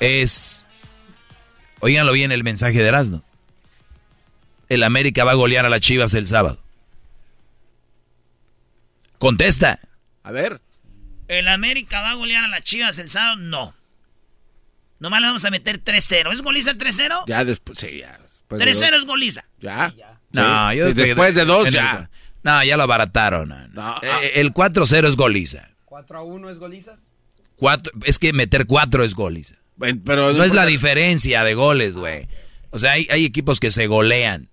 es... 0.01 0.67
Óiganlo 1.81 2.13
bien 2.13 2.33
el 2.33 2.43
mensaje 2.45 2.79
de 2.79 2.89
Erasmo. 2.89 3.23
El 4.69 4.83
América 4.83 5.25
va 5.25 5.33
a 5.33 5.35
golear 5.37 5.65
a 5.65 5.69
las 5.69 5.81
Chivas 5.81 6.15
el 6.15 6.27
sábado. 6.27 6.59
Contesta. 9.19 9.81
A 10.23 10.33
ver. 10.33 10.61
¿El 11.29 11.49
América 11.49 12.01
va 12.01 12.13
a 12.13 12.15
golear 12.15 12.45
a 12.45 12.49
las 12.49 12.63
Chivas 12.63 12.99
el 12.99 13.11
sábado? 13.11 13.37
No. 13.37 13.75
Nomás 14.99 15.21
le 15.21 15.27
vamos 15.27 15.45
a 15.45 15.51
meter 15.51 15.83
3-0. 15.83 16.33
¿Es 16.33 16.43
goliza 16.43 16.73
3-0? 16.75 17.25
Ya 17.27 17.45
después, 17.45 17.79
sí, 17.79 17.99
ya. 17.99 18.19
después 18.23 18.61
de 18.61 18.67
3-0 18.67 18.91
dos. 18.91 19.01
es 19.01 19.07
goliza. 19.07 19.45
Ya. 19.61 19.95
No, 20.33 20.71
Sí, 20.71 20.77
yo 20.79 20.89
sí, 20.89 20.95
después 20.95 21.35
de 21.35 21.45
dos, 21.45 21.73
ya. 21.73 22.11
No, 22.43 22.63
ya 22.63 22.77
lo 22.77 22.85
abarataron. 22.85 23.53
Eh, 24.03 24.33
el 24.37 24.55
4-0 24.55 25.09
es 25.09 25.17
goliza. 25.17 25.69
4 25.85 26.19
a 26.19 26.23
1 26.23 26.51
es 26.51 26.59
goliza. 26.59 26.99
Cuatro, 27.57 27.93
es 28.05 28.19
que 28.19 28.33
meter 28.33 28.67
4 28.67 29.03
es 29.03 29.15
goliza. 29.15 29.55
Pero 29.79 30.33
no 30.33 30.45
es 30.45 30.55
la 30.55 30.67
diferencia 30.67 31.43
de 31.43 31.55
goles, 31.55 31.95
güey. 31.95 32.29
O 32.71 32.79
sea, 32.79 32.93
hay, 32.93 33.09
hay 33.11 33.25
equipos 33.25 33.61
que 33.61 33.71
se 33.71 33.87
golean. 33.87 34.49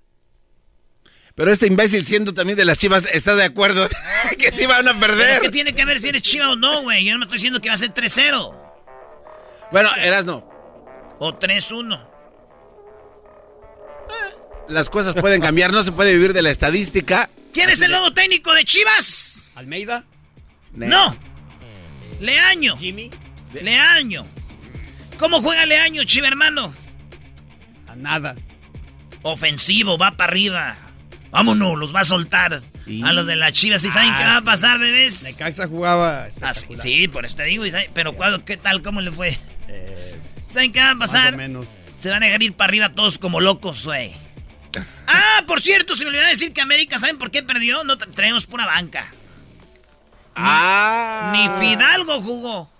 Pero 1.35 1.51
este 1.51 1.65
imbécil 1.65 2.05
siendo 2.05 2.33
también 2.33 2.57
de 2.57 2.65
las 2.65 2.77
chivas 2.77 3.07
está 3.11 3.35
de 3.35 3.43
acuerdo 3.43 3.87
que 4.37 4.51
sí 4.51 4.65
van 4.65 4.87
a 4.87 4.99
perder. 4.99 5.41
¿Qué 5.41 5.49
tiene 5.49 5.73
que 5.73 5.83
ver 5.85 5.99
si 5.99 6.09
eres 6.09 6.21
chiva 6.21 6.51
o 6.51 6.55
no, 6.55 6.83
güey? 6.83 7.05
Yo 7.05 7.13
no 7.13 7.19
me 7.19 7.25
estoy 7.25 7.37
diciendo 7.37 7.59
que 7.59 7.69
va 7.69 7.75
a 7.75 7.77
ser 7.77 7.93
3-0. 7.93 8.55
Bueno, 9.71 9.89
eras 9.95 10.25
no. 10.25 10.47
O 11.19 11.33
3-1. 11.33 12.07
Las 14.69 14.89
cosas 14.89 15.15
pueden 15.15 15.41
cambiar, 15.41 15.73
no 15.73 15.83
se 15.83 15.91
puede 15.91 16.13
vivir 16.13 16.33
de 16.33 16.41
la 16.41 16.51
estadística. 16.51 17.29
¿Quién 17.51 17.69
es 17.69 17.81
el 17.81 17.91
nuevo 17.91 18.13
técnico 18.13 18.53
de 18.53 18.63
Chivas? 18.63 19.51
¿Almeida? 19.55 20.05
No. 20.71 21.15
Leaño. 22.19 22.77
¿Jimmy? 22.77 23.09
Leaño. 23.53 24.25
¿Cómo 25.19 25.41
juega 25.41 25.65
Leaño, 25.65 26.03
chiva 26.03 26.27
hermano? 26.27 26.73
A 27.87 27.95
nada. 27.95 28.35
Ofensivo, 29.21 29.97
va 29.97 30.11
para 30.11 30.31
arriba. 30.31 30.77
Vámonos, 31.33 31.77
los 31.77 31.93
va 31.95 32.01
a 32.01 32.05
soltar. 32.05 32.61
A 33.03 33.13
los 33.13 33.25
de 33.27 33.35
las 33.35 33.51
chivas. 33.53 33.83
¿Y 33.83 33.91
saben 33.91 34.09
Ah, 34.11 34.17
qué 34.19 34.23
va 34.25 34.37
a 34.37 34.39
sí. 34.41 34.45
pasar, 34.45 34.79
bebés? 34.79 35.23
Necaxa 35.23 35.67
jugaba 35.67 36.27
Ah, 36.41 36.53
sí, 36.53 36.67
sí, 36.81 37.07
por 37.07 37.25
eso 37.25 37.35
te 37.35 37.43
digo. 37.45 37.65
¿y 37.65 37.71
saben- 37.71 37.89
Pero 37.93 38.13
¿cuándo- 38.13 38.45
¿qué 38.45 38.55
tal? 38.57 38.81
¿Cómo 38.81 39.01
le 39.01 39.11
fue? 39.11 39.37
¿Saben 40.47 40.71
qué 40.71 40.79
va 40.79 40.91
a 40.91 40.95
más 40.95 41.09
pasar? 41.11 41.33
o 41.33 41.37
menos. 41.37 41.67
Se 41.95 42.09
van 42.09 42.21
a 42.23 42.27
ir 42.35 42.53
para 42.53 42.69
arriba 42.69 42.89
todos 42.93 43.17
como 43.17 43.41
locos, 43.41 43.85
güey. 43.85 44.13
Ah, 45.07 45.43
por 45.47 45.61
cierto, 45.61 45.95
se 45.95 46.03
me 46.03 46.09
olvidó 46.09 46.23
decir 46.25 46.53
que 46.53 46.61
América, 46.61 46.97
¿saben 46.99 47.17
por 47.17 47.29
qué 47.31 47.43
perdió? 47.43 47.83
No 47.83 47.97
tra- 47.97 48.11
traemos 48.13 48.45
pura 48.45 48.65
banca. 48.65 49.05
Ah. 50.35 51.31
Ni 51.33 51.67
Fidalgo 51.67 52.21
jugó. 52.21 52.71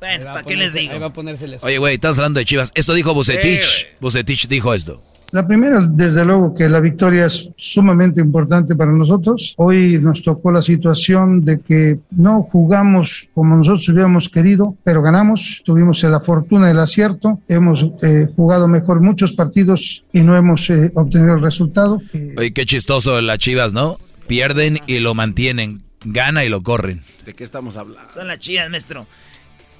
Bueno, 0.00 0.24
¿para 0.24 0.42
qué 0.44 0.56
les 0.56 0.72
digo? 0.72 0.94
Ahí 0.94 0.98
va 0.98 1.06
a 1.08 1.12
ponerse 1.12 1.44
el 1.44 1.58
Oye, 1.60 1.76
güey, 1.78 1.94
estamos 1.96 2.16
hablando 2.18 2.38
de 2.40 2.46
Chivas. 2.46 2.72
Esto 2.74 2.94
dijo 2.94 3.12
Bucetich. 3.12 3.88
Bucetich 4.00 4.48
dijo 4.48 4.72
esto. 4.72 5.02
La 5.32 5.46
primera, 5.46 5.80
desde 5.80 6.24
luego 6.24 6.54
que 6.54 6.68
la 6.68 6.80
victoria 6.80 7.26
es 7.26 7.50
sumamente 7.56 8.20
importante 8.20 8.74
para 8.74 8.90
nosotros. 8.90 9.54
Hoy 9.58 9.98
nos 10.02 10.24
tocó 10.24 10.50
la 10.50 10.60
situación 10.60 11.44
de 11.44 11.60
que 11.60 12.00
no 12.10 12.42
jugamos 12.42 13.28
como 13.32 13.56
nosotros 13.56 13.88
hubiéramos 13.90 14.28
querido, 14.28 14.76
pero 14.82 15.02
ganamos. 15.02 15.62
Tuvimos 15.64 16.02
la 16.02 16.18
fortuna 16.18 16.66
del 16.66 16.80
acierto. 16.80 17.40
Hemos 17.46 17.86
eh, 18.02 18.26
jugado 18.34 18.66
mejor 18.66 19.00
muchos 19.00 19.32
partidos 19.32 20.04
y 20.12 20.22
no 20.22 20.36
hemos 20.36 20.68
eh, 20.68 20.90
obtenido 20.94 21.34
el 21.34 21.42
resultado. 21.42 22.02
Oye, 22.36 22.52
qué 22.52 22.66
chistoso 22.66 23.20
las 23.20 23.38
Chivas, 23.38 23.72
¿no? 23.72 23.98
Pierden 24.26 24.78
y 24.86 24.98
lo 24.98 25.14
mantienen. 25.14 25.82
Gana 26.04 26.44
y 26.44 26.48
lo 26.48 26.62
corren. 26.62 27.02
¿De 27.24 27.34
qué 27.34 27.44
estamos 27.44 27.76
hablando? 27.76 28.10
Son 28.12 28.26
las 28.26 28.38
chivas, 28.38 28.70
maestro. 28.70 29.06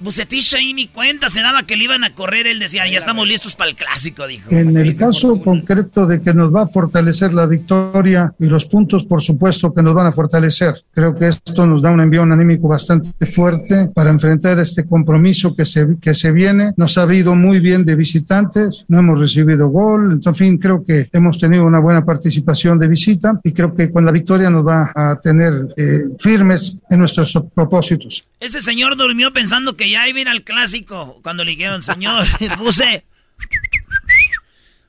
Bucetich 0.01 0.53
ahí 0.55 0.73
ni 0.73 0.87
cuenta 0.87 1.29
se 1.29 1.41
daba 1.41 1.63
que 1.63 1.75
le 1.75 1.83
iban 1.85 2.03
a 2.03 2.13
correr. 2.13 2.47
Él 2.47 2.59
decía, 2.59 2.87
ya 2.87 2.97
estamos 2.97 3.27
listos 3.27 3.55
para 3.55 3.69
el 3.69 3.75
clásico, 3.75 4.27
dijo. 4.27 4.49
En 4.49 4.75
el 4.75 4.95
caso 4.95 5.41
concreto 5.41 6.05
de 6.05 6.21
que 6.21 6.33
nos 6.33 6.53
va 6.53 6.63
a 6.63 6.67
fortalecer 6.67 7.33
la 7.33 7.45
victoria 7.45 8.33
y 8.39 8.47
los 8.47 8.65
puntos, 8.65 9.05
por 9.05 9.21
supuesto 9.21 9.73
que 9.73 9.81
nos 9.81 9.93
van 9.93 10.07
a 10.07 10.11
fortalecer. 10.11 10.75
Creo 10.93 11.15
que 11.15 11.27
esto 11.27 11.65
nos 11.65 11.81
da 11.81 11.91
un 11.91 12.01
envío 12.01 12.23
anímico 12.23 12.67
bastante 12.67 13.25
fuerte 13.25 13.91
para 13.93 14.09
enfrentar 14.09 14.59
este 14.59 14.85
compromiso 14.85 15.55
que 15.55 15.65
se, 15.65 15.97
que 16.01 16.15
se 16.15 16.31
viene. 16.31 16.73
Nos 16.77 16.97
ha 16.97 17.03
habido 17.03 17.35
muy 17.35 17.59
bien 17.59 17.85
de 17.85 17.95
visitantes, 17.95 18.85
no 18.87 18.99
hemos 18.99 19.19
recibido 19.19 19.67
gol, 19.69 20.19
en 20.23 20.35
fin, 20.35 20.57
creo 20.57 20.83
que 20.85 21.09
hemos 21.13 21.37
tenido 21.37 21.65
una 21.65 21.79
buena 21.79 22.05
participación 22.05 22.79
de 22.79 22.87
visita 22.87 23.39
y 23.43 23.51
creo 23.51 23.75
que 23.75 23.91
con 23.91 24.05
la 24.05 24.11
victoria 24.11 24.49
nos 24.49 24.65
va 24.65 24.91
a 24.95 25.19
tener 25.21 25.73
eh, 25.77 26.05
firmes 26.19 26.79
en 26.89 26.99
nuestros 26.99 27.37
propósitos. 27.53 28.23
Este 28.39 28.61
señor 28.61 28.97
durmió 28.97 29.31
pensando 29.31 29.75
que 29.77 29.90
ya 29.91 30.07
iba 30.07 30.17
a 30.19 30.21
ir 30.21 30.29
al 30.29 30.43
clásico. 30.43 31.19
Cuando 31.23 31.43
le 31.43 31.51
dijeron, 31.51 31.81
señor, 31.81 32.25
puse. 32.57 33.05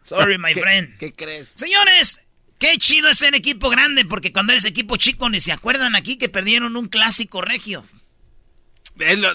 Sorry, 0.05 0.39
my 0.39 0.55
friend. 0.55 0.97
¿Qué 0.99 1.13
crees? 1.13 1.49
Señores, 1.55 2.25
qué 2.59 2.77
chido 2.79 3.09
es 3.09 3.19
ser 3.19 3.35
equipo 3.35 3.71
grande, 3.71 4.05
porque 4.05 4.33
cuando 4.33 4.53
eres 4.53 4.65
equipo 4.65 4.97
chico 4.97 5.29
ni 5.31 5.41
se 5.41 5.53
acuerdan 5.53 5.97
aquí 5.97 6.17
que 6.17 6.29
perdieron 6.29 6.77
un 6.77 6.89
clásico 6.89 7.41
regio. 7.41 7.87
Eh, 8.99 9.17
lo, 9.17 9.29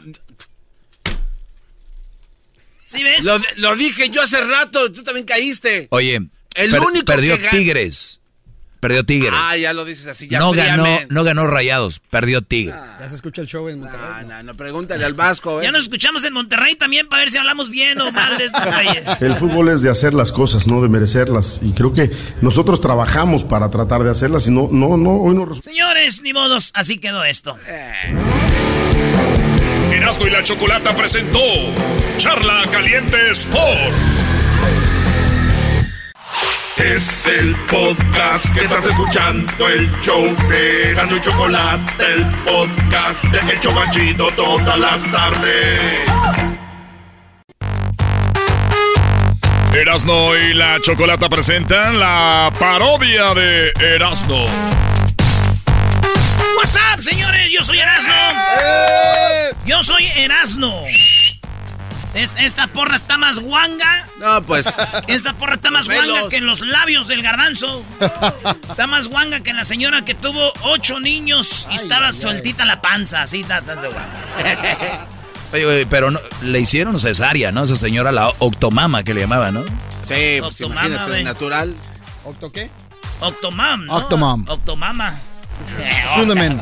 ¿Sí 2.83 3.03
ves? 3.03 3.23
lo- 3.25 3.39
lo 3.57 3.75
dije 3.75 4.09
yo 4.09 4.21
hace 4.21 4.39
rato, 4.41 4.91
tú 4.93 5.03
también 5.03 5.25
caíste. 5.25 5.87
Oye, 5.91 6.21
El 6.55 6.71
per- 6.71 6.81
único 6.81 7.05
perdió 7.05 7.37
que 7.37 7.47
gan- 7.47 7.51
Tigres. 7.51 8.21
Perdió 8.79 9.03
Tigres. 9.03 9.33
Ah, 9.33 9.57
ya 9.57 9.73
lo 9.73 9.85
dices 9.85 10.07
así, 10.07 10.27
ya 10.27 10.39
no 10.39 10.51
ganó, 10.51 10.85
no 11.09 11.23
ganó 11.23 11.47
Rayados, 11.47 11.99
perdió 12.11 12.41
Tigres. 12.41 12.75
Ya 12.99 13.07
se 13.07 13.15
escucha 13.15 13.41
el 13.41 13.47
show 13.47 13.67
en 13.69 13.79
Monterrey. 13.79 14.25
No, 14.27 14.27
no, 14.27 14.43
no, 14.43 14.55
pregúntale 14.55 15.03
al 15.03 15.13
Vasco. 15.13 15.61
Ya 15.61 15.69
¿eh? 15.69 15.71
nos 15.71 15.83
escuchamos 15.83 16.23
en 16.25 16.33
Monterrey 16.33 16.75
también 16.75 17.09
para 17.09 17.21
ver 17.21 17.31
si 17.31 17.37
hablamos 17.37 17.69
bien 17.69 17.99
o 18.01 18.11
mal 18.11 18.37
de 18.37 18.45
estos 18.45 18.65
güeyes. 18.65 19.03
El 19.21 19.35
fútbol 19.35 19.69
es 19.69 19.81
de 19.81 19.89
hacer 19.89 20.13
las 20.13 20.31
cosas, 20.31 20.67
no 20.67 20.81
de 20.81 20.89
merecerlas. 20.89 21.59
Y 21.63 21.71
creo 21.71 21.91
que 21.93 22.11
nosotros 22.41 22.79
trabajamos 22.81 23.43
para 23.43 23.69
tratar 23.69 24.03
de 24.03 24.11
hacerlas 24.11 24.47
y 24.47 24.51
no, 24.51 24.69
no, 24.71 24.95
no, 24.97 25.15
hoy 25.15 25.35
no 25.35 25.47
Señores, 25.55 26.21
ni 26.21 26.33
modos, 26.33 26.71
así 26.73 26.97
quedó 26.97 27.23
esto. 27.23 27.57
Erasmo 29.91 30.27
y 30.27 30.29
la 30.29 30.43
Chocolata 30.43 30.95
presentó 30.95 31.39
Charla 32.17 32.65
Caliente 32.71 33.31
Sports. 33.31 34.36
Es 36.77 37.25
el 37.25 37.55
podcast 37.67 38.53
que 38.53 38.65
estás 38.65 38.85
escuchando, 38.85 39.67
el 39.67 39.91
show 40.01 40.35
de 40.47 40.91
Erasmo 40.91 41.17
y 41.17 41.21
Chocolate, 41.21 42.05
el 42.13 42.25
podcast 42.45 43.23
de 43.23 43.53
El 43.53 43.59
Chobachito 43.59 44.27
todas 44.35 44.77
las 44.77 45.11
tardes. 45.11 46.07
Erasmo 49.73 50.35
y 50.35 50.53
la 50.53 50.79
Chocolata 50.79 51.27
presentan 51.29 51.99
la 51.99 52.53
parodia 52.59 53.33
de 53.33 53.73
Erasmo. 53.79 54.45
What's 56.57 56.75
up, 56.75 57.01
señores, 57.01 57.51
yo 57.51 57.63
soy 57.63 57.79
Erasno. 57.79 58.13
Yo 59.65 59.81
soy 59.81 60.05
Erasno. 60.15 60.73
Es- 62.13 62.33
esta 62.39 62.67
porra 62.67 62.95
está 62.95 63.17
más 63.17 63.39
guanga. 63.39 64.07
No, 64.19 64.41
pues. 64.43 64.65
Esta 65.07 65.33
porra 65.33 65.55
está 65.55 65.69
más 65.71 65.87
guanga 65.87 66.29
que 66.29 66.37
en 66.37 66.45
los 66.45 66.61
labios 66.61 67.07
del 67.07 67.21
garbanzo. 67.21 67.83
Está 68.69 68.87
más 68.87 69.07
guanga 69.09 69.41
que 69.41 69.51
en 69.51 69.57
la 69.57 69.65
señora 69.65 70.03
que 70.03 70.15
tuvo 70.15 70.51
ocho 70.63 70.99
niños 70.99 71.67
y 71.71 71.75
estaba 71.75 72.13
sueltita 72.13 72.65
la 72.65 72.81
panza. 72.81 73.21
Así 73.23 73.41
está, 73.41 73.59
está 73.59 73.75
de 73.75 73.87
guanga. 73.89 75.07
Oye, 75.53 75.65
oye, 75.65 75.85
pero 75.85 76.11
no, 76.11 76.19
le 76.41 76.59
hicieron 76.59 76.99
cesárea, 76.99 77.53
¿no? 77.53 77.63
Esa 77.63 77.77
señora, 77.77 78.11
la 78.11 78.33
octomama 78.39 79.03
que 79.05 79.13
le 79.13 79.21
llamaba, 79.21 79.49
¿no? 79.49 79.63
Sí, 79.63 80.39
pues 80.41 80.59
Octomama, 80.59 80.87
imagínate, 80.87 81.23
natural. 81.23 81.75
¿Octo 82.25 82.51
qué? 82.51 82.69
Octomam, 83.21 83.85
¿no? 83.85 83.95
Octomam. 83.95 84.43
Octomama. 84.49 85.17
Suleman. 86.15 86.61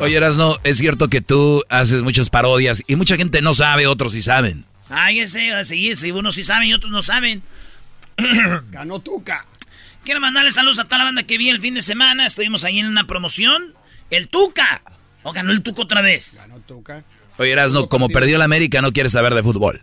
Oye, 0.00 0.16
Erasno, 0.16 0.56
es 0.64 0.78
cierto 0.78 1.08
que 1.08 1.20
tú 1.20 1.62
haces 1.68 2.02
muchas 2.02 2.30
parodias 2.30 2.82
y 2.86 2.96
mucha 2.96 3.16
gente 3.16 3.42
no 3.42 3.52
sabe, 3.54 3.86
otros 3.86 4.12
sí 4.12 4.22
saben. 4.22 4.64
Ay, 4.88 5.20
ese, 5.20 5.52
así, 5.52 5.94
sí, 5.94 6.10
unos 6.10 6.34
sí 6.34 6.42
saben 6.42 6.68
y 6.68 6.74
otros 6.74 6.90
no 6.90 7.02
saben. 7.02 7.42
Ganó 8.70 9.00
Tuca. 9.00 9.46
Quiero 10.04 10.20
mandarle 10.20 10.52
saludos 10.52 10.78
a 10.78 10.84
toda 10.84 10.98
la 10.98 11.04
banda 11.04 11.22
que 11.24 11.36
vi 11.38 11.50
el 11.50 11.60
fin 11.60 11.74
de 11.74 11.82
semana. 11.82 12.26
Estuvimos 12.26 12.64
ahí 12.64 12.78
en 12.78 12.86
una 12.86 13.06
promoción. 13.06 13.74
El 14.10 14.28
Tuca. 14.28 14.82
¿O 15.22 15.32
ganó 15.32 15.52
el 15.52 15.62
Tuca 15.62 15.82
otra 15.82 16.00
vez? 16.00 16.34
Ganó 16.34 16.58
Tuca. 16.60 17.04
Oye, 17.36 17.52
Erasno, 17.52 17.88
como 17.88 18.08
perdió 18.08 18.38
la 18.38 18.46
América, 18.46 18.80
no 18.80 18.92
quieres 18.92 19.12
saber 19.12 19.34
de 19.34 19.42
fútbol. 19.42 19.82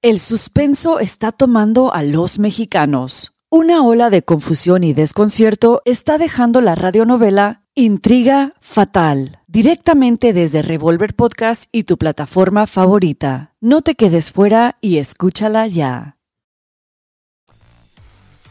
El 0.00 0.20
suspenso 0.20 1.00
está 1.00 1.32
tomando 1.32 1.92
a 1.92 2.04
los 2.04 2.38
mexicanos. 2.38 3.32
Una 3.50 3.82
ola 3.82 4.10
de 4.10 4.22
confusión 4.22 4.84
y 4.84 4.92
desconcierto 4.92 5.82
está 5.84 6.18
dejando 6.18 6.60
la 6.60 6.76
radionovela 6.76 7.64
Intriga 7.74 8.54
Fatal, 8.60 9.40
directamente 9.48 10.32
desde 10.32 10.62
Revolver 10.62 11.14
Podcast 11.14 11.64
y 11.72 11.82
tu 11.82 11.98
plataforma 11.98 12.68
favorita. 12.68 13.56
No 13.60 13.82
te 13.82 13.96
quedes 13.96 14.30
fuera 14.30 14.76
y 14.80 14.98
escúchala 14.98 15.66
ya. 15.66 16.16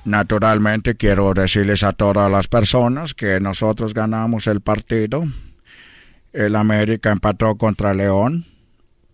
Naturalmente 0.03 0.97
quiero 0.97 1.33
decirles 1.33 1.81
a 1.83 1.93
todas 1.93 2.29
las 2.29 2.49
personas 2.49 3.13
que 3.13 3.39
nosotros 3.39 3.93
ganamos 3.93 4.47
el 4.47 4.59
partido. 4.59 5.23
El 6.33 6.57
América 6.57 7.13
empató 7.13 7.55
contra 7.55 7.93
León 7.93 8.56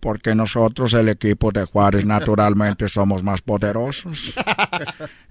porque 0.04 0.34
nosotros, 0.34 0.92
el 0.92 1.08
equipo 1.08 1.50
de 1.50 1.64
Juárez, 1.64 2.04
naturalmente 2.16 2.90
somos 2.90 3.22
más 3.22 3.40
poderosos. 3.40 4.34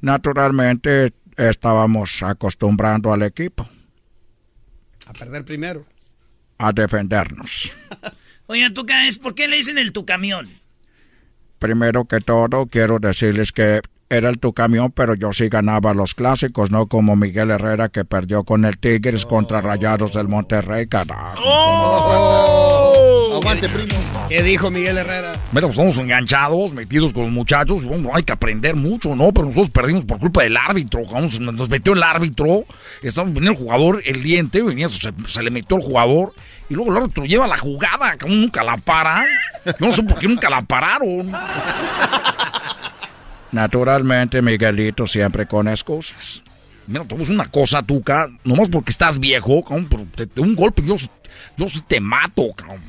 Naturalmente 0.02 1.14
estábamos 1.38 2.24
acostumbrando 2.24 3.14
al 3.14 3.22
equipo 3.22 3.70
A 5.06 5.14
perder 5.14 5.46
primero. 5.46 5.86
a 6.58 6.72
defendernos. 6.72 7.72
Oye, 8.48 8.68
tú 8.72 8.84
es 9.08 9.20
¿por 9.20 9.36
qué 9.36 9.48
le 9.48 9.58
dicen 9.58 9.78
el 9.78 9.92
tu 9.92 10.08
camión? 10.08 10.50
Primero 11.60 12.06
que 12.06 12.20
todo, 12.20 12.66
quiero 12.66 12.98
decirles 12.98 13.52
que 13.52 13.82
era 14.10 14.30
el 14.30 14.40
tu 14.40 14.54
camión, 14.54 14.92
pero 14.92 15.14
yo 15.14 15.34
sí 15.34 15.50
ganaba 15.50 15.94
los 15.94 16.16
clásicos, 16.16 16.72
no 16.72 16.88
como 16.88 17.16
Miguel 17.16 17.52
Herrera 17.52 17.90
que 17.90 18.06
perdió 18.06 18.44
con 18.44 18.66
el 18.66 18.80
Tigres 18.80 19.28
contra 19.28 19.62
Rayados 19.62 20.14
del 20.14 20.28
Monterrey, 20.28 20.88
carajo. 20.88 21.44
Oh. 21.46 22.43
Aguante, 23.44 23.68
primo. 23.68 24.00
¿Qué 24.30 24.42
dijo 24.42 24.72
Miguel 24.72 24.98
Herrera? 24.98 25.34
Mira, 25.52 25.68
pues 25.68 25.72
estamos 25.72 25.98
enganchados, 25.98 26.72
metidos 26.72 27.12
con 27.12 27.24
los 27.24 27.32
muchachos. 27.32 27.84
Bueno, 27.84 28.12
hay 28.14 28.24
que 28.24 28.32
aprender 28.32 28.74
mucho, 28.76 29.16
¿no? 29.16 29.34
Pero 29.34 29.48
nosotros 29.48 29.70
perdimos 29.70 30.06
por 30.06 30.18
culpa 30.20 30.44
del 30.44 30.56
árbitro. 30.56 31.02
vamos, 31.12 31.40
nos 31.42 31.70
metió 31.70 31.92
el 31.94 32.04
árbitro. 32.04 32.64
Estamos, 33.02 33.34
venía 33.34 33.50
el 33.52 33.58
jugador, 33.58 34.02
el 34.06 34.24
diente, 34.24 34.62
venía, 34.64 34.88
se, 34.88 35.12
se 35.28 35.44
le 35.44 35.52
metió 35.52 35.76
el 35.76 35.84
jugador. 35.84 36.34
Y 36.70 36.74
luego 36.74 36.92
el 36.92 36.98
árbitro 36.98 37.26
lleva 37.26 37.46
la 37.48 37.58
jugada, 37.58 38.18
como 38.18 38.34
nunca 38.34 38.64
la 38.64 38.78
para. 38.78 39.26
Yo 39.66 39.74
no 39.88 39.92
sé 39.92 40.04
por 40.04 40.18
qué 40.20 40.28
nunca 40.30 40.50
la 40.50 40.62
pararon. 40.62 41.34
Naturalmente, 43.52 44.42
Miguelito 44.42 45.06
siempre 45.06 45.46
con 45.48 45.68
excusas. 45.68 46.42
Mira, 46.88 47.06
tú 47.06 47.16
una 47.16 47.46
cosa, 47.46 47.84
Tuca. 47.84 48.28
Nomás 48.44 48.70
porque 48.70 48.92
estás 48.92 49.20
viejo, 49.20 49.64
cabrón, 49.64 49.88
pero 49.90 50.06
te, 50.16 50.28
te- 50.28 50.42
un 50.42 50.56
golpe, 50.56 50.82
yo, 50.86 50.96
yo 51.58 51.70
sí 51.70 51.82
te 51.88 52.00
mato, 52.00 52.52
cabrón. 52.56 52.82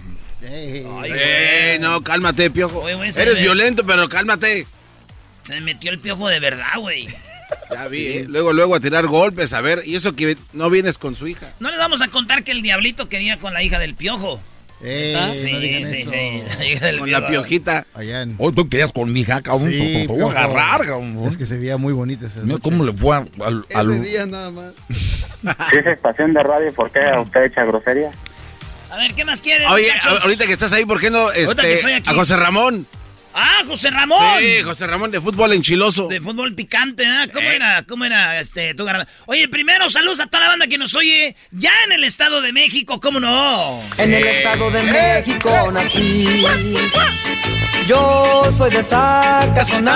Eh, 0.46 1.78
no, 1.80 2.02
cálmate, 2.02 2.50
piojo. 2.50 2.80
Oye, 2.80 2.94
güey, 2.94 3.10
Eres 3.10 3.36
ve- 3.36 3.40
violento, 3.42 3.84
pero 3.86 4.08
cálmate. 4.08 4.66
Se 5.42 5.54
me 5.54 5.60
metió 5.60 5.90
el 5.90 5.98
piojo 5.98 6.28
de 6.28 6.40
verdad, 6.40 6.78
güey. 6.78 7.08
Ya 7.70 7.88
vi, 7.88 8.06
¿eh? 8.06 8.26
Luego, 8.28 8.52
luego 8.52 8.74
a 8.74 8.80
tirar 8.80 9.06
golpes, 9.06 9.52
a 9.52 9.60
ver. 9.60 9.82
Y 9.84 9.96
eso 9.96 10.14
que 10.14 10.36
no 10.52 10.70
vienes 10.70 10.98
con 10.98 11.14
su 11.14 11.26
hija. 11.28 11.52
No 11.60 11.70
les 11.70 11.78
vamos 11.78 12.02
a 12.02 12.08
contar 12.08 12.42
que 12.44 12.52
el 12.52 12.62
diablito 12.62 13.08
quería 13.08 13.38
con 13.38 13.52
la 13.52 13.62
hija 13.62 13.78
del 13.78 13.94
piojo. 13.94 14.40
Eh, 14.82 15.14
¿Ah? 15.16 15.28
no 15.28 15.34
Sí, 15.34 15.46
digan 15.56 15.90
sí, 15.90 16.00
eso. 16.02 16.10
sí, 16.10 16.42
la 16.58 16.64
hija 16.66 16.86
del 16.86 16.98
Con 16.98 17.10
la 17.10 17.18
piojo. 17.18 17.30
piojita. 17.32 17.86
Allá 17.94 18.22
en... 18.22 18.34
Hoy 18.38 18.52
tú 18.54 18.68
querías 18.68 18.92
con 18.92 19.12
mi 19.12 19.20
hija, 19.20 19.40
cabrón. 19.40 19.70
Sí, 19.70 20.06
voy 20.06 20.20
a 20.22 20.26
agarrar, 20.26 20.80
cabrón. 20.84 21.26
Es 21.28 21.36
que 21.36 21.46
se 21.46 21.56
veía 21.56 21.76
muy 21.76 21.92
bonita 21.92 22.26
esa 22.26 22.40
Mira 22.40 22.54
noche. 22.54 22.62
cómo 22.64 22.84
le 22.84 22.92
fue 22.92 23.16
al... 23.16 23.30
al- 23.40 23.66
al- 23.74 23.90
Ese 23.92 24.00
día 24.00 24.26
nada 24.26 24.50
más. 24.50 24.72
Si 25.70 25.76
es 25.78 25.86
estación 25.86 26.34
de 26.34 26.42
radio, 26.42 26.72
¿por 26.74 26.90
qué 26.90 27.00
usted 27.22 27.44
echa 27.44 27.64
grosería? 27.64 28.10
A 28.94 28.96
ver, 28.96 29.14
¿qué 29.14 29.24
más 29.24 29.42
quieren, 29.42 29.66
Oye, 29.70 29.88
muchachos? 29.88 30.22
ahorita 30.22 30.46
que 30.46 30.52
estás 30.52 30.70
ahí, 30.72 30.84
¿por 30.84 31.00
qué 31.00 31.10
no 31.10 31.28
que 31.32 31.42
estoy 31.42 31.72
este, 31.72 31.94
aquí. 31.94 32.08
a 32.08 32.14
José 32.14 32.36
Ramón? 32.36 32.86
Ah, 33.34 33.62
José 33.66 33.90
Ramón. 33.90 34.38
Sí, 34.38 34.62
José 34.62 34.86
Ramón 34.86 35.10
de 35.10 35.20
fútbol 35.20 35.52
enchiloso. 35.52 36.06
De 36.06 36.20
fútbol 36.20 36.54
picante, 36.54 37.02
¿eh? 37.02 37.28
¿Cómo 37.32 37.50
era? 37.50 37.82
¿Cómo 37.82 38.04
era 38.04 38.38
este 38.38 38.72
tu 38.74 38.84
garra- 38.84 39.08
Oye, 39.26 39.48
primero 39.48 39.90
saludos 39.90 40.20
a 40.20 40.26
toda 40.28 40.44
la 40.44 40.48
banda 40.50 40.68
que 40.68 40.78
nos 40.78 40.94
oye 40.94 41.34
ya 41.50 41.72
en 41.86 41.92
el 41.92 42.04
Estado 42.04 42.40
de 42.40 42.52
México, 42.52 43.00
¿cómo 43.00 43.18
no? 43.18 43.80
En 43.98 44.14
el 44.14 44.24
Estado 44.24 44.70
de 44.70 44.82
México 44.84 45.70
nací. 45.72 46.44
Yo 47.86 48.50
soy 48.56 48.70
de 48.70 48.82
Zacazonapa, 48.82 49.92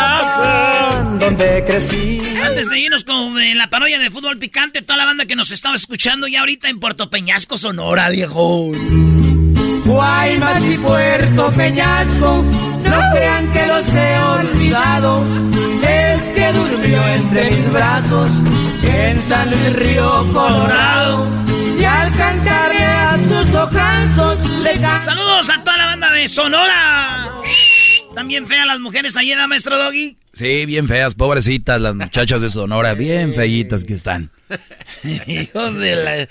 donde 1.19 1.65
crecí. 1.67 2.21
Antes 2.45 2.69
de 2.69 2.81
irnos 2.81 3.05
con 3.05 3.41
eh, 3.41 3.55
la 3.55 3.71
parodia 3.71 3.99
de 3.99 4.11
fútbol 4.11 4.39
picante, 4.39 4.83
toda 4.83 4.99
la 4.99 5.07
banda 5.07 5.25
que 5.25 5.35
nos 5.37 5.51
estaba 5.51 5.75
escuchando 5.75 6.29
ya 6.29 6.41
ahorita 6.41 6.69
en 6.69 6.81
Puerto 6.81 7.09
Peñasco, 7.09 7.57
Sonora, 7.57 8.11
viejo. 8.11 8.73
Guaymas 9.87 10.63
y 10.65 10.77
Puerto 10.77 11.51
Peñasco, 11.53 12.45
no 12.83 13.01
crean 13.15 13.51
que 13.53 13.67
los 13.67 13.85
he 13.87 14.19
olvidado. 14.19 15.25
Es 15.83 16.23
que 16.25 16.53
durmió 16.53 17.09
entre 17.09 17.51
mis 17.51 17.73
brazos 17.73 18.31
en 18.83 19.23
San 19.23 19.49
Luis 19.51 19.73
Río 19.77 20.31
Colorado. 20.35 21.27
Y 21.79 21.85
al 21.85 22.15
cantarle 22.17 22.85
a 22.85 23.17
sus 23.17 23.55
ojazos 23.55 24.39
le 24.63 24.77
Saludos 24.77 25.49
a 25.49 25.65
toda 25.65 25.77
la 25.79 25.87
banda 25.87 26.13
de 26.13 26.29
Sonora. 26.29 27.31
También 28.19 28.49
feas 28.49 28.67
las 28.67 28.81
mujeres 28.81 29.17
ahí, 29.17 29.33
¿da, 29.33 29.47
maestro 29.47 29.79
Doggy? 29.79 30.17
Sí, 30.33 30.67
bien 30.67 30.89
feas, 30.89 31.15
pobrecitas 31.15 31.81
las 31.81 31.95
muchachas 31.95 32.43
de 32.43 32.51
Sonora, 32.51 32.95
bien 32.95 33.33
feitas 33.33 33.85
que 33.85 33.95
están. 33.95 34.33
Hijos 35.29 35.77
de 35.77 35.95
la... 35.95 36.29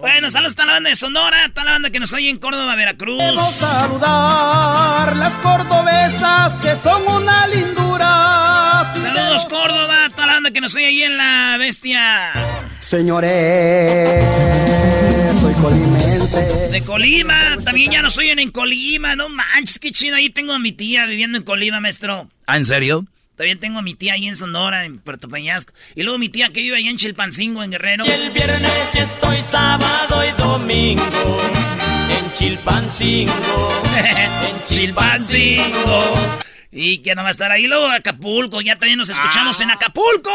Bueno, 0.00 0.30
saludos 0.30 0.54
a 0.54 0.56
toda 0.56 0.66
la 0.68 0.72
banda 0.72 0.88
de 0.88 0.96
Sonora, 0.96 1.44
a 1.44 1.48
toda 1.50 1.66
la 1.66 1.72
banda 1.72 1.90
que 1.90 2.00
nos 2.00 2.14
oye 2.14 2.30
en 2.30 2.38
Córdoba, 2.38 2.74
Veracruz. 2.74 3.18
Queremos 3.18 3.54
saludar 3.54 5.14
las 5.14 5.34
cordobesas 5.34 6.58
que 6.60 6.74
son 6.74 7.06
una 7.06 7.46
lindura. 7.48 8.94
Saludos 8.98 9.44
Córdoba, 9.44 10.06
a 10.06 10.08
toda 10.08 10.28
la 10.28 10.32
banda 10.32 10.52
que 10.52 10.62
nos 10.62 10.74
oye 10.74 10.86
ahí 10.86 11.02
en 11.02 11.18
La 11.18 11.56
Bestia. 11.58 12.32
Señores, 12.78 14.24
soy 15.38 15.52
colimense. 15.52 15.95
De 16.26 16.82
Colima, 16.84 17.56
también 17.64 17.92
ya 17.92 18.02
nos 18.02 18.18
oyen 18.18 18.40
en 18.40 18.50
Colima, 18.50 19.14
no 19.14 19.28
manches, 19.28 19.78
qué 19.78 19.92
chido, 19.92 20.16
ahí 20.16 20.28
tengo 20.28 20.52
a 20.54 20.58
mi 20.58 20.72
tía 20.72 21.06
viviendo 21.06 21.38
en 21.38 21.44
Colima, 21.44 21.78
maestro. 21.78 22.28
¿Ah, 22.46 22.56
en 22.56 22.64
serio? 22.64 23.06
También 23.36 23.60
tengo 23.60 23.78
a 23.78 23.82
mi 23.82 23.94
tía 23.94 24.14
ahí 24.14 24.26
en 24.26 24.34
Sonora, 24.34 24.86
en 24.86 24.98
Puerto 24.98 25.28
Peñasco. 25.28 25.72
Y 25.94 26.02
luego 26.02 26.18
mi 26.18 26.28
tía 26.28 26.48
que 26.48 26.62
vive 26.62 26.78
allá 26.78 26.90
en 26.90 26.96
Chilpancingo, 26.96 27.62
en 27.62 27.70
Guerrero. 27.70 28.04
El 28.06 28.30
viernes 28.30 28.94
y 28.94 28.98
estoy 28.98 29.36
sábado 29.42 30.24
y 30.24 30.32
domingo 30.40 31.02
en 32.10 32.32
Chilpancingo. 32.32 33.32
en 34.48 34.64
Chilpancingo. 34.64 36.45
Y 36.78 36.98
que 36.98 37.14
no 37.14 37.22
va 37.22 37.28
a 37.28 37.30
estar 37.30 37.50
ahí 37.50 37.66
luego 37.66 37.86
Acapulco, 37.86 38.60
ya 38.60 38.76
también 38.76 38.98
nos 38.98 39.08
escuchamos 39.08 39.58
en 39.62 39.70
Acapulco. 39.70 40.30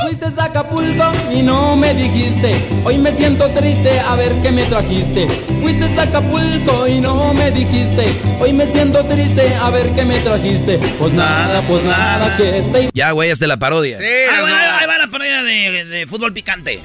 Fuiste 0.00 0.24
a 0.24 0.44
Acapulco 0.44 1.12
y 1.30 1.42
no 1.42 1.76
me 1.76 1.92
dijiste. 1.92 2.54
Hoy 2.82 2.96
me 2.96 3.12
siento 3.12 3.46
triste, 3.50 4.00
a 4.00 4.14
ver 4.16 4.32
qué 4.42 4.50
me 4.50 4.64
trajiste. 4.64 5.28
Fuiste 5.60 5.84
a 5.84 6.04
Acapulco 6.04 6.88
y 6.88 7.02
no 7.02 7.34
me 7.34 7.50
dijiste. 7.50 8.06
Hoy 8.40 8.54
me 8.54 8.66
siento 8.72 9.04
triste, 9.04 9.54
a 9.54 9.68
ver 9.68 9.90
qué 9.94 10.06
me 10.06 10.18
trajiste. 10.20 10.78
Pues 10.98 11.12
nada, 11.12 11.60
pues 11.68 11.84
nada, 11.84 12.34
que 12.36 12.62
te. 12.72 12.90
Ya, 12.94 13.10
güey, 13.10 13.28
es 13.28 13.38
de 13.38 13.48
la 13.48 13.58
parodia. 13.58 13.98
Ah, 13.98 14.40
bueno, 14.40 14.56
ahí 14.56 14.86
va 14.86 14.96
la 14.96 15.08
parodia 15.08 15.42
de, 15.42 15.84
de 15.84 16.06
fútbol 16.06 16.32
picante. 16.32 16.80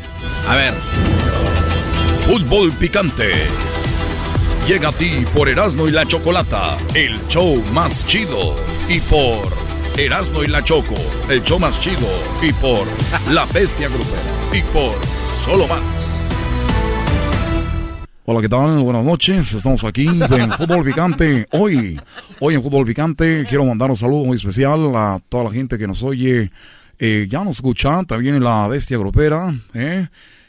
A 0.49 0.55
ver. 0.55 0.73
Fútbol 2.27 2.73
picante. 2.73 3.47
Llega 4.67 4.89
a 4.89 4.91
ti 4.93 5.25
por 5.33 5.49
Erasmo 5.49 5.87
y 5.87 5.91
la 5.91 6.05
Chocolata, 6.05 6.77
el 6.95 7.19
show 7.27 7.61
más 7.73 8.07
chido. 8.07 8.55
Y 8.89 8.99
por 9.01 9.51
Erasmo 9.97 10.41
y 10.43 10.47
la 10.47 10.63
Choco, 10.63 10.95
el 11.29 11.43
show 11.43 11.59
más 11.59 11.79
chido. 11.81 12.07
Y 12.41 12.53
por 12.53 12.87
La 13.33 13.45
Bestia 13.47 13.89
Grupera. 13.89 14.21
Y 14.53 14.61
por 14.71 14.93
Solo 15.35 15.67
Más. 15.67 15.81
Hola, 18.25 18.41
¿qué 18.41 18.47
tal? 18.47 18.79
Buenas 18.79 19.03
noches. 19.03 19.53
Estamos 19.53 19.83
aquí 19.83 20.07
en 20.07 20.51
Fútbol 20.53 20.85
Picante. 20.85 21.45
Hoy, 21.51 21.99
hoy 22.39 22.55
en 22.55 22.63
Fútbol 22.63 22.85
Picante, 22.85 23.45
quiero 23.49 23.65
mandar 23.65 23.89
un 23.89 23.97
saludo 23.97 24.23
muy 24.23 24.37
especial 24.37 24.95
a 24.95 25.19
toda 25.27 25.43
la 25.43 25.51
gente 25.51 25.77
que 25.77 25.87
nos 25.87 26.01
oye. 26.03 26.51
eh, 26.99 27.27
ya 27.29 27.43
nos 27.43 27.57
escucha 27.57 28.01
también 28.03 28.41
la 28.41 28.65
bestia 28.69 28.97
grupera. 28.97 29.53
¿eh? 29.73 30.07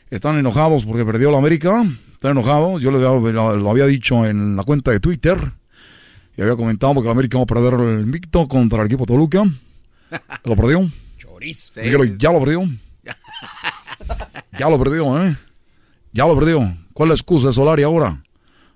Están 0.08 0.38
enojados 0.38 0.84
porque 0.84 1.04
perdió 1.04 1.32
la 1.32 1.38
América. 1.38 1.84
Están 2.24 2.38
enojados. 2.38 2.80
Yo 2.80 2.90
lo, 2.90 3.54
lo 3.58 3.70
había 3.70 3.84
dicho 3.84 4.24
en 4.24 4.56
la 4.56 4.62
cuenta 4.62 4.90
de 4.90 4.98
Twitter. 4.98 5.52
Y 6.38 6.40
había 6.40 6.56
comentado 6.56 6.94
que 6.94 7.02
la 7.02 7.10
América 7.10 7.36
va 7.36 7.44
a 7.44 7.46
perder 7.46 7.74
el 7.74 8.00
invicto 8.00 8.48
contra 8.48 8.80
el 8.80 8.86
equipo 8.86 9.04
Toluca. 9.04 9.42
Lo 10.44 10.56
perdió. 10.56 10.88
Chorizo. 11.18 11.78
Así 11.78 11.90
que 11.90 11.98
lo- 11.98 12.04
ya 12.04 12.32
lo 12.32 12.40
perdió. 12.40 12.62
Ya 14.58 14.70
lo 14.70 14.78
perdió, 14.78 15.22
¿eh? 15.26 15.36
Ya 16.12 16.26
lo 16.26 16.34
perdió. 16.34 16.60
¿Cuál 16.94 17.08
es 17.08 17.10
la 17.10 17.14
excusa 17.16 17.48
de 17.48 17.52
Solari 17.52 17.82
ahora? 17.82 18.22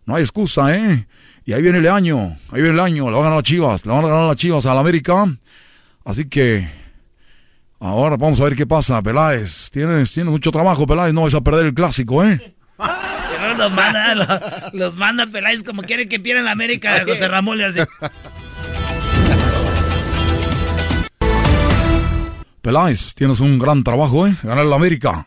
No 0.05 0.17
hay 0.17 0.23
excusa, 0.25 0.75
¿eh? 0.77 1.07
Y 1.47 1.53
ahí 1.55 1.63
viene 1.63 1.79
el 1.79 1.89
año. 1.89 2.37
Ahí 2.51 2.61
viene 2.61 2.71
el 2.71 2.81
año. 2.81 3.05
Le 3.07 3.13
van 3.13 3.21
a 3.21 3.23
ganar 3.25 3.37
las 3.39 3.45
chivas. 3.45 3.87
Le 3.87 3.93
van 3.93 4.05
a 4.05 4.09
ganar 4.09 4.27
las 4.29 4.37
chivas 4.37 4.67
a 4.67 4.75
la 4.75 4.81
América. 4.81 5.25
Así 6.05 6.29
que. 6.29 6.69
Ahora 7.81 8.17
vamos 8.19 8.41
a 8.41 8.45
ver 8.45 8.55
qué 8.57 8.67
pasa, 8.67 9.01
Peláez. 9.01 9.71
Tienes, 9.71 10.13
tienes 10.13 10.31
mucho 10.31 10.51
trabajo, 10.51 10.87
Peláez. 10.87 11.15
No 11.15 11.23
vas 11.23 11.33
a 11.35 11.41
perder 11.41 11.65
el 11.67 11.75
clásico, 11.75 12.23
¿eh? 12.23 12.55
Los 13.59 13.73
manda, 13.73 14.15
los, 14.15 14.29
los 14.73 14.97
manda 14.97 15.27
Peláez 15.27 15.65
como 15.65 15.83
quiere 15.83 16.09
que 16.09 16.21
pierda 16.21 16.43
la 16.43 16.53
América. 16.53 17.03
José 17.05 17.27
Ramón 17.27 17.59
le 17.59 17.65
hace. 17.65 17.87
Peláez, 22.63 23.15
tienes 23.15 23.41
un 23.41 23.59
gran 23.59 23.83
trabajo, 23.83 24.27
¿eh? 24.27 24.37
Ganar 24.43 24.65
la 24.67 24.77
América. 24.77 25.27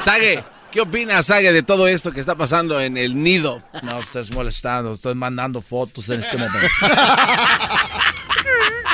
Sague, 0.00 0.42
¿qué 0.72 0.80
opinas, 0.80 1.26
Sague, 1.26 1.52
de 1.52 1.62
todo 1.62 1.86
esto 1.86 2.12
que 2.12 2.20
está 2.20 2.34
pasando 2.34 2.80
en 2.80 2.96
el 2.96 3.22
nido? 3.22 3.62
No 3.82 4.00
estés 4.00 4.32
molestando, 4.32 4.94
estoy 4.94 5.14
mandando 5.14 5.62
fotos 5.62 6.08
en 6.08 6.20
este 6.20 6.36
momento. 6.36 6.58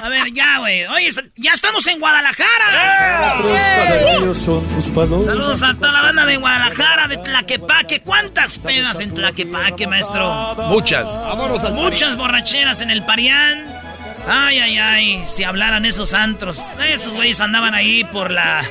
A 0.02 0.08
ver, 0.08 0.32
ya, 0.32 0.58
güey. 0.58 0.84
Oye, 0.86 1.10
¡Ya 1.36 1.52
estamos 1.52 1.86
en 1.86 2.00
Guadalajara! 2.00 3.38
Saludos 5.24 5.62
a 5.62 5.74
toda 5.74 5.92
la 5.92 6.02
banda 6.02 6.26
de 6.26 6.38
Guadalajara, 6.38 7.06
de 7.06 7.18
Tlaquepaque. 7.18 8.02
¿Cuántas 8.02 8.58
pedas 8.58 8.98
en 8.98 9.14
Tlaquepaque, 9.14 9.86
maestro? 9.86 10.56
Muchas. 10.66 11.08
Muchas 11.72 12.16
borracheras 12.16 12.80
en 12.80 12.90
el 12.90 13.04
Parián. 13.04 13.64
Ay, 14.26 14.58
ay, 14.58 14.78
ay. 14.78 15.22
Si 15.26 15.44
hablaran 15.44 15.84
esos 15.84 16.14
antros. 16.14 16.58
Estos 16.84 17.14
güeyes 17.14 17.40
andaban 17.40 17.72
ahí 17.72 18.02
por 18.02 18.32
la. 18.32 18.68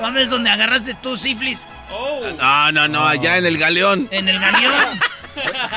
¿Dónde 0.00 0.22
es 0.22 0.30
donde 0.30 0.48
agarraste 0.48 0.94
tú, 1.02 1.18
sífilis? 1.18 1.68
No, 2.38 2.72
no, 2.72 2.88
no, 2.88 3.06
allá 3.06 3.36
en 3.36 3.44
el 3.44 3.58
galeón. 3.58 4.08
En 4.10 4.26
el 4.26 4.40
galeón. 4.40 5.00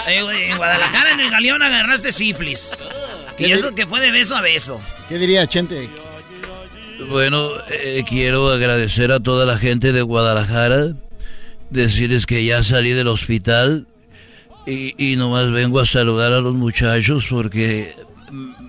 Eh, 0.08 0.50
en 0.50 0.58
Guadalajara, 0.58 1.12
en 1.12 1.20
el 1.22 1.30
galeón 1.30 1.62
agarraste 1.62 2.12
sífilis. 2.12 2.72
Y 3.38 3.52
eso 3.52 3.74
que 3.74 3.88
fue 3.88 4.00
de 4.00 4.12
beso 4.12 4.36
a 4.36 4.42
beso. 4.42 4.80
¿Qué 5.10 5.18
diría 5.18 5.48
Chente? 5.48 5.90
Bueno, 7.10 7.50
eh, 7.70 8.04
quiero 8.08 8.50
agradecer 8.50 9.12
a 9.12 9.20
toda 9.20 9.46
la 9.46 9.58
gente 9.58 9.92
de 9.92 10.02
Guadalajara, 10.02 10.94
decirles 11.70 12.26
que 12.26 12.46
ya 12.46 12.64
salí 12.64 12.92
del 12.92 13.08
hospital 13.08 13.88
y, 14.66 14.94
y 14.98 15.16
nomás 15.16 15.52
vengo 15.52 15.80
a 15.80 15.86
saludar 15.86 16.32
a 16.32 16.40
los 16.40 16.54
muchachos 16.54 17.26
porque 17.30 17.96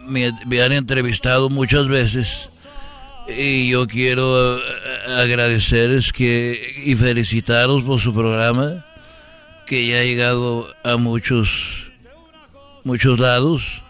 me, 0.06 0.32
me 0.46 0.62
han 0.62 0.72
entrevistado 0.72 1.50
muchas 1.50 1.86
veces 1.86 2.48
y 3.28 3.70
yo 3.70 3.86
quiero 3.86 4.58
eh, 4.58 4.62
agradecerles 5.16 6.12
que 6.12 6.82
y 6.84 6.94
felicitaros 6.96 7.82
por 7.82 8.00
su 8.00 8.12
programa 8.12 8.84
que 9.66 9.86
ya 9.86 10.00
ha 10.00 10.04
llegado 10.04 10.74
a 10.82 10.96
muchos 10.96 11.48
muchos 12.84 13.18
lados 13.18 13.83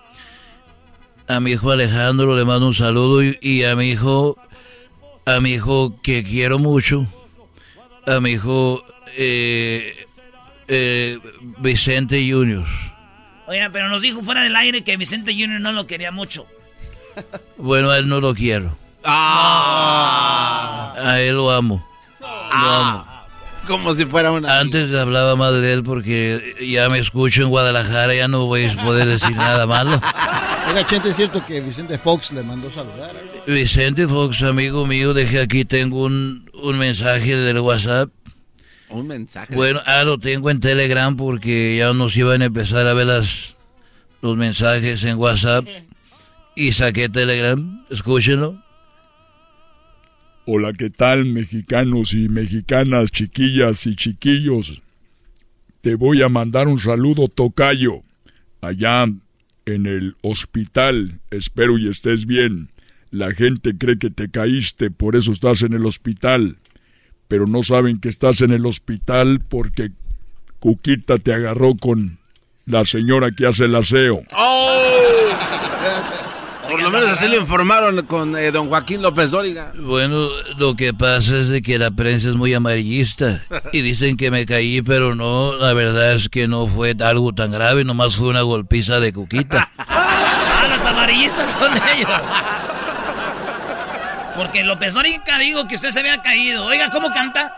a 1.28 1.40
mi 1.40 1.52
hijo 1.52 1.70
Alejandro 1.70 2.36
le 2.36 2.44
mando 2.44 2.66
un 2.66 2.74
saludo 2.74 3.22
y, 3.22 3.38
y 3.40 3.64
a 3.64 3.76
mi 3.76 3.90
hijo, 3.90 4.36
a 5.24 5.40
mi 5.40 5.52
hijo 5.52 6.00
que 6.02 6.22
quiero 6.22 6.58
mucho, 6.58 7.06
a 8.06 8.20
mi 8.20 8.32
hijo 8.32 8.84
eh, 9.16 10.06
eh, 10.68 11.18
Vicente 11.58 12.28
Junior. 12.30 12.64
Oiga, 13.46 13.70
pero 13.70 13.88
nos 13.88 14.02
dijo 14.02 14.22
fuera 14.22 14.42
del 14.42 14.56
aire 14.56 14.82
que 14.84 14.96
Vicente 14.96 15.32
Junior 15.32 15.60
no 15.60 15.72
lo 15.72 15.86
quería 15.86 16.10
mucho. 16.12 16.46
Bueno, 17.56 17.90
a 17.90 17.98
él 17.98 18.08
no 18.08 18.20
lo 18.20 18.34
quiero. 18.34 18.76
Ah. 19.04 20.92
A 20.98 21.20
él 21.20 21.36
lo 21.36 21.52
amo. 21.52 21.86
Lo 22.20 22.26
amo. 22.26 23.06
Como 23.68 23.94
si 23.94 24.04
fuera 24.06 24.32
una. 24.32 24.60
Antes 24.60 24.92
hablaba 24.94 25.36
mal 25.36 25.60
de 25.60 25.72
él 25.72 25.82
porque 25.82 26.54
ya 26.60 26.88
me 26.88 26.98
escucho 26.98 27.42
en 27.42 27.48
Guadalajara, 27.48 28.14
ya 28.14 28.28
no 28.28 28.46
voy 28.46 28.66
a 28.66 28.84
poder 28.84 29.06
decir 29.06 29.36
nada 29.36 29.66
malo. 29.66 29.90
Oiga, 30.68 30.86
Chente, 30.86 31.10
es 31.10 31.16
cierto 31.16 31.44
que 31.44 31.60
Vicente 31.60 31.98
Fox 31.98 32.32
le 32.32 32.42
mandó 32.42 32.70
saludar. 32.70 33.12
Vicente 33.46 34.06
Fox, 34.08 34.42
amigo 34.42 34.86
mío, 34.86 35.12
dejé 35.12 35.40
aquí, 35.40 35.64
tengo 35.64 36.04
un, 36.04 36.50
un 36.54 36.78
mensaje 36.78 37.36
del 37.36 37.58
WhatsApp. 37.58 38.10
Un 38.88 39.06
mensaje. 39.08 39.54
Bueno, 39.54 39.80
ah, 39.86 40.04
lo 40.04 40.18
tengo 40.18 40.50
en 40.50 40.60
Telegram 40.60 41.16
porque 41.16 41.76
ya 41.76 41.92
nos 41.92 42.16
iban 42.16 42.42
a 42.42 42.46
empezar 42.46 42.86
a 42.86 42.94
ver 42.94 43.06
las, 43.06 43.56
los 44.22 44.36
mensajes 44.36 45.04
en 45.04 45.18
WhatsApp. 45.18 45.66
Y 46.56 46.72
saqué 46.72 47.08
Telegram, 47.08 47.84
escúchenlo. 47.90 48.63
Hola, 50.46 50.74
¿qué 50.74 50.90
tal, 50.90 51.24
mexicanos 51.24 52.12
y 52.12 52.28
mexicanas, 52.28 53.10
chiquillas 53.10 53.86
y 53.86 53.96
chiquillos? 53.96 54.82
Te 55.80 55.94
voy 55.94 56.22
a 56.22 56.28
mandar 56.28 56.68
un 56.68 56.78
saludo, 56.78 57.28
Tocayo, 57.28 58.02
allá 58.60 59.06
en 59.64 59.86
el 59.86 60.16
hospital. 60.20 61.20
Espero 61.30 61.78
y 61.78 61.88
estés 61.88 62.26
bien. 62.26 62.68
La 63.10 63.32
gente 63.32 63.78
cree 63.78 63.98
que 63.98 64.10
te 64.10 64.28
caíste, 64.30 64.90
por 64.90 65.16
eso 65.16 65.32
estás 65.32 65.62
en 65.62 65.72
el 65.72 65.86
hospital. 65.86 66.58
Pero 67.26 67.46
no 67.46 67.62
saben 67.62 67.98
que 67.98 68.10
estás 68.10 68.42
en 68.42 68.52
el 68.52 68.66
hospital 68.66 69.40
porque 69.48 69.92
Cuquita 70.58 71.16
te 71.16 71.32
agarró 71.32 71.74
con 71.74 72.18
la 72.66 72.84
señora 72.84 73.30
que 73.30 73.46
hace 73.46 73.64
el 73.64 73.74
aseo. 73.76 74.24
¡Oh! 74.36 75.23
Por 76.74 76.82
lo 76.82 76.90
menos 76.90 77.08
así 77.08 77.28
lo 77.28 77.36
informaron 77.36 78.04
con 78.04 78.36
eh, 78.36 78.50
don 78.50 78.68
Joaquín 78.68 79.00
López 79.00 79.30
Dóriga. 79.30 79.72
Bueno, 79.78 80.28
lo 80.56 80.74
que 80.74 80.92
pasa 80.92 81.36
es 81.36 81.48
de 81.48 81.62
que 81.62 81.78
la 81.78 81.92
prensa 81.92 82.28
es 82.28 82.34
muy 82.34 82.52
amarillista 82.52 83.44
y 83.72 83.80
dicen 83.80 84.16
que 84.16 84.32
me 84.32 84.44
caí, 84.44 84.82
pero 84.82 85.14
no, 85.14 85.54
la 85.54 85.72
verdad 85.72 86.14
es 86.14 86.28
que 86.28 86.48
no 86.48 86.66
fue 86.66 86.96
algo 87.00 87.32
tan 87.32 87.52
grave, 87.52 87.84
nomás 87.84 88.16
fue 88.16 88.26
una 88.26 88.42
golpiza 88.42 88.98
de 88.98 89.12
Cuquita. 89.12 89.70
Ah, 90.56 90.66
los 90.68 90.84
amarillistas 90.84 91.50
son 91.50 91.70
ellos. 91.94 92.10
Porque 94.36 94.64
López 94.64 94.94
Dóriga 94.94 95.38
digo 95.38 95.68
que 95.68 95.74
usted 95.74 95.90
se 95.90 96.00
había 96.00 96.22
caído. 96.22 96.64
Oiga, 96.64 96.90
¿cómo 96.90 97.12
canta? 97.12 97.52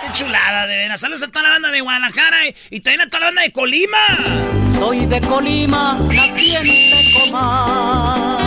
Qué 0.00 0.12
chulada, 0.12 0.66
de 0.66 0.76
veras. 0.76 1.00
Saludos 1.00 1.22
a 1.22 1.28
toda 1.28 1.42
la 1.44 1.50
banda 1.50 1.70
de 1.70 1.80
Guadalajara 1.80 2.46
y, 2.46 2.54
y 2.70 2.80
también 2.80 3.02
a 3.02 3.06
toda 3.06 3.20
la 3.20 3.26
banda 3.26 3.42
de 3.42 3.52
Colima. 3.52 3.98
Soy 4.78 5.06
de 5.06 5.20
Colima, 5.20 5.98
nací 6.08 6.54
en 6.54 7.12
Tecomán. 7.12 8.38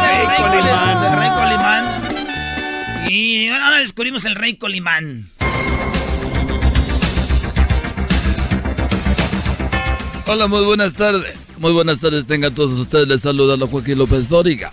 Del 0.03 0.27
rey 0.27 0.37
Colimán, 0.37 1.01
del 1.01 1.13
rey 1.19 1.29
Colimán. 1.29 1.85
Y 3.09 3.47
ahora 3.49 3.79
descubrimos 3.79 4.25
el 4.25 4.35
rey 4.35 4.57
Colimán. 4.57 5.31
Hola, 10.27 10.47
muy 10.47 10.63
buenas 10.65 10.93
tardes. 10.93 11.48
Muy 11.59 11.73
buenas 11.73 11.99
tardes, 11.99 12.25
tengan 12.25 12.55
todos 12.55 12.71
ustedes. 12.79 13.07
Les 13.07 13.21
saluda 13.21 13.53
a 13.53 13.67
Joaquín 13.67 13.97
López 13.97 14.29
Dóriga. 14.29 14.71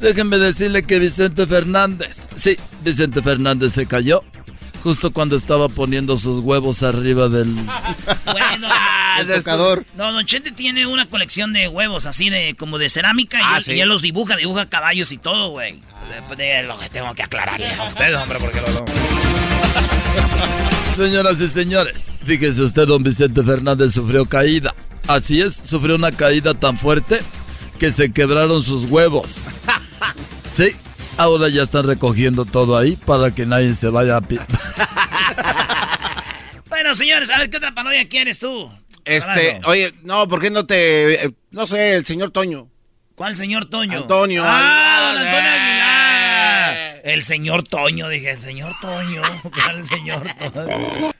Déjenme 0.00 0.36
decirle 0.38 0.82
que 0.82 0.98
Vicente 0.98 1.46
Fernández, 1.46 2.22
sí, 2.34 2.56
Vicente 2.82 3.22
Fernández 3.22 3.72
se 3.72 3.86
cayó 3.86 4.22
justo 4.82 5.12
cuando 5.12 5.36
estaba 5.36 5.68
poniendo 5.68 6.18
sus 6.18 6.40
huevos 6.44 6.82
arriba 6.82 7.28
del... 7.28 7.54
Bueno, 8.24 8.68
El 9.20 9.28
tocador. 9.28 9.84
No, 9.96 10.12
Don 10.12 10.26
Chente 10.26 10.50
tiene 10.50 10.86
una 10.86 11.06
colección 11.06 11.52
de 11.52 11.68
huevos 11.68 12.04
así 12.04 12.30
de 12.30 12.56
como 12.58 12.78
de 12.78 12.90
cerámica 12.90 13.38
y, 13.38 13.42
Ah, 13.44 13.58
él, 13.58 13.64
¿sí? 13.64 13.72
y 13.72 13.80
él 13.80 13.88
los 13.88 14.02
dibuja, 14.02 14.36
dibuja 14.36 14.68
caballos 14.68 15.12
y 15.12 15.18
todo, 15.18 15.50
güey. 15.50 15.80
Lo 16.66 16.78
que 16.78 16.90
tengo 16.90 17.14
que 17.14 17.22
aclararle 17.22 17.72
a 17.72 17.84
usted, 17.84 18.14
hombre, 18.16 18.38
porque 18.40 18.60
lo... 18.60 18.84
Señoras 21.04 21.40
y 21.40 21.48
señores, 21.48 21.94
fíjese 22.26 22.62
usted, 22.62 22.86
don 22.86 23.02
Vicente 23.04 23.42
Fernández 23.44 23.94
sufrió 23.94 24.26
caída. 24.26 24.74
Así 25.06 25.42
es, 25.42 25.60
sufrió 25.64 25.96
una 25.96 26.12
caída 26.12 26.54
tan 26.54 26.78
fuerte 26.78 27.20
que 27.78 27.92
se 27.92 28.10
quebraron 28.12 28.62
sus 28.62 28.84
huevos. 28.84 29.30
Sí, 30.56 30.70
ahora 31.16 31.48
ya 31.48 31.64
están 31.64 31.84
recogiendo 31.84 32.44
todo 32.44 32.76
ahí 32.78 32.94
para 32.94 33.32
que 33.34 33.44
nadie 33.44 33.74
se 33.74 33.88
vaya 33.88 34.18
a... 34.18 34.20
pi- 34.20 34.38
Bueno, 36.68 36.94
señores, 36.94 37.28
a 37.30 37.38
ver, 37.38 37.50
¿qué 37.50 37.56
otra 37.56 37.74
parodia 37.74 38.08
quieres 38.08 38.38
tú? 38.38 38.70
Este, 39.04 39.60
oye, 39.64 39.92
no, 40.04 40.28
¿por 40.28 40.40
qué 40.40 40.50
no 40.50 40.64
te. 40.64 41.24
eh, 41.26 41.30
no 41.50 41.66
sé, 41.66 41.96
el 41.96 42.06
señor 42.06 42.30
Toño? 42.30 42.68
¿Cuál 43.16 43.34
señor 43.36 43.68
Toño? 43.68 43.98
Antonio. 43.98 44.44
Ah, 44.46 45.10
don 45.14 45.22
Antonio 45.26 45.50
Eh. 45.50 45.58
Aguilar. 45.58 47.00
El 47.04 47.24
señor 47.24 47.64
Toño, 47.64 48.08
dije, 48.08 48.30
el 48.30 48.40
señor 48.40 48.72
Toño. 48.80 49.22
¿Cuál 49.52 49.84
señor 49.88 50.22
Toño? 50.52 51.12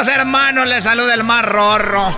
Queridos 0.00 0.18
hermanos, 0.18 0.66
les 0.66 0.82
saluda 0.84 1.12
el 1.12 1.24
más 1.24 1.44
rorro. 1.44 2.06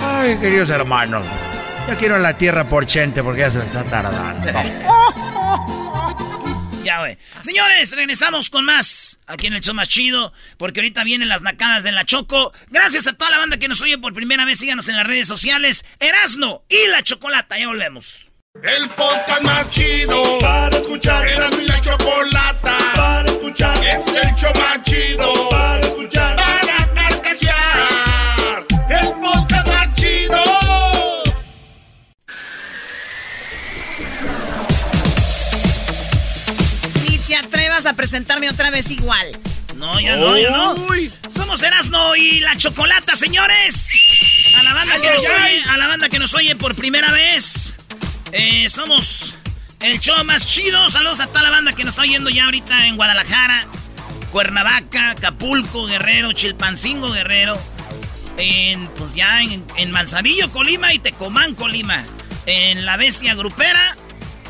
Ay, 0.00 0.38
queridos 0.38 0.70
hermanos. 0.70 1.26
Ya 1.86 1.96
quiero 1.96 2.16
la 2.18 2.38
tierra 2.38 2.66
por 2.66 2.86
Chente 2.86 3.22
porque 3.22 3.40
ya 3.40 3.50
se 3.50 3.58
me 3.58 3.66
está 3.66 3.84
tardando. 3.84 4.48
Ya, 6.82 7.00
güey. 7.00 7.18
Señores, 7.40 7.90
regresamos 7.96 8.48
con 8.48 8.64
más 8.64 9.18
aquí 9.26 9.48
en 9.48 9.54
el 9.54 9.60
show 9.60 9.74
más 9.74 9.88
chido, 9.88 10.32
porque 10.56 10.78
ahorita 10.78 11.02
vienen 11.02 11.28
las 11.28 11.42
nacadas 11.42 11.82
de 11.82 11.90
la 11.90 12.04
Choco. 12.04 12.52
Gracias 12.68 13.08
a 13.08 13.12
toda 13.12 13.28
la 13.32 13.38
banda 13.38 13.56
que 13.56 13.66
nos 13.66 13.80
oye 13.80 13.98
por 13.98 14.14
primera 14.14 14.44
vez. 14.44 14.60
Síganos 14.60 14.86
en 14.88 14.94
las 14.94 15.04
redes 15.04 15.26
sociales. 15.26 15.84
Erasno 15.98 16.62
y 16.68 16.86
la 16.86 17.02
Chocolata. 17.02 17.58
Ya 17.58 17.66
volvemos. 17.66 18.25
El 18.62 18.88
podcast 18.90 19.42
más 19.42 19.70
chido 19.70 20.38
para 20.40 20.76
escuchar. 20.76 21.26
Era 21.28 21.50
mi 21.50 21.66
la 21.66 21.80
chocolata 21.80 22.78
para 22.94 23.30
escuchar. 23.30 23.76
Es 23.84 24.06
el 24.06 24.34
show 24.34 24.52
más 24.54 24.82
chido 24.82 25.48
para 25.50 25.80
escuchar. 25.80 26.36
Para 26.36 26.94
carcajear. 26.94 28.66
El 28.88 29.12
podcast 29.20 29.66
más 29.68 29.94
chido. 29.94 30.42
Ni 37.08 37.18
te 37.18 37.36
atrevas 37.36 37.86
a 37.86 37.94
presentarme 37.94 38.48
otra 38.50 38.70
vez 38.70 38.90
igual. 38.90 39.30
No, 39.76 40.00
ya 40.00 40.16
no, 40.16 40.38
ya 40.38 40.50
no. 40.50 40.74
Somos 41.30 41.62
Erasmo 41.62 42.16
y 42.16 42.40
la 42.40 42.56
Chocolata, 42.56 43.14
señores. 43.14 43.90
A 44.58 44.62
la 44.62 44.72
banda 44.72 45.00
que 45.00 45.10
nos 45.10 45.24
oye, 45.24 45.62
a 45.68 45.76
la 45.76 45.86
banda 45.86 46.08
que 46.08 46.18
nos 46.18 46.34
oye 46.34 46.56
por 46.56 46.74
primera 46.74 47.12
vez. 47.12 47.74
Eh, 48.38 48.68
somos 48.68 49.34
el 49.80 49.98
show 49.98 50.22
más 50.24 50.46
chido. 50.46 50.90
Saludos 50.90 51.20
a 51.20 51.26
toda 51.26 51.40
la 51.42 51.50
banda 51.50 51.72
que 51.72 51.84
nos 51.84 51.94
está 51.94 52.02
oyendo 52.02 52.28
ya 52.28 52.44
ahorita 52.44 52.86
en 52.86 52.96
Guadalajara, 52.96 53.66
Cuernavaca, 54.30 55.12
Acapulco, 55.12 55.86
Guerrero, 55.86 56.32
Chilpancingo, 56.34 57.10
Guerrero. 57.12 57.58
En, 58.36 58.88
pues 58.88 59.14
ya 59.14 59.40
en, 59.40 59.64
en 59.78 59.90
Manzanillo, 59.90 60.50
Colima 60.50 60.92
y 60.92 60.98
Tecomán, 60.98 61.54
Colima. 61.54 62.04
En 62.44 62.84
La 62.84 62.98
Bestia 62.98 63.34
Grupera, 63.34 63.96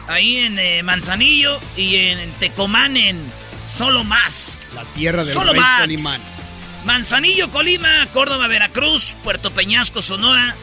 ahí 0.08 0.38
en 0.38 0.58
eh, 0.58 0.82
Manzanillo 0.82 1.56
y 1.76 1.94
en 1.94 2.32
Tecomán, 2.40 2.96
en 2.96 3.16
Solo 3.64 4.02
Más. 4.02 4.58
La 4.74 4.82
tierra 4.82 5.24
del 5.24 5.32
Solo 5.32 5.52
rey 5.52 5.96
Max. 5.98 6.40
Manzanillo, 6.84 7.52
Colima, 7.52 8.04
Córdoba, 8.12 8.48
Veracruz, 8.48 9.14
Puerto 9.22 9.52
Peñasco, 9.52 10.02
Sonora, 10.02 10.56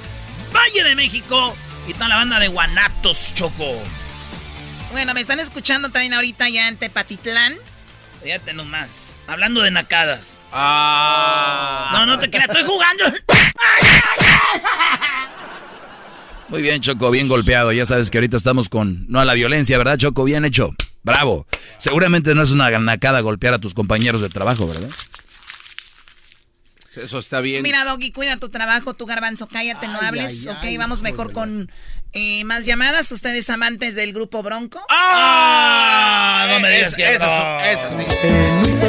Valle 0.53 0.83
de 0.83 0.95
México 0.95 1.55
y 1.87 1.93
toda 1.93 2.07
la 2.09 2.15
banda 2.17 2.39
de 2.39 2.47
Guanatos, 2.47 3.33
Choco. 3.35 3.81
Bueno, 4.91 5.13
me 5.13 5.21
están 5.21 5.39
escuchando 5.39 5.89
también 5.89 6.13
ahorita 6.13 6.49
ya 6.49 6.67
en 6.67 6.77
Tepatitlán. 6.77 7.53
Fíjate 8.21 8.53
nomás. 8.53 9.07
Hablando 9.27 9.61
de 9.61 9.71
nacadas. 9.71 10.37
Ah. 10.51 11.89
No, 11.93 12.05
no 12.05 12.19
te 12.19 12.29
creas, 12.29 12.47
estoy 12.47 12.63
jugando. 12.63 13.05
Muy 16.49 16.61
bien, 16.61 16.81
Choco, 16.81 17.09
bien 17.09 17.27
golpeado. 17.27 17.71
Ya 17.71 17.85
sabes 17.85 18.09
que 18.11 18.17
ahorita 18.19 18.37
estamos 18.37 18.69
con 18.69 19.05
no 19.07 19.19
a 19.19 19.25
la 19.25 19.33
violencia, 19.33 19.77
¿verdad, 19.77 19.97
Choco? 19.97 20.23
Bien 20.23 20.45
hecho. 20.45 20.75
Bravo. 21.01 21.47
Seguramente 21.79 22.35
no 22.35 22.43
es 22.43 22.51
una 22.51 22.69
ganacada 22.69 23.21
golpear 23.21 23.55
a 23.55 23.59
tus 23.59 23.73
compañeros 23.73 24.21
de 24.21 24.29
trabajo, 24.29 24.67
¿verdad? 24.67 24.89
Eso 26.95 27.17
está 27.19 27.41
bien. 27.41 27.63
Mira, 27.63 27.83
Doggy, 27.85 28.11
cuida 28.11 28.37
tu 28.37 28.49
trabajo, 28.49 28.93
tu 28.93 29.05
garbanzo, 29.05 29.47
cállate, 29.47 29.87
no 29.87 29.99
hables. 29.99 30.45
ay, 30.47 30.53
ok, 30.53 30.63
ay, 30.63 30.77
vamos 30.77 31.01
mejor 31.01 31.33
con 31.33 31.71
eh, 32.13 32.43
más 32.45 32.65
llamadas. 32.65 33.11
Ustedes 33.11 33.49
amantes 33.49 33.95
del 33.95 34.13
grupo 34.13 34.43
Bronco. 34.43 34.79
¡Ah! 34.89 36.47
No 36.49 36.59
me 36.59 36.69
digas 36.69 36.95
que 36.95 37.11
eso 37.13 37.25
sí. 37.25 38.83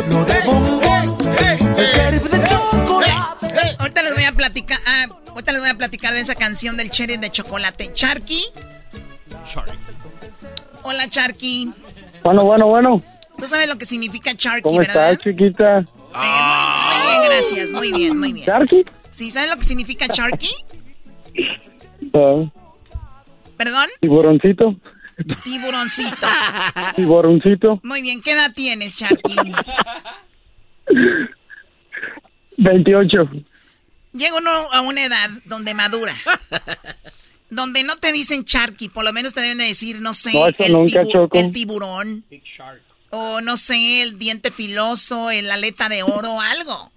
Ahorita 3.79 4.03
les 4.03 4.15
voy 4.15 4.25
a 4.25 4.33
platicar, 4.33 4.79
ah, 4.87 5.07
ahorita 5.29 5.53
les 5.53 5.61
voy 5.61 5.71
a 5.71 5.75
platicar 5.75 6.15
de 6.15 6.21
esa 6.21 6.35
canción 6.35 6.77
del 6.77 6.91
cherry 6.91 7.17
de 7.17 7.31
chocolate. 7.31 7.93
Charky. 7.93 8.45
Hola, 10.83 11.09
Charky. 11.09 11.73
Bueno, 12.23 12.45
bueno, 12.45 12.67
bueno. 12.67 13.03
¿Tú 13.37 13.47
sabes 13.47 13.67
lo 13.69 13.77
que 13.77 13.85
significa 13.85 14.35
Charky, 14.35 14.63
¿Cómo 14.63 14.79
verdad? 14.79 15.13
estás, 15.13 15.25
chiquita? 15.25 15.87
Muy 16.15 17.07
bien, 17.11 17.23
gracias. 17.25 17.73
Muy 17.73 17.93
bien, 17.93 18.19
muy 18.19 18.33
bien. 18.33 18.47
¿Charky? 18.47 18.85
Sí, 19.11 19.31
¿sabes 19.31 19.51
lo 19.51 19.57
que 19.57 19.63
significa 19.65 20.09
Charky? 20.09 20.51
Ah, 22.15 22.45
¿Perdón? 23.57 23.89
tiburoncito. 24.01 24.77
Tiburoncito. 25.45 26.27
Tiburoncito. 26.97 27.81
Muy 27.85 28.03
bien, 28.03 28.21
¿qué 28.21 28.33
edad 28.33 28.53
tienes, 28.55 28.97
Charky? 28.97 29.35
28. 32.57 33.31
Llega 34.13 34.37
uno 34.39 34.51
a 34.51 34.81
una 34.81 35.05
edad 35.05 35.31
donde 35.45 35.75
madura. 35.75 36.15
Donde 37.51 37.83
no 37.85 37.97
te 37.97 38.13
dicen 38.13 38.45
Charky, 38.45 38.89
por 38.89 39.05
lo 39.05 39.13
menos 39.13 39.35
te 39.35 39.41
deben 39.41 39.59
de 39.59 39.65
decir, 39.65 40.01
no 40.01 40.15
sé, 40.15 40.33
No, 40.33 40.47
el, 40.47 40.55
nunca, 40.73 41.03
tibu- 41.03 41.13
Choco. 41.13 41.39
el 41.39 41.53
tiburón. 41.53 42.25
O 43.17 43.41
no 43.41 43.57
sé, 43.57 44.03
el 44.03 44.19
diente 44.19 44.51
filoso, 44.51 45.31
el 45.31 45.51
aleta 45.51 45.89
de 45.89 46.03
oro, 46.03 46.41
algo. 46.41 46.91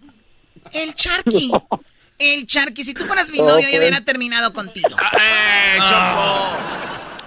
El 0.73 0.93
Charky. 0.95 1.51
El 2.19 2.47
Charky. 2.47 2.83
Si 2.83 2.95
tú 2.95 3.05
fueras 3.05 3.29
mi 3.31 3.37
novio, 3.37 3.67
Ok. 3.67 3.71
yo 3.73 3.77
hubiera 3.77 4.01
terminado 4.01 4.51
contigo. 4.51 4.89
¡Eh, 4.89 5.77
Choco! 5.87 6.57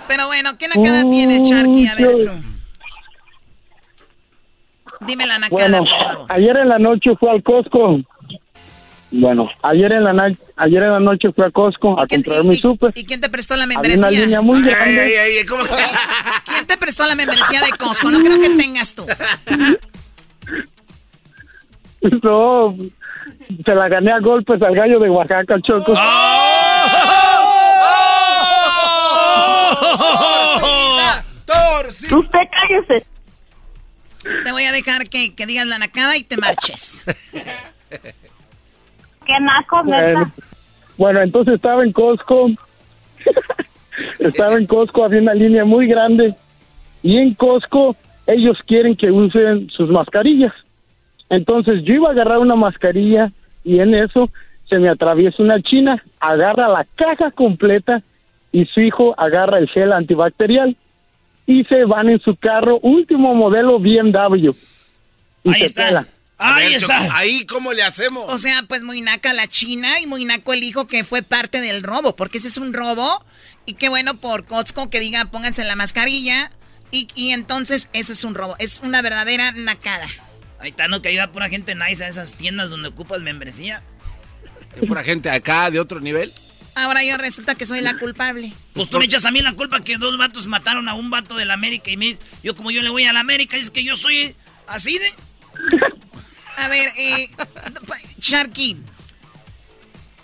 Pero 0.09 0.27
bueno, 0.27 0.59
¿qué 0.59 0.67
nacada 0.67 1.09
tienes, 1.09 1.49
Charky? 1.49 1.87
A 1.87 1.95
ver 1.95 2.09
tú. 2.25 2.33
Dime 5.07 5.27
la 5.27 5.39
nacada, 5.39 5.69
Bueno, 5.69 5.79
por 5.79 5.89
favor. 5.89 6.27
ayer 6.33 6.57
en 6.57 6.69
la 6.69 6.79
noche 6.81 7.11
fui 7.19 7.29
al 7.29 7.43
Costco. 7.45 8.01
Bueno, 9.13 9.49
ayer 9.63 9.91
en 9.93 10.05
la 10.05 10.13
na- 10.13 10.37
ayer 10.57 10.83
en 10.85 10.93
la 10.93 11.01
noche 11.01 11.33
fui 11.35 11.45
a 11.45 11.51
Costco 11.51 11.99
a 11.99 12.07
comprar 12.07 12.45
mi 12.45 12.55
súper. 12.57 12.93
¿Y 12.95 13.05
quién 13.05 13.21
te 13.21 13.29
prestó 13.29 13.57
la 13.57 13.65
Había 13.65 13.79
una 13.81 13.89
membresía? 13.89 14.21
línea 14.25 14.41
muy 14.41 14.59
Ay, 14.59 14.65
grande. 14.65 15.01
ay, 15.01 15.13
ay, 15.39 15.47
¿cómo 15.47 15.65
que? 15.65 15.71
¿Quién 16.45 16.67
te 16.67 16.77
prestó 16.77 17.07
la 17.07 17.15
membresía 17.17 17.61
de 17.63 17.71
Costco? 17.77 18.11
No 18.11 18.21
creo 18.21 18.41
que 18.41 18.51
tengas 18.51 18.95
tú. 18.95 19.05
No, 22.23 22.75
se 23.63 23.75
la 23.75 23.89
gané 23.91 24.11
a 24.11 24.21
golpes 24.21 24.63
al 24.63 24.75
gallo 24.75 24.99
de 24.99 25.11
Oaxaca, 25.11 25.61
Choco. 25.61 25.93
Usted 32.11 32.39
cállese. 32.51 33.07
Te 34.45 34.53
voy 34.53 34.65
a 34.65 34.73
dejar 34.73 35.09
que, 35.09 35.35
que 35.35 35.47
digas 35.47 35.67
la 35.67 35.79
nacada 35.79 36.17
y 36.17 36.25
te 36.25 36.37
marches. 36.37 37.03
Qué 39.31 39.39
naco, 39.39 39.85
Bueno, 39.85 40.33
bueno, 40.97 41.21
entonces 41.21 41.55
estaba 41.55 41.85
en 41.85 41.93
Costco. 41.93 42.51
estaba 44.19 44.55
en 44.55 44.67
Costco, 44.67 45.05
había 45.05 45.21
una 45.21 45.35
línea 45.35 45.65
muy 45.65 45.87
grande. 45.87 46.35
Y 47.05 47.17
en 47.17 47.35
Costco 47.35 47.95
ellos 48.27 48.59
quieren 48.67 48.97
que 48.97 49.13
usen 49.13 49.71
sus 49.71 49.89
mascarillas. 49.89 50.53
Entonces 51.29 51.85
yo 51.85 51.95
iba 51.95 52.09
a 52.09 52.13
agarrar 52.13 52.41
una 52.41 52.57
mascarilla 52.57 53.31
y 53.63 53.79
en 53.79 53.95
eso 53.95 54.31
se 54.69 54.81
me 54.81 54.89
atraviesa 54.89 55.41
una 55.45 55.63
china, 55.63 56.03
agarra 56.19 56.69
la 56.69 56.85
caja 56.97 57.31
completa 57.31 58.03
y 58.51 58.65
su 58.67 58.81
hijo 58.81 59.15
agarra 59.17 59.59
el 59.59 59.69
gel 59.69 59.93
antibacterial 59.93 60.77
y 61.47 61.63
se 61.65 61.85
van 61.85 62.09
en 62.09 62.19
su 62.21 62.35
carro 62.35 62.81
último 62.83 63.33
modelo 63.37 63.79
BMW. 63.79 64.51
Y 65.45 65.51
Ahí 65.51 65.55
se 65.55 65.67
está. 65.67 66.05
Ahí 66.41 66.69
ver, 66.69 66.83
está. 66.83 67.03
Choco, 67.03 67.13
ahí 67.15 67.47
cómo 67.47 67.73
le 67.73 67.83
hacemos. 67.83 68.25
O 68.29 68.39
sea, 68.39 68.63
pues 68.67 68.83
muy 68.83 69.01
naca 69.01 69.33
la 69.33 69.47
China 69.47 70.01
y 70.01 70.07
muy 70.07 70.25
naco 70.25 70.53
el 70.53 70.63
hijo 70.63 70.87
que 70.87 71.05
fue 71.05 71.23
parte 71.23 71.61
del 71.61 71.83
robo, 71.83 72.17
porque 72.17 72.39
ese 72.39 72.49
es 72.49 72.57
un 72.57 72.73
robo. 72.73 73.25
Y 73.67 73.75
qué 73.75 73.89
bueno 73.89 74.19
por 74.19 74.47
Costco 74.47 74.91
que 74.91 75.01
diga 75.01 75.27
pónganse 75.27 75.65
la 75.65 75.77
mascarilla. 75.77 76.51
Y, 76.91 77.09
y 77.15 77.31
entonces 77.31 77.89
ese 77.93 78.15
es 78.15 78.25
un 78.25 78.35
robo. 78.35 78.57
Es 78.59 78.81
una 78.83 79.03
verdadera 79.03 79.53
nacada. 79.53 80.07
Ahí 80.59 80.71
está, 80.71 80.89
no 80.89 81.03
que 81.03 81.09
ayuda 81.09 81.25
a 81.25 81.33
pura 81.33 81.49
gente 81.49 81.75
nice 81.75 82.05
a 82.05 82.09
esas 82.09 82.35
tiendas 82.35 82.71
donde 82.71 82.89
ocupas 82.89 83.21
membresía. 83.21 83.83
¿Hay 84.81 84.87
pura 84.87 85.03
gente 85.05 85.31
acá 85.31 85.71
de 85.71 85.81
otro 85.81 86.01
nivel? 86.01 86.33
Ahora 86.75 87.03
yo 87.05 87.17
resulta 87.17 87.55
que 87.55 87.67
soy 87.67 87.81
la 87.81 87.99
culpable. 87.99 88.53
Pues 88.73 88.89
tú 88.89 88.99
me 88.99 89.05
echas 89.05 89.25
a 89.25 89.31
mí 89.31 89.41
la 89.41 89.53
culpa 89.53 89.83
que 89.83 89.99
dos 89.99 90.17
vatos 90.17 90.47
mataron 90.47 90.89
a 90.89 90.95
un 90.95 91.11
vato 91.11 91.37
de 91.37 91.45
la 91.45 91.55
América 91.55 91.91
y 91.91 91.97
me 91.97 92.07
dices, 92.07 92.25
yo 92.43 92.55
como 92.55 92.71
yo 92.71 92.83
le 92.83 92.91
voy 92.91 93.05
a 93.05 93.13
la 93.13 93.21
América, 93.21 93.57
es 93.57 93.71
que 93.71 93.85
yo 93.85 93.97
soy 93.97 94.35
así 94.67 94.99
de... 94.99 95.13
A 96.61 96.69
ver, 96.69 96.89
eh, 96.99 97.31
Sharky, 98.19 98.77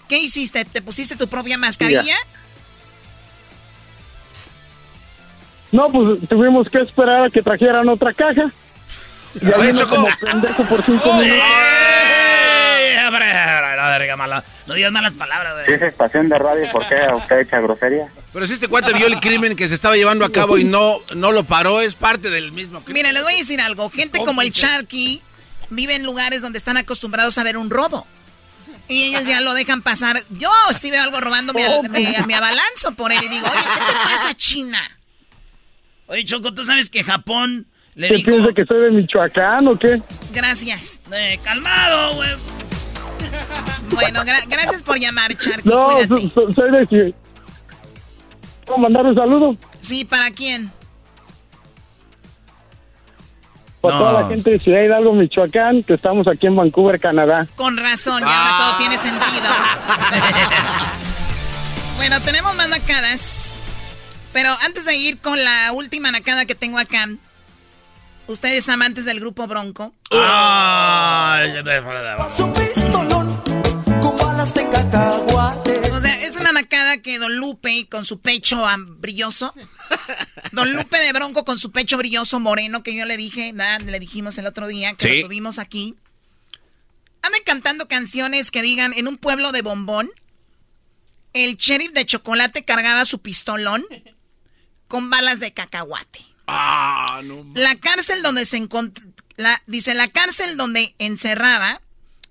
¿qué 0.08 0.18
hiciste? 0.18 0.64
¿Te 0.66 0.82
pusiste 0.82 1.16
tu 1.16 1.28
propia 1.28 1.56
mascarilla? 1.56 2.16
No, 5.72 5.90
pues 5.90 6.28
tuvimos 6.28 6.68
que 6.68 6.78
esperar 6.80 7.24
a 7.26 7.30
que 7.30 7.42
trajeran 7.42 7.88
otra 7.88 8.12
caja. 8.12 8.50
Y 9.40 9.46
ahí 9.46 9.70
uno 9.70 9.88
como 9.88 10.08
pendejo 10.20 10.64
por 10.64 10.84
cinco 10.84 11.12
minutos. 11.14 11.42
¡Eh! 11.42 12.96
Hombre, 13.06 13.32
la 13.32 13.88
verga 13.98 14.16
mala. 14.16 14.44
No 14.66 14.74
digas 14.74 14.92
malas 14.92 15.12
palabras, 15.14 15.54
Si 15.64 15.72
güey. 15.72 15.76
es 15.76 15.92
estación 15.92 16.28
de 16.28 16.38
radio, 16.38 16.70
¿por 16.70 16.86
qué 16.88 16.96
usted 17.14 17.40
echa 17.40 17.60
grosería? 17.60 18.08
Pero 18.32 18.46
si 18.46 18.54
este 18.54 18.68
cuate 18.68 18.92
vio 18.92 19.06
el 19.06 19.20
crimen 19.20 19.56
que 19.56 19.68
se 19.68 19.74
estaba 19.74 19.96
llevando 19.96 20.24
a 20.24 20.32
cabo 20.32 20.58
y 20.58 20.64
no, 20.64 20.96
no 21.14 21.32
lo 21.32 21.44
paró, 21.44 21.80
es 21.80 21.94
parte 21.94 22.28
del 22.30 22.52
mismo 22.52 22.80
crimen. 22.82 22.94
Mira, 23.02 23.12
les 23.12 23.22
voy 23.22 23.34
a 23.34 23.36
decir 23.38 23.60
algo. 23.60 23.88
Gente 23.90 24.18
como 24.18 24.42
el 24.42 24.50
Sharky 24.50 25.22
vive 25.70 25.94
en 25.96 26.04
lugares 26.04 26.42
donde 26.42 26.58
están 26.58 26.76
acostumbrados 26.76 27.38
a 27.38 27.42
ver 27.42 27.56
un 27.56 27.70
robo. 27.70 28.06
Y 28.88 29.02
ellos 29.04 29.26
ya 29.26 29.40
lo 29.40 29.52
dejan 29.54 29.82
pasar. 29.82 30.22
Yo 30.30 30.50
si 30.78 30.90
veo 30.90 31.02
algo 31.02 31.20
robando, 31.20 31.52
me, 31.52 31.66
Oh, 31.68 31.82
me- 31.82 32.22
me 32.26 32.34
abalanzo 32.34 32.92
por 32.96 33.10
él 33.12 33.18
y 33.24 33.28
digo, 33.28 33.46
oye, 33.46 33.60
¿qué 33.62 33.80
te 33.86 33.92
pasa, 34.04 34.34
China? 34.34 34.78
Oye, 36.06 36.24
Choco, 36.24 36.54
¿tú 36.54 36.64
sabes 36.64 36.88
que 36.88 37.02
Japón 37.02 37.66
le 37.96 38.08
¿Qué 38.08 38.14
dijo... 38.16 38.30
piensa 38.30 38.52
que 38.54 38.64
soy 38.64 38.80
de 38.82 38.90
Michoacán 38.92 39.66
o 39.66 39.76
qué? 39.76 40.00
Gracias. 40.32 41.00
Eh, 41.12 41.40
calmado, 41.42 42.14
güey. 42.14 42.30
Bueno, 43.90 44.20
gra- 44.24 44.44
gracias 44.48 44.82
por 44.84 44.98
llamar, 45.00 45.34
Sharky. 45.36 45.68
No, 45.68 45.86
Cuídate. 46.06 46.30
so- 46.34 46.40
so- 46.40 46.52
soy 46.52 46.70
de 46.70 47.14
¿Puedo 48.64 48.78
mandar 48.78 49.06
un 49.06 49.14
saludo? 49.14 49.56
Sí, 49.80 50.04
¿para 50.04 50.30
quién? 50.30 50.70
Para 53.86 53.98
No. 53.98 54.04
toda 54.04 54.22
la 54.22 54.28
gente 54.28 54.50
de 54.50 54.58
Ciudad 54.60 54.82
Hidalgo, 54.82 55.12
Michoacán, 55.14 55.82
que 55.82 55.94
estamos 55.94 56.28
aquí 56.28 56.46
en 56.46 56.56
Vancouver, 56.56 57.00
Canadá. 57.00 57.46
Con 57.56 57.76
razón, 57.76 58.22
y 58.22 58.30
ahora 58.30 58.56
todo 58.58 58.76
tiene 58.78 58.98
sentido. 58.98 59.20
bueno, 61.96 62.20
tenemos 62.20 62.54
más 62.56 62.68
nacadas. 62.68 63.58
Pero 64.32 64.50
antes 64.64 64.84
de 64.84 64.94
ir 64.96 65.18
con 65.18 65.42
la 65.42 65.72
última 65.72 66.10
nacada 66.10 66.44
que 66.46 66.54
tengo 66.54 66.78
acá, 66.78 67.08
¿Ustedes 68.28 68.68
amantes 68.68 69.04
del 69.04 69.20
grupo 69.20 69.46
Bronco? 69.46 69.92
O 70.10 70.16
sea, 70.16 71.44
es 71.44 71.62
una 71.62 72.16
nacada 74.44 75.16
que 77.06 77.18
Don 77.18 77.36
Lupe 77.36 77.88
con 77.88 78.04
su 78.04 78.20
pecho 78.20 78.66
brilloso. 78.98 79.54
Don 80.52 80.72
Lupe 80.74 80.98
de 80.98 81.12
Bronco 81.12 81.44
con 81.44 81.58
su 81.58 81.70
pecho 81.70 81.96
brilloso 81.96 82.40
moreno 82.40 82.82
que 82.82 82.94
yo 82.94 83.06
le 83.06 83.16
dije, 83.16 83.52
¿verdad? 83.52 83.80
le 83.82 83.98
dijimos 84.00 84.36
el 84.38 84.46
otro 84.46 84.66
día 84.68 84.92
que 84.94 85.08
Sí. 85.08 85.20
lo 85.20 85.28
tuvimos 85.28 85.58
aquí. 85.58 85.94
Andan 87.22 87.40
cantando 87.44 87.88
canciones 87.88 88.50
que 88.50 88.60
digan 88.62 88.92
en 88.92 89.08
un 89.08 89.16
pueblo 89.16 89.52
de 89.52 89.62
bombón. 89.62 90.10
El 91.32 91.56
sheriff 91.56 91.92
de 91.92 92.04
chocolate 92.06 92.64
cargaba 92.64 93.04
su 93.04 93.20
pistolón 93.20 93.84
con 94.88 95.08
balas 95.10 95.40
de 95.40 95.52
cacahuate. 95.52 96.24
Ah, 96.46 97.20
no. 97.24 97.44
La 97.54 97.76
cárcel 97.76 98.22
donde 98.22 98.46
se 98.46 98.56
encontró, 98.56 99.04
dice 99.66 99.94
la 99.94 100.08
cárcel 100.08 100.56
donde 100.56 100.94
encerraba 100.98 101.80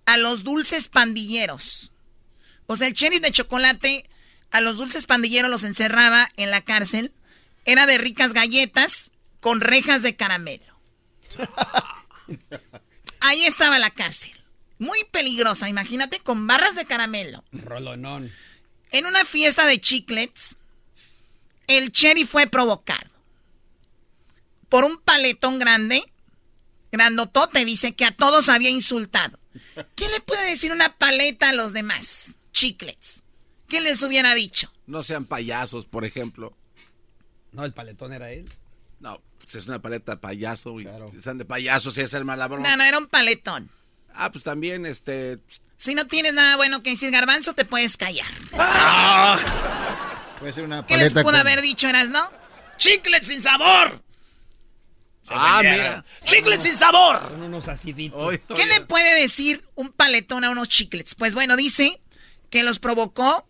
a 0.06 0.18
los 0.18 0.43
dulces 0.43 0.88
pandilleros. 0.88 1.91
O 2.68 2.76
sea, 2.77 2.88
el 2.88 2.93
sheriff 2.93 3.22
de 3.22 3.31
chocolate 3.31 4.10
a 4.56 4.61
los 4.61 4.77
dulces 4.77 5.06
pandilleros 5.06 5.52
los 5.52 5.65
encerraba 5.65 6.30
en 6.38 6.49
la 6.49 6.61
cárcel. 6.61 7.11
Era 7.65 7.86
de 7.86 7.98
ricas 7.98 8.32
galletas 8.32 9.11
con 9.41 9.60
rejas 9.60 10.02
de 10.02 10.15
caramelo. 10.15 10.80
Ahí 13.19 13.45
estaba 13.45 13.80
la 13.80 13.90
cárcel. 13.90 14.32
Muy 14.80 15.03
peligrosa, 15.11 15.68
imagínate, 15.68 16.22
con 16.22 16.48
barras 16.48 16.76
de 16.76 16.86
caramelo. 16.86 17.44
Rolonón. 17.52 18.32
En 18.91 19.06
una 19.06 19.26
fiesta 19.26 19.65
de 19.65 19.82
chiclets, 19.82 20.56
el 21.68 21.91
sheriff 21.91 22.30
fue 22.30 22.48
provocado 22.48 23.10
por 24.69 24.86
un 24.86 25.02
paletón 25.02 25.60
grande, 25.60 26.02
grandotote, 26.94 27.65
dice 27.65 27.94
que 27.94 28.06
a 28.06 28.15
todos 28.15 28.48
había 28.48 28.69
insultado. 28.69 29.38
¿Qué 29.95 30.07
le 30.07 30.22
puede 30.22 30.45
decir 30.45 30.72
una 30.72 30.98
paleta 30.98 31.49
a 31.49 31.53
los 31.53 31.73
demás? 31.73 32.38
Chiclets. 32.53 33.24
¿Qué 33.76 33.81
les 33.81 34.02
hubiera 34.03 34.34
dicho? 34.34 34.72
No 34.88 35.03
sean 35.03 35.26
payasos, 35.26 35.85
por 35.85 36.06
ejemplo. 36.06 36.56
No, 37.52 37.65
el 37.65 37.73
paletón 37.73 38.14
era 38.14 38.31
él. 38.31 38.49
No, 39.02 39.22
pues 39.38 39.56
es 39.56 39.68
una 39.68 39.81
paleta 39.81 40.14
de 40.14 40.18
payaso. 40.19 40.80
Y 40.80 40.88
si 41.11 41.18
están 41.18 41.38
de 41.38 41.43
payasos 41.43 41.97
y 41.97 42.02
hacer 42.02 42.23
mala 42.23 42.47
broma. 42.47 42.69
No, 42.69 42.77
no, 42.77 42.84
era 42.85 42.97
un 42.97 43.07
paletón. 43.07 43.69
Ah, 44.14 44.31
pues 44.31 44.45
también, 44.45 44.85
este... 44.85 45.39
Si 45.76 45.93
no 45.93 46.07
tienes 46.07 46.34
nada 46.34 46.56
bueno 46.56 46.81
que 46.84 46.91
decir, 46.91 47.11
garbanzo, 47.11 47.52
te 47.53 47.65
puedes 47.65 47.97
callar. 47.97 48.26
Puede 50.39 50.53
ser 50.53 50.64
una 50.64 50.85
¿Qué 50.88 50.95
les 50.95 51.11
pudo 51.11 51.26
con- 51.26 51.35
haber 51.35 51.61
dicho, 51.61 51.89
Eras, 51.89 52.07
no? 52.07 52.31
¡Chiclets 52.77 53.27
sin 53.27 53.41
sabor! 53.41 54.02
Ah, 55.27 55.60
mira. 55.61 56.06
¡Chiclets 56.23 56.64
sin 56.64 56.77
sabor! 56.77 57.23
Son 57.27 57.43
unos 57.43 57.68
aciditos. 57.68 58.38
¿Qué 58.56 58.65
le 58.68 58.80
puede 58.85 59.19
decir 59.19 59.68
un 59.76 59.91
paletón 59.91 60.45
a 60.45 60.49
unos 60.49 60.69
chiclets? 60.69 61.14
Pues 61.14 61.35
bueno, 61.35 61.57
dice 61.57 61.99
que 62.49 62.64
los 62.64 62.80
provocó 62.80 63.45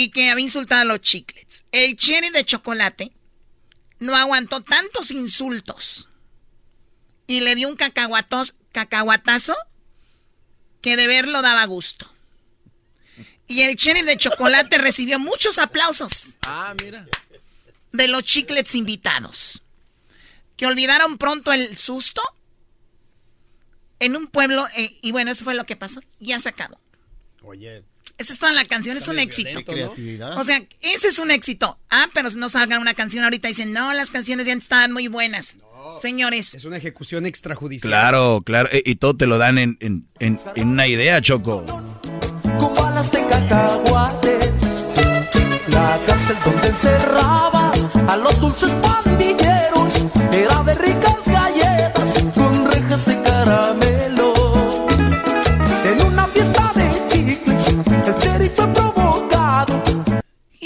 y 0.00 0.10
que 0.10 0.30
había 0.30 0.44
insultado 0.44 0.82
a 0.82 0.84
los 0.84 1.00
chiclets. 1.00 1.64
El 1.72 1.96
cherry 1.96 2.30
de 2.30 2.44
chocolate 2.44 3.10
no 3.98 4.14
aguantó 4.14 4.62
tantos 4.62 5.10
insultos 5.10 6.08
y 7.26 7.40
le 7.40 7.56
dio 7.56 7.68
un 7.68 7.76
cacahuatos- 7.76 8.54
cacahuatazo 8.70 9.56
que 10.80 10.96
de 10.96 11.08
verlo 11.08 11.42
daba 11.42 11.64
gusto. 11.64 12.08
Y 13.48 13.62
el 13.62 13.74
cherry 13.74 14.02
de 14.02 14.16
chocolate 14.16 14.78
recibió 14.88 15.18
muchos 15.18 15.58
aplausos 15.58 16.36
Ah, 16.42 16.74
mira. 16.80 17.04
de 17.90 18.06
los 18.06 18.22
chiclets 18.22 18.76
invitados. 18.76 19.62
Que 20.56 20.66
olvidaron 20.66 21.18
pronto 21.18 21.52
el 21.52 21.76
susto 21.76 22.22
en 23.98 24.14
un 24.14 24.28
pueblo. 24.28 24.64
eh, 24.76 24.96
y 25.02 25.10
bueno, 25.10 25.32
eso 25.32 25.42
fue 25.42 25.54
lo 25.56 25.64
que 25.66 25.74
pasó. 25.74 26.00
Ya 26.20 26.38
se 26.38 26.50
acabó. 26.50 26.80
Oye. 27.42 27.82
Esa 28.18 28.32
es 28.32 28.38
toda 28.40 28.52
la 28.52 28.64
canción, 28.64 28.96
es 28.96 29.06
un 29.08 29.18
éxito. 29.20 29.62
violento, 29.72 29.94
¿no? 30.34 30.40
O 30.40 30.44
sea, 30.44 30.60
ese 30.80 31.08
es 31.08 31.18
un 31.20 31.30
éxito. 31.30 31.78
Ah, 31.88 32.08
pero 32.12 32.28
no 32.30 32.48
salgan 32.48 32.80
una 32.80 32.94
canción 32.94 33.22
ahorita 33.24 33.48
y 33.48 33.52
dicen, 33.52 33.72
no, 33.72 33.94
las 33.94 34.10
canciones 34.10 34.46
ya 34.46 34.52
estaban 34.54 34.92
muy 34.92 35.06
buenas. 35.08 35.54
Señores. 35.98 36.54
Es 36.54 36.64
una 36.64 36.76
ejecución 36.76 37.26
extrajudicial. 37.26 37.90
Claro, 37.90 38.42
claro. 38.44 38.68
eh, 38.72 38.82
Y 38.84 38.96
todo 38.96 39.16
te 39.16 39.26
lo 39.26 39.38
dan 39.38 39.58
en, 39.58 39.76
en, 39.80 40.08
en, 40.18 40.38
en 40.56 40.68
una 40.68 40.86
idea, 40.88 41.20
Choco. 41.20 41.64
con 42.58 42.74
balas 42.74 43.10
de 43.12 43.26
cacahuate. 43.26 44.38
La 45.68 45.98
cárcel 46.06 46.36
donde 46.44 46.68
encerraba 46.68 47.72
a 48.08 48.16
los 48.16 48.40
dulces 48.40 48.72
pandilleros 48.74 49.94
era 50.32 50.62
de 50.64 50.74
ricas 50.74 51.17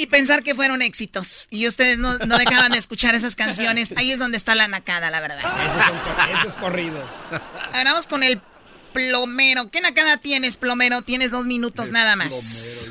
Y 0.03 0.07
pensar 0.09 0.43
que 0.43 0.57
fueron 0.57 0.83
éxitos. 0.83 1.47
Y 1.49 1.69
ustedes 1.69 1.97
no, 1.97 2.19
no 2.19 2.37
dejaban 2.37 2.73
de 2.73 2.79
escuchar 2.79 3.15
esas 3.15 3.37
canciones. 3.37 3.95
Ahí 3.97 4.11
es 4.11 4.19
donde 4.19 4.37
está 4.37 4.57
la 4.57 4.67
nacada, 4.67 5.13
la 5.13 5.21
verdad. 5.21 5.39
Ese 6.41 6.49
es 6.49 6.57
corrido. 6.57 6.99
Ahora 7.73 7.91
vamos 7.93 8.09
con 8.09 8.25
el 8.25 8.41
plomero. 8.93 9.71
¿Qué 9.71 9.81
nacada 9.81 10.17
tienes, 10.17 10.57
plomero? 10.57 11.03
Tienes 11.03 11.31
dos 11.31 11.47
minutos 11.47 11.93
nada 11.93 12.17
más. 12.17 12.91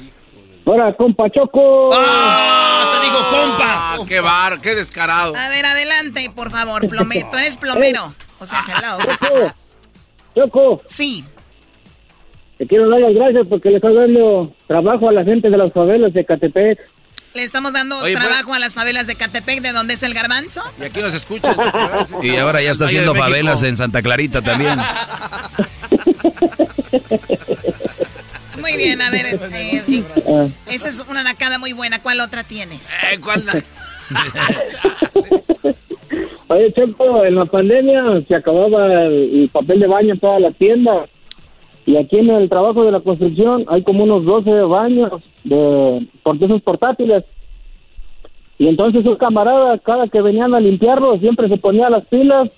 Ahora, 0.65 0.95
compa 0.95 1.29
Choco. 1.29 1.89
¡Ah! 1.93 3.01
Te 3.01 3.05
digo, 3.05 3.17
compa. 3.17 3.65
Ah, 3.65 3.97
qué 4.07 4.21
bar, 4.21 4.61
qué 4.61 4.73
descarado. 4.73 5.35
A 5.35 5.49
ver, 5.49 5.65
adelante, 5.65 6.31
por 6.33 6.49
favor, 6.49 6.87
plomero. 6.87 7.27
Tú 7.29 7.37
eres 7.39 7.57
plomero. 7.57 8.13
O 8.39 8.45
sea, 8.45 8.63
hello. 8.69 8.99
Choco. 9.19 9.53
Choco. 10.33 10.81
Sí. 10.87 11.25
Te 12.57 12.65
quiero 12.65 12.87
dar 12.87 13.01
las 13.01 13.13
gracias 13.13 13.47
porque 13.49 13.69
le 13.69 13.75
estás 13.75 13.93
dando 13.93 14.55
trabajo 14.67 15.09
a 15.09 15.11
la 15.11 15.25
gente 15.25 15.49
de 15.49 15.57
las 15.57 15.73
favelas 15.73 16.13
de 16.13 16.23
Catepec. 16.23 16.79
Le 17.33 17.43
estamos 17.43 17.71
dando 17.73 17.97
Oye, 17.99 18.13
pues- 18.15 18.27
trabajo 18.27 18.53
a 18.53 18.59
las 18.59 18.73
favelas 18.75 19.07
de 19.07 19.15
Catepec, 19.15 19.61
de 19.61 19.71
donde 19.71 19.93
es 19.93 20.03
el 20.03 20.13
garbanzo. 20.13 20.61
Y 20.81 20.83
aquí 20.83 21.01
nos 21.01 21.13
escuchan. 21.13 21.55
Y 22.21 22.35
ahora 22.35 22.61
ya 22.61 22.71
está 22.71 22.85
haciendo 22.85 23.15
favelas 23.15 23.63
en 23.63 23.77
Santa 23.77 24.01
Clarita 24.01 24.41
también. 24.41 24.77
Muy 28.59 28.75
bien, 28.77 29.01
a 29.01 29.09
ver. 29.09 29.25
eh, 29.27 29.39
eh, 29.87 30.03
Ah. 30.27 30.47
esa 30.67 30.89
es 30.89 30.99
una 31.09 31.23
nacada 31.23 31.57
muy 31.57 31.73
buena. 31.73 31.99
¿Cuál 31.99 32.19
otra 32.19 32.43
tienes? 32.43 32.89
Eh, 33.11 33.19
¿cuál? 33.19 33.43
Oye, 36.49 36.73
Choco, 36.73 37.23
en 37.23 37.35
la 37.35 37.45
pandemia 37.45 38.03
se 38.27 38.35
acababa 38.35 38.85
el, 39.05 39.39
el 39.43 39.49
papel 39.49 39.79
de 39.79 39.87
baño 39.87 40.13
en 40.13 40.19
todas 40.19 40.41
las 40.41 40.55
tiendas. 40.57 41.09
Y 41.85 41.97
aquí 41.97 42.19
en 42.19 42.29
el 42.29 42.49
trabajo 42.49 42.83
de 42.83 42.91
la 42.91 42.99
construcción 42.99 43.65
hay 43.67 43.83
como 43.83 44.03
unos 44.03 44.23
12 44.25 44.51
baños 44.61 45.11
de 45.43 46.07
esos 46.39 46.61
portátiles. 46.61 47.23
Y 48.57 48.67
entonces 48.67 49.05
un 49.05 49.15
camarada, 49.15 49.79
cada 49.79 50.07
que 50.07 50.21
venían 50.21 50.53
a 50.53 50.59
limpiarlos, 50.59 51.19
siempre 51.19 51.49
se 51.49 51.57
ponía 51.57 51.89
las 51.89 52.05
pilas 52.05 52.49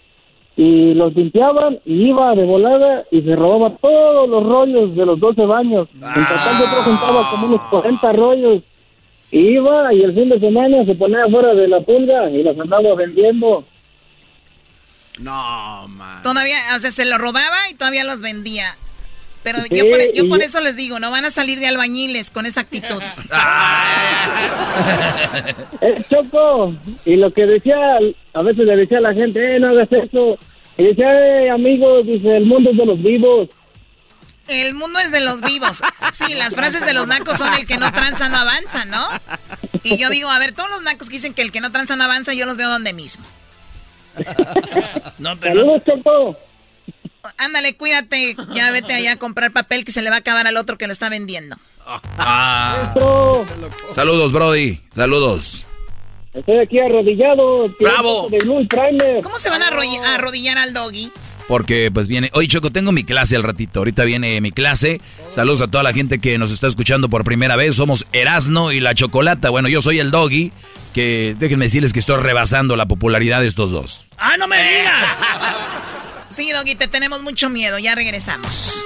y 0.55 0.93
los 0.93 1.15
limpiaban 1.15 1.79
y 1.85 2.09
iba 2.09 2.35
de 2.35 2.43
volada 2.43 3.05
y 3.09 3.21
se 3.21 3.35
robaba 3.35 3.75
todos 3.77 4.29
los 4.29 4.43
rollos 4.43 4.95
de 4.95 5.05
los 5.05 5.19
12 5.19 5.45
baños. 5.45 5.87
En 5.93 6.01
total 6.01 6.59
yo 6.59 6.65
que 6.65 6.91
juntaba 6.91 7.31
como 7.31 7.47
unos 7.47 7.61
40 7.69 8.11
rollos. 8.11 8.61
Y 9.31 9.39
iba 9.39 9.93
y 9.93 10.03
el 10.03 10.13
fin 10.13 10.29
de 10.29 10.39
semana 10.39 10.85
se 10.85 10.93
ponía 10.93 11.23
afuera 11.23 11.55
de 11.55 11.67
la 11.67 11.79
pulga 11.81 12.29
y 12.29 12.43
las 12.43 12.59
andaba 12.59 12.93
vendiendo. 12.93 13.63
No, 15.19 15.87
man. 15.87 16.21
Todavía, 16.21 16.57
o 16.75 16.79
sea, 16.79 16.91
se 16.91 17.05
lo 17.05 17.17
robaba 17.17 17.57
y 17.71 17.75
todavía 17.75 18.03
los 18.03 18.21
vendía. 18.21 18.75
Pero 19.43 19.59
Sí, 19.63 19.75
yo, 19.75 19.89
por, 19.89 19.99
yo 20.13 20.23
y 20.23 20.29
por 20.29 20.39
yo- 20.39 20.45
eso 20.45 20.61
les 20.61 20.75
digo, 20.77 20.99
no 20.99 21.11
van 21.11 21.25
a 21.25 21.31
salir 21.31 21.59
de 21.59 21.67
albañiles 21.67 22.31
con 22.31 22.45
esa 22.45 22.61
actitud. 22.61 23.01
Eh, 25.81 26.03
Choco, 26.09 26.75
y 27.05 27.15
lo 27.17 27.31
que 27.31 27.45
decía, 27.45 27.77
a 28.33 28.41
veces 28.41 28.65
le 28.65 28.75
decía 28.77 28.97
a 28.99 29.01
la 29.01 29.13
gente, 29.13 29.55
eh, 29.55 29.59
no 29.59 29.69
hagas 29.69 29.89
eso. 29.91 30.37
Y 30.77 30.83
decía, 30.85 31.11
eh, 31.43 31.49
amigos, 31.49 32.05
dice, 32.05 32.37
el 32.37 32.45
mundo 32.45 32.71
es 32.71 32.77
de 32.77 32.85
los 32.85 33.01
vivos. 33.03 33.49
El 34.47 34.73
mundo 34.75 34.99
es 34.99 35.11
de 35.11 35.19
los 35.21 35.41
vivos. 35.41 35.81
Sí, 36.13 36.33
las 36.33 36.55
frases 36.55 36.85
de 36.85 36.93
los 36.93 37.07
nacos 37.07 37.37
son 37.37 37.53
el 37.53 37.65
que 37.67 37.77
no 37.77 37.91
tranza 37.91 38.29
no 38.29 38.37
avanza, 38.37 38.85
¿no? 38.85 39.05
Y 39.83 39.97
yo 39.97 40.09
digo, 40.09 40.29
a 40.29 40.39
ver, 40.39 40.53
todos 40.53 40.69
los 40.69 40.81
nacos 40.83 41.07
que 41.09 41.13
dicen 41.15 41.33
que 41.33 41.41
el 41.41 41.51
que 41.51 41.61
no 41.61 41.71
tranza 41.71 41.95
no 41.95 42.03
avanza, 42.05 42.33
yo 42.33 42.45
los 42.45 42.57
veo 42.57 42.69
donde 42.69 42.93
mismo. 42.93 43.25
No, 45.19 45.37
pero 45.37 45.55
Saludos, 45.59 45.81
Choco. 45.85 46.37
Ándale, 47.37 47.75
cuídate, 47.75 48.35
ya 48.53 48.71
vete 48.71 48.93
allá 48.93 49.13
a 49.13 49.15
comprar 49.17 49.51
papel 49.51 49.85
que 49.85 49.91
se 49.91 50.01
le 50.01 50.09
va 50.09 50.17
a 50.17 50.19
acabar 50.19 50.47
al 50.47 50.57
otro 50.57 50.77
que 50.77 50.87
lo 50.87 50.93
está 50.93 51.09
vendiendo. 51.09 51.55
Ah. 51.85 52.93
Saludos, 53.91 54.31
Brody. 54.31 54.81
Saludos. 54.95 55.65
estoy 56.33 56.59
aquí 56.59 56.79
arrodillado. 56.79 57.69
Bravo. 57.79 58.29
¿Cómo 59.23 59.39
se 59.39 59.49
van 59.49 59.61
a 59.63 60.15
arrodillar 60.15 60.57
al 60.57 60.73
doggy? 60.73 61.11
porque 61.47 61.91
pues 61.93 62.07
viene, 62.07 62.29
oye 62.33 62.47
Choco, 62.47 62.71
tengo 62.71 62.91
mi 62.91 63.03
clase 63.03 63.35
al 63.35 63.43
ratito, 63.43 63.79
ahorita 63.79 64.05
viene 64.05 64.39
mi 64.41 64.51
clase, 64.51 65.01
saludos 65.29 65.61
a 65.61 65.67
toda 65.67 65.83
la 65.83 65.93
gente 65.93 66.19
que 66.19 66.37
nos 66.37 66.51
está 66.51 66.67
escuchando 66.67 67.09
por 67.09 67.23
primera 67.23 67.55
vez, 67.55 67.75
somos 67.75 68.05
Erasno 68.13 68.71
y 68.71 68.79
la 68.79 68.95
Chocolata, 68.95 69.49
bueno, 69.49 69.67
yo 69.67 69.81
soy 69.81 69.99
el 69.99 70.11
Doggy, 70.11 70.51
que 70.93 71.35
déjenme 71.37 71.65
decirles 71.65 71.91
que 71.91 71.99
estoy 71.99 72.21
rebasando 72.21 72.75
la 72.75 72.85
popularidad 72.85 73.41
de 73.41 73.47
estos 73.47 73.71
dos. 73.71 74.07
¡Ah, 74.17 74.37
no 74.37 74.47
me 74.47 74.57
digas! 74.57 75.19
sí, 76.33 76.51
Doggy, 76.51 76.75
te 76.75 76.87
tenemos 76.87 77.21
mucho 77.21 77.49
miedo, 77.49 77.77
ya 77.77 77.95
regresamos. 77.95 78.83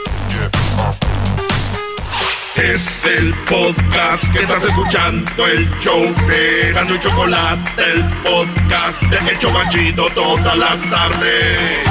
Es 2.56 3.06
el 3.06 3.34
podcast 3.46 4.34
que 4.34 4.40
estás 4.40 4.66
escuchando, 4.66 5.48
el 5.48 5.70
show 5.80 6.14
de 6.28 6.72
Gano 6.74 6.96
y 6.96 7.00
Chocolate, 7.00 7.84
el 7.94 8.04
podcast 8.24 9.02
de 9.04 9.32
El 9.32 9.40
Chobachito 9.40 10.10
todas 10.10 10.58
las 10.58 10.90
tardes. 10.90 11.88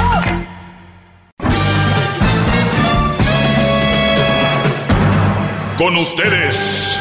Con 5.77 5.95
ustedes. 5.95 6.99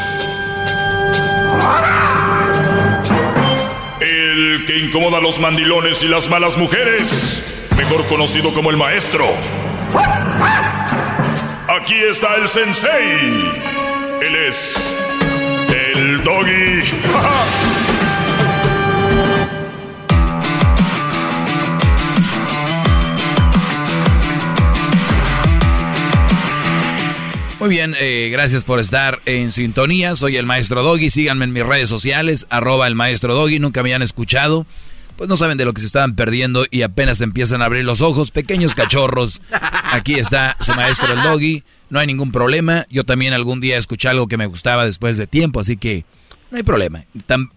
El 4.01 4.65
que 4.67 4.79
incomoda 4.79 5.19
a 5.19 5.21
los 5.21 5.41
mandilones 5.41 6.03
y 6.03 6.09
las 6.09 6.29
malas 6.29 6.57
mujeres, 6.57 7.66
mejor 7.77 8.07
conocido 8.07 8.53
como 8.53 8.71
el 8.71 8.77
maestro. 8.77 9.27
Aquí 11.69 11.95
está 11.95 12.37
el 12.37 12.49
sensei. 12.49 13.53
Él 14.23 14.35
es 14.49 14.97
el 15.69 16.23
doggy. 16.25 16.83
Muy 27.59 27.71
bien, 27.71 27.95
eh, 27.99 28.29
gracias 28.31 28.65
por 28.65 28.81
estar 28.81 29.21
en 29.25 29.51
sintonía. 29.51 30.15
Soy 30.15 30.37
el 30.37 30.47
maestro 30.47 30.83
Doggy. 30.83 31.11
Síganme 31.11 31.47
en 31.47 31.53
mis 31.53 31.67
redes 31.67 31.89
sociales, 31.89 32.47
arroba 32.49 32.87
el 32.87 32.95
maestro 32.95 33.35
Doggy. 33.35 33.59
Nunca 33.59 33.83
me 33.83 33.93
han 33.95 34.03
escuchado. 34.03 34.67
Pues 35.17 35.29
no 35.31 35.37
saben 35.37 35.57
de 35.57 35.65
lo 35.65 35.73
que 35.73 35.81
se 35.81 35.87
estaban 35.87 36.15
perdiendo 36.15 36.67
y 36.71 36.83
apenas 36.83 37.21
empiezan 37.21 37.63
a 37.63 37.67
abrir 37.67 37.85
los 37.85 38.03
ojos. 38.03 38.31
Pequeños 38.31 38.75
cachorros. 38.77 39.41
Aquí 39.93 40.15
está 40.15 40.57
su 40.61 40.75
maestro 40.75 41.13
el 41.13 41.23
Doggy. 41.23 41.63
No 41.89 41.99
hay 41.99 42.07
ningún 42.07 42.33
problema. 42.33 42.85
Yo 42.91 43.05
también 43.05 43.33
algún 43.33 43.61
día 43.61 43.79
escuché 43.79 44.09
algo 44.09 44.29
que 44.29 44.37
me 44.37 44.47
gustaba 44.47 44.85
después 44.85 45.17
de 45.17 45.27
tiempo, 45.27 45.61
así 45.61 45.77
que 45.77 46.05
no 46.51 46.59
hay 46.59 46.63
problema. 46.63 47.05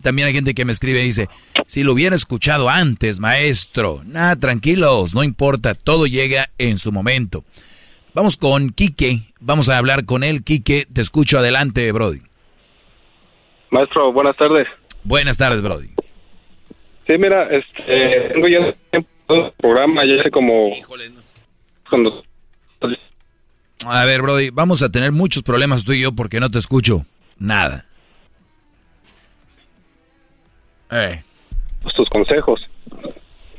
también 0.01 0.27
hay 0.27 0.33
gente 0.33 0.53
que 0.53 0.65
me 0.65 0.71
escribe 0.71 1.01
y 1.01 1.05
dice, 1.05 1.27
si 1.67 1.83
lo 1.83 1.93
hubiera 1.93 2.15
escuchado 2.15 2.69
antes, 2.69 3.19
maestro. 3.19 4.01
Nada, 4.05 4.35
tranquilos, 4.35 5.13
no 5.13 5.23
importa. 5.23 5.75
Todo 5.75 6.07
llega 6.07 6.49
en 6.57 6.77
su 6.77 6.91
momento. 6.91 7.43
Vamos 8.13 8.37
con 8.37 8.71
Quique. 8.71 9.21
Vamos 9.39 9.69
a 9.69 9.77
hablar 9.77 10.05
con 10.05 10.23
él. 10.23 10.43
Quique, 10.43 10.87
te 10.91 11.01
escucho 11.01 11.37
adelante, 11.37 11.91
Brody. 11.91 12.21
Maestro, 13.69 14.11
buenas 14.11 14.35
tardes. 14.37 14.67
Buenas 15.03 15.37
tardes, 15.37 15.61
Brody. 15.61 15.89
Sí, 17.09 17.17
mira, 17.17 17.45
este, 17.45 18.29
tengo 18.33 18.47
ya 18.47 18.59
un 19.29 19.51
programa, 19.57 20.05
ya 20.05 20.21
hace 20.21 20.29
como... 20.29 20.69
Cuando... 21.89 22.23
A 23.87 24.05
ver, 24.05 24.21
Brody, 24.21 24.51
vamos 24.51 24.83
a 24.83 24.91
tener 24.91 25.11
muchos 25.11 25.41
problemas 25.41 25.83
tú 25.83 25.93
y 25.93 26.01
yo 26.01 26.11
porque 26.11 26.39
no 26.39 26.51
te 26.51 26.59
escucho 26.59 27.07
nada. 27.39 27.85
Eh. 30.91 31.23
Tus 31.95 32.07
consejos. 32.09 32.61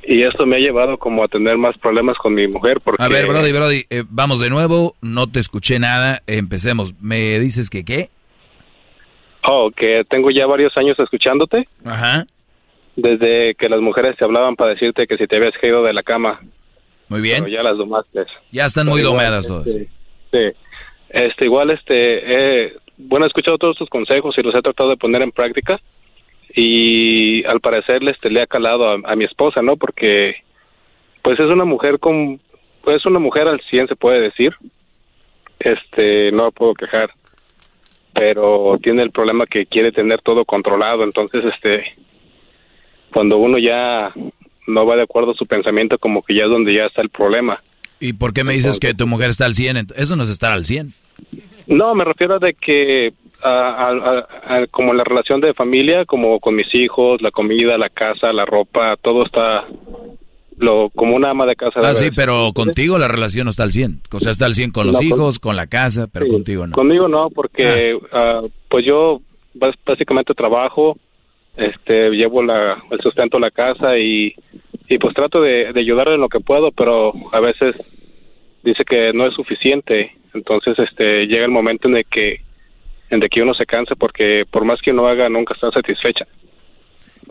Y 0.05 0.23
esto 0.23 0.47
me 0.47 0.55
ha 0.55 0.61
llevado 0.61 0.97
como 0.97 1.25
a 1.25 1.29
tener 1.29 1.59
más 1.59 1.77
problemas 1.79 2.17
con 2.19 2.35
mi 2.35 2.47
mujer 2.47 2.81
porque... 2.85 3.03
A 3.03 3.09
ver, 3.09 3.27
Brody, 3.27 3.51
Brody, 3.51 3.83
eh, 3.91 4.05
vamos 4.09 4.39
de 4.39 4.49
nuevo, 4.49 4.95
no 5.01 5.27
te 5.27 5.41
escuché 5.41 5.81
nada, 5.81 6.23
empecemos. 6.29 6.95
¿Me 7.01 7.41
dices 7.41 7.69
que 7.69 7.85
qué? 7.85 8.11
Oh, 9.43 9.73
que 9.77 10.05
tengo 10.09 10.31
ya 10.31 10.47
varios 10.47 10.77
años 10.77 10.97
escuchándote. 11.01 11.67
Ajá. 11.85 12.27
Desde 12.97 13.55
que 13.55 13.69
las 13.69 13.81
mujeres 13.81 14.17
te 14.17 14.25
hablaban 14.25 14.57
para 14.57 14.71
decirte 14.71 15.07
que 15.07 15.17
si 15.17 15.27
te 15.27 15.37
habías 15.37 15.55
caído 15.59 15.83
de 15.83 15.93
la 15.93 16.03
cama. 16.03 16.41
Muy 17.09 17.21
bien. 17.21 17.45
Pero 17.45 17.57
ya 17.57 17.63
las 17.63 17.77
domaste. 17.77 18.25
Ya 18.51 18.67
están 18.67 18.87
muy 18.87 19.03
domadas 19.03 19.47
todas. 19.47 19.67
Este, 19.67 19.89
sí. 20.33 20.57
Este, 21.11 21.45
igual, 21.45 21.71
este, 21.71 22.65
eh, 22.67 22.73
bueno, 22.97 23.27
he 23.27 23.29
escuchado 23.29 23.59
todos 23.59 23.77
tus 23.77 23.89
consejos 23.89 24.37
y 24.39 24.43
los 24.43 24.55
he 24.55 24.63
tratado 24.63 24.91
de 24.91 24.97
poner 24.97 25.23
en 25.23 25.33
práctica 25.33 25.81
y 26.55 27.45
al 27.45 27.61
parecer 27.61 28.03
este, 28.09 28.31
le 28.31 28.43
ha 28.43 28.47
calado 28.47 28.91
a, 28.91 29.17
mi 29.17 29.25
esposa, 29.25 29.63
¿no? 29.63 29.77
Porque 29.77 30.37
pues 31.23 31.39
es 31.39 31.47
una 31.47 31.65
mujer 31.65 31.99
con 31.99 32.41
pues 32.83 33.05
una 33.07 33.19
mujer 33.19 33.47
al 33.47 33.61
100 33.61 33.89
se 33.89 33.97
puede 33.97 34.21
decir. 34.21 34.55
Este, 35.59 36.33
no 36.33 36.45
la 36.45 36.51
puedo 36.51 36.75
quejar. 36.75 37.11
Pero 38.15 38.79
tiene 38.83 39.03
el 39.03 39.11
problema 39.11 39.47
que 39.47 39.67
quiere 39.67 39.93
tener 39.93 40.21
todo 40.23 40.45
controlado, 40.45 41.05
entonces 41.05 41.45
este 41.45 41.95
cuando 43.13 43.39
uno 43.39 43.59
ya 43.59 44.13
no 44.67 44.87
va 44.87 44.97
de 44.97 45.03
acuerdo 45.03 45.33
a 45.33 45.35
su 45.35 45.47
pensamiento 45.47 45.99
como 45.99 46.23
que 46.23 46.35
ya 46.35 46.45
es 46.45 46.51
donde 46.51 46.75
ya 46.75 46.87
está 46.87 47.03
el 47.03 47.11
problema. 47.11 47.61
¿Y 47.99 48.15
por 48.15 48.33
qué 48.33 48.45
me 48.45 48.55
dices 48.55 48.81
que 48.81 48.95
tu 48.95 49.07
mujer 49.07 49.31
está 49.31 49.45
al 49.45 49.55
100? 49.55 49.89
Eso 49.97 50.17
no 50.17 50.23
es 50.23 50.31
estar 50.31 50.53
al 50.53 50.65
100. 50.65 50.95
No, 51.67 51.95
me 51.95 52.05
refiero 52.05 52.37
a 52.37 52.39
de 52.39 52.55
que 52.55 53.13
como 54.71 54.93
la 54.93 55.05
relación 55.05 55.41
de 55.41 55.55
familia, 55.55 56.05
como 56.05 56.41
con 56.41 56.55
mis 56.55 56.75
hijos, 56.75 57.23
la 57.23 57.31
comida, 57.31 57.79
la 57.79 57.89
casa, 57.89 58.33
la 58.33 58.45
ropa, 58.45 58.97
todo 59.01 59.25
está 59.25 59.67
lo 60.59 60.91
como 60.91 61.17
una 61.17 61.31
ama 61.31 61.47
de 61.47 61.57
casa. 61.57 61.81
Ah, 61.83 61.95
sí, 61.95 62.11
pero 62.15 62.53
contigo 62.55 62.99
la 62.99 63.09
relación 63.09 63.45
no 63.45 63.51
está 63.51 63.63
al 63.63 63.73
100. 63.73 64.03
O 64.13 64.21
sea, 64.21 64.33
está 64.33 64.47
al 64.47 64.55
100 64.55 64.73
con 64.73 64.87
los 64.87 65.03
hijos, 65.03 65.39
con, 65.39 65.57
la 65.57 65.67
casa, 65.67 66.07
pero 66.13 66.29
contigo 66.29 66.67
no. 66.67 66.75
Conmigo 66.75 67.09
no, 67.09 67.31
porque 67.31 67.99
ah. 68.13 68.43
Ah, 68.43 68.43
pues 68.69 68.85
yo 68.85 69.21
básicamente 69.87 70.35
trabajo, 70.35 70.97
este 71.57 72.11
llevo 72.11 72.43
la, 72.43 72.83
el 72.91 73.01
sustento 73.01 73.37
a 73.37 73.41
la 73.41 73.51
casa 73.51 73.99
y, 73.99 74.35
y 74.89 74.99
pues 74.99 75.15
trato 75.15 75.41
de, 75.41 75.73
de 75.73 75.81
ayudarle 75.81 76.15
en 76.15 76.21
lo 76.21 76.29
que 76.29 76.41
puedo, 76.41 76.71
pero 76.73 77.13
a 77.33 77.41
veces 77.41 77.75
dice 78.63 78.85
que 78.85 79.13
no 79.13 79.27
es 79.27 79.35
suficiente. 79.35 80.13
Entonces, 80.35 80.79
este 80.79 81.27
llega 81.27 81.45
el 81.45 81.51
momento 81.51 81.89
en 81.89 82.05
que 82.11 82.41
en 83.11 83.21
que 83.21 83.43
uno 83.43 83.55
se 83.55 83.67
canse 83.67 83.97
porque 83.97 84.45
por 84.51 84.65
más 84.65 84.81
que 84.81 84.93
uno 84.93 85.09
haga 85.09 85.29
nunca 85.29 85.55
está 85.55 85.71
satisfecha. 85.73 86.27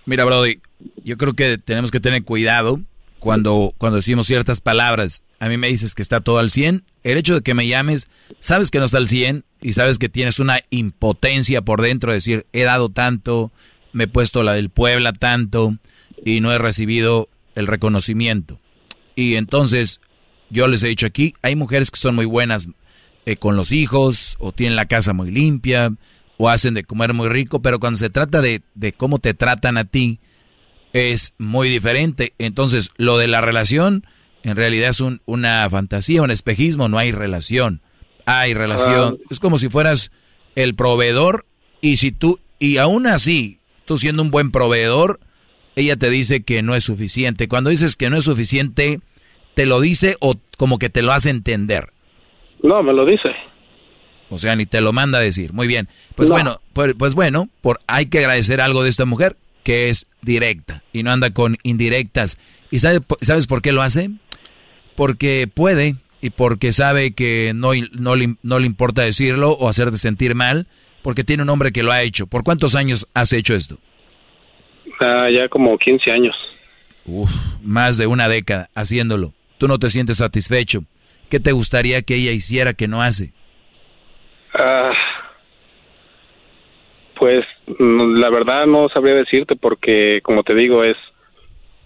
Mira, 0.06 0.26
Brody, 0.26 0.60
yo 1.04 1.18
creo 1.18 1.34
que 1.34 1.58
tenemos 1.58 1.92
que 1.92 2.00
tener 2.00 2.24
cuidado 2.24 2.80
cuando, 3.20 3.74
cuando 3.78 3.98
decimos 3.98 4.28
ciertas 4.28 4.62
palabras. 4.62 5.24
A 5.40 5.48
mí 5.48 5.58
me 5.58 5.68
dices 5.68 5.96
que 5.96 6.02
está 6.02 6.22
todo 6.22 6.40
al 6.40 6.50
100. 6.50 6.84
El 7.04 7.18
hecho 7.18 7.36
de 7.36 7.42
que 7.42 7.54
me 7.54 7.68
llames, 7.68 8.10
sabes 8.40 8.72
que 8.72 8.80
no 8.80 8.86
está 8.86 8.98
al 8.98 9.08
100 9.08 9.44
y 9.62 9.74
sabes 9.74 10.00
que 10.00 10.10
tienes 10.10 10.40
una 10.40 10.60
impotencia 10.70 11.62
por 11.62 11.82
dentro 11.82 12.12
de 12.12 12.18
decir, 12.18 12.46
he 12.54 12.64
dado 12.64 12.90
tanto, 12.90 13.52
me 13.92 14.06
he 14.06 14.08
puesto 14.08 14.44
la 14.44 14.54
del 14.54 14.70
Puebla 14.70 15.14
tanto 15.14 15.78
y 16.24 16.42
no 16.42 16.52
he 16.52 16.58
recibido 16.58 17.30
el 17.56 17.68
reconocimiento. 17.68 18.60
Y 19.16 19.36
entonces, 19.36 20.00
yo 20.50 20.68
les 20.68 20.84
he 20.84 20.88
dicho 20.88 21.06
aquí, 21.06 21.34
hay 21.42 21.56
mujeres 21.56 21.92
que 21.92 22.00
son 22.00 22.16
muy 22.16 22.26
buenas 22.26 22.68
eh, 23.26 23.36
con 23.36 23.56
los 23.56 23.72
hijos, 23.72 24.38
o 24.40 24.52
tienen 24.52 24.76
la 24.76 24.86
casa 24.86 25.14
muy 25.14 25.32
limpia, 25.32 25.92
o 26.38 26.50
hacen 26.50 26.74
de 26.74 26.84
comer 26.84 27.14
muy 27.14 27.30
rico, 27.30 27.62
pero 27.62 27.80
cuando 27.80 27.98
se 27.98 28.10
trata 28.10 28.42
de, 28.42 28.62
de 28.76 28.94
cómo 28.94 29.20
te 29.20 29.34
tratan 29.34 29.78
a 29.78 29.84
ti, 29.84 30.20
es 30.94 31.34
muy 31.38 31.70
diferente. 31.70 32.34
Entonces, 32.38 32.92
lo 32.98 33.18
de 33.18 33.28
la 33.28 33.42
relación, 33.42 34.06
en 34.44 34.56
realidad 34.56 34.90
es 34.90 35.00
un, 35.00 35.22
una 35.26 35.70
fantasía, 35.70 36.22
un 36.22 36.32
espejismo, 36.32 36.88
no 36.88 36.98
hay 36.98 37.12
relación. 37.12 37.82
Hay 38.26 38.54
relación. 38.54 39.18
Ah. 39.20 39.26
Es 39.30 39.40
como 39.40 39.58
si 39.58 39.70
fueras 39.70 40.12
el 40.56 40.76
proveedor 40.76 41.46
y 41.82 41.98
si 41.98 42.12
tú, 42.12 42.40
y 42.58 42.78
aún 42.78 43.08
así, 43.08 43.59
tú 43.90 43.98
siendo 43.98 44.22
un 44.22 44.30
buen 44.30 44.52
proveedor, 44.52 45.20
ella 45.76 45.96
te 45.96 46.12
dice 46.12 46.44
que 46.44 46.62
no 46.62 46.76
es 46.76 46.84
suficiente. 46.84 47.48
Cuando 47.48 47.72
dices 47.72 47.96
que 47.96 48.12
no 48.12 48.18
es 48.18 48.24
suficiente, 48.26 49.00
te 49.56 49.66
lo 49.66 49.82
dice 49.82 50.16
o 50.20 50.36
como 50.58 50.78
que 50.78 50.92
te 50.92 51.02
lo 51.02 51.12
hace 51.12 51.32
entender. 51.32 51.90
No, 52.62 52.84
me 52.84 52.94
lo 52.94 53.04
dice. 53.04 53.30
O 54.30 54.38
sea, 54.38 54.56
ni 54.56 54.68
te 54.68 54.80
lo 54.82 54.94
manda 54.94 55.18
a 55.18 55.22
decir. 55.22 55.54
Muy 55.54 55.66
bien. 55.66 55.88
Pues 56.14 56.30
bueno, 56.30 56.62
pues, 56.74 56.94
pues, 57.00 57.16
bueno, 57.16 57.50
por, 57.62 57.80
hay 57.88 58.06
que 58.06 58.20
agradecer 58.20 58.62
algo 58.62 58.84
de 58.84 58.90
esta 58.90 59.06
mujer, 59.06 59.38
que 59.64 59.90
es 59.90 60.06
directa 60.22 60.84
y 60.94 61.02
no 61.02 61.12
anda 61.12 61.32
con 61.32 61.58
indirectas. 61.64 62.38
¿Y 62.70 62.78
sabe, 62.78 63.00
sabes 63.22 63.48
por 63.48 63.64
qué 63.64 63.72
lo 63.72 63.82
hace? 63.82 64.12
Porque 64.96 65.50
puede 65.52 65.96
y 66.22 66.30
porque 66.30 66.74
sabe 66.74 67.16
que 67.16 67.54
no, 67.56 67.72
no, 67.94 68.16
le, 68.16 68.36
no 68.44 68.60
le 68.60 68.68
importa 68.68 69.02
decirlo 69.02 69.54
o 69.54 69.68
hacerte 69.68 69.98
sentir 69.98 70.36
mal, 70.36 70.68
porque 71.02 71.24
tiene 71.24 71.44
un 71.44 71.50
hombre 71.50 71.72
que 71.72 71.84
lo 71.84 71.92
ha 71.92 72.02
hecho. 72.02 72.28
¿Por 72.28 72.44
cuántos 72.44 72.76
años 72.76 73.08
has 73.14 73.34
hecho 73.34 73.56
esto? 73.56 73.78
Ah, 75.00 75.30
ya 75.32 75.48
como 75.48 75.78
15 75.78 76.12
años. 76.12 76.36
Uf, 77.06 77.32
más 77.64 77.98
de 77.98 78.08
una 78.08 78.28
década 78.28 78.70
haciéndolo. 78.76 79.34
Tú 79.58 79.68
no 79.68 79.80
te 79.80 79.90
sientes 79.90 80.18
satisfecho. 80.18 80.82
¿Qué 81.30 81.40
te 81.40 81.52
gustaría 81.52 82.02
que 82.02 82.16
ella 82.16 82.32
hiciera 82.32 82.74
que 82.74 82.88
no 82.88 83.02
hace? 83.02 83.32
Ah, 84.54 84.94
pues 87.16 87.46
la 87.78 88.30
verdad 88.30 88.66
no 88.66 88.90
sabría 88.90 89.16
decirte 89.16 89.56
porque, 89.56 90.22
como 90.24 90.44
te 90.44 90.56
digo, 90.56 90.84
es... 90.84 90.98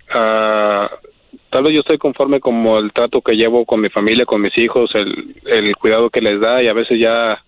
Ah, 0.09 0.89
tal 1.49 1.63
vez 1.63 1.73
yo 1.73 1.79
estoy 1.81 1.97
conforme 1.97 2.39
como 2.39 2.79
el 2.79 2.93
trato 2.93 3.21
que 3.21 3.33
llevo 3.33 3.65
con 3.65 3.81
mi 3.81 3.89
familia, 3.89 4.25
con 4.25 4.41
mis 4.41 4.57
hijos, 4.57 4.91
el, 4.95 5.35
el 5.45 5.75
cuidado 5.75 6.09
que 6.09 6.21
les 6.21 6.39
da 6.39 6.61
y 6.61 6.67
a 6.67 6.73
veces 6.73 6.99
ya 6.99 7.43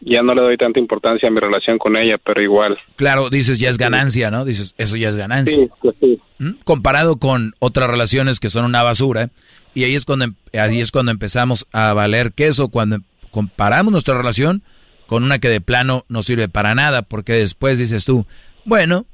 ya 0.00 0.22
no 0.22 0.34
le 0.34 0.40
doy 0.42 0.56
tanta 0.56 0.78
importancia 0.78 1.28
a 1.28 1.32
mi 1.32 1.40
relación 1.40 1.78
con 1.78 1.96
ella, 1.96 2.16
pero 2.24 2.42
igual. 2.42 2.78
Claro, 2.96 3.30
dices 3.30 3.58
ya 3.58 3.68
es 3.68 3.78
ganancia, 3.78 4.30
¿no? 4.30 4.44
Dices, 4.44 4.74
eso 4.78 4.96
ya 4.96 5.08
es 5.08 5.16
ganancia. 5.16 5.56
Sí, 5.56 5.68
pues 5.80 5.94
sí. 6.00 6.20
¿Mm? 6.38 6.50
Comparado 6.64 7.18
con 7.18 7.54
otras 7.58 7.90
relaciones 7.90 8.40
que 8.40 8.50
son 8.50 8.64
una 8.64 8.82
basura, 8.82 9.30
y 9.74 9.84
ahí 9.84 9.94
es 9.94 10.04
cuando 10.04 10.24
em- 10.26 10.34
ahí 10.58 10.80
es 10.80 10.90
cuando 10.90 11.12
empezamos 11.12 11.66
a 11.72 11.92
valer 11.92 12.32
queso, 12.32 12.68
cuando 12.68 12.96
em- 12.96 13.02
comparamos 13.30 13.92
nuestra 13.92 14.16
relación 14.16 14.62
con 15.06 15.24
una 15.24 15.38
que 15.38 15.48
de 15.48 15.60
plano 15.60 16.04
no 16.08 16.22
sirve 16.22 16.48
para 16.48 16.74
nada, 16.74 17.02
porque 17.02 17.32
después 17.34 17.78
dices 17.78 18.04
tú, 18.04 18.26
bueno, 18.64 19.06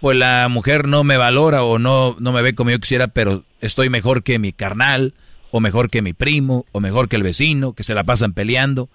pues 0.00 0.16
la 0.16 0.48
mujer 0.48 0.88
no 0.88 1.04
me 1.04 1.16
valora 1.16 1.62
o 1.62 1.78
no, 1.78 2.16
no 2.18 2.32
me 2.32 2.42
ve 2.42 2.54
como 2.54 2.70
yo 2.70 2.78
quisiera, 2.80 3.08
pero 3.08 3.44
estoy 3.60 3.88
mejor 3.88 4.22
que 4.22 4.38
mi 4.38 4.52
carnal, 4.52 5.14
o 5.50 5.60
mejor 5.60 5.90
que 5.90 6.02
mi 6.02 6.14
primo, 6.14 6.64
o 6.72 6.80
mejor 6.80 7.08
que 7.08 7.16
el 7.16 7.22
vecino, 7.22 7.74
que 7.74 7.82
se 7.84 7.94
la 7.94 8.02
pasan 8.04 8.32
peleando. 8.32 8.88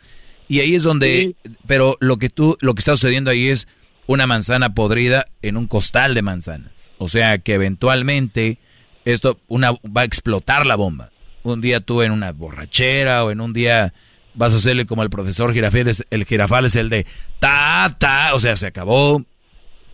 Y 0.47 0.59
ahí 0.61 0.75
es 0.75 0.83
donde, 0.83 1.35
pero 1.65 1.97
lo 1.99 2.17
que 2.17 2.29
tú, 2.29 2.57
lo 2.61 2.73
que 2.73 2.79
está 2.79 2.91
sucediendo 2.91 3.31
ahí 3.31 3.47
es 3.47 3.67
una 4.05 4.27
manzana 4.27 4.73
podrida 4.73 5.25
en 5.41 5.57
un 5.57 5.67
costal 5.67 6.13
de 6.13 6.21
manzanas. 6.21 6.93
O 6.97 7.07
sea 7.07 7.37
que 7.39 7.53
eventualmente 7.55 8.57
esto, 9.05 9.39
una, 9.47 9.71
va 9.73 10.01
a 10.01 10.05
explotar 10.05 10.65
la 10.65 10.75
bomba. 10.75 11.11
Un 11.43 11.61
día 11.61 11.79
tú 11.81 12.01
en 12.01 12.11
una 12.11 12.31
borrachera 12.31 13.25
o 13.25 13.31
en 13.31 13.41
un 13.41 13.53
día 13.53 13.93
vas 14.33 14.53
a 14.53 14.57
hacerle 14.57 14.85
como 14.85 15.03
el 15.03 15.09
profesor 15.09 15.53
Girafales, 15.53 16.05
el 16.09 16.25
Girafal 16.25 16.65
es 16.65 16.75
el 16.75 16.89
de 16.89 17.05
ta, 17.39 17.93
ta, 17.97 18.33
o 18.33 18.39
sea, 18.39 18.55
se 18.55 18.67
acabó. 18.67 19.25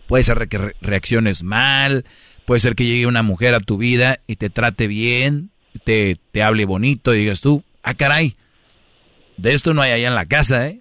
Puede 0.06 0.22
ser 0.22 0.48
que 0.48 0.58
re- 0.58 0.76
reacciones 0.80 1.42
mal, 1.42 2.04
puede 2.44 2.60
ser 2.60 2.74
que 2.74 2.84
llegue 2.84 3.06
una 3.06 3.22
mujer 3.22 3.54
a 3.54 3.60
tu 3.60 3.78
vida 3.78 4.20
y 4.26 4.36
te 4.36 4.50
trate 4.50 4.86
bien, 4.86 5.50
te, 5.84 6.18
te 6.30 6.42
hable 6.42 6.66
bonito 6.66 7.14
y 7.14 7.18
digas 7.20 7.40
tú, 7.40 7.64
ah, 7.82 7.94
caray, 7.94 8.36
de 9.36 9.52
esto 9.52 9.74
no 9.74 9.82
hay 9.82 9.92
allá 9.92 10.08
en 10.08 10.14
la 10.14 10.26
casa, 10.26 10.68
¿eh? 10.68 10.80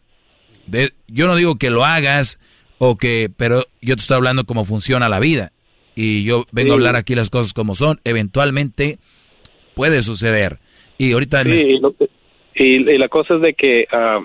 De, 0.68 0.92
yo 1.08 1.28
no 1.28 1.36
digo 1.36 1.58
que 1.58 1.70
lo 1.70 1.84
hagas 1.86 2.40
o 2.78 2.98
que, 2.98 3.30
pero 3.36 3.64
yo 3.82 3.96
te 3.96 4.02
estoy 4.02 4.16
hablando 4.18 4.46
cómo 4.46 4.66
funciona 4.66 5.10
la 5.10 5.20
vida. 5.20 5.52
Y 5.96 6.24
yo 6.24 6.46
vengo 6.52 6.72
a 6.72 6.76
hablar 6.76 6.96
aquí 6.96 7.16
las 7.16 7.30
cosas 7.30 7.54
como 7.54 7.76
son. 7.76 8.00
Eventualmente 8.04 8.98
puede 9.76 10.02
suceder. 10.02 10.60
Y 10.98 11.14
ahorita 11.14 11.44
me- 11.44 11.58
Sí, 11.58 11.68
y, 11.76 11.80
lo 11.80 11.94
y- 12.56 12.90
y 12.92 12.98
la 12.98 13.10
cosa 13.10 13.36
es 13.36 13.42
de 13.42 13.54
que, 13.54 13.86
ah, 13.92 14.20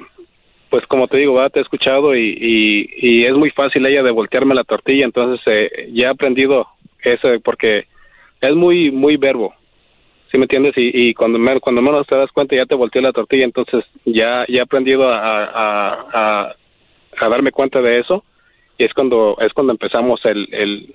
pues 0.70 0.86
como 0.86 1.08
te 1.08 1.16
digo, 1.18 1.34
¿verdad? 1.34 1.50
te 1.52 1.58
he 1.58 1.62
escuchado 1.62 2.14
y, 2.16 2.28
y, 2.40 2.90
y 2.96 3.24
es 3.24 3.34
muy 3.34 3.50
fácil 3.50 3.84
ella 3.86 4.02
de 4.02 4.10
voltearme 4.10 4.54
la 4.54 4.64
tortilla, 4.64 5.04
entonces 5.04 5.40
eh, 5.46 5.88
ya 5.92 6.04
he 6.06 6.10
aprendido 6.10 6.66
eso 7.02 7.28
porque 7.42 7.86
es 8.40 8.54
muy 8.54 8.90
muy 8.90 9.16
verbo, 9.16 9.54
¿sí 10.30 10.38
me 10.38 10.44
entiendes? 10.44 10.74
Y, 10.76 10.90
y 11.10 11.14
cuando, 11.14 11.38
me- 11.38 11.60
cuando 11.60 11.82
menos 11.82 12.06
te 12.06 12.14
das 12.16 12.30
cuenta 12.32 12.56
ya 12.56 12.66
te 12.66 12.74
volteé 12.74 13.02
la 13.02 13.12
tortilla, 13.12 13.44
entonces 13.44 13.84
ya, 14.04 14.44
ya 14.48 14.58
he 14.58 14.60
aprendido 14.60 15.08
a, 15.10 15.44
a, 15.44 16.54
a, 17.20 17.28
darme 17.28 17.52
cuenta 17.52 17.80
de 17.80 17.98
eso 18.00 18.24
y 18.78 18.84
es 18.84 18.92
cuando 18.94 19.36
es 19.40 19.52
cuando 19.52 19.72
empezamos 19.72 20.24
el, 20.24 20.48
el, 20.52 20.94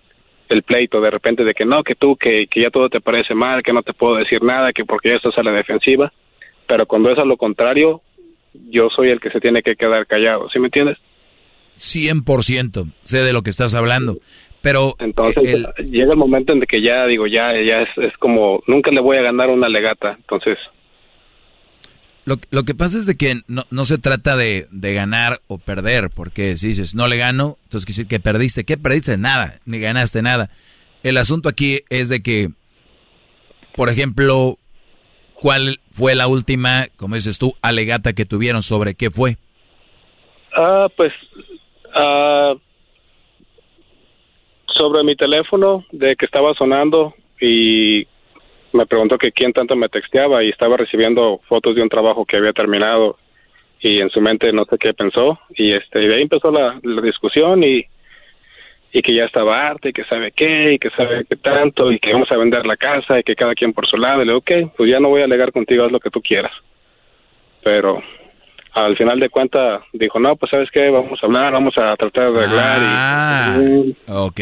el 0.50 0.64
pleito 0.64 1.02
de 1.02 1.12
repente 1.12 1.44
de 1.44 1.54
que 1.54 1.66
no, 1.66 1.84
que 1.84 1.96
tú, 1.96 2.16
que, 2.16 2.48
que 2.48 2.62
ya 2.62 2.70
todo 2.70 2.90
te 2.90 3.02
parece 3.02 3.34
mal, 3.34 3.62
que 3.64 3.74
no 3.74 3.84
te 3.84 3.94
puedo 3.94 4.16
decir 4.16 4.42
nada, 4.44 4.72
que 4.74 4.86
porque 4.86 5.10
ya 5.10 5.16
estás 5.16 5.38
a 5.38 5.44
la 5.44 5.52
defensiva, 5.52 6.12
pero 6.68 6.86
cuando 6.86 7.10
es 7.12 7.18
a 7.20 7.26
lo 7.26 7.38
contrario, 7.38 8.02
yo 8.70 8.90
soy 8.90 9.10
el 9.10 9.20
que 9.20 9.32
se 9.32 9.42
tiene 9.42 9.64
que 9.64 9.76
quedar 9.76 10.06
callado, 10.08 10.50
¿sí 10.50 10.60
me 10.60 10.68
entiendes? 10.68 10.98
100% 11.76 12.92
sé 13.04 13.24
de 13.24 13.34
lo 13.34 13.42
que 13.42 13.50
estás 13.50 13.74
hablando. 13.76 14.18
Pero 14.64 14.96
Entonces 15.00 15.44
el- 15.44 15.92
llega 15.92 16.14
el 16.14 16.18
momento 16.18 16.54
en 16.54 16.62
que 16.62 16.82
ya 16.82 17.06
digo, 17.06 17.28
ya, 17.28 17.52
ya 17.52 17.82
es, 17.82 17.90
es 17.98 18.18
como, 18.18 18.64
nunca 18.66 18.92
le 18.92 19.02
voy 19.02 19.18
a 19.18 19.22
ganar 19.22 19.50
una 19.50 19.68
legata, 19.68 20.16
entonces 20.18 20.58
Lo, 22.24 22.38
lo 22.50 22.64
que 22.64 22.74
pasa 22.74 22.98
es 22.98 23.06
de 23.06 23.18
que 23.18 23.42
no, 23.48 23.64
no 23.70 23.84
se 23.84 23.98
trata 23.98 24.38
de, 24.38 24.68
de 24.72 24.94
ganar 24.94 25.42
o 25.48 25.58
perder, 25.58 26.10
porque 26.10 26.58
si 26.58 26.68
dices 26.68 26.96
no 26.96 27.08
le 27.08 27.18
gano, 27.18 27.58
entonces 27.66 27.86
quiere 27.86 27.98
decir 27.98 28.08
que 28.08 28.20
perdiste. 28.22 28.64
¿Qué 28.64 28.78
perdiste? 28.78 29.18
Nada, 29.18 29.60
ni 29.66 29.80
ganaste 29.80 30.22
nada. 30.22 30.50
El 31.04 31.18
asunto 31.18 31.50
aquí 31.50 31.82
es 31.90 32.08
de 32.08 32.22
que, 32.24 32.48
por 33.76 33.90
ejemplo, 33.90 34.58
¿cuál 35.34 35.82
fue 35.92 36.16
la 36.16 36.28
última, 36.28 36.88
como 36.96 37.16
dices 37.16 37.38
tú, 37.38 37.54
alegata 37.62 38.14
que 38.14 38.24
tuvieron 38.24 38.64
sobre 38.64 38.96
qué 38.96 39.12
fue? 39.12 39.36
Ah, 40.56 40.88
pues 40.96 41.12
ah, 41.94 42.54
sobre 44.74 45.04
mi 45.04 45.16
teléfono 45.16 45.86
de 45.92 46.16
que 46.16 46.26
estaba 46.26 46.54
sonando 46.54 47.14
y 47.40 48.08
me 48.74 48.86
preguntó 48.86 49.18
que 49.18 49.32
quién 49.32 49.54
tanto 49.54 49.76
me 49.76 49.90
texteaba 49.90 50.44
y 50.44 50.50
estaba 50.50 50.78
recibiendo 50.78 51.40
fotos 51.48 51.76
de 51.76 51.82
un 51.82 51.90
trabajo 51.90 52.26
que 52.26 52.38
había 52.38 52.54
terminado 52.54 53.18
y 53.80 54.00
en 54.00 54.10
su 54.10 54.22
mente 54.22 54.52
no 54.52 54.66
sé 54.66 54.78
qué 54.78 54.94
pensó 54.94 55.40
y 55.56 55.74
este 55.74 56.02
y 56.02 56.08
de 56.08 56.16
ahí 56.16 56.22
empezó 56.24 56.52
la, 56.52 56.80
discusión 57.02 57.64
y 57.64 57.86
y 58.96 59.02
que 59.02 59.14
ya 59.16 59.26
estaba 59.26 59.68
harta 59.68 59.90
y 59.90 59.94
que 59.94 60.04
sabe 60.06 60.32
qué 60.32 60.74
y 60.74 60.80
que 60.80 60.92
sabe 60.92 61.26
qué 61.28 61.36
tanto 61.36 61.92
y 61.92 62.00
que 62.00 62.14
vamos 62.14 62.32
a 62.32 62.38
vender 62.38 62.66
la 62.66 62.78
casa 62.78 63.20
y 63.20 63.24
que 63.24 63.36
cada 63.36 63.56
quien 63.56 63.74
por 63.74 63.88
su 63.88 63.98
lado. 63.98 64.22
Y 64.22 64.26
le 64.26 64.34
digo, 64.34 64.38
ok, 64.38 64.76
pues 64.78 64.88
ya 64.88 65.00
no 65.00 65.10
voy 65.10 65.22
a 65.22 65.26
alegar 65.26 65.52
contigo, 65.52 65.84
haz 65.84 65.92
lo 65.92 66.00
que 66.00 66.12
tú 66.12 66.22
quieras. 66.22 66.52
Pero 67.64 68.04
al 68.74 68.98
final 68.98 69.20
de 69.20 69.30
cuentas 69.30 69.82
dijo, 69.94 70.20
no, 70.20 70.36
pues 70.36 70.50
sabes 70.50 70.70
qué, 70.72 70.90
vamos 70.90 71.20
a 71.22 71.26
hablar, 71.26 71.54
vamos 71.54 71.74
a 71.78 71.96
tratar 71.96 72.32
de 72.34 72.40
arreglar. 72.44 72.80
Ah, 72.82 73.58
y, 73.62 73.96
ok. 74.08 74.40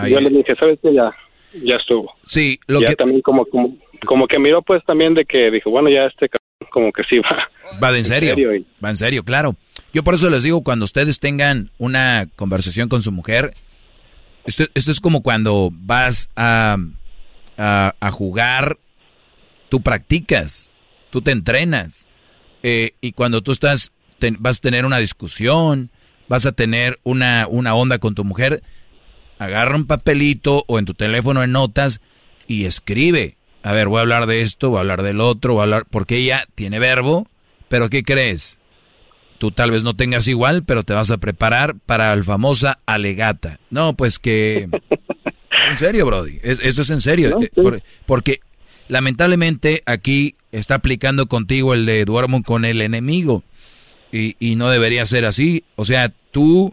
o 0.00 0.06
yo 0.06 0.20
le 0.20 0.30
dije, 0.30 0.54
sabes 0.56 0.78
qué, 0.82 0.94
ya, 0.94 1.10
ya 1.62 1.76
estuvo. 1.76 2.14
sí, 2.24 2.58
lo 2.66 2.80
ya 2.80 2.88
que 2.88 2.96
también 2.96 3.20
como, 3.22 3.44
como, 3.46 3.76
como 4.06 4.26
que 4.26 4.38
miró 4.38 4.62
pues 4.62 4.82
también 4.84 5.14
de 5.14 5.24
que 5.24 5.50
dijo, 5.50 5.70
bueno, 5.70 5.90
ya 5.90 6.06
este 6.06 6.28
como 6.70 6.90
que 6.92 7.02
sí 7.04 7.18
va. 7.18 7.48
va 7.82 7.92
de 7.92 7.98
en 7.98 8.04
serio. 8.04 8.30
serio, 8.30 8.54
y- 8.54 8.66
Va 8.84 8.90
en 8.90 8.96
serio, 8.96 9.22
claro. 9.22 9.54
Yo 9.92 10.02
por 10.02 10.14
eso 10.14 10.28
les 10.30 10.42
digo, 10.42 10.62
cuando 10.62 10.84
ustedes 10.84 11.20
tengan 11.20 11.70
una 11.78 12.26
conversación 12.36 12.88
con 12.88 13.00
su 13.02 13.12
mujer, 13.12 13.54
esto, 14.46 14.64
esto 14.74 14.90
es 14.90 15.00
como 15.00 15.22
cuando 15.22 15.70
vas 15.72 16.28
a, 16.36 16.76
a, 17.58 17.94
a 17.98 18.10
jugar, 18.10 18.78
tú 19.68 19.80
practicas, 19.80 20.72
tú 21.10 21.20
te 21.22 21.30
entrenas. 21.32 22.08
Eh, 22.68 22.94
y 23.00 23.12
cuando 23.12 23.42
tú 23.42 23.52
estás, 23.52 23.92
vas 24.40 24.58
a 24.58 24.60
tener 24.60 24.84
una 24.84 24.98
discusión, 24.98 25.90
vas 26.26 26.46
a 26.46 26.52
tener 26.52 26.98
una, 27.04 27.46
una 27.48 27.74
onda 27.76 27.98
con 27.98 28.16
tu 28.16 28.24
mujer, 28.24 28.60
agarra 29.38 29.76
un 29.76 29.86
papelito 29.86 30.64
o 30.66 30.78
en 30.80 30.84
tu 30.84 30.94
teléfono 30.94 31.44
en 31.44 31.52
notas 31.52 32.00
y 32.48 32.64
escribe. 32.64 33.36
A 33.62 33.72
ver, 33.72 33.86
voy 33.88 33.98
a 33.98 34.00
hablar 34.00 34.26
de 34.26 34.42
esto, 34.42 34.70
voy 34.70 34.78
a 34.78 34.80
hablar 34.80 35.02
del 35.02 35.20
otro, 35.20 35.52
voy 35.54 35.60
a 35.60 35.62
hablar, 35.64 35.86
porque 35.90 36.16
ella 36.16 36.44
tiene 36.56 36.78
verbo, 36.80 37.28
pero 37.68 37.88
¿qué 37.88 38.02
crees? 38.02 38.58
Tú 39.38 39.50
tal 39.52 39.70
vez 39.70 39.84
no 39.84 39.94
tengas 39.94 40.26
igual, 40.28 40.64
pero 40.64 40.82
te 40.82 40.92
vas 40.94 41.10
a 41.12 41.18
preparar 41.18 41.76
para 41.86 42.14
la 42.16 42.22
famosa 42.24 42.80
alegata. 42.86 43.60
No, 43.70 43.94
pues 43.94 44.18
que... 44.18 44.68
Es 45.60 45.66
en 45.68 45.76
serio, 45.76 46.06
Brody. 46.06 46.38
Es- 46.42 46.60
esto 46.64 46.82
es 46.82 46.90
en 46.90 47.00
serio. 47.00 47.30
No, 47.30 47.42
Eh, 47.42 47.50
sí. 47.54 47.60
por- 47.62 47.82
porque 48.06 48.40
lamentablemente 48.88 49.82
aquí 49.86 50.34
está 50.52 50.76
aplicando 50.76 51.26
contigo 51.26 51.74
el 51.74 51.86
de 51.86 52.04
duermo 52.04 52.42
con 52.42 52.64
el 52.64 52.80
enemigo. 52.82 53.42
Y, 54.12 54.36
y 54.38 54.56
no 54.56 54.70
debería 54.70 55.04
ser 55.04 55.24
así. 55.24 55.64
O 55.74 55.84
sea, 55.84 56.10
tú 56.30 56.72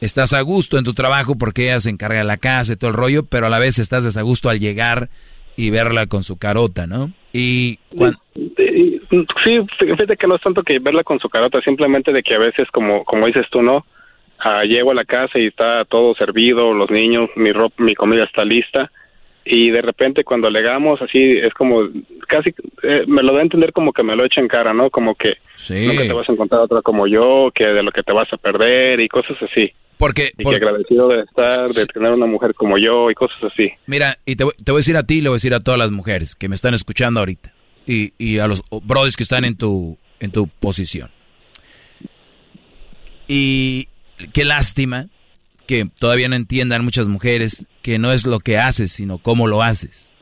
estás 0.00 0.32
a 0.34 0.40
gusto 0.40 0.78
en 0.78 0.84
tu 0.84 0.94
trabajo 0.94 1.36
porque 1.38 1.64
ella 1.64 1.80
se 1.80 1.90
encarga 1.90 2.18
de 2.18 2.24
la 2.24 2.36
casa 2.36 2.72
y 2.72 2.76
todo 2.76 2.90
el 2.90 2.96
rollo, 2.96 3.24
pero 3.24 3.46
a 3.46 3.50
la 3.50 3.58
vez 3.58 3.78
estás 3.78 4.04
desagusto 4.04 4.48
al 4.50 4.58
llegar 4.60 5.08
y 5.56 5.70
verla 5.70 6.06
con 6.06 6.22
su 6.22 6.38
carota, 6.38 6.86
¿no? 6.86 7.12
Y 7.32 7.78
cuan- 7.96 8.16
Y- 8.34 9.00
Sí, 9.44 9.58
fíjate 9.78 10.16
que 10.16 10.26
no 10.26 10.36
es 10.36 10.40
tanto 10.42 10.62
que 10.62 10.78
verla 10.78 11.04
con 11.04 11.18
su 11.20 11.28
carota, 11.28 11.60
simplemente 11.60 12.12
de 12.12 12.22
que 12.22 12.34
a 12.34 12.38
veces, 12.38 12.66
como, 12.72 13.04
como 13.04 13.26
dices 13.26 13.44
tú, 13.50 13.60
¿no? 13.60 13.84
Ah, 14.38 14.64
llego 14.64 14.90
a 14.90 14.94
la 14.94 15.04
casa 15.04 15.38
y 15.38 15.46
está 15.48 15.84
todo 15.84 16.14
servido, 16.14 16.72
los 16.72 16.90
niños, 16.90 17.28
mi 17.36 17.52
ropa, 17.52 17.82
mi 17.84 17.94
comida 17.94 18.24
está 18.24 18.42
lista 18.44 18.90
y 19.44 19.70
de 19.70 19.82
repente 19.82 20.24
cuando 20.24 20.46
alegamos 20.48 21.00
así 21.02 21.18
es 21.38 21.52
como 21.54 21.88
casi 22.28 22.50
eh, 22.82 23.04
me 23.06 23.22
lo 23.22 23.32
da 23.32 23.40
a 23.40 23.42
entender 23.42 23.72
como 23.72 23.92
que 23.92 24.02
me 24.02 24.14
lo 24.16 24.24
echa 24.24 24.40
en 24.40 24.48
cara, 24.48 24.72
¿no? 24.72 24.90
Como 24.90 25.14
que 25.14 25.34
Sí. 25.56 25.86
nunca 25.86 26.02
te 26.02 26.12
vas 26.12 26.28
a 26.28 26.32
encontrar 26.32 26.60
otra 26.62 26.82
como 26.82 27.06
yo, 27.06 27.50
que 27.54 27.64
de 27.64 27.82
lo 27.82 27.90
que 27.92 28.02
te 28.02 28.12
vas 28.12 28.32
a 28.32 28.36
perder 28.36 29.00
y 29.00 29.08
cosas 29.08 29.36
así. 29.42 29.72
Porque, 29.98 30.30
y 30.36 30.42
por- 30.42 30.58
que 30.58 30.64
agradecido 30.64 31.08
de 31.08 31.22
estar, 31.22 31.68
de 31.70 31.86
tener 31.86 32.10
una 32.12 32.26
mujer 32.26 32.54
como 32.54 32.76
yo 32.78 33.10
y 33.10 33.14
cosas 33.14 33.38
así. 33.44 33.70
Mira, 33.86 34.16
y 34.26 34.34
te, 34.36 34.44
voy- 34.44 34.54
te 34.64 34.72
voy 34.72 34.78
a 34.78 34.80
decir 34.80 34.96
a 34.96 35.04
ti 35.04 35.18
y 35.18 35.20
le 35.20 35.28
voy 35.28 35.34
a 35.36 35.38
decir 35.38 35.54
a 35.54 35.60
todas 35.60 35.78
las 35.78 35.90
mujeres 35.92 36.34
que 36.34 36.48
me 36.48 36.54
están 36.56 36.74
escuchando 36.74 37.20
ahorita. 37.20 37.52
Y, 37.86 38.12
y 38.18 38.38
a 38.38 38.46
los 38.48 38.62
brothers 38.84 39.16
que 39.16 39.22
están 39.22 39.44
en 39.44 39.56
tu, 39.56 39.98
en 40.20 40.30
tu 40.32 40.48
posición. 40.48 41.10
Y 43.28 43.88
qué 44.32 44.44
lástima 44.44 45.06
que 45.72 45.88
todavía 45.98 46.28
no 46.28 46.36
entiendan 46.36 46.84
muchas 46.84 47.08
mujeres 47.08 47.64
que 47.80 47.98
no 47.98 48.12
es 48.12 48.26
lo 48.26 48.40
que 48.40 48.58
haces, 48.58 48.92
sino 48.92 49.16
cómo 49.16 49.46
lo 49.46 49.62
haces. 49.62 50.12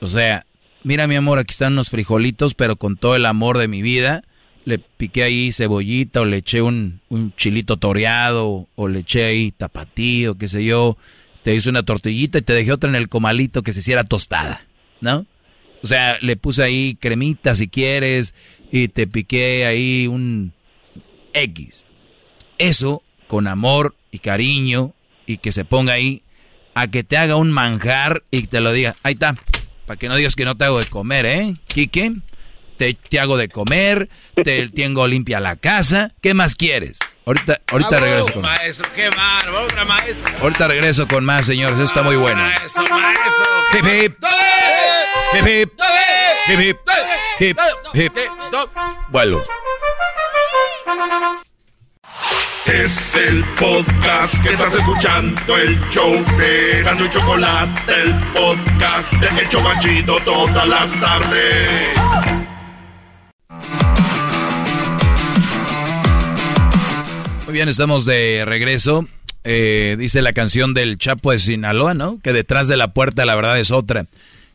O 0.00 0.08
sea, 0.08 0.46
mira 0.82 1.06
mi 1.06 1.14
amor, 1.14 1.38
aquí 1.38 1.52
están 1.52 1.74
unos 1.74 1.90
frijolitos, 1.90 2.54
pero 2.54 2.76
con 2.76 2.96
todo 2.96 3.14
el 3.14 3.26
amor 3.26 3.58
de 3.58 3.68
mi 3.68 3.82
vida. 3.82 4.24
Le 4.64 4.78
piqué 4.78 5.24
ahí 5.24 5.52
cebollita 5.52 6.22
o 6.22 6.24
le 6.24 6.38
eché 6.38 6.62
un, 6.62 7.02
un 7.10 7.36
chilito 7.36 7.76
toreado 7.76 8.66
o 8.74 8.88
le 8.88 9.00
eché 9.00 9.24
ahí 9.24 9.50
tapatío, 9.50 10.38
qué 10.38 10.48
sé 10.48 10.64
yo. 10.64 10.96
Te 11.42 11.54
hice 11.54 11.68
una 11.68 11.82
tortillita 11.82 12.38
y 12.38 12.42
te 12.42 12.54
dejé 12.54 12.72
otra 12.72 12.88
en 12.88 12.96
el 12.96 13.10
comalito 13.10 13.62
que 13.62 13.74
se 13.74 13.80
hiciera 13.80 14.04
tostada. 14.04 14.64
¿no? 15.02 15.26
O 15.82 15.86
sea, 15.86 16.16
le 16.22 16.36
puse 16.36 16.62
ahí 16.62 16.96
cremita 16.98 17.54
si 17.54 17.68
quieres 17.68 18.32
y 18.70 18.88
te 18.88 19.06
piqué 19.06 19.66
ahí 19.66 20.06
un 20.06 20.54
X. 21.34 21.84
Eso 22.56 23.02
con 23.26 23.46
amor 23.48 23.96
y 24.12 24.20
cariño 24.20 24.92
y 25.26 25.38
que 25.38 25.50
se 25.50 25.64
ponga 25.64 25.94
ahí 25.94 26.22
a 26.74 26.86
que 26.86 27.02
te 27.02 27.16
haga 27.16 27.34
un 27.34 27.50
manjar 27.50 28.22
y 28.30 28.46
te 28.46 28.60
lo 28.60 28.72
diga. 28.72 28.94
Ahí 29.02 29.14
está. 29.14 29.34
Para 29.86 29.98
que 29.98 30.08
no 30.08 30.14
digas 30.14 30.36
que 30.36 30.44
no 30.44 30.56
te 30.56 30.64
hago 30.64 30.78
de 30.78 30.86
comer, 30.86 31.26
¿eh? 31.26 31.54
Quique, 31.66 32.12
te, 32.76 32.94
te 32.94 33.18
hago 33.18 33.36
de 33.36 33.48
comer, 33.48 34.08
te 34.44 34.68
tengo 34.74 35.06
limpia 35.08 35.40
la 35.40 35.56
casa. 35.56 36.12
¿Qué 36.20 36.34
más 36.34 36.54
quieres? 36.54 36.98
Ahorita, 37.24 37.60
ahorita 37.70 37.98
regreso 37.98 38.32
con 38.32 38.42
Maestro, 38.42 38.88
qué 38.94 39.08
otra. 39.08 39.22
Ahorita 40.40 40.68
regreso 40.68 41.08
con 41.08 41.24
más, 41.24 41.46
señores. 41.46 41.74
Esto 41.74 41.84
está 41.84 42.02
muy 42.02 42.16
bueno. 42.16 42.42
Maestro, 42.42 42.84
maestro. 42.90 43.78
Hip, 43.78 43.84
hip. 43.84 44.16
Hip, 45.34 45.46
hip. 45.46 45.72
Hip, 46.48 46.60
hip. 46.60 46.78
Hip, 47.38 47.58
hip. 47.94 48.12
Vuelvo. 49.10 49.42
Es 52.66 53.16
el 53.16 53.44
podcast 53.58 54.40
que 54.40 54.50
estás 54.50 54.76
escuchando, 54.76 55.58
el 55.58 55.80
show 55.90 56.12
de 56.38 56.82
Gano 56.84 57.04
y 57.04 57.10
Chocolate, 57.10 57.92
el 58.04 58.14
podcast 58.32 59.12
de 59.14 59.40
El 59.40 59.48
Chocachito 59.48 60.16
todas 60.24 60.68
las 60.68 61.00
tardes. 61.00 61.88
Muy 67.46 67.52
bien, 67.52 67.68
estamos 67.68 68.04
de 68.04 68.44
regreso. 68.46 69.08
Eh, 69.42 69.96
dice 69.98 70.22
la 70.22 70.32
canción 70.32 70.72
del 70.72 70.98
Chapo 70.98 71.32
de 71.32 71.40
Sinaloa, 71.40 71.94
¿no? 71.94 72.20
Que 72.22 72.32
detrás 72.32 72.68
de 72.68 72.76
la 72.76 72.94
puerta 72.94 73.26
la 73.26 73.34
verdad 73.34 73.58
es 73.58 73.72
otra. 73.72 74.06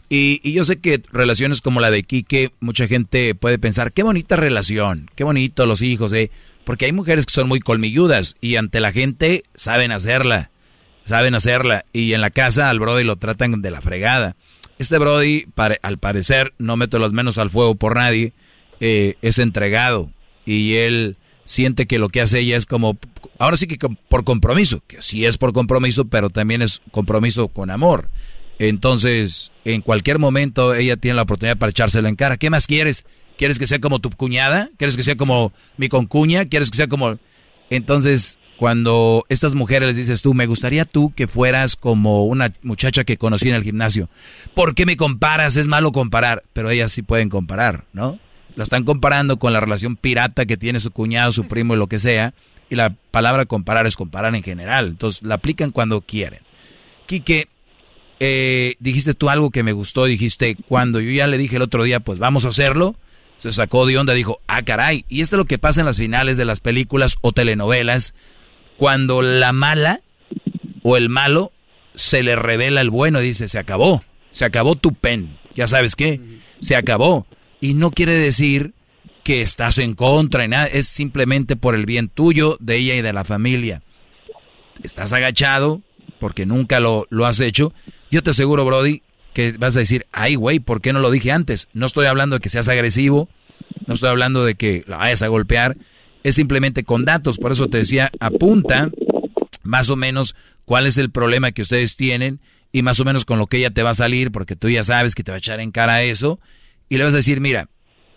Y, 0.07 0.39
y 0.43 0.53
yo 0.53 0.63
sé 0.63 0.79
que 0.79 1.01
relaciones 1.11 1.59
como 1.59 1.81
la 1.81 1.91
de 1.91 2.03
Quique, 2.03 2.53
mucha 2.61 2.87
gente 2.87 3.35
puede 3.35 3.59
pensar, 3.59 3.91
qué 3.91 4.03
bonita 4.03 4.37
relación, 4.37 5.09
qué 5.15 5.25
bonito 5.25 5.65
los 5.65 5.81
hijos, 5.81 6.13
¿eh? 6.13 6.31
Porque 6.67 6.83
hay 6.83 6.91
mujeres 6.91 7.25
que 7.25 7.31
son 7.31 7.47
muy 7.47 7.61
colmilludas 7.61 8.35
y 8.41 8.57
ante 8.57 8.81
la 8.81 8.91
gente 8.91 9.45
saben 9.55 9.93
hacerla, 9.93 10.51
saben 11.05 11.33
hacerla. 11.33 11.85
Y 11.93 12.11
en 12.11 12.19
la 12.19 12.29
casa 12.29 12.69
al 12.69 12.81
Brody 12.81 13.05
lo 13.05 13.15
tratan 13.15 13.61
de 13.61 13.71
la 13.71 13.79
fregada. 13.79 14.35
Este 14.77 14.97
Brody, 14.97 15.45
al 15.81 15.97
parecer, 15.97 16.53
no 16.57 16.75
meto 16.75 16.99
los 16.99 17.13
menos 17.13 17.37
al 17.37 17.49
fuego 17.49 17.75
por 17.75 17.95
nadie, 17.95 18.33
eh, 18.81 19.15
es 19.21 19.39
entregado. 19.39 20.11
Y 20.45 20.75
él 20.75 21.15
siente 21.45 21.85
que 21.85 21.99
lo 21.99 22.09
que 22.09 22.19
hace 22.19 22.39
ella 22.39 22.57
es 22.57 22.65
como, 22.65 22.97
ahora 23.39 23.55
sí 23.55 23.65
que 23.67 23.77
por 24.09 24.25
compromiso, 24.25 24.83
que 24.87 25.01
sí 25.01 25.25
es 25.25 25.37
por 25.37 25.53
compromiso, 25.53 26.03
pero 26.03 26.29
también 26.29 26.61
es 26.61 26.81
compromiso 26.91 27.47
con 27.47 27.71
amor. 27.71 28.09
Entonces, 28.59 29.53
en 29.63 29.79
cualquier 29.79 30.19
momento 30.19 30.75
ella 30.75 30.97
tiene 30.97 31.15
la 31.15 31.21
oportunidad 31.21 31.57
para 31.57 31.69
echárselo 31.69 32.09
en 32.09 32.17
cara. 32.17 32.35
¿Qué 32.35 32.49
más 32.49 32.67
quieres? 32.67 33.05
¿Quieres 33.37 33.59
que 33.59 33.67
sea 33.67 33.79
como 33.79 33.99
tu 33.99 34.09
cuñada? 34.09 34.69
¿Quieres 34.77 34.97
que 34.97 35.03
sea 35.03 35.15
como 35.15 35.53
mi 35.77 35.89
concuña? 35.89 36.45
¿Quieres 36.45 36.71
que 36.71 36.77
sea 36.77 36.87
como...? 36.87 37.17
Entonces, 37.69 38.39
cuando 38.57 39.25
estas 39.29 39.55
mujeres 39.55 39.87
les 39.87 39.95
dices 39.95 40.21
tú, 40.21 40.33
me 40.33 40.47
gustaría 40.47 40.85
tú 40.85 41.13
que 41.15 41.27
fueras 41.27 41.75
como 41.75 42.25
una 42.25 42.53
muchacha 42.63 43.03
que 43.03 43.17
conocí 43.17 43.49
en 43.49 43.55
el 43.55 43.63
gimnasio. 43.63 44.09
¿Por 44.55 44.73
qué 44.73 44.85
me 44.85 44.97
comparas? 44.97 45.55
Es 45.55 45.67
malo 45.67 45.91
comparar. 45.91 46.43
Pero 46.53 46.69
ellas 46.69 46.91
sí 46.91 47.03
pueden 47.03 47.29
comparar, 47.29 47.85
¿no? 47.93 48.19
La 48.55 48.63
están 48.63 48.83
comparando 48.83 49.37
con 49.37 49.53
la 49.53 49.59
relación 49.59 49.95
pirata 49.95 50.47
que 50.47 50.57
tiene 50.57 50.79
su 50.79 50.89
cuñado, 50.91 51.31
su 51.31 51.47
primo 51.47 51.75
y 51.75 51.77
lo 51.77 51.87
que 51.87 51.99
sea. 51.99 52.33
Y 52.69 52.75
la 52.75 52.95
palabra 53.11 53.45
comparar 53.45 53.85
es 53.85 53.95
comparar 53.95 54.33
en 54.35 54.43
general. 54.43 54.87
Entonces, 54.87 55.21
la 55.21 55.35
aplican 55.35 55.71
cuando 55.71 56.01
quieren. 56.01 56.39
Quique, 57.05 57.47
eh, 58.19 58.75
dijiste 58.79 59.13
tú 59.13 59.29
algo 59.29 59.51
que 59.51 59.61
me 59.61 59.73
gustó, 59.73 60.05
dijiste, 60.05 60.57
cuando 60.67 60.99
yo 60.99 61.11
ya 61.11 61.27
le 61.27 61.37
dije 61.37 61.57
el 61.57 61.61
otro 61.61 61.83
día, 61.83 61.99
pues 61.99 62.17
vamos 62.17 62.45
a 62.45 62.49
hacerlo, 62.49 62.95
se 63.37 63.51
sacó 63.51 63.85
de 63.85 63.97
onda, 63.97 64.13
dijo, 64.13 64.39
ah, 64.47 64.63
caray, 64.63 65.05
y 65.09 65.21
esto 65.21 65.35
es 65.35 65.37
lo 65.37 65.45
que 65.45 65.57
pasa 65.57 65.81
en 65.81 65.85
las 65.85 65.97
finales 65.97 66.37
de 66.37 66.45
las 66.45 66.59
películas 66.59 67.17
o 67.21 67.31
telenovelas, 67.31 68.13
cuando 68.77 69.21
la 69.21 69.53
mala 69.53 70.01
o 70.83 70.97
el 70.97 71.09
malo 71.09 71.51
se 71.95 72.23
le 72.23 72.35
revela 72.35 72.81
el 72.81 72.89
bueno 72.89 73.21
y 73.21 73.27
dice, 73.27 73.47
se 73.47 73.59
acabó, 73.59 74.03
se 74.31 74.45
acabó 74.45 74.75
tu 74.75 74.93
pen, 74.93 75.37
ya 75.55 75.67
sabes 75.67 75.95
qué, 75.95 76.21
se 76.59 76.75
acabó. 76.75 77.25
Y 77.59 77.73
no 77.73 77.91
quiere 77.91 78.13
decir 78.13 78.73
que 79.23 79.41
estás 79.41 79.79
en 79.79 79.95
contra 79.95 80.45
y 80.45 80.47
nada, 80.47 80.67
es 80.67 80.87
simplemente 80.87 81.55
por 81.55 81.75
el 81.75 81.85
bien 81.85 82.07
tuyo, 82.07 82.57
de 82.59 82.77
ella 82.77 82.95
y 82.95 83.01
de 83.01 83.13
la 83.13 83.23
familia. 83.23 83.81
Estás 84.83 85.11
agachado 85.11 85.81
porque 86.19 86.45
nunca 86.45 86.79
lo, 86.79 87.07
lo 87.09 87.25
has 87.25 87.39
hecho. 87.39 87.73
Yo 88.11 88.23
te 88.23 88.29
aseguro, 88.29 88.63
Brody, 88.63 89.01
que 89.37 89.51
vas 89.51 89.75
a 89.75 89.79
decir, 89.81 90.07
ay, 90.11 90.33
güey, 90.33 90.59
¿por 90.59 90.81
qué 90.81 90.93
no 90.93 90.99
lo 90.99 91.11
dije 91.11 91.31
antes? 91.31 91.69
No 91.71 91.85
estoy 91.85 92.07
hablando 92.07 92.37
de 92.37 92.39
que 92.39 92.49
seas 92.49 92.67
agresivo, 92.69 93.29
no 93.85 93.93
estoy 93.93 94.09
hablando 94.09 94.43
de 94.43 94.55
que 94.55 94.83
la 94.87 94.97
vayas 94.97 95.21
a 95.21 95.27
golpear, 95.27 95.77
es 96.23 96.33
simplemente 96.33 96.83
con 96.83 97.05
datos. 97.05 97.37
Por 97.37 97.51
eso 97.51 97.67
te 97.67 97.77
decía, 97.77 98.09
apunta 98.19 98.89
más 99.61 99.91
o 99.91 99.95
menos 99.95 100.35
cuál 100.65 100.87
es 100.87 100.97
el 100.97 101.11
problema 101.11 101.51
que 101.51 101.61
ustedes 101.61 101.95
tienen 101.95 102.39
y 102.71 102.81
más 102.81 102.99
o 102.99 103.05
menos 103.05 103.25
con 103.25 103.37
lo 103.37 103.45
que 103.45 103.57
ella 103.57 103.69
te 103.69 103.83
va 103.83 103.91
a 103.91 103.93
salir, 103.93 104.31
porque 104.31 104.55
tú 104.55 104.71
ya 104.71 104.83
sabes 104.83 105.13
que 105.13 105.23
te 105.23 105.29
va 105.29 105.35
a 105.35 105.37
echar 105.37 105.59
en 105.59 105.69
cara 105.69 106.01
eso, 106.01 106.39
y 106.89 106.97
le 106.97 107.03
vas 107.03 107.13
a 107.13 107.17
decir, 107.17 107.39
mira, 107.39 107.69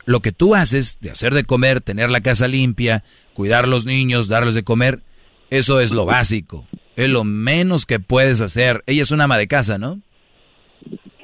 lo 0.06 0.20
que 0.20 0.32
tú 0.32 0.55
haces 0.55 1.01
de 1.02 1.10
hacer 1.10 1.34
de 1.34 1.44
comer, 1.44 1.82
tener 1.82 2.09
la 2.09 2.22
casa 2.22 2.48
limpia, 2.48 3.05
cuidar 3.34 3.64
a 3.64 3.68
los 3.68 3.84
niños, 3.84 4.26
darles 4.26 4.55
de 4.55 4.62
comer, 4.62 5.02
eso 5.51 5.80
es 5.80 5.90
lo 5.90 6.06
básico, 6.06 6.66
es 6.97 7.10
lo 7.10 7.24
menos 7.24 7.84
que 7.84 8.01
puedes 8.01 8.40
hacer. 8.40 8.82
Ella 8.86 9.02
es 9.02 9.10
una 9.10 9.24
ama 9.24 9.36
de 9.36 9.48
casa, 9.48 9.76
¿no? 9.76 10.01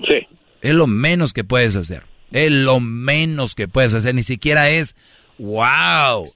Sí. 0.07 0.27
Es 0.62 0.74
lo 0.74 0.87
menos 0.87 1.33
que 1.33 1.45
puedes 1.45 1.77
hacer. 1.77 2.05
Es 2.33 2.51
lo 2.51 2.81
menos 2.81 3.55
que 3.55 3.69
puedes 3.69 3.95
hacer. 3.95 4.15
Ni 4.15 4.23
siquiera 4.23 4.69
es, 4.70 4.97
wow. 5.39 6.27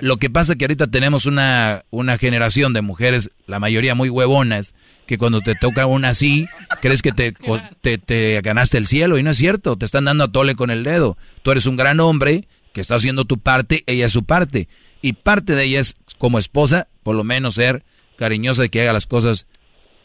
Lo 0.00 0.16
que 0.18 0.30
pasa 0.30 0.52
es 0.52 0.58
que 0.58 0.64
ahorita 0.64 0.88
tenemos 0.88 1.26
una, 1.26 1.84
una 1.90 2.18
generación 2.18 2.72
de 2.72 2.82
mujeres, 2.82 3.30
la 3.46 3.58
mayoría 3.58 3.94
muy 3.94 4.08
huevonas, 4.08 4.74
que 5.06 5.18
cuando 5.18 5.40
te 5.40 5.54
toca 5.54 5.86
una 5.86 6.10
así, 6.10 6.46
crees 6.80 7.02
que 7.02 7.12
te, 7.12 7.32
te, 7.80 7.98
te 7.98 8.40
ganaste 8.42 8.78
el 8.78 8.86
cielo 8.86 9.18
y 9.18 9.22
no 9.22 9.30
es 9.30 9.36
cierto. 9.36 9.76
Te 9.76 9.84
están 9.84 10.04
dando 10.04 10.24
a 10.24 10.32
tole 10.32 10.54
con 10.54 10.70
el 10.70 10.84
dedo. 10.84 11.16
Tú 11.42 11.50
eres 11.50 11.66
un 11.66 11.76
gran 11.76 12.00
hombre 12.00 12.46
que 12.72 12.80
está 12.80 12.94
haciendo 12.94 13.24
tu 13.24 13.38
parte, 13.38 13.82
ella 13.86 14.06
es 14.06 14.12
su 14.12 14.24
parte. 14.24 14.68
Y 15.02 15.14
parte 15.14 15.54
de 15.54 15.64
ella 15.64 15.80
es, 15.80 15.96
como 16.18 16.38
esposa, 16.38 16.88
por 17.02 17.16
lo 17.16 17.24
menos 17.24 17.54
ser 17.54 17.84
cariñosa 18.16 18.64
y 18.64 18.68
que 18.68 18.82
haga 18.82 18.92
las 18.92 19.06
cosas 19.06 19.46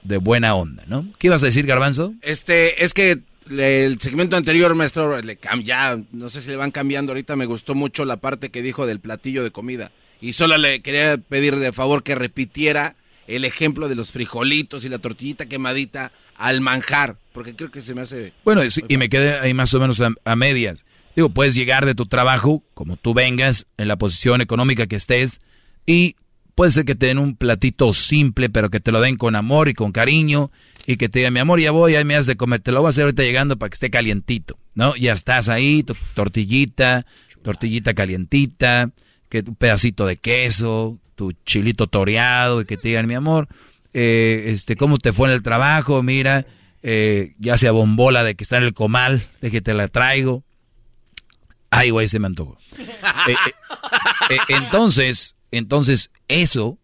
de 0.06 0.18
buena 0.18 0.56
onda, 0.56 0.84
¿no? 0.88 1.12
¿Qué 1.18 1.28
ibas 1.28 1.44
a 1.44 1.48
decir, 1.48 1.66
Garbanzo? 1.66 2.14
Este, 2.22 2.84
es 2.84 2.94
que 2.94 3.20
el 3.50 4.00
segmento 4.00 4.38
anterior, 4.38 4.74
maestro, 4.76 5.22
le 5.22 5.38
ya, 5.64 6.00
no 6.12 6.30
sé 6.30 6.42
si 6.42 6.50
le 6.50 6.56
van 6.56 6.72
cambiando 6.72 7.12
ahorita, 7.12 7.36
me 7.36 7.46
gustó 7.46 7.76
mucho 7.76 8.06
la 8.06 8.18
parte 8.18 8.50
que 8.50 8.62
dijo 8.62 8.86
del 8.86 9.00
platillo 9.00 9.44
de 9.44 9.52
comida. 9.52 9.92
Y 10.22 10.34
solo 10.34 10.58
le 10.58 10.82
quería 10.82 11.18
pedir 11.18 11.56
de 11.58 11.72
favor 11.72 12.04
que 12.04 12.16
repitiera 12.16 12.96
el 13.28 13.46
ejemplo 13.46 13.88
de 13.90 13.96
los 13.96 14.12
frijolitos 14.12 14.86
y 14.86 14.90
la 14.90 15.00
tortillita 15.00 15.48
quemadita 15.48 16.12
al 16.36 16.62
manjar, 16.62 17.18
porque 17.34 17.56
creo 17.56 17.72
que 17.72 17.82
se 17.82 17.96
me 17.96 18.02
hace... 18.02 18.34
Bueno, 18.44 18.64
y 18.64 18.70
y 18.88 18.98
me 18.98 19.10
quedé 19.10 19.40
ahí 19.40 19.54
más 19.54 19.74
o 19.74 19.80
menos 19.80 20.00
a, 20.02 20.14
a 20.24 20.36
medias. 20.36 20.86
Digo, 21.16 21.30
puedes 21.30 21.56
llegar 21.56 21.86
de 21.86 21.96
tu 21.96 22.06
trabajo, 22.06 22.64
como 22.74 22.98
tú 22.98 23.14
vengas, 23.14 23.66
en 23.78 23.88
la 23.88 23.98
posición 23.98 24.42
económica 24.42 24.86
que 24.86 24.98
estés, 24.98 25.42
y 25.86 26.16
puede 26.56 26.72
ser 26.72 26.86
que 26.86 26.96
te 26.96 27.08
den 27.08 27.20
un 27.20 27.36
platito 27.36 27.94
simple, 27.94 28.50
pero 28.50 28.70
que 28.70 28.80
te 28.80 28.92
lo 28.92 29.02
den 29.02 29.18
con 29.18 29.36
amor 29.36 29.68
y 29.68 29.74
con 29.74 29.92
cariño, 29.92 30.52
y 30.88 30.98
que 30.98 31.10
te 31.10 31.20
digan, 31.20 31.34
mi 31.34 31.40
amor, 31.40 31.60
ya 31.60 31.72
voy, 31.72 31.96
ahí 31.96 32.06
me 32.06 32.16
has 32.16 32.26
de 32.26 32.38
comer, 32.38 32.62
te 32.62 32.72
lo 32.72 32.82
voy 32.82 32.88
a 32.88 32.90
hacer 32.90 33.04
ahorita 33.04 33.24
llegando 33.24 33.58
para 33.58 33.70
que 33.70 33.76
esté 33.76 33.90
calientito, 33.90 34.58
¿no? 34.74 34.96
Ya 34.96 35.14
estás 35.14 35.50
ahí, 35.50 35.84
tu 35.84 35.96
tortillita, 36.14 37.06
tortillita 37.44 37.94
calientita, 37.94 38.92
que 39.30 39.44
un 39.46 39.56
pedacito 39.56 40.06
de 40.06 40.18
queso, 40.18 40.98
tu 41.16 41.34
chilito 41.46 41.88
toreado, 41.88 42.62
y 42.62 42.66
que 42.66 42.78
te 42.78 42.90
digan, 42.90 43.08
mi 43.08 43.16
amor, 43.16 43.48
eh, 43.94 44.46
este, 44.48 44.76
¿cómo 44.76 44.98
te 44.98 45.14
fue 45.14 45.28
en 45.30 45.36
el 45.36 45.44
trabajo? 45.44 46.02
Mira, 46.04 46.46
eh, 46.84 47.34
ya 47.40 47.58
sea 47.58 47.72
bombola 47.72 48.24
de 48.24 48.36
que 48.36 48.44
está 48.44 48.58
en 48.58 48.64
el 48.64 48.74
comal, 48.74 49.28
de 49.42 49.52
que 49.52 49.62
te 49.62 49.74
la 49.74 49.88
traigo. 49.88 50.44
Ay, 51.72 51.90
güey, 51.90 52.08
se 52.08 52.20
me 52.20 52.28
antojó. 52.28 52.58
Eh, 53.28 53.32
eh, 53.32 53.34
eh, 54.30 54.38
entonces, 54.50 55.36
entonces, 55.58 56.12
eso 56.28 56.78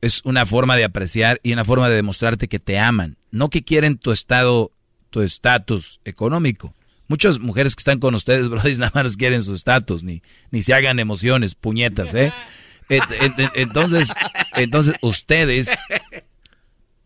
es 0.00 0.20
una 0.24 0.46
forma 0.46 0.76
de 0.76 0.84
apreciar 0.84 1.40
y 1.42 1.52
una 1.52 1.64
forma 1.64 1.88
de 1.88 1.96
demostrarte 1.96 2.48
que 2.48 2.58
te 2.58 2.78
aman. 2.78 3.16
No 3.30 3.50
que 3.50 3.62
quieren 3.64 3.98
tu 3.98 4.12
estado, 4.12 4.72
tu 5.10 5.20
estatus 5.22 6.00
económico. 6.04 6.74
Muchas 7.08 7.38
mujeres 7.40 7.74
que 7.74 7.80
están 7.80 7.98
con 7.98 8.14
ustedes, 8.14 8.48
bro, 8.50 8.60
nada 8.78 8.92
más 8.94 9.16
quieren 9.16 9.42
su 9.42 9.54
estatus, 9.54 10.02
ni, 10.04 10.22
ni 10.50 10.62
se 10.62 10.74
hagan 10.74 10.98
emociones, 10.98 11.54
puñetas, 11.54 12.14
¿eh? 12.14 12.32
Entonces, 13.54 14.12
entonces 14.56 14.94
ustedes 15.02 15.70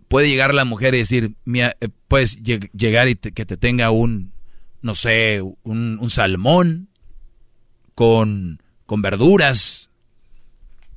puede 0.09 0.29
llegar 0.29 0.55
la 0.55 0.65
mujer 0.65 0.95
y 0.95 0.99
decir, 0.99 1.35
eh, 1.55 1.73
puedes 2.09 2.41
lleg- 2.43 2.71
llegar 2.73 3.09
y 3.09 3.15
te- 3.17 3.33
que 3.33 3.47
te 3.47 3.57
tenga 3.57 3.91
un, 3.91 4.33
no 4.81 4.95
sé, 4.95 5.41
un, 5.63 5.99
un 6.01 6.11
salmón 6.11 6.89
con, 7.95 8.63
con 8.87 9.03
verduras 9.03 9.82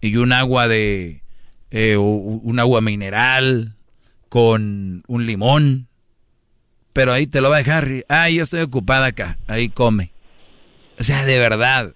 y 0.08 0.18
un 0.18 0.34
agua 0.34 0.68
de, 0.68 1.22
eh, 1.72 1.98
un 1.98 2.60
agua 2.60 2.82
mineral 2.82 3.76
con 4.30 5.04
un 5.08 5.26
limón 5.26 5.88
pero 6.96 7.12
ahí 7.12 7.28
te 7.28 7.42
lo 7.42 7.50
va 7.50 7.58
a 7.58 7.60
dejar. 7.60 8.06
Ah, 8.08 8.30
yo 8.30 8.42
estoy 8.42 8.62
ocupada 8.62 9.08
acá, 9.08 9.38
ahí 9.48 9.68
come. 9.68 10.12
O 10.98 11.04
sea, 11.04 11.26
de 11.26 11.38
verdad. 11.38 11.92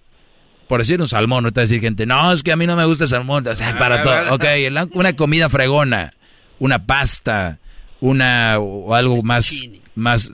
Por 0.68 0.80
decir 0.80 1.00
un 1.00 1.08
salmón, 1.08 1.42
no 1.42 1.52
te 1.52 1.60
va 1.60 1.62
a 1.62 1.64
decir 1.64 1.80
gente, 1.80 2.04
no, 2.04 2.30
es 2.34 2.42
que 2.42 2.52
a 2.52 2.56
mí 2.56 2.66
no 2.66 2.76
me 2.76 2.84
gusta 2.84 3.04
el 3.04 3.10
salmón. 3.10 3.48
O 3.48 3.54
sea, 3.54 3.78
para 3.78 4.02
todo. 4.02 4.34
Ok, 4.34 4.44
una 4.92 5.14
comida 5.14 5.48
fregona, 5.48 6.12
una 6.58 6.84
pasta, 6.84 7.58
una 8.00 8.58
o 8.58 8.94
algo 8.94 9.22
más, 9.22 9.66
más 9.94 10.30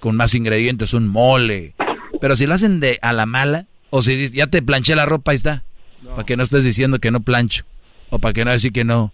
con 0.00 0.16
más 0.16 0.34
ingredientes, 0.34 0.94
un 0.94 1.06
mole. 1.06 1.74
Pero 2.22 2.36
si 2.36 2.46
lo 2.46 2.54
hacen 2.54 2.80
de 2.80 2.98
a 3.02 3.12
la 3.12 3.26
mala, 3.26 3.66
o 3.90 4.00
si 4.00 4.30
ya 4.30 4.46
te 4.46 4.62
planché 4.62 4.96
la 4.96 5.04
ropa, 5.04 5.32
ahí 5.32 5.36
está. 5.36 5.62
Para 6.10 6.24
que 6.24 6.36
no 6.36 6.42
estés 6.42 6.64
diciendo 6.64 6.98
que 6.98 7.10
no 7.10 7.20
plancho. 7.20 7.64
O 8.10 8.18
para 8.18 8.32
que 8.32 8.44
no 8.44 8.50
decir 8.50 8.72
que 8.72 8.84
no. 8.84 9.12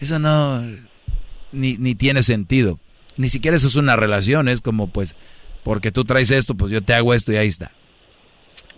Eso 0.00 0.18
no, 0.18 0.62
ni, 1.52 1.76
ni 1.76 1.94
tiene 1.94 2.22
sentido. 2.22 2.78
Ni 3.16 3.28
siquiera 3.28 3.56
eso 3.56 3.66
es 3.66 3.76
una 3.76 3.96
relación, 3.96 4.48
es 4.48 4.60
como 4.60 4.88
pues, 4.88 5.16
porque 5.62 5.92
tú 5.92 6.04
traes 6.04 6.30
esto, 6.30 6.54
pues 6.54 6.72
yo 6.72 6.82
te 6.82 6.94
hago 6.94 7.12
esto 7.12 7.32
y 7.32 7.36
ahí 7.36 7.48
está. 7.48 7.72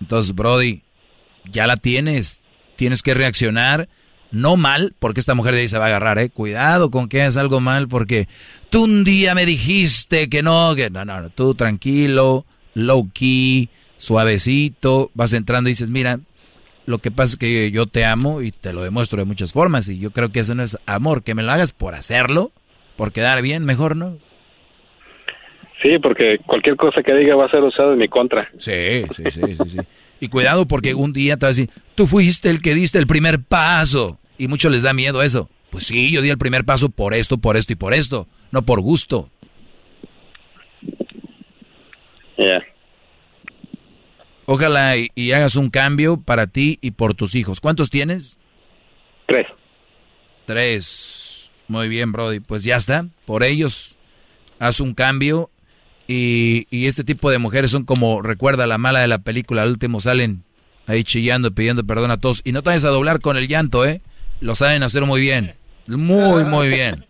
Entonces, 0.00 0.34
Brody, 0.34 0.82
ya 1.50 1.66
la 1.66 1.76
tienes. 1.76 2.42
Tienes 2.76 3.02
que 3.02 3.14
reaccionar 3.14 3.88
no 4.32 4.56
mal, 4.56 4.94
porque 4.98 5.20
esta 5.20 5.34
mujer 5.34 5.54
de 5.54 5.60
ahí 5.60 5.68
se 5.68 5.78
va 5.78 5.84
a 5.84 5.88
agarrar, 5.88 6.18
¿eh? 6.18 6.30
Cuidado 6.30 6.90
con 6.90 7.08
que 7.08 7.22
hagas 7.22 7.36
algo 7.36 7.60
mal, 7.60 7.86
porque 7.86 8.28
tú 8.70 8.84
un 8.84 9.04
día 9.04 9.34
me 9.34 9.46
dijiste 9.46 10.28
que 10.28 10.42
no, 10.42 10.74
que 10.74 10.90
no, 10.90 11.04
no, 11.04 11.20
no, 11.20 11.30
tú 11.30 11.54
tranquilo, 11.54 12.46
low 12.74 13.10
key, 13.12 13.68
suavecito, 13.98 15.10
vas 15.14 15.34
entrando 15.34 15.68
y 15.68 15.72
dices, 15.72 15.90
mira, 15.90 16.18
lo 16.86 16.98
que 16.98 17.10
pasa 17.10 17.34
es 17.34 17.38
que 17.38 17.70
yo 17.70 17.86
te 17.86 18.04
amo 18.04 18.42
y 18.42 18.50
te 18.50 18.72
lo 18.72 18.82
demuestro 18.82 19.18
de 19.18 19.24
muchas 19.24 19.52
formas 19.52 19.88
y 19.88 19.98
yo 19.98 20.10
creo 20.10 20.30
que 20.32 20.40
eso 20.40 20.54
no 20.54 20.62
es 20.62 20.78
amor, 20.86 21.22
que 21.22 21.34
me 21.34 21.42
lo 21.42 21.52
hagas 21.52 21.72
por 21.72 21.94
hacerlo, 21.94 22.50
por 22.96 23.12
quedar 23.12 23.42
bien, 23.42 23.64
mejor 23.64 23.96
no. 23.96 24.18
Sí, 25.82 25.98
porque 26.00 26.38
cualquier 26.46 26.76
cosa 26.76 27.02
que 27.02 27.12
diga 27.12 27.34
va 27.34 27.46
a 27.46 27.50
ser 27.50 27.62
usado 27.62 27.92
en 27.92 27.98
mi 27.98 28.08
contra. 28.08 28.48
Sí, 28.56 29.04
sí, 29.16 29.24
sí, 29.30 29.40
sí, 29.40 29.68
sí. 29.70 29.78
Y 30.20 30.28
cuidado 30.28 30.66
porque 30.66 30.94
un 30.94 31.12
día 31.12 31.36
te 31.36 31.46
vas 31.46 31.58
a 31.58 31.60
decir, 31.60 31.70
tú 31.96 32.06
fuiste 32.06 32.48
el 32.50 32.62
que 32.62 32.74
diste 32.74 32.98
el 32.98 33.08
primer 33.08 33.42
paso. 33.42 34.20
Y 34.38 34.46
muchos 34.46 34.70
les 34.70 34.82
da 34.82 34.92
miedo 34.92 35.22
eso. 35.22 35.50
Pues 35.70 35.84
sí, 35.84 36.12
yo 36.12 36.22
di 36.22 36.30
el 36.30 36.38
primer 36.38 36.64
paso 36.64 36.88
por 36.88 37.14
esto, 37.14 37.38
por 37.38 37.56
esto 37.56 37.72
y 37.72 37.76
por 37.76 37.94
esto, 37.94 38.28
no 38.52 38.62
por 38.62 38.80
gusto. 38.80 39.30
Ya. 42.38 42.62
Ojalá 44.46 44.96
y, 44.96 45.32
hagas 45.32 45.56
un 45.56 45.70
cambio 45.70 46.20
para 46.20 46.46
ti 46.46 46.78
y 46.80 46.92
por 46.92 47.14
tus 47.14 47.34
hijos. 47.34 47.60
¿Cuántos 47.60 47.90
tienes? 47.90 48.38
Tres. 49.26 49.46
Tres. 50.46 51.50
Muy 51.68 51.88
bien, 51.88 52.12
Brody. 52.12 52.40
Pues 52.40 52.64
ya 52.64 52.76
está. 52.76 53.06
Por 53.24 53.44
ellos, 53.44 53.96
haz 54.58 54.80
un 54.80 54.94
cambio. 54.94 55.50
Y, 56.08 56.66
y 56.70 56.86
este 56.86 57.04
tipo 57.04 57.30
de 57.30 57.38
mujeres 57.38 57.70
son 57.70 57.84
como, 57.84 58.22
recuerda 58.22 58.66
la 58.66 58.76
mala 58.76 59.00
de 59.00 59.08
la 59.08 59.18
película, 59.18 59.62
al 59.62 59.70
último 59.70 60.00
salen 60.00 60.42
ahí 60.86 61.04
chillando, 61.04 61.52
pidiendo 61.52 61.84
perdón 61.84 62.10
a 62.10 62.18
todos. 62.18 62.42
Y 62.44 62.52
no 62.52 62.62
te 62.62 62.70
vayas 62.70 62.84
a 62.84 62.88
doblar 62.88 63.20
con 63.20 63.36
el 63.36 63.48
llanto, 63.48 63.86
¿eh? 63.86 64.02
Lo 64.40 64.54
saben 64.54 64.82
hacer 64.82 65.04
muy 65.04 65.20
bien. 65.20 65.54
Muy, 65.86 66.44
muy 66.44 66.68
bien. 66.68 67.06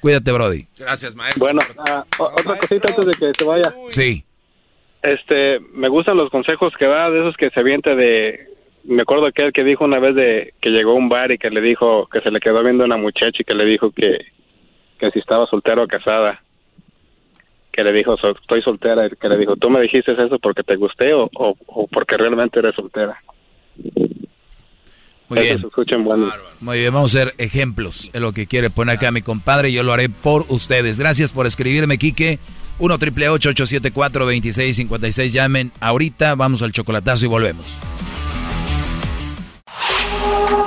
Cuídate, 0.00 0.32
Brody. 0.32 0.66
Gracias, 0.78 1.14
maestro. 1.14 1.40
Bueno, 1.44 1.60
ah, 1.88 2.04
otra 2.18 2.56
cosita 2.56 2.88
antes 2.88 3.04
de 3.04 3.12
que 3.12 3.32
se 3.36 3.44
vaya. 3.44 3.74
Sí. 3.90 4.24
Este, 5.02 5.60
me 5.72 5.88
gustan 5.88 6.16
los 6.16 6.30
consejos 6.30 6.74
que 6.76 6.86
da 6.86 7.10
de 7.10 7.20
esos 7.20 7.36
que 7.36 7.50
se 7.50 7.60
avienta 7.60 7.94
de... 7.94 8.48
Me 8.84 9.02
acuerdo 9.02 9.26
aquel 9.26 9.52
que 9.52 9.64
dijo 9.64 9.84
una 9.84 9.98
vez 9.98 10.14
de 10.14 10.54
que 10.60 10.70
llegó 10.70 10.92
a 10.92 10.94
un 10.94 11.08
bar 11.08 11.30
y 11.32 11.38
que 11.38 11.50
le 11.50 11.60
dijo 11.60 12.06
que 12.06 12.20
se 12.20 12.30
le 12.30 12.40
quedó 12.40 12.62
viendo 12.62 12.84
una 12.84 12.96
muchacha 12.96 13.38
y 13.38 13.44
que 13.44 13.54
le 13.54 13.64
dijo 13.64 13.90
que, 13.90 14.18
que 14.98 15.10
si 15.10 15.18
estaba 15.18 15.46
soltero 15.46 15.82
o 15.82 15.86
casada. 15.86 16.42
Que 17.72 17.84
le 17.84 17.92
dijo, 17.92 18.14
estoy 18.14 18.62
soltera. 18.62 19.08
Que 19.10 19.28
le 19.28 19.36
dijo, 19.36 19.56
¿tú 19.56 19.68
me 19.68 19.80
dijiste 19.80 20.12
eso 20.12 20.38
porque 20.38 20.62
te 20.62 20.76
gusté 20.76 21.12
o, 21.12 21.28
o 21.34 21.86
porque 21.88 22.16
realmente 22.16 22.58
eres 22.58 22.74
soltera? 22.74 23.18
Muy 25.30 25.38
bien. 25.42 25.62
Muy 26.60 26.78
bien, 26.80 26.92
vamos 26.92 27.14
a 27.14 27.20
hacer 27.20 27.34
ejemplos. 27.38 28.10
Es 28.12 28.20
lo 28.20 28.32
que 28.32 28.46
quiere 28.46 28.68
poner 28.68 28.96
acá 28.96 29.12
mi 29.12 29.22
compadre. 29.22 29.72
Yo 29.72 29.84
lo 29.84 29.92
haré 29.92 30.08
por 30.08 30.44
ustedes. 30.48 30.98
Gracias 30.98 31.32
por 31.32 31.46
escribirme, 31.46 31.98
Quique. 31.98 32.40
1 32.80 32.98
triple 32.98 33.28
874 33.28 34.24
2656 34.24 35.32
Llamen 35.32 35.70
ahorita. 35.80 36.34
Vamos 36.34 36.62
al 36.62 36.72
chocolatazo 36.72 37.26
y 37.26 37.28
volvemos. 37.28 37.78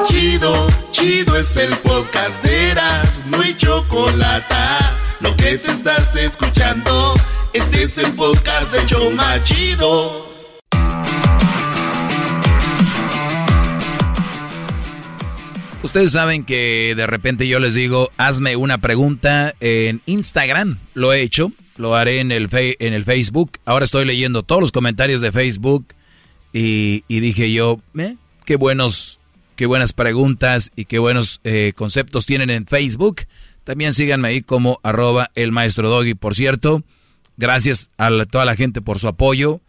Chido, 0.07 0.67
chido 0.91 1.35
es 1.35 1.57
el 1.57 1.73
podcast 1.77 2.41
de 2.43 2.71
Eras. 2.71 3.21
No 3.29 3.41
hay 3.41 3.55
chocolate. 3.57 4.55
Lo 5.19 5.35
que 5.35 5.57
te 5.57 5.71
estás 5.71 6.15
escuchando, 6.15 7.13
este 7.53 7.83
es 7.83 7.97
el 7.97 8.13
podcast 8.13 8.73
de 8.73 8.85
Choma 8.85 9.43
Chido. 9.43 10.32
Ustedes 15.83 16.13
saben 16.13 16.45
que 16.45 16.93
de 16.95 17.05
repente 17.07 17.45
yo 17.45 17.59
les 17.59 17.73
digo, 17.73 18.09
hazme 18.15 18.55
una 18.55 18.77
pregunta 18.77 19.53
en 19.59 20.01
Instagram. 20.05 20.79
Lo 20.93 21.11
he 21.11 21.21
hecho, 21.21 21.51
lo 21.75 21.93
haré 21.93 22.21
en 22.21 22.31
el, 22.31 22.47
en 22.51 22.93
el 22.93 23.03
Facebook. 23.03 23.59
Ahora 23.65 23.83
estoy 23.83 24.05
leyendo 24.05 24.43
todos 24.43 24.61
los 24.61 24.71
comentarios 24.71 25.19
de 25.19 25.33
Facebook 25.33 25.85
y, 26.53 27.03
dije 27.09 27.51
yo, 27.51 27.81
eh, 27.97 28.15
qué 28.45 28.55
buenos, 28.55 29.19
qué 29.57 29.65
buenas 29.65 29.91
preguntas 29.91 30.71
y 30.77 30.85
qué 30.85 30.99
buenos 30.99 31.41
eh, 31.43 31.73
conceptos 31.75 32.25
tienen 32.25 32.49
en 32.49 32.65
Facebook. 32.65 33.23
También 33.65 33.93
síganme 33.93 34.29
ahí 34.29 34.41
como 34.41 34.79
arroba 34.83 35.31
el 35.35 35.51
maestro 35.51 35.89
Doggy. 35.89 36.13
Por 36.13 36.33
cierto, 36.33 36.81
gracias 37.35 37.91
a 37.97 38.09
toda 38.25 38.45
la 38.45 38.55
gente 38.55 38.81
por 38.81 38.99
su 38.99 39.09
apoyo. 39.09 39.59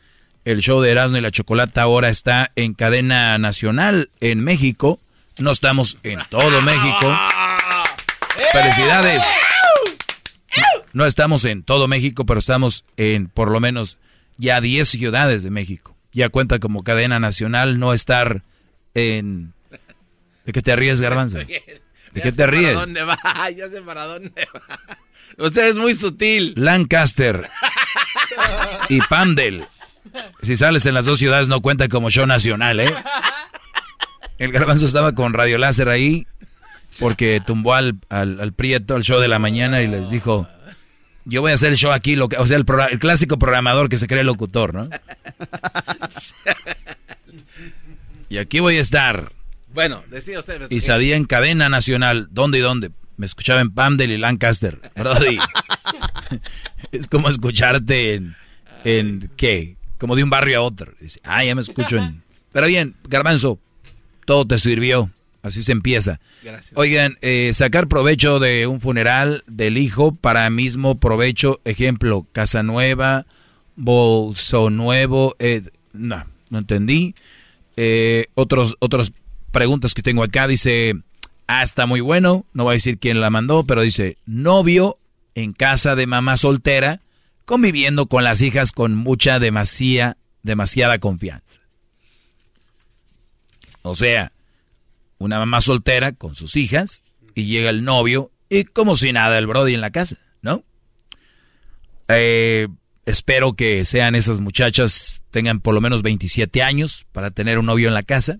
El 0.45 0.61
show 0.61 0.81
de 0.81 0.93
Erasmo 0.93 1.17
y 1.17 1.23
la 1.23 1.33
Chocolata 1.33 1.83
ahora 1.83 2.09
está 2.09 2.53
en 2.55 2.75
cadena 2.75 3.37
nacional 3.39 4.11
en 4.21 4.45
México 4.45 5.01
no 5.39 5.51
estamos 5.51 5.99
en 6.03 6.21
todo 6.31 6.63
México. 6.63 7.19
Felicidades. 8.53 9.23
No 10.93 11.07
estamos 11.07 11.45
en 11.45 11.63
todo 11.63 11.89
México, 11.89 12.25
pero 12.25 12.39
estamos 12.39 12.85
en 12.97 13.29
por 13.29 13.51
lo 13.51 13.61
menos 13.61 13.99
ya 14.39 14.61
10 14.61 14.89
ciudades 14.89 15.43
de 15.43 15.51
México. 15.51 15.97
Ya 16.13 16.29
cuenta 16.29 16.61
como 16.61 16.85
cadena 16.85 17.19
nacional 17.19 17.81
no 17.81 17.93
estar 17.93 18.43
en... 18.95 19.53
¿De 20.45 20.53
qué 20.53 20.63
te 20.63 20.77
ríes, 20.77 21.01
Garbanzo? 21.01 21.39
¿De 22.13 22.21
qué 22.23 22.33
te 22.33 22.47
ríes? 22.47 22.75
¿Para 22.75 22.81
dónde 22.81 23.03
va? 23.03 23.19
Ya 23.57 23.69
sé 23.69 23.83
para 23.83 24.05
dónde 24.05 24.49
va. 24.55 24.79
Usted 25.45 25.69
es 25.69 25.75
muy 25.75 25.95
sutil. 25.95 26.55
Lancaster 26.57 27.51
y 28.89 29.01
Pandel. 29.01 29.67
Si 30.43 30.57
sales 30.57 30.87
en 30.87 30.95
las 30.95 31.07
dos 31.07 31.19
ciudades 31.19 31.49
no 31.49 31.61
cuenta 31.61 31.89
como 31.89 32.11
show 32.11 32.27
nacional, 32.27 32.79
¿eh? 32.79 32.95
El 34.39 34.53
garbanzo 34.53 34.85
estaba 34.87 35.13
con 35.13 35.33
radio 35.33 35.59
láser 35.59 35.89
ahí 35.89 36.27
porque 36.99 37.41
tumbó 37.45 37.75
al, 37.75 37.99
al, 38.09 38.53
Prieto 38.53 38.95
al 38.95 39.03
show 39.03 39.21
de 39.21 39.29
la 39.29 39.39
mañana 39.39 39.83
y 39.83 39.87
les 39.87 40.11
dijo, 40.11 40.49
yo 41.25 41.41
voy 41.41 41.53
a 41.53 41.55
hacer 41.55 41.71
el 41.71 41.77
show 41.77 41.93
aquí, 41.93 42.17
lo 42.17 42.29
que, 42.29 42.37
o 42.37 42.47
sea, 42.47 42.57
el, 42.57 42.65
el 42.91 42.99
clásico 42.99 43.39
programador 43.39 43.89
que 43.89 43.99
se 43.99 44.07
cree 44.07 44.25
locutor, 44.25 44.75
¿no? 44.75 44.89
y 48.29 48.39
aquí 48.39 48.61
voy 48.61 48.77
a 48.77 48.81
estar. 48.81 49.33
Bueno, 49.73 50.03
decía 50.09 50.39
usted. 50.39 50.71
Y 50.71 50.81
salía 50.81 51.17
en 51.17 51.25
cadena 51.25 51.69
nacional. 51.69 52.29
¿Dónde 52.31 52.59
y 52.59 52.61
dónde? 52.61 52.93
Me 53.17 53.27
escuchaba 53.27 53.61
en 53.61 53.71
Pamdel 53.71 54.13
y 54.13 54.19
Lancaster. 54.19 54.81
Brody. 54.95 55.39
es 56.93 57.09
como 57.09 57.29
escucharte 57.29 58.15
en, 58.15 58.37
en, 58.85 59.31
¿qué? 59.37 59.77
Como 59.99 60.15
de 60.15 60.23
un 60.23 60.31
barrio 60.31 60.59
a 60.59 60.63
otro. 60.63 60.93
Dice, 61.01 61.21
ah, 61.25 61.45
ya 61.45 61.55
me 61.55 61.63
escucho 61.63 61.97
en... 61.97 62.23
Pero 62.53 62.69
bien, 62.69 62.95
Garbanzo, 63.09 63.59
todo 64.25 64.47
te 64.47 64.59
sirvió. 64.59 65.11
Así 65.43 65.63
se 65.63 65.73
empieza. 65.73 66.21
Gracias. 66.43 66.73
Oigan, 66.75 67.19
eh, 67.21 67.51
sacar 67.53 67.87
provecho 67.87 68.39
de 68.39 68.67
un 68.67 68.81
funeral 68.81 69.45
del 69.47 69.77
hijo 69.77 70.15
para 70.15 70.49
mismo 70.49 70.99
provecho, 70.99 71.61
ejemplo, 71.65 72.27
casa 72.33 72.63
nueva, 72.63 73.27
bolso 73.77 74.71
nuevo, 74.71 75.37
eh, 75.39 75.63
no, 75.93 76.25
no 76.49 76.59
entendí. 76.59 77.15
Eh, 77.77 78.27
otros, 78.35 78.77
otras 78.79 79.13
preguntas 79.51 79.93
que 79.93 80.01
tengo 80.01 80.23
acá, 80.23 80.49
dice, 80.49 80.95
ah, 81.47 81.63
está 81.63 81.85
muy 81.85 82.01
bueno, 82.01 82.47
no 82.55 82.65
voy 82.65 82.73
a 82.73 82.75
decir 82.75 82.99
quién 82.99 83.21
la 83.21 83.29
mandó, 83.29 83.65
pero 83.65 83.83
dice, 83.83 84.17
novio 84.25 84.99
en 85.35 85.53
casa 85.53 85.95
de 85.95 86.07
mamá 86.07 86.39
soltera, 86.39 87.03
conviviendo 87.45 88.07
con 88.07 88.25
las 88.25 88.41
hijas 88.41 88.73
con 88.73 88.95
mucha 88.95 89.39
demasiada, 89.39 90.17
demasiada 90.43 90.99
confianza. 90.99 91.61
O 93.87 93.95
sea, 93.95 94.33
una 95.19 95.39
mamá 95.39 95.61
soltera 95.61 96.13
con 96.13 96.35
sus 96.35 96.57
hijas 96.57 97.03
y 97.35 97.45
llega 97.45 97.69
el 97.69 97.85
novio 97.85 98.33
y 98.49 98.65
como 98.65 98.97
si 98.97 99.13
nada 99.13 99.37
el 99.37 99.47
Brody 99.47 99.75
en 99.75 99.83
la 99.83 99.91
casa, 99.91 100.17
¿no? 100.41 100.65
Eh, 102.09 102.67
espero 103.05 103.53
que 103.53 103.85
sean 103.85 104.15
esas 104.15 104.41
muchachas, 104.41 105.23
tengan 105.31 105.61
por 105.61 105.75
lo 105.75 105.83
menos 105.83 106.01
27 106.01 106.63
años 106.63 107.07
para 107.13 107.31
tener 107.31 107.59
un 107.59 107.67
novio 107.67 107.89
en 107.89 107.95
la 107.95 108.03
casa. 108.03 108.39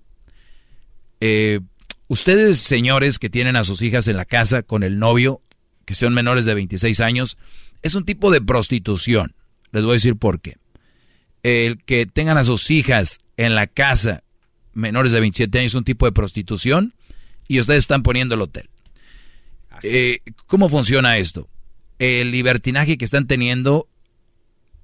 Eh, 1.21 1.61
ustedes, 2.09 2.59
señores, 2.59 3.19
que 3.19 3.29
tienen 3.29 3.57
a 3.57 3.65
sus 3.65 3.83
hijas 3.83 4.09
en 4.09 4.17
la 4.17 4.25
casa 4.25 4.63
con 4.63 4.83
el 4.83 4.99
novio, 4.99 5.43
que 5.85 5.95
sean 5.95 6.15
menores 6.15 6.47
de 6.47 6.55
26 6.55 7.01
años, 7.01 7.37
Es 7.83 7.95
un 7.95 8.07
tipo 8.07 8.31
de 8.31 8.41
prostitución. 8.41 9.35
Les 9.71 9.83
voy 9.83 9.91
a 9.91 10.01
decir 10.01 10.17
por 10.17 10.41
qué. 10.41 10.57
El 11.43 11.85
que 11.85 12.07
tengan 12.07 12.39
a 12.39 12.45
sus 12.47 12.71
hijas 12.71 13.19
en 13.37 13.55
la 13.55 13.67
casa 13.67 14.24
menores 14.75 15.13
de 15.13 15.21
27 15.21 15.59
años 15.59 15.75
un 15.75 15.85
tipo 15.85 16.07
de 16.07 16.13
prostitución 16.13 16.95
y 17.49 17.61
ustedes 17.61 17.81
están 17.81 18.03
poniendo 18.03 18.35
el 18.35 18.43
hotel. 18.43 18.69
Eh, 19.83 20.21
¿Cómo 20.47 20.69
funciona 20.69 21.19
esto? 21.19 21.49
El 21.99 22.31
libertinaje 22.31 22.99
que 22.99 23.05
están 23.05 23.27
teniendo, 23.27 23.89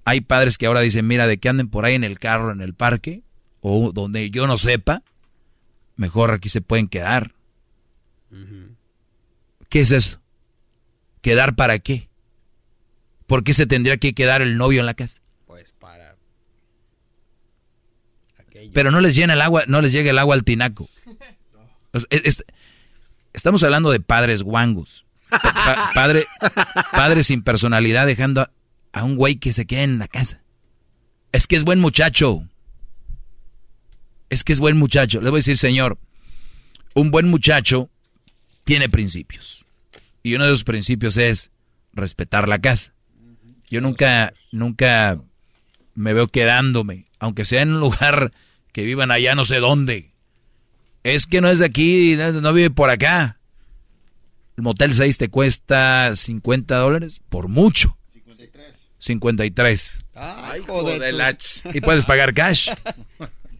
hay 0.04 0.20
padres 0.20 0.58
que 0.58 0.66
ahora 0.66 0.80
dicen, 0.80 1.06
mira, 1.06 1.26
de 1.26 1.38
que 1.38 1.48
anden 1.48 1.68
por 1.68 1.84
ahí 1.84 1.94
en 1.94 2.04
el 2.04 2.18
carro, 2.18 2.50
en 2.50 2.60
el 2.60 2.74
parque, 2.74 3.22
o 3.60 3.92
donde 3.92 4.30
yo 4.30 4.46
no 4.46 4.56
sepa, 4.56 5.02
mejor 5.96 6.32
aquí 6.32 6.48
se 6.48 6.60
pueden 6.60 6.88
quedar. 6.88 7.34
¿Qué 9.68 9.80
es 9.80 9.92
eso? 9.92 10.20
¿Quedar 11.20 11.54
para 11.54 11.78
qué? 11.78 12.08
¿Por 13.26 13.44
qué 13.44 13.54
se 13.54 13.66
tendría 13.66 13.96
que 13.98 14.14
quedar 14.14 14.42
el 14.42 14.56
novio 14.56 14.80
en 14.80 14.86
la 14.86 14.94
casa? 14.94 15.20
Pues 15.46 15.72
para. 15.72 16.16
Pero 18.72 18.90
no 18.90 19.00
les 19.00 19.14
llena 19.14 19.34
el 19.34 19.40
agua, 19.40 19.64
no 19.66 19.80
les 19.80 19.92
llega 19.92 20.10
el 20.10 20.18
agua 20.18 20.34
al 20.34 20.44
tinaco. 20.44 20.88
estamos 23.32 23.62
hablando 23.62 23.90
de 23.90 24.00
padres 24.00 24.42
guangos. 24.42 25.06
padre, 25.94 26.24
padre 26.92 27.22
sin 27.22 27.42
personalidad 27.42 28.06
dejando 28.06 28.42
a, 28.42 28.50
a 28.92 29.04
un 29.04 29.16
güey 29.16 29.36
que 29.36 29.52
se 29.52 29.66
quede 29.66 29.84
en 29.84 29.98
la 29.98 30.08
casa. 30.08 30.42
Es 31.32 31.46
que 31.46 31.56
es 31.56 31.64
buen 31.64 31.80
muchacho. 31.80 32.48
Es 34.28 34.44
que 34.44 34.52
es 34.52 34.60
buen 34.60 34.76
muchacho. 34.76 35.20
Le 35.20 35.30
voy 35.30 35.38
a 35.38 35.40
decir, 35.40 35.58
señor, 35.58 35.98
un 36.94 37.10
buen 37.10 37.28
muchacho 37.28 37.90
tiene 38.64 38.88
principios. 38.88 39.64
Y 40.22 40.34
uno 40.34 40.44
de 40.44 40.50
esos 40.50 40.64
principios 40.64 41.16
es 41.16 41.50
respetar 41.92 42.48
la 42.48 42.60
casa. 42.60 42.92
Yo 43.68 43.80
nunca, 43.80 44.34
nunca 44.52 45.20
me 45.94 46.12
veo 46.12 46.28
quedándome, 46.28 47.06
aunque 47.18 47.44
sea 47.44 47.62
en 47.62 47.74
un 47.74 47.80
lugar 47.80 48.32
que 48.72 48.84
vivan 48.84 49.10
allá 49.10 49.34
no 49.34 49.44
sé 49.44 49.60
dónde. 49.60 50.12
Es 51.02 51.26
que 51.26 51.40
no 51.40 51.48
es 51.48 51.58
de 51.58 51.66
aquí, 51.66 52.16
no 52.16 52.52
vive 52.52 52.70
por 52.70 52.90
acá. 52.90 53.38
El 54.56 54.64
Motel 54.64 54.94
6 54.94 55.16
te 55.16 55.28
cuesta 55.28 56.14
50 56.14 56.76
dólares, 56.76 57.20
por 57.28 57.48
mucho. 57.48 57.96
53. 58.12 58.74
53. 58.98 60.04
Ay, 60.14 60.60
joder. 60.66 61.38
Y 61.72 61.80
puedes 61.80 62.04
pagar 62.04 62.34
cash. 62.34 62.68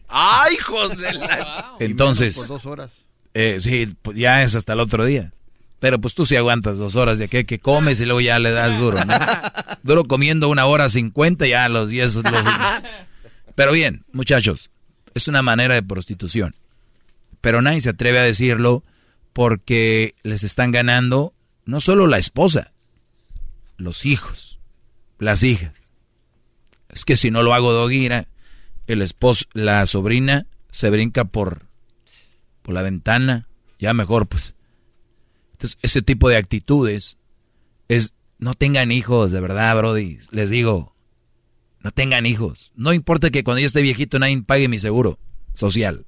Ay, 0.07 0.55
hijos 0.55 0.97
de 0.97 1.13
la... 1.13 1.75
Entonces... 1.79 2.35
Por 2.35 2.47
dos 2.47 2.65
horas. 2.65 3.05
Eh, 3.33 3.59
sí, 3.61 3.91
pues 4.01 4.17
ya 4.17 4.43
es 4.43 4.55
hasta 4.55 4.73
el 4.73 4.79
otro 4.81 5.05
día. 5.05 5.33
Pero 5.79 5.99
pues 5.99 6.13
tú 6.13 6.25
sí 6.25 6.35
aguantas 6.35 6.77
dos 6.77 6.95
horas 6.95 7.17
de 7.17 7.27
qué, 7.27 7.45
que 7.45 7.59
comes 7.59 7.99
y 8.01 8.05
luego 8.05 8.21
ya 8.21 8.37
le 8.37 8.51
das 8.51 8.77
duro, 8.77 9.03
¿no? 9.03 9.15
Duro 9.83 10.03
comiendo 10.03 10.47
una 10.47 10.67
hora 10.67 10.89
cincuenta 10.89 11.47
ya 11.47 11.65
a 11.65 11.69
los 11.69 11.89
diez. 11.89 12.13
Los... 12.13 12.25
Pero 13.55 13.71
bien, 13.71 14.03
muchachos, 14.11 14.69
es 15.13 15.27
una 15.27 15.41
manera 15.41 15.75
de 15.75 15.83
prostitución. 15.83 16.55
Pero 17.41 17.61
nadie 17.61 17.81
se 17.81 17.89
atreve 17.89 18.19
a 18.19 18.23
decirlo 18.23 18.83
porque 19.33 20.15
les 20.23 20.43
están 20.43 20.71
ganando 20.71 21.33
no 21.65 21.81
solo 21.81 22.07
la 22.07 22.17
esposa, 22.17 22.71
los 23.77 24.05
hijos, 24.05 24.59
las 25.17 25.43
hijas. 25.43 25.91
Es 26.89 27.05
que 27.05 27.15
si 27.15 27.31
no 27.31 27.41
lo 27.43 27.53
hago 27.53 27.71
doguira, 27.71 28.27
el 28.87 29.01
esposo, 29.01 29.45
la 29.53 29.85
sobrina 29.85 30.45
se 30.71 30.89
brinca 30.89 31.25
por, 31.25 31.65
por 32.61 32.73
la 32.73 32.81
ventana, 32.81 33.47
ya 33.79 33.93
mejor 33.93 34.27
pues 34.27 34.53
entonces, 35.61 35.77
ese 35.83 36.01
tipo 36.01 36.27
de 36.27 36.37
actitudes 36.37 37.19
es, 37.87 38.15
no 38.39 38.55
tengan 38.55 38.91
hijos, 38.91 39.31
de 39.31 39.39
verdad, 39.41 39.77
Brody. 39.77 40.17
Les 40.31 40.49
digo, 40.49 40.90
no 41.83 41.91
tengan 41.91 42.25
hijos. 42.25 42.71
No 42.75 42.93
importa 42.93 43.29
que 43.29 43.43
cuando 43.43 43.59
yo 43.59 43.67
esté 43.67 43.81
viejito 43.81 44.19
nadie 44.19 44.41
pague 44.41 44.67
mi 44.67 44.79
seguro 44.79 45.19
social. 45.53 46.05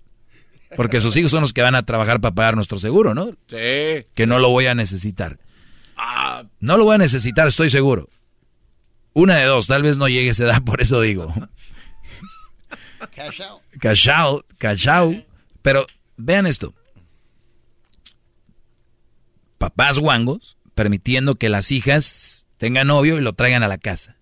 Porque 0.75 1.01
sus 1.01 1.15
hijos 1.15 1.31
son 1.31 1.41
los 1.41 1.53
que 1.53 1.61
van 1.61 1.75
a 1.75 1.85
trabajar 1.85 2.19
para 2.19 2.33
pagar 2.33 2.55
nuestro 2.55 2.79
seguro, 2.79 3.13
¿no? 3.13 3.31
Sí. 3.47 4.07
Que 4.15 4.25
no 4.25 4.39
lo 4.39 4.49
voy 4.49 4.65
a 4.65 4.73
necesitar. 4.75 5.39
Ah. 5.95 6.45
No 6.59 6.77
lo 6.77 6.85
voy 6.85 6.95
a 6.95 6.99
necesitar, 6.99 7.47
estoy 7.47 7.69
seguro. 7.69 8.09
Una 9.13 9.35
de 9.35 9.45
dos, 9.45 9.67
tal 9.67 9.83
vez 9.83 9.97
no 9.97 10.07
llegue 10.07 10.29
a 10.29 10.31
esa 10.31 10.45
edad, 10.45 10.63
por 10.63 10.81
eso 10.81 10.99
digo. 11.01 11.31
Cash 13.15 13.41
out. 13.41 13.61
Cash 13.79 14.09
out, 14.09 14.45
cash 14.57 14.87
out. 14.87 15.25
Pero 15.61 15.85
vean 16.17 16.47
esto 16.47 16.73
papás 19.63 19.97
guangos 19.97 20.57
permitiendo 20.75 21.35
que 21.35 21.47
las 21.47 21.71
hijas 21.71 22.47
tengan 22.57 22.87
novio 22.87 23.17
y 23.17 23.21
lo 23.21 23.31
traigan 23.31 23.63
a 23.63 23.69
la 23.69 23.77
casa. 23.77 24.17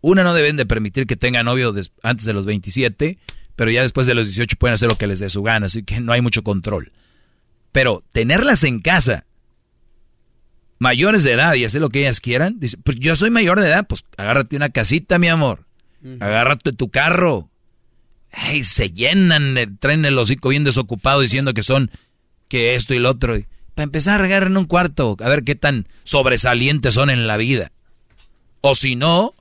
Una 0.00 0.22
no 0.22 0.34
deben 0.34 0.56
de 0.56 0.66
permitir 0.66 1.06
que 1.06 1.16
tenga 1.16 1.42
novio 1.42 1.74
antes 2.02 2.24
de 2.24 2.32
los 2.32 2.46
27, 2.46 3.18
pero 3.56 3.70
ya 3.70 3.82
después 3.82 4.06
de 4.06 4.14
los 4.14 4.26
18 4.26 4.56
pueden 4.56 4.74
hacer 4.74 4.88
lo 4.88 4.98
que 4.98 5.06
les 5.06 5.20
dé 5.20 5.28
su 5.28 5.42
gana, 5.42 5.66
así 5.66 5.82
que 5.82 6.00
no 6.00 6.12
hay 6.12 6.20
mucho 6.20 6.42
control. 6.42 6.92
Pero 7.72 8.04
tenerlas 8.12 8.64
en 8.64 8.80
casa, 8.80 9.26
mayores 10.78 11.24
de 11.24 11.32
edad 11.32 11.54
y 11.54 11.64
hacer 11.64 11.80
lo 11.80 11.90
que 11.90 12.00
ellas 12.00 12.20
quieran, 12.20 12.60
dice, 12.60 12.76
pues 12.78 12.98
yo 12.98 13.16
soy 13.16 13.30
mayor 13.30 13.60
de 13.60 13.68
edad, 13.68 13.86
pues 13.86 14.04
agárrate 14.16 14.56
una 14.56 14.68
casita, 14.68 15.18
mi 15.18 15.28
amor. 15.28 15.66
Agárrate 16.20 16.72
tu 16.72 16.90
carro. 16.90 17.50
Ay, 18.30 18.62
se 18.62 18.90
llenan, 18.90 19.58
eh, 19.58 19.66
traen 19.80 20.04
el 20.04 20.16
hocico 20.16 20.50
bien 20.50 20.62
desocupado 20.62 21.20
diciendo 21.20 21.54
que 21.54 21.62
son 21.62 21.90
que 22.46 22.76
esto 22.76 22.94
y 22.94 22.98
lo 22.98 23.10
otro 23.10 23.36
para 23.78 23.84
empezar 23.84 24.18
a 24.18 24.22
regar 24.22 24.42
en 24.42 24.56
un 24.56 24.64
cuarto, 24.64 25.16
a 25.20 25.28
ver 25.28 25.44
qué 25.44 25.54
tan 25.54 25.86
sobresalientes 26.02 26.94
son 26.94 27.10
en 27.10 27.28
la 27.28 27.36
vida. 27.36 27.70
O 28.60 28.74
si 28.74 28.96
no, 28.96 29.36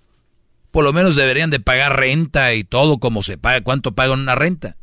por 0.78 0.84
lo 0.84 0.94
menos 0.94 1.16
deberían 1.16 1.50
de 1.50 1.60
pagar 1.60 1.98
renta 1.98 2.54
y 2.54 2.64
todo 2.64 3.00
como 3.00 3.24
se 3.24 3.40
paga. 3.40 3.62
¿Cuánto 3.62 3.96
pagan 3.96 4.20
una 4.20 4.36
renta? 4.36 4.78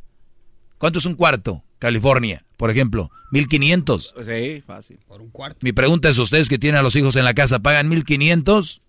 ¿Cuánto 0.77 0.99
es 0.99 1.07
un 1.07 1.15
cuarto? 1.15 1.63
California, 1.79 2.45
por 2.57 2.69
ejemplo, 2.73 3.13
1500. 3.31 4.15
Sí, 4.27 4.65
fácil. 4.67 4.99
Por 5.07 5.21
un 5.21 5.31
cuarto. 5.31 5.61
Mi 5.61 5.71
pregunta 5.73 6.09
es, 6.09 6.19
¿ustedes 6.19 6.49
que 6.49 6.59
tienen 6.59 6.81
a 6.81 6.83
los 6.83 6.97
hijos 6.97 7.15
en 7.15 7.25
la 7.25 7.33
casa 7.33 7.61
pagan 7.61 7.89
1500? 7.89 8.83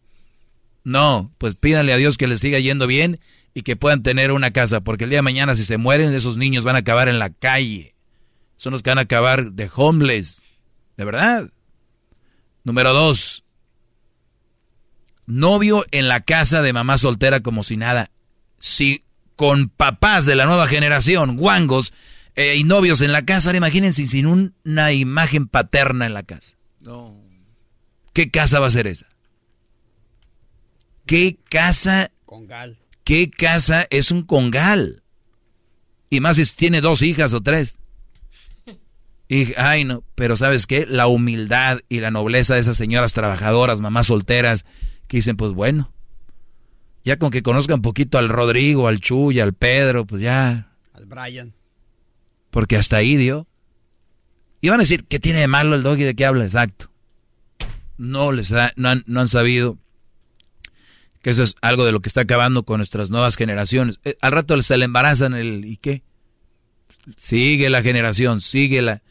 No, 0.83 1.31
pues 1.37 1.53
pídanle 1.53 1.93
a 1.93 1.97
Dios 1.97 2.17
que 2.17 2.25
les 2.25 2.39
siga 2.39 2.57
yendo 2.57 2.87
bien 2.87 3.19
y 3.53 3.61
que 3.61 3.75
puedan 3.75 4.01
tener 4.01 4.31
una 4.31 4.49
casa, 4.49 4.81
porque 4.81 5.03
el 5.03 5.11
día 5.11 5.19
de 5.19 5.21
mañana 5.21 5.55
si 5.55 5.63
se 5.63 5.77
mueren 5.77 6.11
esos 6.11 6.37
niños 6.37 6.63
van 6.63 6.75
a 6.75 6.79
acabar 6.79 7.07
en 7.07 7.19
la 7.19 7.29
calle. 7.29 7.93
Son 8.57 8.71
los 8.71 8.81
que 8.81 8.89
van 8.89 8.97
a 8.97 9.01
acabar 9.01 9.51
de 9.51 9.69
homeless. 9.75 10.49
De 10.97 11.05
verdad. 11.05 11.51
Número 12.63 12.93
dos. 12.93 13.44
Novio 15.25 15.85
en 15.91 16.07
la 16.07 16.21
casa 16.21 16.61
de 16.61 16.73
mamá 16.73 16.97
soltera 16.97 17.41
como 17.41 17.63
si 17.63 17.77
nada. 17.77 18.11
Si 18.59 19.03
con 19.35 19.69
papás 19.69 20.25
de 20.25 20.35
la 20.35 20.45
nueva 20.45 20.67
generación, 20.67 21.37
guangos, 21.37 21.93
eh, 22.35 22.55
y 22.57 22.63
novios 22.63 23.01
en 23.01 23.11
la 23.11 23.23
casa, 23.23 23.49
ahora 23.49 23.57
imagínense 23.57 24.05
sin 24.07 24.25
una 24.25 24.91
imagen 24.91 25.47
paterna 25.47 26.05
en 26.05 26.13
la 26.13 26.23
casa. 26.23 26.57
No. 26.81 27.15
¿Qué 28.13 28.29
casa 28.29 28.59
va 28.59 28.67
a 28.67 28.71
ser 28.71 28.87
esa? 28.87 29.07
¿Qué 31.05 31.37
casa? 31.49 32.11
Congal. 32.25 32.77
¿Qué 33.03 33.29
casa 33.29 33.85
es 33.89 34.11
un 34.11 34.23
congal? 34.23 35.03
Y 36.09 36.19
más 36.19 36.37
si 36.37 36.45
tiene 36.55 36.81
dos 36.81 37.01
hijas 37.01 37.33
o 37.33 37.41
tres. 37.41 37.77
Y, 39.27 39.53
ay, 39.57 39.85
no, 39.85 40.03
pero 40.13 40.35
¿sabes 40.35 40.67
qué? 40.67 40.85
La 40.85 41.07
humildad 41.07 41.79
y 41.89 41.99
la 41.99 42.11
nobleza 42.11 42.55
de 42.55 42.59
esas 42.59 42.77
señoras 42.77 43.13
trabajadoras, 43.13 43.81
mamás 43.81 44.07
solteras, 44.07 44.65
que 45.07 45.17
dicen, 45.17 45.37
pues 45.37 45.51
bueno, 45.51 45.91
ya 47.03 47.17
con 47.17 47.29
que 47.29 47.43
conozcan 47.43 47.75
un 47.75 47.81
poquito 47.83 48.17
al 48.17 48.29
Rodrigo, 48.29 48.87
al 48.87 48.99
Chuy, 48.99 49.39
al 49.39 49.53
Pedro, 49.53 50.05
pues 50.05 50.21
ya. 50.21 50.71
Al 50.93 51.05
Brian. 51.05 51.53
Porque 52.49 52.77
hasta 52.77 52.97
ahí 52.97 53.15
dio. 53.15 53.47
Y 54.59 54.69
van 54.69 54.79
a 54.79 54.83
decir, 54.83 55.05
¿qué 55.05 55.19
tiene 55.19 55.39
de 55.39 55.47
malo 55.47 55.75
el 55.75 55.83
doggy 55.83 56.03
de 56.03 56.15
qué 56.15 56.25
habla? 56.25 56.45
Exacto. 56.45 56.89
No 57.97 58.31
les 58.31 58.51
no, 58.75 58.89
han, 58.89 59.03
no 59.05 59.21
han 59.21 59.27
sabido 59.27 59.77
que 61.21 61.29
eso 61.29 61.43
es 61.43 61.55
algo 61.61 61.85
de 61.85 61.91
lo 61.91 62.01
que 62.01 62.09
está 62.09 62.21
acabando 62.21 62.63
con 62.63 62.77
nuestras 62.77 63.09
nuevas 63.09 63.35
generaciones. 63.35 63.99
Eh, 64.03 64.15
al 64.21 64.31
rato 64.31 64.59
se 64.61 64.77
le 64.77 64.85
embarazan 64.85 65.33
el 65.33 65.65
¿y 65.65 65.77
qué? 65.77 66.03
Sigue 67.17 67.69
la 67.69 67.81
generación, 67.81 68.41
sigue 68.41 68.81
la... 68.81 69.01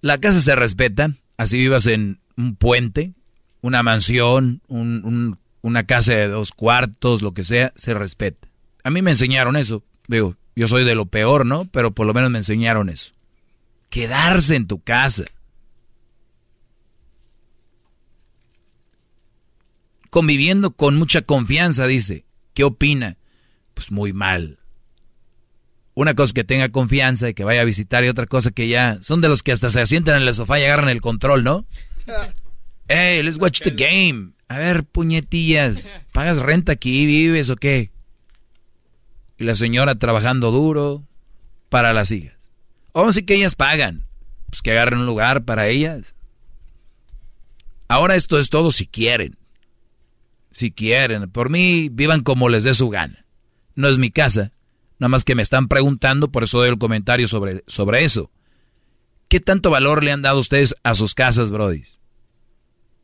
La 0.00 0.18
casa 0.18 0.40
se 0.40 0.56
respeta, 0.56 1.14
así 1.36 1.58
vivas 1.58 1.86
en 1.86 2.20
un 2.36 2.56
puente, 2.56 3.14
una 3.62 3.82
mansión, 3.82 4.60
una 4.68 5.86
casa 5.86 6.12
de 6.12 6.28
dos 6.28 6.52
cuartos, 6.52 7.22
lo 7.22 7.32
que 7.32 7.44
sea, 7.44 7.72
se 7.76 7.94
respeta. 7.94 8.48
A 8.84 8.90
mí 8.90 9.00
me 9.00 9.12
enseñaron 9.12 9.56
eso. 9.56 9.82
Digo, 10.08 10.36
yo 10.54 10.68
soy 10.68 10.84
de 10.84 10.94
lo 10.94 11.06
peor, 11.06 11.46
¿no? 11.46 11.64
Pero 11.66 11.92
por 11.92 12.06
lo 12.06 12.12
menos 12.12 12.30
me 12.30 12.38
enseñaron 12.38 12.90
eso. 12.90 13.12
Quedarse 13.88 14.56
en 14.56 14.66
tu 14.66 14.80
casa. 14.80 15.24
Conviviendo 20.10 20.72
con 20.72 20.96
mucha 20.96 21.22
confianza, 21.22 21.86
dice. 21.86 22.26
¿Qué 22.52 22.64
opina? 22.64 23.16
Pues 23.72 23.90
muy 23.90 24.12
mal 24.12 24.58
una 25.94 26.14
cosa 26.14 26.32
que 26.32 26.44
tenga 26.44 26.70
confianza 26.70 27.28
y 27.28 27.34
que 27.34 27.44
vaya 27.44 27.60
a 27.60 27.64
visitar 27.64 28.04
y 28.04 28.08
otra 28.08 28.26
cosa 28.26 28.50
que 28.50 28.68
ya 28.68 28.98
son 29.02 29.20
de 29.20 29.28
los 29.28 29.42
que 29.42 29.52
hasta 29.52 29.70
se 29.70 29.80
asientan 29.80 30.16
en 30.22 30.28
el 30.28 30.34
sofá 30.34 30.58
y 30.58 30.64
agarran 30.64 30.88
el 30.88 31.00
control, 31.00 31.44
¿no? 31.44 31.66
Hey, 32.94 33.22
let's 33.22 33.38
watch 33.38 33.62
the 33.62 33.70
game. 33.70 34.34
A 34.48 34.58
ver, 34.58 34.84
puñetillas, 34.84 35.98
¿pagas 36.12 36.40
renta 36.40 36.72
aquí, 36.72 37.06
vives 37.06 37.48
o 37.48 37.56
qué? 37.56 37.90
Y 39.38 39.44
la 39.44 39.54
señora 39.54 39.94
trabajando 39.94 40.50
duro 40.50 41.02
para 41.70 41.94
las 41.94 42.10
hijas. 42.10 42.50
O 42.92 43.10
sí 43.10 43.22
que 43.22 43.36
ellas 43.36 43.54
pagan. 43.54 44.04
Pues 44.50 44.60
que 44.60 44.72
agarren 44.72 45.00
un 45.00 45.06
lugar 45.06 45.46
para 45.46 45.68
ellas. 45.68 46.16
Ahora 47.88 48.14
esto 48.14 48.38
es 48.38 48.50
todo 48.50 48.70
si 48.72 48.86
quieren. 48.86 49.38
Si 50.50 50.70
quieren. 50.70 51.30
Por 51.30 51.48
mí, 51.48 51.88
vivan 51.90 52.22
como 52.22 52.50
les 52.50 52.64
dé 52.64 52.74
su 52.74 52.90
gana. 52.90 53.24
No 53.74 53.88
es 53.88 53.96
mi 53.96 54.10
casa. 54.10 54.52
Nada 54.98 55.08
más 55.08 55.24
que 55.24 55.34
me 55.34 55.40
están 55.40 55.66
preguntando, 55.66 56.30
por 56.30 56.44
eso 56.44 56.58
doy 56.58 56.68
el 56.68 56.76
comentario 56.76 57.26
sobre, 57.26 57.64
sobre 57.68 58.04
eso. 58.04 58.30
¿Qué 59.28 59.40
tanto 59.40 59.70
valor 59.70 60.04
le 60.04 60.12
han 60.12 60.20
dado 60.20 60.38
ustedes 60.38 60.74
a 60.82 60.94
sus 60.94 61.14
casas, 61.14 61.50
brodis? 61.50 62.01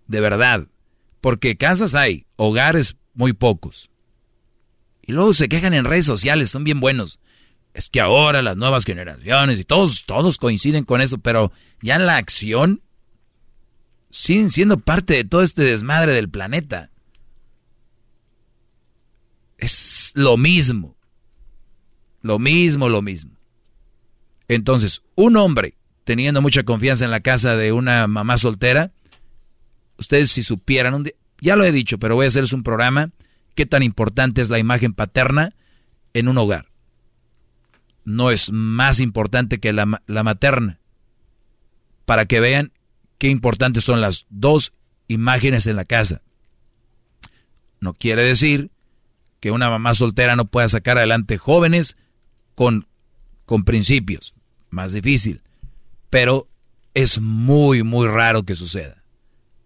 De 0.09 0.21
verdad. 0.21 0.67
Porque 1.21 1.57
casas 1.57 1.95
hay, 1.95 2.27
hogares 2.37 2.97
muy 3.15 3.33
pocos. 3.33 3.91
Y 5.03 5.13
luego 5.13 5.33
se 5.33 5.49
quejan 5.49 5.75
en 5.75 5.85
redes 5.85 6.07
sociales, 6.07 6.51
son 6.51 6.65
bien 6.65 6.81
buenos. 6.81 7.21
Es 7.75 7.89
que 7.91 8.01
ahora 8.01 8.43
las 8.43 8.57
nuevas 8.57 8.85
generaciones 8.85 9.61
y 9.61 9.65
todos, 9.65 10.05
todos 10.05 10.39
coinciden 10.39 10.85
con 10.85 11.01
eso, 11.01 11.19
pero 11.19 11.53
ya 11.81 11.97
en 11.97 12.07
la 12.07 12.17
acción 12.17 12.83
siguen 14.11 14.51
siendo 14.51 14.81
parte 14.81 15.15
de 15.15 15.25
todo 15.25 15.43
este 15.43 15.63
desmadre 15.63 16.13
del 16.13 16.29
planeta. 16.29 16.91
Es 19.59 20.13
lo 20.15 20.37
mismo. 20.37 20.97
Lo 22.23 22.39
mismo, 22.39 22.89
lo 22.89 23.03
mismo. 23.03 23.39
Entonces, 24.49 25.03
un 25.15 25.37
hombre 25.37 25.75
teniendo 26.05 26.41
mucha 26.41 26.63
confianza 26.63 27.05
en 27.05 27.11
la 27.11 27.21
casa 27.21 27.55
de 27.55 27.73
una 27.73 28.07
mamá 28.07 28.39
soltera, 28.39 28.93
ustedes 29.99 30.31
si 30.31 30.43
supieran, 30.43 30.95
un 30.95 31.05
día, 31.05 31.15
ya 31.41 31.57
lo 31.57 31.65
he 31.65 31.73
dicho, 31.73 31.99
pero 31.99 32.15
voy 32.15 32.25
a 32.25 32.29
hacerles 32.29 32.53
un 32.53 32.63
programa, 32.63 33.11
qué 33.55 33.67
tan 33.67 33.83
importante 33.83 34.41
es 34.41 34.51
la 34.51 34.59
imagen 34.59 34.95
paterna 34.95 35.55
en 36.15 36.29
un 36.29 36.39
hogar. 36.39 36.67
No 38.05 38.31
es 38.31 38.51
más 38.51 39.01
importante 39.01 39.59
que 39.59 39.73
la, 39.73 40.03
la 40.07 40.23
materna. 40.23 40.81
Para 42.07 42.25
que 42.25 42.41
vean 42.41 42.73
qué 43.19 43.29
importantes 43.29 43.85
son 43.85 44.01
las 44.01 44.27
dos 44.31 44.73
imágenes 45.09 45.67
en 45.67 45.77
la 45.77 45.85
casa. 45.85 46.23
No 47.81 47.93
quiere 47.93 48.23
decir 48.23 48.71
que 49.41 49.51
una 49.51 49.71
mamá 49.71 49.95
soltera 49.95 50.37
no 50.37 50.47
pueda 50.47 50.69
sacar 50.69 50.99
adelante 50.99 51.37
jóvenes 51.37 51.97
con, 52.55 52.87
con 53.45 53.65
principios. 53.65 54.35
Más 54.71 54.93
difícil. 54.93 55.43
Pero 56.11 56.49
es 56.95 57.21
muy, 57.21 57.83
muy 57.83 58.09
raro 58.09 58.45
que 58.45 58.57
suceda. 58.57 58.98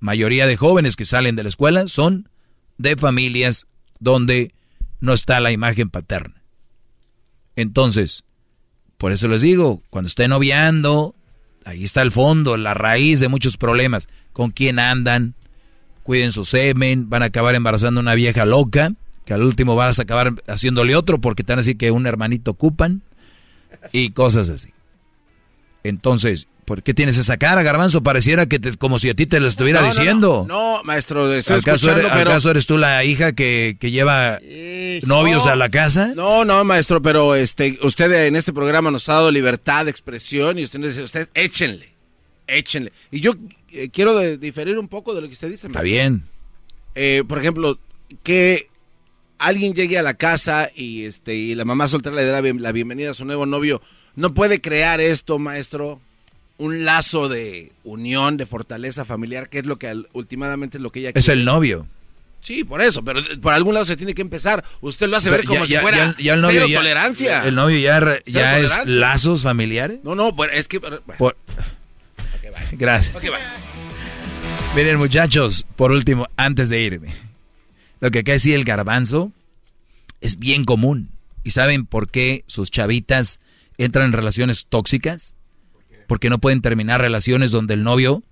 Mayoría 0.03 0.49
de 0.49 0.57
jóvenes 0.57 0.97
que 0.97 1.05
salen 1.05 1.37
de 1.37 1.45
la 1.45 1.49
escuela 1.49 1.87
son 1.87 2.29
de 2.77 2.97
familias 2.97 3.69
donde 4.01 4.53
no 4.99 5.13
está 5.13 5.39
la 5.39 5.53
imagen 5.53 5.91
paterna. 5.91 6.43
Entonces, 7.55 8.25
por 8.99 9.13
eso 9.13 9.29
les 9.29 9.43
digo, 9.43 9.81
cuando 9.91 10.09
estén 10.09 10.31
noviando, 10.31 11.15
ahí 11.65 11.85
está 11.85 12.03
el 12.03 12.11
fondo, 12.11 12.57
la 12.57 12.75
raíz 12.75 13.21
de 13.21 13.29
muchos 13.29 13.57
problemas. 13.57 14.09
¿Con 14.33 14.51
quién 14.51 14.81
andan? 14.81 15.37
Cuiden 16.03 16.33
su 16.33 16.45
semen, 16.45 17.09
van 17.09 17.23
a 17.23 17.27
acabar 17.27 17.55
embarazando 17.55 18.01
a 18.01 18.03
una 18.03 18.17
vieja 18.17 18.45
loca, 18.45 18.95
que 19.25 19.35
al 19.35 19.45
último 19.45 19.77
vas 19.77 20.01
a 20.01 20.03
acabar 20.03 20.43
haciéndole 20.49 20.97
otro 20.97 21.21
porque 21.21 21.45
te 21.45 21.53
van 21.53 21.61
a 21.61 21.63
decir 21.63 21.77
que 21.77 21.93
un 21.93 22.09
hermanito 22.09 22.51
ocupan 22.51 23.03
y 23.93 24.11
cosas 24.11 24.51
así. 24.51 24.71
Entonces, 25.85 26.49
¿por 26.65 26.83
qué 26.83 26.95
tienes 26.95 27.19
esa 27.19 27.37
cara, 27.37 27.63
Garbanzo? 27.63 28.03
Pareciera 28.03 28.47
que 28.47 28.59
te, 28.59 28.77
como 28.77 28.99
si 28.99 29.11
a 29.11 29.15
ti 29.15 29.27
te 29.27 29.41
lo 29.41 29.49
estuviera 29.49 29.81
No, 29.81 29.87
diciendo. 29.87 30.45
No, 30.49 30.77
no, 30.79 30.85
maestro, 30.85 31.33
estoy 31.33 31.57
¿Acaso 31.59 31.75
escuchando, 31.87 32.01
eres, 32.01 32.13
pero... 32.13 32.31
acaso 32.31 32.51
eres 32.51 32.67
tú 32.67 32.79
la 32.79 33.05
hija 33.05 33.33
que, 33.33 33.77
que 33.81 33.91
lleva 33.91 34.39
novios 35.05 35.45
No. 35.45 35.51
a 35.53 35.57
la 35.57 35.69
casa? 35.71 36.13
No, 36.15 36.45
no, 36.45 36.65
maestro, 36.65 37.03
pero 37.03 37.35
este, 37.35 37.79
usted 37.83 38.27
en 38.27 38.37
este 38.37 38.53
programa 38.53 38.91
nos 38.91 39.09
ha 39.09 39.15
dado 39.15 39.31
libertad 39.31 39.85
de 39.87 39.91
expresión 39.91 40.59
y 40.59 40.65
usted 40.65 40.79
nos 40.79 40.91
dice, 40.91 41.03
usted 41.03 41.29
échenle, 41.35 41.95
échenle. 42.47 42.93
Y 43.11 43.21
yo 43.21 43.33
eh, 43.73 43.89
quiero 43.91 44.15
de- 44.17 44.39
diferir 44.39 44.79
un 44.79 44.89
poco 44.89 45.15
de 45.15 45.21
lo 45.23 45.27
que 45.29 45.33
usted 45.35 45.49
dice. 45.49 45.67
Está 45.67 45.81
maestro. 45.81 45.83
bien. 45.93 46.25
Eh, 46.95 47.25
por 47.27 47.39
ejemplo, 47.39 47.79
que 48.23 48.69
alguien 49.39 49.75
llegue 49.75 49.99
a 49.99 50.03
la 50.03 50.15
casa 50.15 50.71
y 50.75 51.05
este 51.05 51.35
y 51.35 51.55
la 51.55 51.65
mamá 51.65 51.89
soltera 51.89 52.15
le 52.15 52.25
dé 52.25 52.33
la, 52.33 52.41
bien- 52.41 52.63
la 52.63 52.71
bienvenida 52.73 53.11
a 53.11 53.15
su 53.15 53.25
nuevo 53.25 53.47
novio, 53.47 53.81
no 54.15 54.35
puede 54.35 54.61
crear 54.61 55.01
esto, 55.01 55.39
maestro, 55.39 56.01
un 56.59 56.85
lazo 56.85 57.29
de 57.29 57.73
unión, 57.85 58.37
de 58.37 58.47
fortaleza 58.47 59.05
familiar, 59.05 59.49
que 59.49 59.59
es 59.59 59.67
lo 59.67 59.79
que 59.79 60.05
últimamente 60.13 60.77
es 60.79 60.83
lo 60.83 60.91
que 60.91 61.01
ella 61.01 61.11
Es 61.15 61.25
quiere. 61.25 61.41
el 61.41 61.45
novio. 61.45 61.87
Sí, 62.41 62.65
por 62.65 62.81
eso, 62.83 63.05
pero 63.05 63.21
por 63.41 63.53
algún 63.55 63.75
lado 63.75 63.87
se 63.87 63.97
tiene 63.97 64.15
que 64.15 64.23
empezar. 64.23 64.65
Usted 64.81 65.09
lo 65.09 65.17
hace 65.17 65.29
O 65.29 65.33
sea, 65.33 65.37
ver 65.39 65.47
como 65.47 65.61
ya- 65.61 65.67
si 65.67 65.73
ya- 65.75 65.81
fuera 65.83 66.17
ya- 66.19 66.35
el 66.35 66.41
novio 66.41 66.63
cero 66.65 66.75
tolerancia. 66.81 67.45
¿El 67.45 67.55
novio 67.55 67.79
ya, 67.79 68.01
ya 68.27 68.59
es 68.59 68.69
tolerancia. 68.71 68.85
lazos 69.01 69.43
familiares? 69.43 70.01
No, 70.03 70.15
no, 70.17 70.35
pues 70.35 70.51
es 70.55 70.67
que... 70.69 70.81
Por- 70.81 71.37
Gracias. 72.73 73.15
Ok, 73.15 73.23
bye. 73.23 73.33
Miren, 74.75 74.97
muchachos, 74.99 75.67
por 75.77 75.93
último, 75.93 76.27
antes 76.37 76.69
de 76.69 76.81
irme, 76.81 77.15
lo 78.01 78.11
que 78.11 78.21
acá 78.21 78.33
decía 78.33 78.57
el 78.57 78.65
garbanzo 78.65 79.31
es 80.21 80.39
bien 80.39 80.65
común. 80.65 81.11
¿Y 81.45 81.51
saben 81.53 81.87
por 81.87 82.09
qué 82.11 82.45
sus 82.47 82.71
chavitas 82.71 83.39
entran 83.79 84.07
en 84.07 84.13
relaciones 84.13 84.67
tóxicas? 84.69 85.37
Porque 86.13 86.29
no 86.29 86.43
pueden 86.43 86.61
terminar 86.61 87.01
relaciones 87.01 87.53
donde 87.53 87.73
el 87.73 87.85
novio 87.85 88.23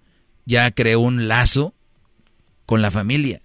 ya 0.45 0.71
creó 0.71 1.01
un 1.01 1.29
lazo 1.29 1.75
con 2.67 2.83
la 2.83 2.91
familia. 2.91 3.41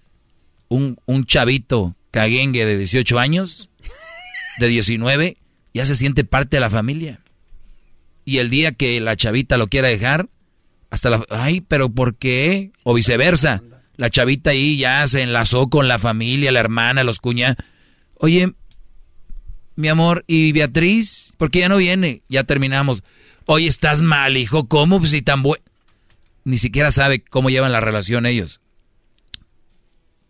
Un, 0.67 0.97
un 1.05 1.25
chavito 1.25 1.95
caguengue 2.11 2.65
de 2.65 2.77
18 2.77 3.17
años, 3.17 3.69
de 4.59 4.67
19, 4.67 5.37
ya 5.73 5.85
se 5.85 5.95
siente 5.95 6.25
parte 6.25 6.57
de 6.57 6.59
la 6.59 6.69
familia. 6.69 7.21
Y 8.25 8.39
el 8.39 8.49
día 8.49 8.73
que 8.73 8.99
la 8.99 9.15
chavita 9.15 9.55
lo 9.55 9.69
quiera 9.69 9.87
dejar, 9.87 10.27
hasta 10.89 11.11
la... 11.11 11.23
Ay, 11.29 11.61
pero 11.61 11.87
¿por 11.87 12.17
qué? 12.17 12.73
O 12.83 12.93
viceversa. 12.93 13.63
La 13.95 14.09
chavita 14.09 14.49
ahí 14.49 14.75
ya 14.75 15.07
se 15.07 15.21
enlazó 15.21 15.69
con 15.69 15.87
la 15.87 15.97
familia, 15.97 16.51
la 16.51 16.59
hermana, 16.59 17.05
los 17.05 17.21
cuñados. 17.21 17.55
Oye, 18.15 18.53
mi 19.77 19.87
amor, 19.87 20.25
¿y 20.27 20.51
Beatriz? 20.51 21.31
¿Por 21.37 21.51
qué 21.51 21.59
ya 21.59 21.69
no 21.69 21.77
viene? 21.77 22.23
Ya 22.27 22.43
terminamos. 22.43 23.01
Oye, 23.45 23.67
estás 23.67 24.01
mal, 24.01 24.37
hijo. 24.37 24.67
¿Cómo? 24.67 24.99
Pues 24.99 25.11
si 25.11 25.21
tan 25.21 25.43
bueno. 25.43 25.63
Ni 26.43 26.57
siquiera 26.57 26.91
sabe 26.91 27.23
cómo 27.23 27.49
llevan 27.49 27.71
la 27.71 27.79
relación 27.79 28.25
ellos. 28.25 28.61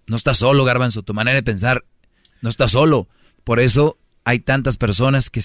No 0.08 0.16
estás 0.16 0.38
solo, 0.38 0.64
Garbanzo. 0.64 1.04
Tu 1.04 1.14
manera 1.14 1.36
de 1.36 1.44
pensar 1.44 1.86
no 2.42 2.50
está 2.50 2.68
solo. 2.68 3.08
Por 3.44 3.60
eso 3.60 3.98
hay 4.24 4.40
tantas 4.40 4.78
personas 4.78 5.30
que 5.30 5.42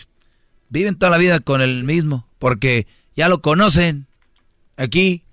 viven 0.68 0.96
toda 0.96 1.10
la 1.10 1.18
vida 1.18 1.40
con 1.40 1.60
el 1.60 1.84
mismo. 1.84 2.28
Porque 2.38 2.86
ya 3.16 3.28
lo 3.28 3.40
conocen. 3.40 4.06
Aquí, 4.76 5.24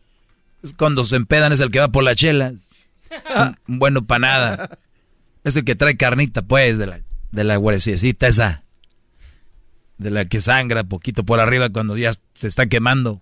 es 0.63 0.73
cuando 0.73 1.03
se 1.05 1.15
empedan 1.15 1.53
es 1.53 1.59
el 1.59 1.71
que 1.71 1.79
va 1.79 1.87
por 1.89 2.03
las 2.03 2.15
chelas. 2.15 2.71
Un, 3.67 3.79
bueno 3.79 4.05
para 4.05 4.19
nada. 4.19 4.79
Es 5.43 5.55
el 5.55 5.63
que 5.63 5.75
trae 5.75 5.95
carnita, 5.97 6.41
pues, 6.41 6.77
de 6.77 6.87
la, 6.87 7.01
de 7.31 7.43
la 7.43 7.57
huesecita 7.57 8.27
esa. 8.27 8.63
De 9.97 10.11
la 10.11 10.25
que 10.25 10.41
sangra 10.41 10.83
poquito 10.83 11.23
por 11.23 11.39
arriba 11.39 11.69
cuando 11.69 11.97
ya 11.97 12.11
se 12.33 12.47
está 12.47 12.67
quemando. 12.67 13.21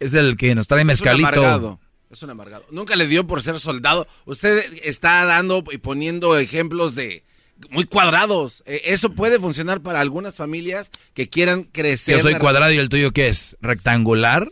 Es 0.00 0.14
el 0.14 0.36
que 0.36 0.54
nos 0.54 0.68
trae 0.68 0.80
Es 0.82 0.84
un 0.84 0.86
mezcalito. 0.88 1.28
amargado. 1.28 1.80
Es 2.10 2.22
un 2.22 2.30
amargado. 2.30 2.64
Nunca 2.70 2.96
le 2.96 3.06
dio 3.06 3.26
por 3.26 3.42
ser 3.42 3.58
soldado. 3.60 4.06
Usted 4.24 4.64
está 4.84 5.24
dando 5.24 5.64
y 5.72 5.78
poniendo 5.78 6.38
ejemplos 6.38 6.94
de 6.94 7.24
muy 7.70 7.84
cuadrados. 7.84 8.62
Eh, 8.66 8.82
Eso 8.86 9.12
puede 9.12 9.38
funcionar 9.40 9.80
para 9.82 10.00
algunas 10.00 10.34
familias 10.34 10.90
que 11.14 11.28
quieran 11.28 11.64
crecer. 11.64 12.16
Yo 12.16 12.22
soy 12.22 12.34
cuadrado 12.36 12.72
y 12.72 12.78
el 12.78 12.88
tuyo 12.88 13.12
¿qué 13.12 13.28
es? 13.28 13.56
¿Rectangular? 13.60 14.50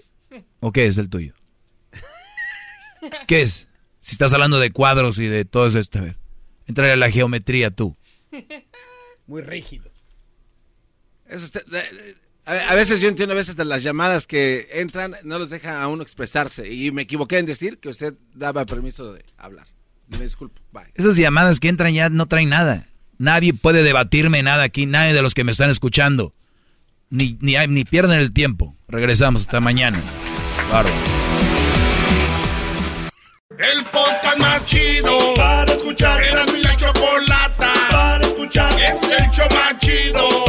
¿O 0.61 0.73
qué 0.73 0.87
es 0.87 0.99
el 0.99 1.09
tuyo? 1.09 1.35
¿Qué 3.27 3.43
es? 3.43 3.69
Si 4.01 4.13
estás 4.13 4.33
hablando 4.33 4.59
de 4.59 4.71
cuadros 4.73 5.19
y 5.19 5.27
de 5.27 5.45
todo 5.45 5.67
esto, 5.67 5.99
a 5.99 6.03
ver. 6.03 6.17
Entra 6.67 6.93
a 6.93 6.97
la 6.97 7.11
geometría 7.11 7.71
tú. 7.71 7.97
Muy 9.27 9.43
rígido. 9.43 9.91
Eso 11.29 11.45
está- 11.47 11.61
a, 12.45 12.53
a 12.71 12.75
veces 12.77 13.01
yo 13.01 13.09
entiendo 13.09 13.33
a 13.35 13.37
veces 13.37 13.57
de 13.57 13.65
las 13.65 13.83
llamadas 13.83 14.27
que 14.27 14.69
entran 14.73 15.17
no 15.25 15.39
los 15.39 15.51
deja 15.51 15.83
a 15.83 15.89
uno 15.89 16.03
expresarse 16.03 16.73
y 16.73 16.93
me 16.93 17.03
equivoqué 17.03 17.39
en 17.39 17.47
decir 17.47 17.79
que 17.79 17.89
usted 17.89 18.15
daba 18.35 18.65
permiso 18.67 19.13
de 19.13 19.25
hablar. 19.37 19.67
Me 20.09 20.19
disculpo. 20.19 20.61
Bye. 20.73 20.85
Esas 20.95 21.17
llamadas 21.17 21.59
que 21.59 21.69
entran 21.69 21.93
ya 21.93 22.09
no 22.09 22.27
traen 22.27 22.49
nada. 22.51 22.87
Nadie 23.19 23.53
puede 23.55 23.83
debatirme 23.83 24.43
nada 24.45 24.63
aquí, 24.63 24.87
nadie 24.87 25.13
de 25.15 25.23
los 25.23 25.35
que 25.35 25.43
me 25.43 25.51
están 25.51 25.71
escuchando. 25.71 26.35
Ni, 27.11 27.37
ni, 27.41 27.57
hay- 27.57 27.67
ni 27.69 27.85
pierden 27.85 28.21
el 28.21 28.33
tiempo. 28.33 28.77
Regresamos 28.87 29.43
hasta 29.43 29.59
mañana. 29.61 30.01
Bárbaro. 30.71 30.95
El 33.59 33.85
podcast 33.87 34.39
más 34.39 34.65
chido 34.67 35.35
para 35.35 35.73
escuchar. 35.73 36.23
Era 36.23 36.45
mi 36.47 36.61
la 36.63 36.77
chocolata 36.77 37.73
para 37.91 38.27
escuchar. 38.27 38.73
Es 38.75 39.03
el 39.03 39.31
show 39.31 39.47
más 39.51 39.79
chido 39.79 40.46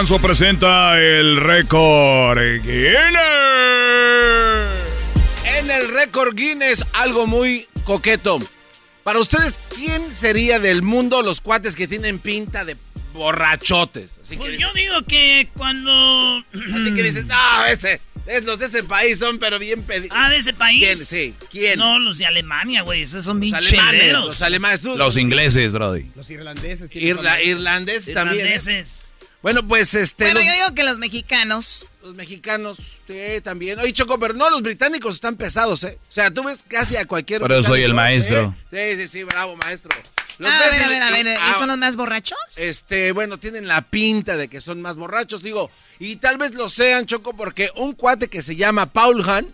Garbanzo 0.00 0.18
presenta 0.18 0.98
el 0.98 1.36
récord 1.36 2.38
Guinness. 2.62 3.20
En 5.44 5.70
el 5.70 5.88
récord 5.88 6.34
Guinness, 6.34 6.86
algo 6.94 7.26
muy 7.26 7.68
coqueto. 7.84 8.38
Para 9.04 9.18
ustedes, 9.18 9.60
¿quién 9.76 10.14
sería 10.14 10.58
del 10.58 10.80
mundo 10.80 11.20
los 11.20 11.42
cuates 11.42 11.76
que 11.76 11.86
tienen 11.86 12.18
pinta 12.18 12.64
de 12.64 12.78
borrachotes? 13.12 14.18
Así 14.22 14.38
Pues 14.38 14.52
que, 14.52 14.56
yo 14.58 14.72
digo 14.72 15.02
que 15.06 15.50
cuando... 15.54 16.42
así 16.74 16.94
que 16.94 17.02
dices, 17.02 17.26
no, 17.26 17.66
ese, 17.66 18.00
es, 18.26 18.44
los 18.46 18.58
de 18.58 18.66
ese 18.66 18.82
país 18.82 19.18
son 19.18 19.38
pero 19.38 19.58
bien 19.58 19.82
pedidos. 19.82 20.16
Ah, 20.18 20.30
de 20.30 20.38
ese 20.38 20.54
país. 20.54 20.80
¿Quién? 20.82 20.96
Sí, 20.96 21.34
¿quién? 21.50 21.78
No, 21.78 21.98
los 21.98 22.16
de 22.16 22.24
Alemania, 22.24 22.80
güey. 22.80 23.02
Esos 23.02 23.22
son 23.24 23.38
bien 23.38 23.54
alemanes, 23.54 24.12
los 24.14 24.40
alemanes. 24.40 24.80
tú- 24.80 24.96
Los 24.96 25.18
ingleses, 25.18 25.74
Brody. 25.74 26.10
Los 26.16 26.30
irlandeses. 26.30 26.88
tienen 26.88 27.18
Irla- 27.18 27.44
irlandeses 27.44 28.14
también. 28.14 28.46
¿eh? 28.46 28.54
Irlandeses. 28.54 29.09
Bueno, 29.42 29.66
pues 29.66 29.94
este. 29.94 30.24
Bueno, 30.24 30.40
los, 30.40 30.46
yo 30.46 30.52
digo 30.52 30.74
que 30.74 30.82
los 30.82 30.98
mexicanos. 30.98 31.86
los 32.02 32.14
mexicanos, 32.14 32.76
sí, 33.06 33.40
también. 33.42 33.78
Oye, 33.78 33.92
Choco, 33.92 34.18
pero 34.18 34.34
no, 34.34 34.50
los 34.50 34.60
británicos 34.62 35.14
están 35.14 35.36
pesados, 35.36 35.82
¿eh? 35.84 35.98
O 36.08 36.12
sea, 36.12 36.30
tú 36.30 36.44
ves 36.44 36.58
casi 36.68 36.96
a 36.96 37.06
cualquier. 37.06 37.40
Pero 37.40 37.62
soy 37.62 37.82
el 37.82 37.94
maestro. 37.94 38.54
¿eh? 38.72 38.96
Sí, 38.96 39.02
sí, 39.02 39.08
sí, 39.08 39.24
bravo, 39.24 39.56
maestro. 39.56 39.90
Los 40.38 40.50
Ah, 40.50 40.58
a 40.58 40.70
ver, 40.70 40.82
a 40.82 40.88
ver, 40.88 41.02
a 41.02 41.10
ver. 41.10 41.26
y- 41.26 41.28
¿y 41.30 41.34
ah, 41.38 41.54
son 41.58 41.68
los 41.68 41.78
más 41.78 41.96
borrachos? 41.96 42.38
Este, 42.56 43.12
bueno, 43.12 43.38
tienen 43.38 43.66
la 43.68 43.82
pinta 43.82 44.36
de 44.36 44.48
que 44.48 44.60
son 44.60 44.80
más 44.82 44.96
borrachos, 44.96 45.42
digo. 45.42 45.70
Y 45.98 46.16
tal 46.16 46.38
vez 46.38 46.54
lo 46.54 46.68
sean, 46.70 47.06
Choco, 47.06 47.34
porque 47.34 47.70
un 47.76 47.92
cuate 47.94 48.28
que 48.28 48.40
se 48.42 48.56
llama 48.56 48.86
Paul 48.86 49.22
Han, 49.28 49.46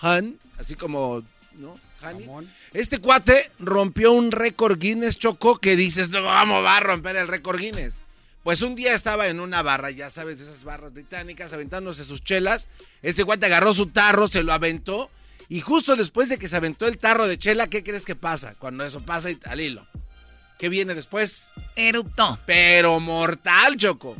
Han, 0.00 0.36
así 0.58 0.74
como, 0.74 1.22
¿no? 1.54 1.78
Hani. 2.02 2.24
Este 2.72 2.98
cuate 2.98 3.50
rompió 3.58 4.12
un 4.12 4.30
récord 4.30 4.78
Guinness, 4.78 5.18
Choco, 5.18 5.58
que 5.58 5.74
dices, 5.76 6.08
no, 6.10 6.22
vamos, 6.22 6.64
va 6.64 6.76
a 6.76 6.80
romper 6.80 7.16
el 7.16 7.26
récord 7.28 7.58
Guinness. 7.60 8.00
Pues 8.44 8.62
un 8.62 8.74
día 8.74 8.94
estaba 8.94 9.28
en 9.28 9.40
una 9.40 9.62
barra, 9.62 9.90
ya 9.90 10.08
sabes, 10.10 10.38
de 10.38 10.44
esas 10.44 10.64
barras 10.64 10.92
británicas, 10.92 11.52
aventándose 11.52 12.04
sus 12.04 12.22
chelas. 12.24 12.68
Este 13.02 13.24
cuate 13.24 13.46
agarró 13.46 13.74
su 13.74 13.86
tarro, 13.88 14.28
se 14.28 14.42
lo 14.42 14.52
aventó. 14.52 15.10
Y 15.50 15.60
justo 15.60 15.96
después 15.96 16.28
de 16.28 16.38
que 16.38 16.48
se 16.48 16.56
aventó 16.56 16.86
el 16.86 16.98
tarro 16.98 17.26
de 17.26 17.38
chela, 17.38 17.66
¿qué 17.68 17.82
crees 17.82 18.04
que 18.04 18.14
pasa? 18.16 18.54
Cuando 18.58 18.84
eso 18.84 19.00
pasa 19.00 19.30
y- 19.30 19.38
al 19.44 19.60
hilo. 19.60 19.86
¿Qué 20.58 20.68
viene 20.68 20.94
después? 20.94 21.50
Eruptó. 21.76 22.38
Pero 22.46 23.00
mortal, 23.00 23.76
Choco. 23.76 24.16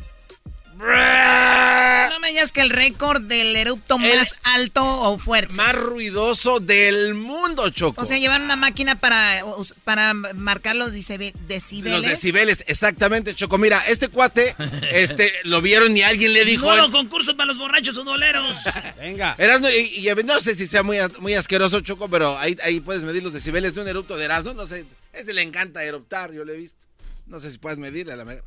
No 0.78 2.20
me 2.20 2.28
digas 2.28 2.52
que 2.52 2.60
el 2.60 2.70
récord 2.70 3.20
del 3.22 3.56
erupto 3.56 3.98
más 3.98 4.38
alto 4.44 4.82
o 4.84 5.18
fuerte. 5.18 5.52
Más 5.52 5.74
ruidoso 5.74 6.60
del 6.60 7.14
mundo, 7.14 7.70
Choco. 7.70 8.00
O 8.02 8.04
sea, 8.04 8.18
llevan 8.18 8.42
una 8.42 8.56
máquina 8.56 8.98
para, 8.98 9.42
para 9.84 10.14
marcar 10.14 10.76
los 10.76 10.92
decibel- 10.94 11.32
decibeles. 11.46 12.00
Los 12.00 12.10
decibeles, 12.10 12.64
exactamente, 12.66 13.34
Choco. 13.34 13.58
Mira, 13.58 13.80
este 13.88 14.08
cuate, 14.08 14.54
este, 14.92 15.32
lo 15.44 15.60
vieron 15.60 15.96
y 15.96 16.02
alguien 16.02 16.32
le 16.32 16.44
dijo. 16.44 16.66
Nuevo 16.66 16.90
concurso 16.90 17.36
para 17.36 17.48
los 17.48 17.58
borrachos 17.58 17.94
futboleros. 17.94 18.56
Venga. 18.98 19.34
Erasno, 19.38 19.68
y, 19.70 20.08
y 20.08 20.14
no 20.24 20.40
sé 20.40 20.54
si 20.54 20.66
sea 20.66 20.82
muy, 20.82 20.98
muy 21.18 21.34
asqueroso, 21.34 21.80
Choco, 21.80 22.08
pero 22.08 22.38
ahí, 22.38 22.56
ahí 22.62 22.80
puedes 22.80 23.02
medir 23.02 23.22
los 23.22 23.32
decibeles 23.32 23.74
de 23.74 23.82
un 23.82 23.88
erupto 23.88 24.16
de 24.16 24.24
Erasmo. 24.24 24.54
No 24.54 24.66
sé, 24.66 24.84
este 25.12 25.32
le 25.32 25.42
encanta 25.42 25.82
eruptar, 25.84 26.32
yo 26.32 26.44
lo 26.44 26.52
he 26.52 26.56
visto. 26.56 26.78
No 27.26 27.40
sé 27.40 27.50
si 27.50 27.58
puedes 27.58 27.78
medirle 27.78 28.12
a 28.12 28.16
la 28.16 28.24
mega. 28.24 28.42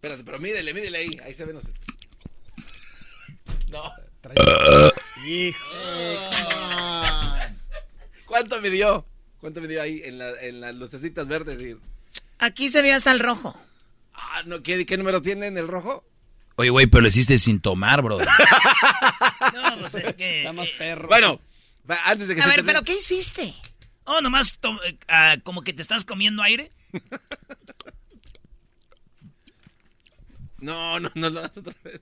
Espérate, 0.00 0.24
pero 0.24 0.38
mídele, 0.38 0.72
mídele 0.72 0.96
ahí. 0.98 1.20
Ahí 1.22 1.34
se 1.34 1.44
ve, 1.44 1.52
no 1.52 1.60
sé. 1.60 1.68
No. 3.68 3.92
¿Cuánto 8.26 8.60
midió? 8.60 9.04
¿Cuánto 9.40 9.60
midió 9.60 9.82
ahí 9.82 10.02
en, 10.04 10.18
la- 10.18 10.40
en 10.40 10.60
las 10.60 10.74
lucecitas 10.74 11.26
verdes? 11.26 11.76
Aquí 12.38 12.70
se 12.70 12.80
ve 12.82 12.92
hasta 12.92 13.12
el 13.12 13.20
rojo. 13.20 13.58
Ah, 14.14 14.42
no, 14.46 14.62
¿qué, 14.62 14.84
¿Qué 14.86 14.96
número 14.96 15.20
tiene 15.22 15.46
en 15.46 15.58
el 15.58 15.68
rojo? 15.68 16.04
Oye, 16.56 16.70
güey, 16.70 16.86
pero 16.86 17.02
lo 17.02 17.08
hiciste 17.08 17.38
sin 17.38 17.60
tomar, 17.60 18.02
bro. 18.02 18.18
No, 19.54 19.78
pues 19.80 19.94
es 19.94 20.14
que... 20.14 20.40
Está 20.40 20.52
más 20.52 20.68
perro. 20.78 21.08
Bueno, 21.08 21.40
antes 22.04 22.28
de 22.28 22.34
que 22.34 22.40
A 22.40 22.44
se 22.44 22.50
ver, 22.50 22.58
termine- 22.60 22.72
¿pero 22.72 22.84
qué 22.84 22.94
hiciste? 22.96 23.54
Oh, 24.04 24.20
nomás 24.20 24.58
to- 24.58 24.82
eh, 24.84 24.96
ah, 25.08 25.36
como 25.42 25.62
que 25.62 25.72
te 25.72 25.82
estás 25.82 26.04
comiendo 26.04 26.42
aire. 26.42 26.70
No, 30.60 31.00
no, 31.00 31.10
no, 31.14 31.30
no, 31.30 31.40
otra 31.40 31.74
vez. 31.84 32.00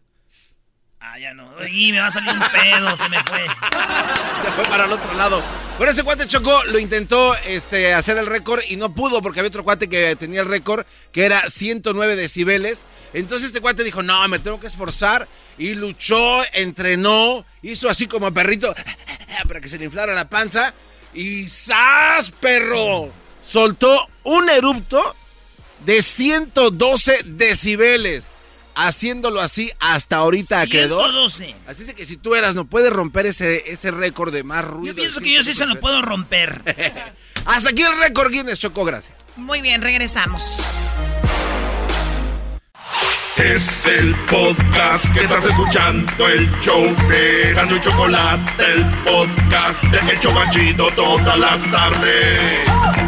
Ah, 1.00 1.18
ya 1.18 1.32
no. 1.32 1.48
Y 1.68 1.92
me 1.92 2.00
va 2.00 2.08
a 2.08 2.10
salir 2.10 2.32
un 2.32 2.40
pedo, 2.40 2.96
se 2.96 3.08
me 3.08 3.20
fue. 3.20 3.46
Se 3.46 4.52
fue 4.52 4.64
para 4.64 4.84
el 4.84 4.92
otro 4.92 5.14
lado. 5.14 5.42
Bueno, 5.76 5.92
ese 5.92 6.02
cuate 6.02 6.26
Choco 6.26 6.64
lo 6.64 6.78
intentó 6.80 7.36
este, 7.46 7.94
hacer 7.94 8.18
el 8.18 8.26
récord 8.26 8.62
y 8.68 8.76
no 8.76 8.92
pudo 8.92 9.22
porque 9.22 9.38
había 9.38 9.48
otro 9.48 9.62
cuate 9.62 9.88
que 9.88 10.16
tenía 10.16 10.40
el 10.40 10.48
récord 10.48 10.84
que 11.12 11.24
era 11.24 11.48
109 11.48 12.16
decibeles. 12.16 12.86
Entonces 13.12 13.48
este 13.48 13.60
cuate 13.60 13.84
dijo, 13.84 14.02
no, 14.02 14.26
me 14.26 14.40
tengo 14.40 14.58
que 14.58 14.66
esforzar. 14.66 15.28
Y 15.56 15.74
luchó, 15.74 16.42
entrenó, 16.52 17.44
hizo 17.62 17.88
así 17.88 18.08
como 18.08 18.34
perrito 18.34 18.74
para 19.48 19.60
que 19.60 19.68
se 19.68 19.78
le 19.78 19.84
inflara 19.84 20.14
la 20.14 20.28
panza. 20.28 20.74
Y 21.14 21.46
¡zas, 21.46 22.32
perro! 22.32 23.12
Soltó 23.40 24.08
un 24.24 24.50
erupto 24.50 25.14
de 25.86 26.02
112 26.02 27.22
decibeles. 27.24 28.30
Haciéndolo 28.80 29.40
así 29.40 29.72
hasta 29.80 30.18
ahorita 30.18 30.64
quedó. 30.68 31.00
112. 31.00 31.54
Así 31.66 31.82
es 31.82 31.94
que 31.94 32.06
si 32.06 32.16
tú 32.16 32.36
eras, 32.36 32.54
no 32.54 32.64
puedes 32.64 32.92
romper 32.92 33.26
ese, 33.26 33.64
ese 33.72 33.90
récord 33.90 34.32
de 34.32 34.44
más 34.44 34.64
ruido. 34.64 34.94
Yo 34.94 34.94
pienso 34.94 35.20
que 35.20 35.32
yo 35.32 35.42
sí 35.42 35.52
se 35.52 35.66
lo 35.66 35.80
puedo 35.80 36.00
romper. 36.00 36.62
Hasta 37.44 37.70
aquí 37.70 37.82
el 37.82 37.98
récord 37.98 38.30
Guinness, 38.30 38.60
Choco, 38.60 38.84
gracias. 38.84 39.18
Muy 39.34 39.62
bien, 39.62 39.82
regresamos. 39.82 40.60
Es 43.36 43.86
el 43.86 44.14
podcast 44.26 45.12
que 45.12 45.24
estás 45.24 45.46
escuchando, 45.46 46.28
el 46.28 46.48
show 46.60 46.94
de 47.08 47.52
Gano 47.54 47.74
y 47.74 47.80
Chocolate, 47.80 48.64
el 48.64 48.84
podcast 49.04 49.82
de 49.82 50.12
El 50.12 50.20
Chobachito 50.20 50.88
todas 50.94 51.36
las 51.36 51.68
tardes. 51.68 53.07